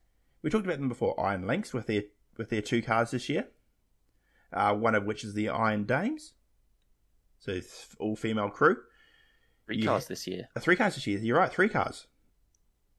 We 0.42 0.50
talked 0.50 0.66
about 0.66 0.78
them 0.78 0.88
before. 0.88 1.18
Iron 1.20 1.46
Lynx 1.46 1.72
with 1.72 1.86
their 1.86 2.02
with 2.36 2.50
their 2.50 2.62
two 2.62 2.82
cars 2.82 3.10
this 3.12 3.28
year. 3.28 3.48
Uh, 4.52 4.74
one 4.74 4.94
of 4.94 5.04
which 5.04 5.24
is 5.24 5.34
the 5.34 5.48
Iron 5.48 5.84
Dames. 5.84 6.34
So 7.38 7.52
it's 7.52 7.88
all 7.98 8.16
female 8.16 8.50
crew. 8.50 8.76
Three 9.66 9.78
Yeah. 9.78 9.86
cars 9.86 10.06
this 10.06 10.26
year. 10.26 10.48
Uh, 10.54 10.60
three 10.60 10.76
cars 10.76 10.94
this 10.96 11.06
year. 11.06 11.18
You're 11.18 11.38
right, 11.38 11.50
three 11.50 11.68
cars. 11.68 12.06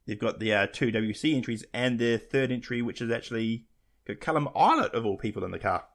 They've 0.06 0.20
got 0.20 0.40
the 0.40 0.54
uh, 0.54 0.68
two 0.72 0.91
WC 0.91 1.36
entries 1.36 1.64
and 1.74 2.00
their 2.00 2.18
third 2.18 2.52
entry, 2.52 2.82
which 2.82 3.02
is 3.02 3.12
actually 3.12 3.68
got 4.06 4.20
Callum 4.20 4.50
Ilott 4.56 4.94
of 4.94 5.06
all 5.06 5.18
people 5.18 5.44
in 5.45 5.52
the 5.52 5.60
car. 5.60 5.86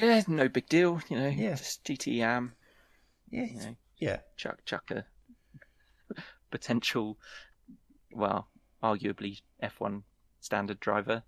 Yeah, 0.00 0.22
no 0.28 0.48
big 0.48 0.66
deal. 0.68 1.00
You 1.08 1.18
know, 1.18 1.28
Yeah. 1.28 1.54
just 1.54 1.84
GT 1.84 2.20
Am. 2.20 2.54
Yeah, 3.30 3.44
You 3.44 3.56
know, 3.56 3.76
yeah, 3.98 4.20
chuck 4.36 4.64
chuck 4.64 4.90
a 4.90 5.04
potential, 6.50 7.18
well, 8.12 8.48
arguably 8.82 9.42
F1 9.62 10.02
standard 10.40 10.80
driver. 10.80 11.22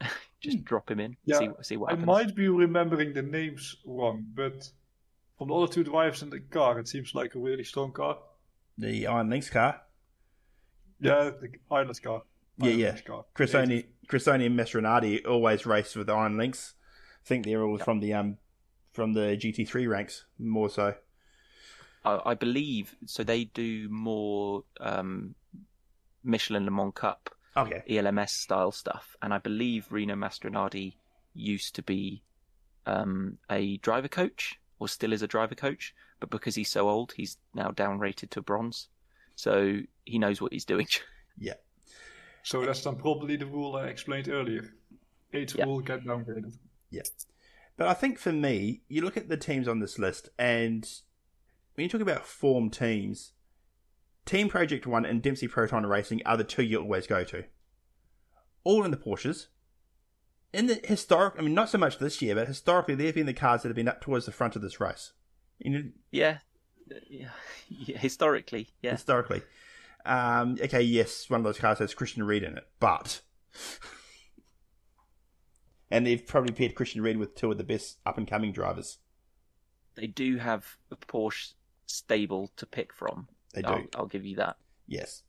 Just 0.40 0.58
hmm. 0.58 0.64
drop 0.64 0.90
him 0.90 1.00
in. 1.00 1.16
Yeah, 1.26 1.38
see 1.38 1.48
see 1.62 1.76
what 1.76 1.90
I 1.90 1.92
happens. 1.92 2.06
might 2.06 2.34
be 2.34 2.48
remembering 2.48 3.12
the 3.12 3.22
names 3.22 3.76
wrong, 3.84 4.24
but 4.34 4.70
from 5.36 5.48
the 5.48 5.54
other 5.54 5.70
two 5.70 5.84
drivers 5.84 6.22
in 6.22 6.30
the 6.30 6.40
car, 6.40 6.78
it 6.78 6.88
seems 6.88 7.14
like 7.14 7.34
a 7.34 7.38
really 7.38 7.64
strong 7.64 7.92
car. 7.92 8.18
The 8.78 9.06
Iron 9.06 9.28
Lynx 9.28 9.50
car. 9.50 9.82
Yeah, 10.98 11.30
the 11.38 11.50
Island 11.70 12.00
car. 12.02 12.22
Yeah, 12.56 12.70
Iron 12.70 12.78
yeah. 12.78 12.86
Lynx 12.88 13.02
car. 13.02 13.24
Cressoni, 13.34 13.86
Cressoni 14.08 14.46
and 14.46 14.58
Mastronardi 14.58 15.26
always 15.26 15.66
race 15.66 15.94
with 15.94 16.06
the 16.06 16.14
Iron 16.14 16.38
Lynx. 16.38 16.74
I 17.22 17.26
think 17.26 17.44
they're 17.44 17.62
all 17.62 17.78
from 17.78 18.00
the 18.00 18.14
um 18.14 18.38
from 18.92 19.12
the 19.12 19.36
GT3 19.36 19.88
ranks 19.88 20.24
more 20.38 20.68
so. 20.70 20.94
I, 22.04 22.20
I 22.26 22.34
believe 22.34 22.96
so. 23.06 23.22
They 23.22 23.44
do 23.44 23.88
more 23.88 24.64
um, 24.80 25.34
Michelin 26.24 26.64
Le 26.64 26.70
Mans 26.70 26.92
Cup 26.94 27.30
Okay. 27.56 27.82
ELMS 27.88 28.32
style 28.32 28.72
stuff, 28.72 29.16
and 29.22 29.34
I 29.34 29.38
believe 29.38 29.86
Rino 29.90 30.14
Mastronardi 30.14 30.94
used 31.34 31.74
to 31.74 31.82
be 31.82 32.22
um, 32.86 33.38
a 33.50 33.76
driver 33.78 34.08
coach, 34.08 34.58
or 34.78 34.88
still 34.88 35.12
is 35.12 35.22
a 35.22 35.26
driver 35.26 35.54
coach, 35.54 35.94
but 36.20 36.30
because 36.30 36.54
he's 36.54 36.70
so 36.70 36.88
old, 36.88 37.12
he's 37.16 37.36
now 37.54 37.70
downrated 37.70 38.30
to 38.30 38.40
bronze. 38.42 38.88
So 39.36 39.80
he 40.04 40.18
knows 40.18 40.40
what 40.40 40.52
he's 40.52 40.64
doing. 40.64 40.86
Yeah. 41.42 41.54
So 42.42 42.66
that's 42.66 42.84
then 42.84 42.96
probably 42.96 43.36
the 43.36 43.46
rule 43.46 43.76
I 43.76 43.86
explained 43.86 44.28
earlier. 44.28 44.74
Eight 45.32 45.54
Yeah. 45.54 45.64
rule 45.64 45.80
get 45.80 46.04
downgraded. 46.04 46.52
But 47.76 47.88
I 47.88 47.94
think 47.94 48.18
for 48.18 48.32
me, 48.32 48.82
you 48.88 49.02
look 49.02 49.16
at 49.16 49.28
the 49.28 49.36
teams 49.36 49.66
on 49.66 49.80
this 49.80 49.98
list, 49.98 50.28
and 50.38 50.86
when 51.74 51.84
you 51.84 51.88
talk 51.88 52.02
about 52.02 52.26
form 52.26 52.68
teams, 52.68 53.32
Team 54.26 54.48
Project 54.48 54.86
One 54.86 55.06
and 55.06 55.22
Dempsey 55.22 55.48
Proton 55.48 55.86
Racing 55.86 56.20
are 56.26 56.36
the 56.36 56.44
two 56.44 56.62
you 56.62 56.78
always 56.78 57.06
go 57.06 57.24
to. 57.24 57.44
All 58.64 58.84
in 58.84 58.90
the 58.90 58.96
Porsches. 58.96 59.46
In 60.52 60.66
the 60.66 60.74
historic, 60.84 61.34
I 61.38 61.42
mean, 61.42 61.54
not 61.54 61.70
so 61.70 61.78
much 61.78 61.98
this 61.98 62.20
year, 62.20 62.34
but 62.34 62.48
historically, 62.48 62.96
they've 62.96 63.14
been 63.14 63.26
the 63.26 63.32
cars 63.32 63.62
that 63.62 63.68
have 63.68 63.76
been 63.76 63.88
up 63.88 64.00
towards 64.00 64.26
the 64.26 64.32
front 64.32 64.56
of 64.56 64.62
this 64.62 64.78
race. 64.80 65.12
You 65.58 65.70
know, 65.70 65.82
yeah. 66.10 66.38
yeah, 67.08 67.28
yeah, 67.68 67.98
historically, 67.98 68.68
yeah. 68.82 68.92
historically. 68.92 69.42
Um, 70.04 70.58
okay, 70.60 70.82
yes, 70.82 71.30
one 71.30 71.40
of 71.40 71.44
those 71.44 71.58
cars 71.58 71.78
has 71.78 71.94
Christian 71.94 72.24
Ried 72.24 72.42
in 72.42 72.58
it, 72.58 72.66
but. 72.78 73.20
and 75.90 76.06
they've 76.06 76.24
probably 76.26 76.52
paired 76.52 76.74
Christian 76.74 77.02
Ried 77.02 77.16
with 77.18 77.34
two 77.34 77.50
of 77.50 77.58
the 77.58 77.64
best 77.64 77.98
up 78.06 78.18
and 78.18 78.26
coming 78.28 78.52
drivers. 78.52 78.98
They 79.96 80.06
do 80.06 80.36
have 80.38 80.64
a 80.90 80.96
Porsche 80.96 81.52
stable 81.86 82.50
to 82.56 82.66
pick 82.66 82.92
from. 82.92 83.28
They 83.54 83.62
do. 83.62 83.68
I'll, 83.68 83.84
I'll 83.96 84.06
give 84.06 84.24
you 84.24 84.36
that. 84.36 84.56
Yes. 84.86 85.22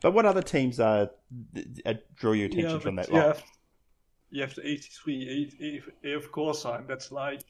But 0.00 0.12
what 0.12 0.24
other 0.26 0.42
teams 0.42 0.78
uh, 0.78 1.06
th- 1.54 1.66
uh, 1.84 1.94
draw 2.16 2.32
your 2.32 2.46
attention 2.46 2.78
from 2.80 2.96
that 2.96 3.08
you 3.08 3.14
lot? 3.14 3.26
have, 3.26 3.42
you 4.30 4.40
have 4.42 4.54
the 4.54 4.66
83 4.66 5.82
A, 6.04 6.16
AF 6.16 6.30
Corse, 6.30 6.64
and 6.64 6.86
that's 6.86 7.10
like 7.10 7.42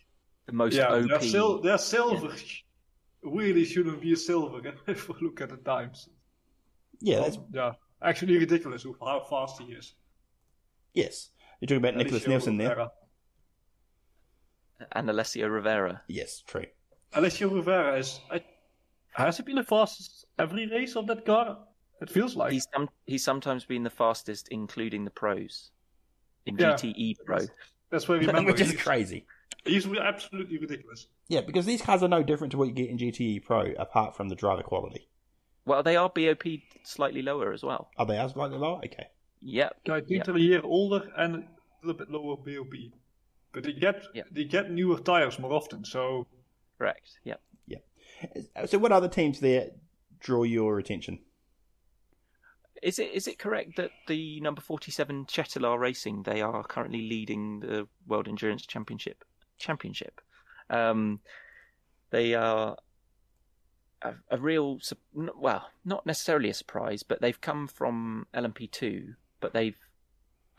The 0.46 0.52
most 0.52 0.74
yeah, 0.74 0.88
OP. 0.88 1.08
they're, 1.08 1.20
sil- 1.20 1.60
they're 1.60 1.78
silver. 1.78 2.34
Really 3.22 3.64
shouldn't 3.64 4.00
be 4.00 4.12
a 4.12 4.16
silver 4.16 4.60
if 4.86 5.08
we 5.08 5.14
look 5.20 5.40
at 5.42 5.50
the 5.50 5.56
times. 5.58 6.08
Yeah, 7.00 7.20
that's, 7.20 7.38
Yeah, 7.52 7.72
actually 8.02 8.38
ridiculous 8.38 8.86
how 9.02 9.20
fast 9.28 9.60
he 9.60 9.72
is. 9.72 9.94
yes. 10.94 11.30
You're 11.64 11.78
talking 11.80 11.88
about 11.88 11.96
Nicholas 11.96 12.26
Alessio 12.26 12.30
Nielsen 12.30 12.56
there? 12.58 12.88
And 14.92 15.08
Alessio 15.08 15.48
Rovera. 15.48 16.00
Yes, 16.08 16.42
true. 16.46 16.66
Alessio 17.14 17.48
Rovera 17.48 17.98
is. 17.98 18.20
I, 18.30 18.42
has 19.12 19.38
he 19.38 19.44
been 19.44 19.56
the 19.56 19.62
fastest 19.62 20.26
every 20.38 20.66
race 20.66 20.94
of 20.94 21.06
that 21.06 21.24
car? 21.24 21.56
It 22.02 22.10
feels 22.10 22.36
like. 22.36 22.52
He's 22.52 22.66
some, 22.74 22.90
he's 23.06 23.24
sometimes 23.24 23.64
been 23.64 23.82
the 23.82 23.88
fastest, 23.88 24.48
including 24.50 25.06
the 25.06 25.10
pros 25.10 25.70
in 26.44 26.58
Yeah. 26.58 26.74
GTE 26.74 27.14
Pro. 27.24 27.38
That's 27.88 28.08
where 28.08 28.18
I 28.18 28.20
remember. 28.26 28.52
Which 28.52 28.60
is 28.60 28.76
crazy. 28.76 29.24
he's 29.64 29.86
absolutely 29.86 30.58
ridiculous. 30.58 31.06
Yeah, 31.28 31.40
because 31.40 31.64
these 31.64 31.80
cars 31.80 32.02
are 32.02 32.08
no 32.08 32.22
different 32.22 32.50
to 32.50 32.58
what 32.58 32.68
you 32.68 32.74
get 32.74 32.90
in 32.90 32.98
GTE 32.98 33.42
Pro, 33.42 33.72
apart 33.78 34.14
from 34.14 34.28
the 34.28 34.34
driver 34.34 34.62
quality. 34.62 35.08
Well, 35.64 35.82
they 35.82 35.96
are 35.96 36.10
BOP 36.14 36.42
slightly 36.82 37.22
lower 37.22 37.54
as 37.54 37.62
well. 37.62 37.88
Are 37.96 38.04
they 38.04 38.18
as 38.18 38.32
slightly 38.32 38.58
lower? 38.58 38.80
Okay. 38.84 39.06
Yep. 39.40 39.76
I 39.90 40.00
think 40.00 40.26
Yep. 40.26 40.36
a 40.36 40.40
year 40.40 40.60
older 40.64 41.10
and 41.18 41.36
a 41.36 41.44
little 41.86 41.98
bit 41.98 42.10
lower 42.10 42.36
BOP. 42.36 42.74
But 43.52 43.64
they 43.64 43.72
get 43.72 44.02
Yeah. 44.14 44.24
they 44.30 44.44
get 44.44 44.70
newer 44.70 44.98
tires 44.98 45.38
more 45.38 45.52
often, 45.52 45.84
so 45.84 46.26
Correct. 46.78 47.18
Yep. 47.24 47.40
Yeah. 47.66 47.78
So, 48.66 48.78
what 48.78 48.92
other 48.92 49.08
teams 49.08 49.40
there 49.40 49.70
draw 50.20 50.42
your 50.42 50.78
attention? 50.78 51.20
Is 52.82 52.98
it 52.98 53.12
is 53.12 53.28
it 53.28 53.38
correct 53.38 53.76
that 53.76 53.90
the 54.08 54.40
number 54.40 54.60
forty 54.60 54.90
seven 54.90 55.24
Cetilar 55.26 55.78
Racing 55.78 56.24
they 56.24 56.42
are 56.42 56.62
currently 56.64 57.08
leading 57.08 57.60
the 57.60 57.88
World 58.06 58.28
Endurance 58.28 58.66
Championship 58.66 59.24
championship? 59.58 60.20
Um, 60.68 61.20
they 62.10 62.34
are 62.34 62.76
a, 64.02 64.14
a 64.30 64.38
real 64.38 64.80
well, 65.14 65.70
not 65.84 66.04
necessarily 66.04 66.50
a 66.50 66.54
surprise, 66.54 67.02
but 67.02 67.20
they've 67.20 67.40
come 67.40 67.68
from 67.68 68.26
LMP 68.34 68.70
two, 68.70 69.14
but 69.40 69.52
they've 69.54 69.78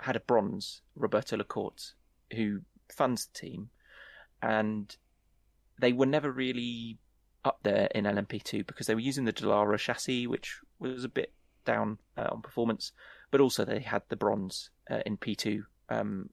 had 0.01 0.15
a 0.15 0.19
bronze 0.19 0.81
Roberto 0.95 1.37
Lacorte 1.37 1.93
who 2.33 2.61
funds 2.91 3.27
the 3.27 3.39
team, 3.39 3.69
and 4.41 4.95
they 5.79 5.93
were 5.93 6.05
never 6.05 6.31
really 6.31 6.97
up 7.43 7.59
there 7.63 7.87
in 7.93 8.05
LMP2 8.05 8.65
because 8.65 8.87
they 8.87 8.95
were 8.95 9.01
using 9.01 9.25
the 9.25 9.33
Dallara 9.33 9.77
chassis, 9.77 10.27
which 10.27 10.59
was 10.79 11.03
a 11.03 11.09
bit 11.09 11.31
down 11.63 11.97
uh, 12.17 12.27
on 12.31 12.41
performance, 12.41 12.91
but 13.31 13.41
also 13.41 13.65
they 13.65 13.79
had 13.79 14.01
the 14.09 14.15
bronze 14.15 14.69
uh, 14.89 15.01
in 15.05 15.17
P2. 15.17 15.63
Um, 15.89 16.29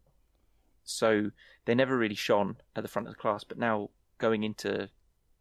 so 0.84 1.30
they 1.64 1.74
never 1.74 1.96
really 1.96 2.14
shone 2.14 2.56
at 2.74 2.82
the 2.82 2.88
front 2.88 3.08
of 3.08 3.14
the 3.14 3.20
class, 3.20 3.44
but 3.44 3.58
now 3.58 3.90
going 4.18 4.42
into 4.42 4.88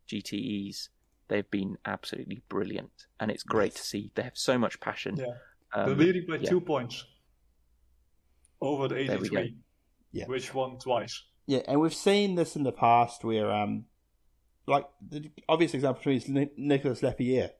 GTEs, 0.07 0.89
they've 1.27 1.49
been 1.49 1.77
absolutely 1.85 2.41
brilliant, 2.49 3.07
and 3.19 3.31
it's 3.31 3.43
great 3.43 3.75
to 3.75 3.81
see. 3.81 4.11
They 4.15 4.23
have 4.23 4.37
so 4.37 4.57
much 4.57 4.79
passion. 4.79 5.17
yeah. 5.17 5.25
Um, 5.73 5.87
they're 5.87 6.07
leading 6.07 6.25
by 6.27 6.35
yeah. 6.35 6.49
two 6.49 6.59
points 6.59 7.05
over 8.61 8.87
the 8.87 8.95
There 9.07 9.19
we 9.19 9.29
go. 9.29 9.39
83, 9.39 9.57
Yeah. 10.11 10.25
which 10.27 10.53
won 10.53 10.77
twice. 10.77 11.23
Yeah, 11.47 11.61
and 11.67 11.81
we've 11.81 11.93
seen 11.93 12.35
this 12.35 12.55
in 12.55 12.63
the 12.63 12.71
past 12.71 13.23
where, 13.23 13.51
um, 13.51 13.85
like, 14.67 14.85
the 15.05 15.31
obvious 15.49 15.73
example 15.73 16.01
for 16.03 16.09
me 16.09 16.17
is 16.17 16.29
Nicolas 16.57 17.01
Lapierre. 17.03 17.51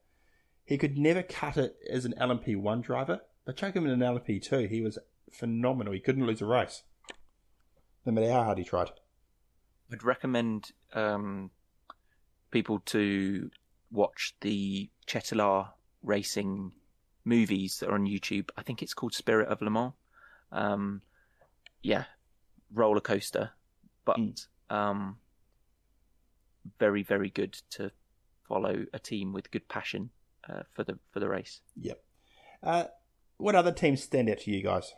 He 0.63 0.77
could 0.77 0.97
never 0.97 1.23
cut 1.23 1.57
it 1.57 1.75
as 1.89 2.05
an 2.05 2.13
LMP1 2.17 2.81
driver, 2.83 3.21
but 3.45 3.57
chuck 3.57 3.75
him 3.75 3.85
in 3.85 3.91
an 3.91 3.99
LMP2, 4.01 4.69
he 4.69 4.81
was 4.81 4.97
phenomenal. 5.31 5.93
He 5.93 5.99
couldn't 5.99 6.25
lose 6.27 6.41
a 6.41 6.45
race, 6.45 6.83
no 8.05 8.11
matter 8.11 8.31
how 8.31 8.43
hard 8.43 8.59
he 8.59 8.63
tried. 8.63 8.91
I'd 9.91 10.03
recommend 10.03 10.71
um, 10.93 11.49
people 12.51 12.79
to 12.85 13.49
watch 13.91 14.35
the 14.41 14.89
Cetilar 15.07 15.69
racing 16.03 16.71
movies 17.25 17.79
that 17.79 17.89
are 17.89 17.95
on 17.95 18.05
YouTube. 18.05 18.49
I 18.55 18.61
think 18.63 18.81
it's 18.81 18.93
called 18.93 19.13
Spirit 19.13 19.49
of 19.49 19.61
Le 19.61 19.69
Mans. 19.69 19.93
Um, 20.51 21.01
yeah, 21.81 22.05
roller 22.73 22.99
coaster, 23.01 23.51
but 24.05 24.17
Mm. 24.17 24.45
um, 24.69 25.17
very 26.79 27.03
very 27.03 27.29
good 27.29 27.53
to 27.71 27.91
follow 28.47 28.85
a 28.93 28.99
team 28.99 29.33
with 29.33 29.49
good 29.51 29.67
passion 29.67 30.09
uh, 30.49 30.63
for 30.73 30.83
the 30.83 30.99
for 31.11 31.19
the 31.19 31.29
race. 31.29 31.61
Yep. 31.77 32.03
Uh, 32.63 32.83
what 33.37 33.55
other 33.55 33.71
teams 33.71 34.03
stand 34.03 34.29
out 34.29 34.39
to 34.39 34.51
you 34.51 34.61
guys? 34.61 34.93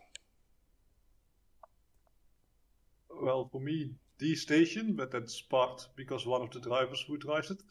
Well, 3.10 3.48
for 3.52 3.62
me, 3.62 3.92
D'station, 4.20 4.96
but 4.96 5.12
that's 5.12 5.42
part 5.42 5.88
because 5.96 6.26
one 6.26 6.42
of 6.42 6.52
the 6.52 6.60
drivers 6.60 7.02
who 7.08 7.18
drives 7.18 7.52
it. 7.52 7.62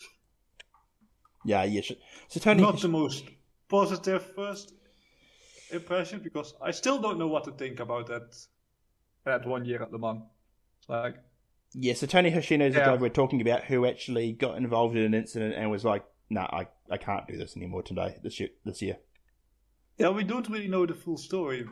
Yeah, 1.44 1.64
yeah. 1.64 1.80
sh- 1.82 1.92
So 2.28 2.40
Tony, 2.40 2.62
Not 2.62 2.80
the 2.80 2.88
most 2.88 3.24
positive 3.68 4.24
first 4.34 4.72
impression 5.72 6.20
because 6.22 6.54
I 6.62 6.70
still 6.70 7.00
don't 7.00 7.18
know 7.18 7.26
what 7.28 7.44
to 7.44 7.52
think 7.52 7.80
about 7.80 8.06
that 8.08 8.34
that 9.24 9.46
one 9.46 9.64
year 9.64 9.82
at 9.82 9.92
Le 9.92 9.98
Mans. 9.98 10.22
Like 10.88 11.16
yeah, 11.74 11.94
so 11.94 12.06
Tony 12.06 12.30
Hoshino 12.30 12.68
is 12.68 12.74
the 12.74 12.80
guy 12.80 12.96
we're 12.96 13.08
talking 13.08 13.40
about 13.40 13.64
who 13.64 13.86
actually 13.86 14.32
got 14.32 14.56
involved 14.58 14.96
in 14.96 15.02
an 15.04 15.14
incident 15.14 15.54
and 15.54 15.70
was 15.70 15.84
like, 15.84 16.04
"No, 16.28 16.42
I, 16.42 16.66
I 16.90 16.98
can't 16.98 17.26
do 17.26 17.38
this 17.38 17.56
anymore 17.56 17.82
today. 17.82 18.18
This 18.22 18.38
year, 18.40 18.50
this 18.64 18.82
year." 18.82 18.98
Yeah, 19.96 20.10
we 20.10 20.24
don't 20.24 20.48
really 20.48 20.68
know 20.68 20.84
the 20.86 20.94
full 20.94 21.16
story. 21.16 21.64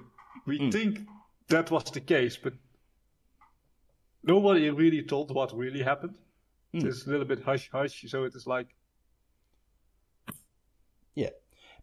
We 0.46 0.58
Mm. 0.58 0.72
think 0.72 1.00
that 1.48 1.70
was 1.70 1.84
the 1.90 2.00
case, 2.00 2.36
but 2.36 2.54
nobody 4.22 4.70
really 4.70 5.02
told 5.02 5.34
what 5.34 5.52
really 5.56 5.82
happened. 5.82 6.16
Mm. 6.72 6.84
It's 6.84 7.06
a 7.06 7.10
little 7.10 7.26
bit 7.26 7.42
hush 7.42 7.68
hush, 7.70 8.04
so 8.08 8.24
it 8.24 8.34
is 8.34 8.46
like 8.46 8.68
Yeah, 11.14 11.30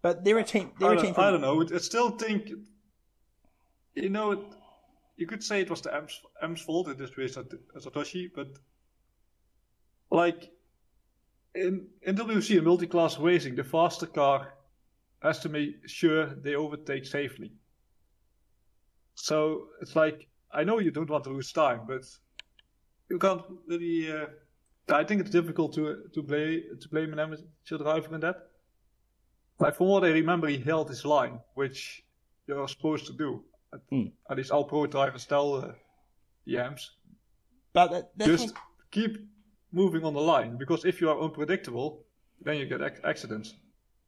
but 0.08 0.24
they're 0.24 0.38
a 0.38 0.44
team. 0.44 0.72
They're 0.80 0.92
I 0.92 0.96
team. 0.96 1.06
don't, 1.06 1.16
From, 1.16 1.24
I 1.26 1.32
don't 1.32 1.42
know. 1.42 1.76
I 1.76 1.80
still 1.80 2.12
think 2.12 2.50
you 3.94 4.10
know 4.10 4.32
it, 4.32 4.40
you 5.18 5.28
could 5.28 5.44
say 5.44 5.60
it 5.60 5.70
was 5.70 5.82
the 5.82 5.94
M's, 5.94 6.22
M's 6.42 6.62
fault 6.62 6.88
in 6.88 6.96
this 6.98 7.12
at 7.36 7.50
Satoshi, 7.84 8.30
but 8.34 8.48
like 10.10 10.50
in 11.56 11.88
in 12.04 12.16
WC 12.16 12.58
in 12.58 12.64
multi-class 12.64 13.18
racing, 13.20 13.56
the 13.56 13.66
faster 13.66 14.06
car 14.06 14.54
has 15.22 15.40
to 15.40 15.50
make 15.50 15.72
sure 15.88 16.28
they 16.28 16.56
overtake 16.56 17.06
safely. 17.06 17.52
So 19.16 19.68
it's 19.82 19.98
like 19.98 20.30
I 20.54 20.64
know 20.64 20.80
you 20.80 20.92
don't 20.92 21.10
want 21.10 21.26
to 21.26 21.32
lose 21.32 21.52
time, 21.52 21.82
but 21.86 22.06
you 23.10 23.20
can't 23.20 23.44
really 23.68 24.10
uh, 24.10 24.28
I 25.02 25.04
think 25.04 25.20
it's 25.20 25.32
difficult 25.32 25.74
to 25.74 25.84
to 26.14 26.24
play 26.24 26.64
to 26.82 26.90
blame 26.94 27.12
an 27.12 27.20
amateur 27.20 27.78
driver 27.78 28.16
in 28.16 28.22
that. 28.22 28.38
Like 29.60 29.76
from 29.76 29.88
what 29.88 30.04
I 30.04 30.10
remember, 30.10 30.48
he 30.48 30.58
held 30.58 30.90
his 30.90 31.04
line, 31.06 31.40
which 31.56 32.04
you're 32.48 32.68
supposed 32.68 33.08
to 33.08 33.14
do. 33.14 33.44
Hmm. 33.90 34.08
At 34.30 34.38
least 34.38 34.52
all 34.52 34.64
pro 34.64 34.86
drivers 34.88 35.26
tell 35.26 35.56
uh, 35.56 35.72
the 36.46 36.58
AMs. 36.58 36.92
But 37.74 38.12
that, 38.16 38.26
Just 38.26 38.56
keep 38.92 39.18
moving 39.72 40.04
on 40.04 40.14
the 40.14 40.22
line 40.22 40.58
because 40.58 40.86
if 40.86 41.02
you 41.02 41.10
are 41.10 41.20
unpredictable, 41.20 42.06
then 42.42 42.58
you 42.58 42.66
get 42.66 42.82
ac- 42.82 43.02
accidents. 43.04 43.56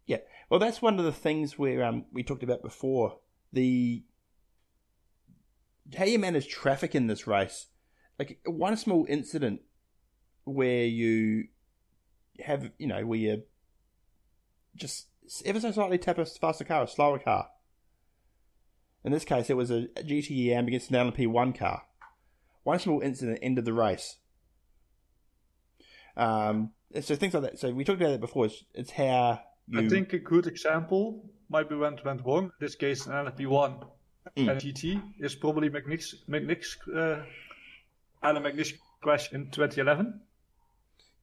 Yeah, 0.05 0.17
well, 0.49 0.59
that's 0.59 0.81
one 0.81 0.97
of 0.97 1.05
the 1.05 1.11
things 1.11 1.57
where 1.59 1.83
um, 1.83 2.05
we 2.11 2.23
talked 2.23 2.43
about 2.43 2.63
before. 2.63 3.17
The 3.53 4.03
how 5.97 6.05
you 6.05 6.19
manage 6.19 6.47
traffic 6.47 6.95
in 6.95 7.07
this 7.07 7.27
race, 7.27 7.67
like 8.17 8.39
one 8.45 8.77
small 8.77 9.05
incident 9.09 9.61
where 10.45 10.85
you 10.85 11.47
have, 12.39 12.71
you 12.77 12.87
know, 12.87 13.05
where 13.05 13.19
you 13.19 13.43
just 14.75 15.08
ever 15.45 15.59
so 15.59 15.71
slightly 15.71 15.97
tap 15.97 16.17
a 16.17 16.25
faster 16.25 16.63
car, 16.63 16.83
a 16.83 16.87
slower 16.87 17.19
car. 17.19 17.49
In 19.03 19.11
this 19.11 19.23
case, 19.25 19.49
it 19.49 19.55
was 19.57 19.71
a 19.71 19.87
GTE 19.97 20.47
AM 20.49 20.67
against 20.67 20.91
an 20.91 20.95
LMP1 21.11 21.57
car. 21.57 21.83
One 22.63 22.79
small 22.79 23.01
incident 23.01 23.39
ended 23.41 23.65
the 23.65 23.73
race. 23.73 24.17
Um, 26.17 26.71
so 27.01 27.15
things 27.15 27.33
like 27.33 27.43
that. 27.43 27.59
So 27.59 27.71
we 27.71 27.83
talked 27.83 28.01
about 28.01 28.11
that 28.11 28.19
before. 28.21 28.45
It's, 28.47 28.63
it's 28.73 28.91
how 28.91 29.41
you. 29.67 29.79
I 29.81 29.87
think 29.89 30.13
a 30.13 30.19
good 30.19 30.47
example 30.47 31.29
might 31.49 31.69
be 31.69 31.75
when 31.75 31.93
it 31.93 32.03
went 32.03 32.25
wrong. 32.25 32.45
In 32.45 32.51
this 32.59 32.75
case, 32.75 33.05
an 33.05 33.13
LFP1 33.13 33.85
Mm. 34.37 34.51
and 34.51 34.61
GT 34.61 35.01
is 35.19 35.33
probably 35.33 35.69
McNish's, 35.71 36.23
McNish's 36.29 36.77
uh, 36.93 37.23
Allan 38.21 38.43
McNish's 38.43 38.73
crash 39.01 39.31
in 39.33 39.49
2011. 39.49 40.19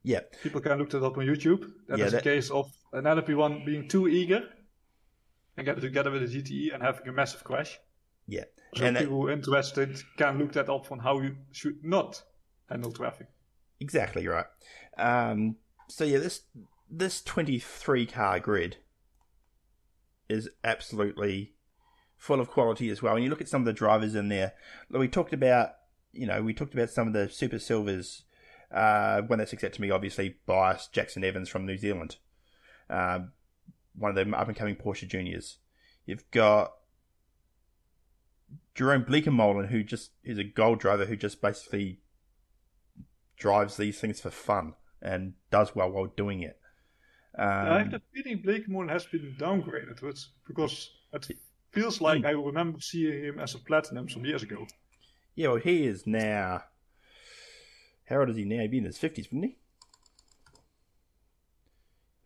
Yeah, 0.02 0.20
People 0.42 0.60
can 0.60 0.76
look 0.78 0.90
that 0.90 1.04
up 1.04 1.16
on 1.16 1.24
YouTube. 1.24 1.70
That 1.88 1.98
Yeah, 1.98 2.06
is 2.06 2.12
that- 2.12 2.22
a 2.22 2.24
case 2.24 2.50
of 2.50 2.72
an 2.92 3.04
LFP1 3.04 3.64
being 3.66 3.88
too 3.88 4.08
eager 4.08 4.48
and 5.56 5.64
get 5.66 5.80
together 5.80 6.10
with 6.10 6.22
a 6.22 6.26
GTE 6.26 6.72
and 6.74 6.82
having 6.82 7.08
a 7.08 7.12
massive 7.12 7.42
crash. 7.44 7.78
yeah, 8.26 8.44
So 8.74 8.84
and 8.84 8.96
that- 8.96 9.00
people 9.02 9.20
who 9.22 9.28
are 9.28 9.32
interested 9.32 9.96
can 10.16 10.38
look 10.38 10.52
that 10.52 10.68
up 10.68 10.90
on 10.92 10.98
how 11.00 11.20
you 11.20 11.36
should 11.52 11.82
not 11.84 12.22
handle 12.68 12.92
traffic. 12.92 13.28
exactly 13.80 14.26
right. 14.26 14.46
Um, 14.98 15.56
so 15.88 16.04
yeah, 16.04 16.18
this 16.18 16.42
this 16.90 17.20
twenty 17.22 17.58
three 17.58 18.06
car 18.06 18.40
grid 18.40 18.78
is 20.28 20.48
absolutely 20.64 21.54
full 22.16 22.40
of 22.40 22.48
quality 22.48 22.88
as 22.90 23.02
well. 23.02 23.14
And 23.14 23.22
you 23.24 23.30
look 23.30 23.40
at 23.40 23.48
some 23.48 23.62
of 23.62 23.66
the 23.66 23.72
drivers 23.72 24.14
in 24.14 24.28
there. 24.28 24.52
We 24.90 25.08
talked 25.08 25.32
about, 25.32 25.70
you 26.12 26.26
know, 26.26 26.42
we 26.42 26.54
talked 26.54 26.74
about 26.74 26.90
some 26.90 27.06
of 27.06 27.12
the 27.12 27.28
super 27.28 27.58
silvers. 27.58 28.24
Uh, 28.72 29.22
one 29.22 29.38
that's 29.38 29.52
accepted 29.52 29.76
to 29.76 29.82
me, 29.82 29.90
obviously, 29.90 30.36
biased 30.46 30.92
Jackson 30.92 31.22
Evans 31.22 31.48
from 31.48 31.66
New 31.66 31.76
Zealand, 31.76 32.16
um, 32.90 33.32
one 33.94 34.16
of 34.16 34.16
the 34.16 34.36
up 34.36 34.48
and 34.48 34.56
coming 34.56 34.76
Porsche 34.76 35.08
juniors. 35.08 35.58
You've 36.04 36.30
got 36.30 36.72
Jeroen 38.74 39.06
Bleekemolen, 39.06 39.68
who 39.68 39.82
just 39.82 40.10
is 40.22 40.38
a 40.38 40.44
gold 40.44 40.80
driver 40.80 41.06
who 41.06 41.16
just 41.16 41.40
basically 41.40 42.00
drives 43.36 43.76
these 43.76 43.98
things 44.00 44.20
for 44.20 44.30
fun 44.30 44.74
and 45.02 45.34
does 45.50 45.74
well 45.74 45.90
while 45.90 46.06
doing 46.06 46.42
it. 46.42 46.58
Um, 47.38 47.48
I 47.48 47.78
have 47.80 47.90
the 47.90 48.00
feeling 48.14 48.42
Bleekemolen 48.42 48.88
has 48.90 49.04
been 49.04 49.36
downgraded 49.38 50.00
but 50.00 50.18
because 50.46 50.90
it 51.12 51.28
feels 51.70 52.00
like 52.00 52.20
Hmm. 52.20 52.26
I 52.26 52.30
remember 52.30 52.80
seeing 52.80 53.24
him 53.24 53.38
as 53.38 53.54
a 53.54 53.58
platinum 53.58 54.08
some 54.08 54.24
years 54.24 54.42
ago. 54.42 54.66
yeah, 55.34 55.48
well, 55.48 55.56
he 55.58 55.86
is 55.86 56.06
now. 56.06 56.62
How 58.08 58.20
old 58.20 58.30
is 58.30 58.36
he 58.36 58.44
now? 58.44 58.60
He'd 58.62 58.70
be 58.70 58.78
in 58.78 58.84
his 58.84 58.98
fifties, 58.98 59.26
wouldn't 59.30 59.52
he? 59.52 59.58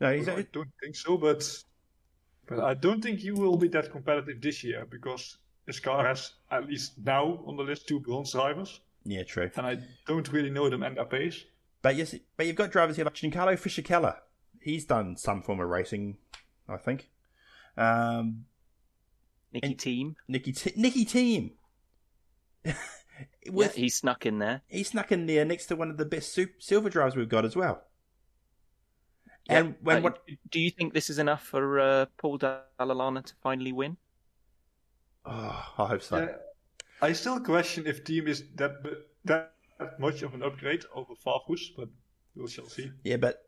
No, 0.01 0.13
he's. 0.13 0.29
I 0.29 0.43
don't 0.53 0.71
think 0.83 0.97
so, 0.97 1.17
but 1.17 1.45
but 2.47 2.61
I 2.61 2.75
don't 2.75 3.03
think 3.03 3.21
he 3.21 3.31
will 3.31 3.57
be 3.57 3.69
that 3.69 3.91
competitive 3.93 4.41
this 4.41 4.65
year 4.65 4.87
because 4.91 5.39
his 5.67 5.79
car 5.81 6.07
has 6.07 6.33
at 6.51 6.67
least 6.67 6.93
now 7.05 7.41
on 7.47 7.57
the 7.57 7.63
list 7.63 7.87
two 7.87 8.01
bronze 8.01 8.33
drivers, 8.33 8.81
Yeah, 9.05 9.23
true. 9.25 9.51
and 9.57 9.67
I 9.67 9.79
don't 10.07 10.31
really 10.33 10.51
know 10.51 10.69
them 10.71 10.83
at 10.83 10.95
their 10.95 11.05
pace. 11.05 11.45
But 11.83 11.97
yes, 11.97 12.15
but 12.37 12.47
you've 12.47 12.57
got 12.57 12.71
drivers 12.73 12.97
here 12.97 13.05
like 13.05 13.15
Giancarlo 13.15 13.53
Fisichella. 13.59 14.17
He's 14.61 14.85
done 14.85 15.17
some 15.17 15.43
form 15.43 15.61
of 15.61 15.69
racing, 15.69 16.17
I 16.69 16.77
think. 16.77 17.09
Um, 17.77 18.45
Nicky 19.53 19.67
And- 19.69 19.79
Team. 19.79 20.17
Nicky, 20.29 20.53
T- 20.53 20.73
Nicki 20.77 21.05
Thiim. 21.05 21.53
Yeah, 23.45 23.69
he 23.69 23.89
snuck 23.91 24.25
in 24.25 24.39
there. 24.39 24.63
he 24.67 24.83
snuck 24.83 25.13
in 25.13 25.27
there 25.27 25.45
next 25.45 25.67
to 25.67 25.77
one 25.77 25.91
of 25.91 25.99
the 25.99 26.05
best 26.07 26.33
soup, 26.33 26.53
silver 26.63 26.89
drivers 26.89 27.17
we've 27.17 27.29
got 27.29 27.45
as 27.45 27.55
well. 27.55 27.83
And 29.49 29.75
when 29.83 29.99
Uh, 29.99 30.01
what? 30.01 30.23
Do 30.51 30.61
you 30.61 30.71
think 30.71 30.95
this 30.95 31.11
is 31.11 31.19
enough 31.19 31.43
for 31.43 31.81
uh, 31.81 32.07
Paul 32.19 32.39
Dalla 32.39 32.63
Lana 32.79 33.23
to 33.23 33.35
finally 33.43 33.73
win? 33.73 33.97
Oh, 35.25 35.75
I 35.79 35.87
hope 35.87 36.03
so. 36.03 36.19
Yeah, 36.19 36.37
I 37.03 37.13
still 37.13 37.41
question 37.41 37.87
if 37.87 38.05
Thiim 38.05 38.29
is 38.29 38.45
that 38.57 38.83
b- 38.83 38.91
that 39.25 39.53
much 39.99 40.23
of 40.23 40.35
an 40.35 40.43
upgrade 40.43 40.85
over 40.95 41.15
Farfus, 41.15 41.61
but 41.77 41.89
we 42.37 42.49
shall 42.49 42.69
see. 42.69 42.91
Yeah, 43.05 43.17
but 43.17 43.43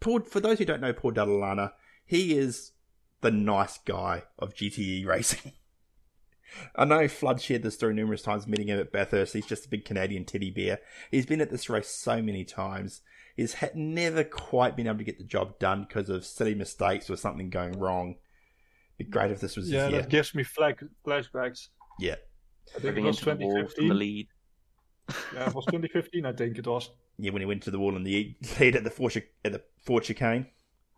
Paul, 0.00 0.20
for 0.20 0.40
those 0.40 0.58
who 0.58 0.64
don't 0.64 0.80
know 0.80 0.92
Paul 0.92 1.12
Dalla 1.12 1.32
Lana, 1.32 1.72
he 2.04 2.36
is 2.36 2.72
the 3.20 3.30
nice 3.30 3.78
guy 3.78 4.24
of 4.38 4.54
GTE 4.54 5.06
racing. 5.06 5.52
I 6.76 6.84
know 6.84 7.08
Flood 7.08 7.40
shared 7.40 7.62
this 7.62 7.74
story 7.74 7.94
numerous 7.94 8.22
times, 8.22 8.46
meeting 8.46 8.68
him 8.68 8.78
at 8.78 8.92
Bathurst. 8.92 9.32
He's 9.32 9.46
just 9.46 9.66
a 9.66 9.68
big 9.68 9.84
Canadian 9.84 10.24
teddy 10.24 10.50
bear. 10.50 10.78
He's 11.10 11.26
been 11.26 11.40
at 11.40 11.50
this 11.50 11.68
race 11.68 11.88
so 11.88 12.22
many 12.22 12.44
times. 12.44 13.02
He's 13.36 13.54
ha- 13.54 13.68
never 13.74 14.24
quite 14.24 14.76
been 14.76 14.86
able 14.86 14.98
to 14.98 15.04
get 15.04 15.18
the 15.18 15.24
job 15.24 15.58
done 15.58 15.84
because 15.86 16.08
of 16.08 16.24
silly 16.24 16.54
mistakes 16.54 17.10
or 17.10 17.16
something 17.16 17.50
going 17.50 17.78
wrong. 17.78 18.16
It'd 18.98 19.10
Be 19.10 19.12
great 19.12 19.30
if 19.30 19.40
this 19.40 19.56
was 19.56 19.70
Yeah, 19.70 19.88
his 19.88 19.92
that 20.02 20.08
gives 20.08 20.34
me 20.34 20.42
flag, 20.42 20.82
flashbacks. 21.06 21.68
Yeah, 22.00 22.14
I 22.74 22.80
think 22.80 22.96
it 22.96 23.02
was 23.02 23.18
into 23.18 23.34
the 23.36 23.44
wall 23.44 23.50
from 23.58 23.66
2015. 23.68 23.88
the 23.88 23.94
lead. 23.94 24.28
Yeah, 25.34 25.48
it 25.48 25.54
was 25.54 25.66
2015, 25.66 26.26
I 26.26 26.32
think 26.32 26.58
it 26.58 26.66
was. 26.66 26.90
yeah. 27.18 27.30
When 27.30 27.42
he 27.42 27.46
went 27.46 27.62
to 27.64 27.70
the 27.70 27.78
wall 27.78 27.94
in 27.96 28.04
the 28.04 28.34
lead 28.58 28.76
at 28.76 28.84
the 28.84 28.90
Ford, 28.90 29.12
chic- 29.12 29.34
at 29.44 29.52
the 29.52 29.62
Ford 29.84 30.02
chicane. 30.02 30.46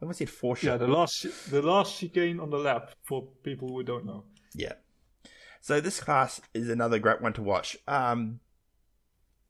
I 0.00 0.04
almost 0.04 0.20
said 0.20 0.30
Ford 0.30 0.62
Yeah, 0.62 0.76
the 0.76 0.86
last 0.86 1.50
the 1.50 1.60
last 1.60 1.98
chicane 1.98 2.38
on 2.38 2.50
the 2.50 2.56
lap 2.58 2.92
for 3.02 3.26
people 3.42 3.68
who 3.68 3.82
don't 3.82 4.06
know. 4.06 4.24
Yeah. 4.54 4.74
So 5.60 5.80
this 5.80 5.98
class 6.00 6.40
is 6.54 6.68
another 6.68 7.00
great 7.00 7.20
one 7.20 7.32
to 7.32 7.42
watch. 7.42 7.76
Um, 7.88 8.38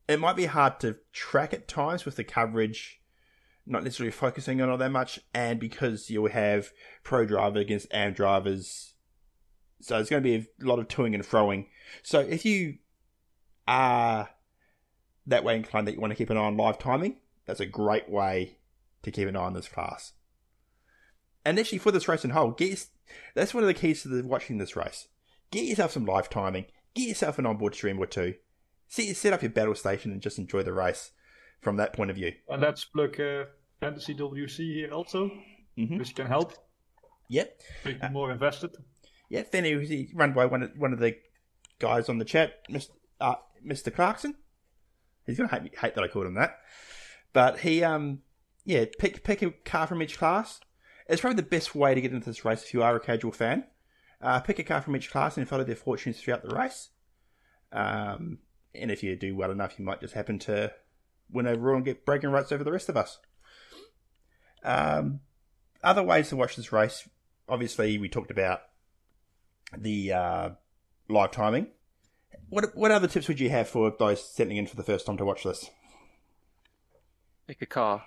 it 0.08 0.18
might 0.18 0.36
be 0.36 0.46
hard 0.46 0.80
to 0.80 0.96
track 1.12 1.52
at 1.52 1.68
times 1.68 2.04
with 2.04 2.16
the 2.16 2.24
coverage 2.24 2.98
not 3.68 3.84
necessarily 3.84 4.10
focusing 4.10 4.60
on 4.60 4.70
it 4.70 4.76
that 4.78 4.90
much, 4.90 5.20
and 5.34 5.60
because 5.60 6.08
you'll 6.08 6.30
have 6.30 6.72
pro 7.04 7.26
driver 7.26 7.58
against 7.58 7.92
AM 7.92 8.14
drivers, 8.14 8.94
so 9.80 9.98
it's 9.98 10.10
going 10.10 10.22
to 10.22 10.28
be 10.28 10.36
a 10.36 10.66
lot 10.66 10.78
of 10.78 10.88
toing 10.88 11.14
and 11.14 11.22
froing. 11.22 11.66
So 12.02 12.20
if 12.20 12.44
you 12.44 12.78
are 13.68 14.30
that 15.26 15.44
way 15.44 15.56
inclined 15.56 15.86
that 15.86 15.94
you 15.94 16.00
want 16.00 16.12
to 16.12 16.16
keep 16.16 16.30
an 16.30 16.38
eye 16.38 16.40
on 16.40 16.56
live 16.56 16.78
timing, 16.78 17.16
that's 17.46 17.60
a 17.60 17.66
great 17.66 18.08
way 18.08 18.58
to 19.02 19.10
keep 19.10 19.28
an 19.28 19.36
eye 19.36 19.44
on 19.44 19.52
this 19.52 19.68
class. 19.68 20.14
And 21.44 21.58
actually, 21.58 21.78
for 21.78 21.92
this 21.92 22.08
race 22.08 22.24
and 22.24 22.32
whole, 22.32 22.50
get 22.50 22.86
that's 23.34 23.54
one 23.54 23.62
of 23.62 23.68
the 23.68 23.74
keys 23.74 24.02
to 24.02 24.08
the, 24.08 24.24
watching 24.24 24.58
this 24.58 24.76
race. 24.76 25.08
Get 25.50 25.64
yourself 25.64 25.92
some 25.92 26.06
live 26.06 26.28
timing. 26.28 26.66
Get 26.94 27.08
yourself 27.08 27.38
an 27.38 27.46
onboard 27.46 27.74
stream 27.74 27.98
or 27.98 28.06
two. 28.06 28.34
Set, 28.88 29.14
set 29.16 29.32
up 29.32 29.42
your 29.42 29.50
battle 29.50 29.74
station 29.74 30.12
and 30.12 30.20
just 30.20 30.38
enjoy 30.38 30.62
the 30.62 30.72
race 30.72 31.12
from 31.60 31.76
that 31.76 31.92
point 31.92 32.10
of 32.10 32.16
view. 32.16 32.32
And 32.48 32.62
let's 32.62 32.84
plug 32.84 33.20
uh, 33.20 33.44
Fantasy 33.80 34.14
WC 34.14 34.74
here 34.74 34.90
also, 34.92 35.30
Mhm. 35.76 35.98
which 35.98 36.14
can 36.14 36.26
help 36.26 36.54
Yep. 37.28 37.60
make 37.84 38.02
you 38.02 38.08
more 38.10 38.32
invested. 38.32 38.76
Yeah, 39.28 39.42
Fanny 39.42 39.74
was 39.74 39.90
run 40.14 40.32
by 40.32 40.46
one 40.46 40.62
of, 40.62 40.70
one 40.76 40.92
of 40.92 40.98
the 40.98 41.16
guys 41.78 42.08
on 42.08 42.18
the 42.18 42.24
chat, 42.24 42.66
Mr. 42.68 42.90
Uh, 43.20 43.34
Mr. 43.64 43.94
Clarkson. 43.94 44.34
He's 45.26 45.36
gonna 45.36 45.50
hate 45.50 45.62
me, 45.62 45.70
hate 45.78 45.94
that 45.94 46.02
I 46.04 46.08
called 46.08 46.26
him 46.26 46.34
that, 46.34 46.58
but 47.34 47.60
he 47.60 47.84
um 47.84 48.22
yeah 48.64 48.86
pick 48.98 49.22
pick 49.24 49.42
a 49.42 49.50
car 49.50 49.86
from 49.86 50.02
each 50.02 50.16
class. 50.16 50.60
It's 51.06 51.20
probably 51.20 51.36
the 51.36 51.42
best 51.48 51.74
way 51.74 51.94
to 51.94 52.00
get 52.00 52.12
into 52.12 52.24
this 52.30 52.44
race 52.46 52.62
if 52.62 52.72
you 52.72 52.82
are 52.82 52.96
a 52.96 53.00
casual 53.00 53.32
fan. 53.32 53.66
Uh, 54.22 54.40
pick 54.40 54.58
a 54.58 54.64
car 54.64 54.80
from 54.80 54.96
each 54.96 55.10
class 55.10 55.36
and 55.36 55.46
follow 55.48 55.64
their 55.64 55.76
fortunes 55.76 56.18
throughout 56.20 56.42
the 56.42 56.54
race. 56.54 56.88
Um, 57.72 58.38
and 58.74 58.90
if 58.90 59.02
you 59.02 59.16
do 59.16 59.34
well 59.36 59.50
enough, 59.50 59.78
you 59.78 59.84
might 59.84 60.00
just 60.00 60.14
happen 60.14 60.38
to 60.40 60.72
win 61.30 61.46
overall 61.46 61.76
and 61.76 61.84
get 61.84 62.04
bragging 62.04 62.30
rights 62.30 62.52
over 62.52 62.64
the 62.64 62.72
rest 62.72 62.88
of 62.88 62.96
us. 62.96 63.18
Um, 64.64 65.20
other 65.82 66.02
ways 66.02 66.28
to 66.30 66.36
watch 66.36 66.56
this 66.56 66.72
race, 66.72 67.08
obviously, 67.48 67.98
we 67.98 68.08
talked 68.08 68.30
about 68.30 68.62
the 69.76 70.12
uh, 70.12 70.50
live 71.08 71.30
timing. 71.30 71.68
What 72.48 72.74
what 72.76 72.90
other 72.90 73.08
tips 73.08 73.28
would 73.28 73.40
you 73.40 73.50
have 73.50 73.68
for 73.68 73.94
those 73.98 74.22
settling 74.24 74.56
in 74.56 74.66
for 74.66 74.76
the 74.76 74.82
first 74.82 75.06
time 75.06 75.16
to 75.18 75.24
watch 75.24 75.44
this? 75.44 75.70
Pick 77.46 77.62
a 77.62 77.66
car 77.66 78.04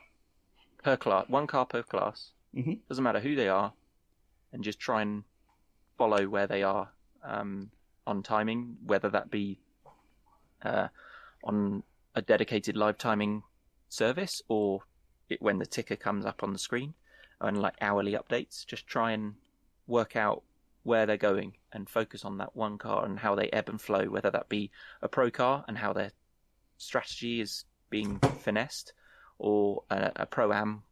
per 0.83 0.97
class, 0.97 1.25
one 1.27 1.47
car 1.47 1.65
per 1.65 1.83
class. 1.83 2.31
Mhm. 2.55 2.79
Doesn't 2.88 3.03
matter 3.03 3.19
who 3.19 3.35
they 3.35 3.47
are, 3.47 3.73
and 4.51 4.63
just 4.63 4.79
try 4.79 5.01
and 5.01 5.23
follow 5.97 6.27
where 6.27 6.47
they 6.47 6.63
are 6.63 6.89
um, 7.23 7.71
on 8.07 8.23
timing, 8.23 8.77
whether 8.83 9.09
that 9.09 9.29
be 9.29 9.59
uh, 10.63 10.88
on 11.43 11.83
a 12.15 12.21
dedicated 12.21 12.75
live 12.75 12.97
timing 12.97 13.43
service 13.89 14.41
or 14.47 14.81
it, 15.29 15.41
when 15.41 15.59
the 15.59 15.65
ticker 15.65 15.95
comes 15.95 16.25
up 16.25 16.43
on 16.43 16.53
the 16.53 16.59
screen 16.59 16.93
and 17.39 17.61
like 17.61 17.75
hourly 17.81 18.13
updates. 18.13 18.65
Just 18.65 18.88
try 18.88 19.11
and 19.11 19.35
work 19.88 20.15
out 20.15 20.43
where 20.83 21.05
they're 21.05 21.17
going 21.17 21.53
and 21.71 21.89
focus 21.89 22.25
on 22.25 22.38
that 22.38 22.55
one 22.55 22.77
car 22.77 23.05
and 23.05 23.19
how 23.19 23.35
they 23.35 23.49
ebb 23.49 23.69
and 23.69 23.81
flow, 23.81 24.05
whether 24.05 24.31
that 24.31 24.49
be 24.49 24.71
a 25.01 25.07
pro 25.07 25.29
car 25.29 25.63
and 25.67 25.77
how 25.77 25.93
their 25.93 26.11
strategy 26.77 27.41
is 27.41 27.65
being 27.89 28.19
finessed 28.39 28.93
or 29.38 29.83
a, 29.89 30.11
a 30.17 30.25
pro 30.25 30.51
am 30.51 30.83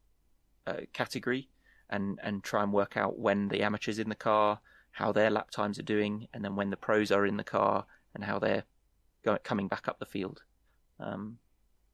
uh, 0.68 0.82
category 0.94 1.50
and, 1.90 2.20
and 2.22 2.44
try 2.44 2.62
and 2.62 2.72
work 2.72 2.98
out 2.98 3.18
when 3.18 3.48
the 3.48 3.64
amateurs 3.64 4.00
in 4.00 4.10
the 4.10 4.16
car, 4.16 4.60
how 4.92 5.12
their 5.12 5.32
lap 5.32 5.50
times 5.50 5.80
are 5.80 5.84
doing, 5.84 6.28
and 6.34 6.44
then 6.44 6.56
when 6.56 6.70
the 6.70 6.78
pros 6.78 7.12
are 7.12 7.26
in 7.26 7.38
the 7.38 7.44
car 7.44 7.86
and 8.14 8.24
how 8.24 8.38
they're 8.38 8.64
going, 9.24 9.40
coming 9.44 9.68
back 9.68 9.88
up 9.88 10.00
the 10.00 10.06
field. 10.06 10.42
Um, 11.00 11.38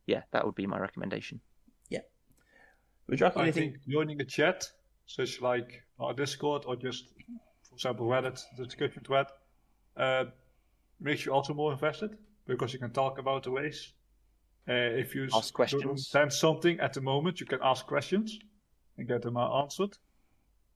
yeah, 0.08 0.24
that 0.32 0.46
would 0.46 0.56
be 0.56 0.68
my 0.68 0.78
recommendation. 0.80 1.40
Yeah. 1.90 2.00
Would 3.08 3.20
you 3.20 3.26
like 3.26 3.38
I 3.38 3.44
anything? 3.44 3.72
think 3.74 3.88
joining 3.88 4.22
a 4.22 4.26
chat, 4.26 4.70
such 5.06 5.42
like 5.42 5.84
our 6.00 6.14
Discord 6.14 6.64
or 6.66 6.76
just, 6.76 7.06
for 7.70 7.76
example, 7.76 8.08
Reddit, 8.08 8.42
the 8.58 8.66
discussion 8.66 9.04
thread, 9.04 9.28
uh, 9.98 10.26
makes 11.00 11.26
you 11.26 11.34
also 11.34 11.54
more 11.54 11.72
invested 11.74 12.18
because 12.48 12.74
you 12.74 12.80
can 12.80 12.92
talk 12.92 13.18
about 13.20 13.44
the 13.44 13.52
race. 13.52 13.94
Uh, 14.68 14.74
if 14.74 15.14
you 15.14 15.28
Ask 15.34 15.54
questions. 15.54 15.84
don't 15.84 15.92
understand 15.92 16.34
something 16.34 16.80
at 16.80 16.94
the 16.94 17.02
moment, 17.02 17.40
you 17.40 17.46
can 17.46 17.60
ask 17.62 17.86
questions 17.86 18.40
and 18.98 19.08
get 19.08 19.22
them 19.22 19.38
uh, 19.38 19.62
answered. 19.62 19.96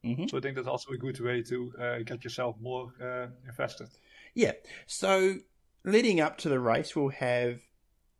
Mhm. 0.05 0.29
So 0.29 0.37
I 0.37 0.41
think 0.41 0.55
that's 0.55 0.67
also 0.67 0.91
a 0.91 0.97
good 0.97 1.19
way 1.19 1.41
to 1.43 1.73
uh, 1.79 1.99
get 2.05 2.23
yourself 2.23 2.55
more 2.61 2.93
uh, 3.01 3.27
invested. 3.47 3.89
Yeah. 4.35 4.53
So 4.85 5.37
leading 5.83 6.19
up 6.19 6.37
to 6.39 6.49
the 6.49 6.59
race, 6.59 6.95
we'll 6.95 7.09
have 7.09 7.59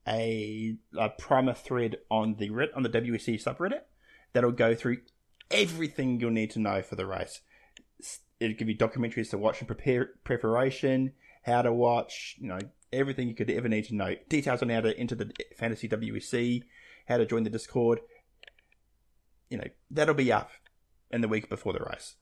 a, 0.07 0.75
a 0.97 1.09
primer 1.09 1.53
thread 1.53 1.97
on 2.09 2.35
the 2.35 2.49
Red- 2.49 2.71
on 2.75 2.83
the 2.83 2.89
WEC 2.89 3.43
subreddit 3.43 3.81
that'll 4.33 4.51
go 4.51 4.75
through 4.75 4.97
everything 5.51 6.19
you'll 6.19 6.31
need 6.31 6.51
to 6.51 6.59
know 6.59 6.81
for 6.81 6.95
the 6.95 7.05
race. 7.05 7.41
It'll 8.39 8.55
give 8.55 8.69
you 8.69 8.77
documentaries 8.77 9.31
to 9.31 9.37
watch 9.37 9.59
and 9.59 9.67
prepare 9.67 10.11
preparation, 10.23 11.13
how 11.43 11.61
to 11.61 11.73
watch, 11.73 12.35
you 12.39 12.47
know, 12.47 12.59
everything 12.93 13.27
you 13.27 13.35
could 13.35 13.49
ever 13.49 13.67
need 13.67 13.85
to 13.85 13.95
know. 13.95 14.15
Details 14.29 14.61
on 14.61 14.69
how 14.69 14.81
to 14.81 14.97
enter 14.97 15.15
the 15.15 15.31
fantasy 15.57 15.87
WEC, 15.87 16.63
how 17.07 17.17
to 17.17 17.25
join 17.25 17.43
the 17.43 17.49
Discord. 17.49 17.99
You 19.49 19.57
know, 19.57 19.67
that'll 19.91 20.15
be 20.15 20.31
up 20.31 20.51
in 21.11 21.21
the 21.21 21.27
week 21.27 21.49
before 21.49 21.73
the 21.73 21.79
race. 21.79 22.15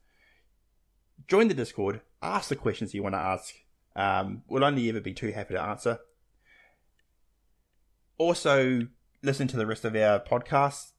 Join 1.28 1.48
the 1.48 1.54
Discord, 1.54 2.02
ask 2.22 2.50
the 2.50 2.56
questions 2.56 2.94
you 2.94 3.04
want 3.04 3.16
to 3.16 3.20
ask. 3.20 3.54
Um, 3.98 4.44
we'll 4.48 4.64
only 4.64 4.88
ever 4.88 5.02
be 5.02 5.14
too 5.14 5.32
happy 5.32 5.56
to 5.56 5.62
answer. 5.62 6.00
Also, 8.20 8.88
listen 9.24 9.48
to 9.48 9.58
the 9.58 9.66
rest 9.66 9.84
of 9.84 9.96
our 9.96 10.20
podcasts 10.20 10.92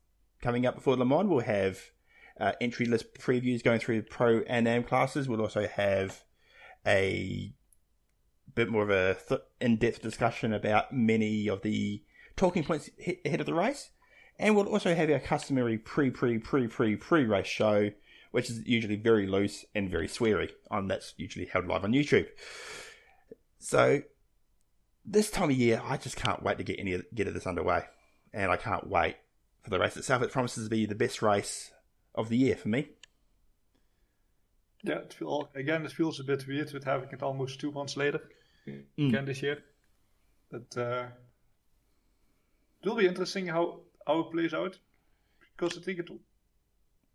coming 0.43 0.66
up 0.66 0.75
before 0.75 0.97
Le 0.97 1.05
Mans. 1.05 1.29
We'll 1.29 1.41
have 1.41 1.81
uh, 2.41 2.53
entry 2.61 2.87
list 2.87 3.15
previews 3.15 3.62
going 3.62 3.79
through 3.79 4.03
pro 4.03 4.41
and 4.41 4.66
am 4.69 4.83
classes. 4.83 5.29
We'll 5.29 5.41
also 5.41 5.69
have 5.69 6.25
a 6.87 7.55
bit 8.55 8.69
more 8.69 8.83
of 8.83 8.91
a 8.91 9.16
th- 9.29 9.41
in-depth 9.61 10.03
discussion 10.03 10.53
about 10.53 10.93
many 10.93 11.49
of 11.49 11.62
the 11.62 12.03
talking 12.37 12.65
points 12.65 12.91
he- 12.99 13.20
ahead 13.25 13.41
of 13.41 13.47
the 13.47 13.55
race. 13.55 13.91
And 14.41 14.57
we'll 14.57 14.66
also 14.69 14.95
have 14.95 15.11
our 15.11 15.19
customary 15.20 15.79
pre 15.79 16.11
pre 16.11 16.39
pre 16.39 16.66
pre 16.66 16.97
pre 16.97 17.25
race 17.25 17.47
show, 17.47 17.91
which 18.33 18.51
is 18.51 18.66
usually 18.66 18.97
very 18.97 19.27
loose 19.27 19.65
and 19.75 19.91
very 19.91 20.09
sweary. 20.09 20.51
And 20.70 20.91
that's 20.91 21.15
usually 21.16 21.47
held 21.47 21.66
live 21.66 21.85
on 21.85 21.93
YouTube. 21.93 22.27
So 23.59 24.02
this 25.05 25.30
time 25.30 25.51
of 25.51 25.56
year, 25.56 25.80
I 25.85 25.97
just 25.97 26.16
can't 26.16 26.43
wait 26.43 26.59
to 26.59 26.64
get 26.64 26.78
any 26.78 27.01
get 27.14 27.26
of 27.28 27.35
this 27.35 27.47
underway, 27.47 27.82
and 28.32 28.51
I 28.51 28.56
can't 28.56 28.89
wait 28.89 29.16
for 29.62 29.70
the 29.70 29.78
race 29.78 29.97
itself. 29.97 30.22
It 30.22 30.32
promises 30.32 30.64
to 30.64 30.70
be 30.70 30.86
the 30.86 30.94
best 30.94 31.22
race 31.22 31.70
of 32.14 32.28
the 32.28 32.36
year 32.36 32.56
for 32.56 32.68
me. 32.68 32.90
Yeah, 34.85 34.98
it 34.98 35.12
feel, 35.12 35.51
again, 35.56 35.85
it 35.85 35.93
feels 35.93 36.20
a 36.20 36.24
bit 36.24 36.47
weird 36.47 36.72
with 36.72 36.85
having 36.85 37.09
it 37.10 37.22
almost 37.22 37.60
two 37.60 37.72
months 37.72 37.97
later 37.97 38.20
Mm. 38.66 39.09
again 39.09 39.24
this 39.24 39.43
year. 39.43 39.59
But 40.51 40.76
uh, 40.76 41.06
it 42.82 42.89
will 42.89 42.97
be 42.97 43.06
interesting 43.06 43.47
how, 43.47 43.80
how 44.06 44.20
it 44.20 44.30
plays 44.30 44.52
out 44.52 44.78
because 45.56 45.78
I 45.78 45.80
think 45.80 46.01
it 46.01 46.10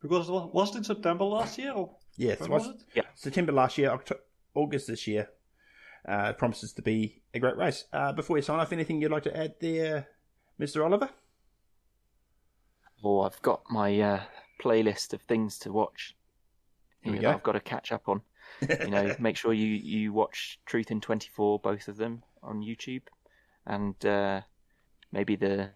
because 0.02 0.28
it 0.28 0.32
was, 0.32 0.50
was 0.52 0.72
it 0.74 0.80
in 0.80 0.84
September 0.84 1.24
last 1.26 1.58
year 1.60 1.72
or 1.74 1.96
Yes, 2.18 2.40
when 2.40 2.50
it 2.50 2.54
was 2.54 2.68
was 2.68 2.84
it? 2.96 3.06
September 3.14 3.52
last 3.52 3.78
year, 3.78 3.92
Octo- 3.92 4.20
August 4.56 4.88
this 4.88 5.06
year. 5.08 5.30
Uh, 6.08 6.28
it 6.32 6.38
promises 6.38 6.74
to 6.74 6.82
be 6.82 7.22
a 7.34 7.40
great 7.40 7.56
race. 7.58 7.86
Uh, 7.94 8.12
before 8.12 8.34
we 8.36 8.42
sign 8.42 8.60
off, 8.60 8.74
anything 8.74 9.02
you'd 9.02 9.12
like 9.12 9.24
to 9.24 9.36
add 9.38 9.56
there, 9.62 10.08
Mr. 10.60 10.84
Oliver? 10.84 11.10
Or 13.02 13.26
I've 13.26 13.42
got 13.42 13.64
my 13.70 14.00
uh, 14.00 14.22
playlist 14.62 15.14
of 15.14 15.22
things 15.22 15.58
to 15.60 15.72
watch. 15.72 16.16
Here 17.02 17.14
you 17.14 17.20
know, 17.20 17.30
go. 17.30 17.36
I've 17.36 17.44
got 17.44 17.52
to 17.54 17.60
catch 17.60 17.92
up 17.92 18.08
on. 18.08 18.22
you 18.62 18.90
know, 18.90 19.16
make 19.20 19.36
sure 19.38 19.54
you, 19.54 19.68
you 19.68 20.14
watch 20.14 20.60
Truth 20.66 20.92
in 20.92 21.02
24, 21.02 21.60
both 21.60 21.88
of 21.88 21.98
them 21.98 22.24
on 22.42 22.62
YouTube, 22.62 23.04
and 23.66 24.06
uh, 24.06 24.42
maybe 25.12 25.36
the 25.36 25.72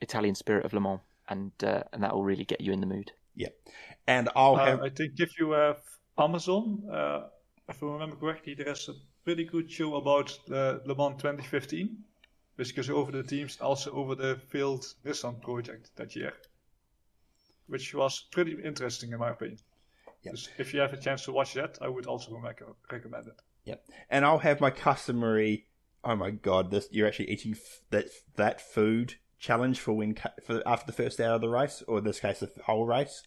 Italian 0.00 0.34
Spirit 0.34 0.64
of 0.64 0.72
Le 0.72 0.80
Mans, 0.80 1.00
and 1.28 1.52
uh, 1.62 1.82
and 1.92 2.02
that 2.02 2.14
will 2.14 2.24
really 2.24 2.44
get 2.44 2.60
you 2.60 2.72
in 2.72 2.80
the 2.80 2.86
mood. 2.86 3.12
Yeah, 3.34 3.48
and 4.06 4.28
I'll 4.36 4.56
Uh, 4.56 4.64
have 4.66 4.80
I 4.82 4.90
think 4.90 5.12
if 5.18 5.38
you 5.38 5.52
have 5.52 5.80
Amazon, 6.18 6.82
uh, 6.92 7.28
if 7.68 7.82
I 7.82 7.86
remember 7.86 8.16
correctly, 8.16 8.54
there 8.54 8.68
is 8.68 8.88
a 8.88 8.94
pretty 9.28 9.44
good 9.44 9.70
show 9.70 9.96
about 9.96 10.38
the 10.46 10.80
Le 10.86 10.94
Mans 10.94 11.20
2015, 11.20 11.98
which 12.56 12.74
goes 12.74 12.88
over 12.88 13.12
the 13.12 13.22
teams, 13.22 13.60
also 13.60 13.90
over 13.92 14.14
the 14.14 14.40
failed 14.48 14.86
Nissan 15.04 15.38
project 15.42 15.90
that 15.96 16.16
year, 16.16 16.32
which 17.66 17.94
was 17.94 18.26
pretty 18.30 18.56
interesting 18.64 19.12
in 19.12 19.18
my 19.18 19.28
opinion. 19.28 19.58
Yep. 20.22 20.34
Dus 20.34 20.48
if 20.56 20.72
you 20.72 20.80
have 20.80 20.94
a 20.94 20.96
chance 20.96 21.26
to 21.26 21.32
watch 21.32 21.52
that, 21.52 21.76
I 21.82 21.88
would 21.88 22.06
also 22.06 22.38
rec- 22.38 22.62
recommend 22.90 23.26
it. 23.26 23.38
and 24.08 24.24
I'll 24.24 24.38
have 24.38 24.62
my 24.62 24.70
customary. 24.70 25.66
Oh 26.02 26.16
my 26.16 26.30
god! 26.30 26.70
This 26.70 26.88
you're 26.90 27.06
actually 27.06 27.30
eating 27.30 27.52
f- 27.52 27.82
that 27.90 28.06
that 28.36 28.62
food 28.62 29.16
challenge 29.38 29.78
for 29.78 29.92
when 29.92 30.16
for 30.42 30.62
after 30.64 30.86
the 30.86 31.02
first 31.02 31.20
hour 31.20 31.34
of 31.34 31.42
the 31.42 31.50
race, 31.50 31.82
or 31.86 31.98
in 31.98 32.04
this 32.04 32.20
case, 32.20 32.40
the 32.40 32.50
whole 32.64 32.86
race. 32.86 33.22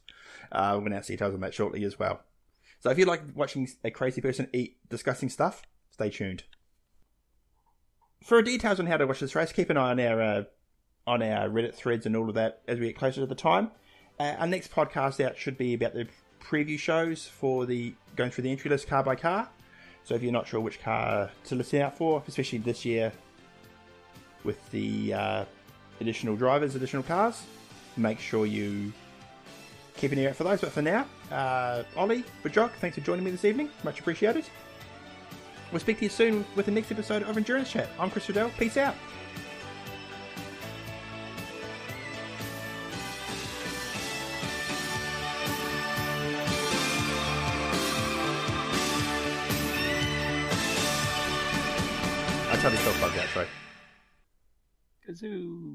Uh, 0.52 0.72
we're 0.73 0.80
going 0.80 0.91
to 0.94 0.98
have 0.98 1.06
details 1.06 1.36
on 1.36 1.41
that 1.41 1.53
shortly 1.53 1.84
as 1.86 1.99
well. 1.99 2.22
So 2.80 2.90
if 2.90 2.98
you 2.98 3.06
like 3.06 3.22
watching 3.36 3.69
a 3.84 3.91
crazy 3.91 4.22
person 4.22 4.49
eat 4.52 4.78
disgusting 4.90 5.30
stuff, 5.30 5.61
stay 5.91 6.09
tuned. 6.09 6.43
For 8.23 8.41
details 8.41 8.80
on 8.80 8.85
how 8.88 8.97
to 8.97 9.07
watch 9.07 9.19
this 9.19 9.35
race, 9.35 9.51
keep 9.51 9.69
an 9.69 9.77
eye 9.77 9.91
on 9.91 9.99
our 9.99 10.22
uh, 10.22 10.43
on 11.07 11.23
our 11.23 11.49
Reddit 11.49 11.73
threads 11.73 12.05
and 12.05 12.15
all 12.15 12.30
of 12.30 12.35
that 12.35 12.61
as 12.68 12.80
we 12.80 12.88
get 12.88 12.97
closer 12.97 13.22
to 13.22 13.26
the 13.26 13.35
time. 13.35 13.72
Uh, 14.19 14.35
our 14.39 14.47
next 14.47 14.72
podcast 14.72 15.23
out 15.23 15.38
should 15.38 15.57
be 15.57 15.73
about 15.73 15.93
the 15.93 16.07
preview 16.41 16.77
shows 16.77 17.26
for 17.26 17.65
the 17.65 17.93
going 18.15 18.30
through 18.30 18.43
the 18.43 18.51
entry 18.51 18.69
list 18.69 18.88
car 18.88 19.03
by 19.03 19.15
car. 19.15 19.49
So 20.03 20.15
if 20.15 20.23
you're 20.23 20.31
not 20.31 20.47
sure 20.47 20.59
which 20.59 20.81
car 20.81 21.30
to 21.45 21.55
listen 21.55 21.81
out 21.81 21.97
for, 21.97 22.23
especially 22.27 22.59
this 22.59 22.85
year 22.85 23.11
with 24.43 24.69
the 24.72 25.13
uh, 25.13 25.45
additional 25.99 26.35
drivers, 26.35 26.76
additional 26.76 27.03
cars, 27.03 27.43
make 27.97 28.19
sure 28.19 28.45
you 28.45 28.91
keep 29.97 30.11
an 30.11 30.19
ear 30.19 30.30
out 30.30 30.35
for 30.35 30.43
those. 30.43 30.61
But 30.61 30.72
for 30.72 30.81
now, 30.81 31.05
uh, 31.31 31.84
Ollie, 31.95 32.23
Bajok, 32.43 32.72
thanks 32.80 32.97
for 32.97 33.03
joining 33.03 33.23
me 33.23 33.31
this 33.31 33.45
evening. 33.45 33.69
Much 33.84 33.99
appreciated. 33.99 34.45
We'll 35.72 35.80
speak 35.80 35.99
to 35.99 36.03
you 36.03 36.10
soon 36.10 36.45
with 36.56 36.65
the 36.65 36.72
next 36.72 36.91
episode 36.91 37.23
of 37.23 37.38
Endurance 37.38 37.72
Chat. 37.72 37.89
I'm 37.98 38.11
Chris 38.11 38.27
Riddell. 38.27 38.49
Peace 38.57 38.76
out. 38.76 38.93
I 52.49 52.56
totally 52.56 52.77
felt 52.77 52.99
bugged 52.99 53.18
out, 53.18 53.30
sorry. 53.34 53.48
Kazoo! 55.07 55.22
Done. 55.22 55.70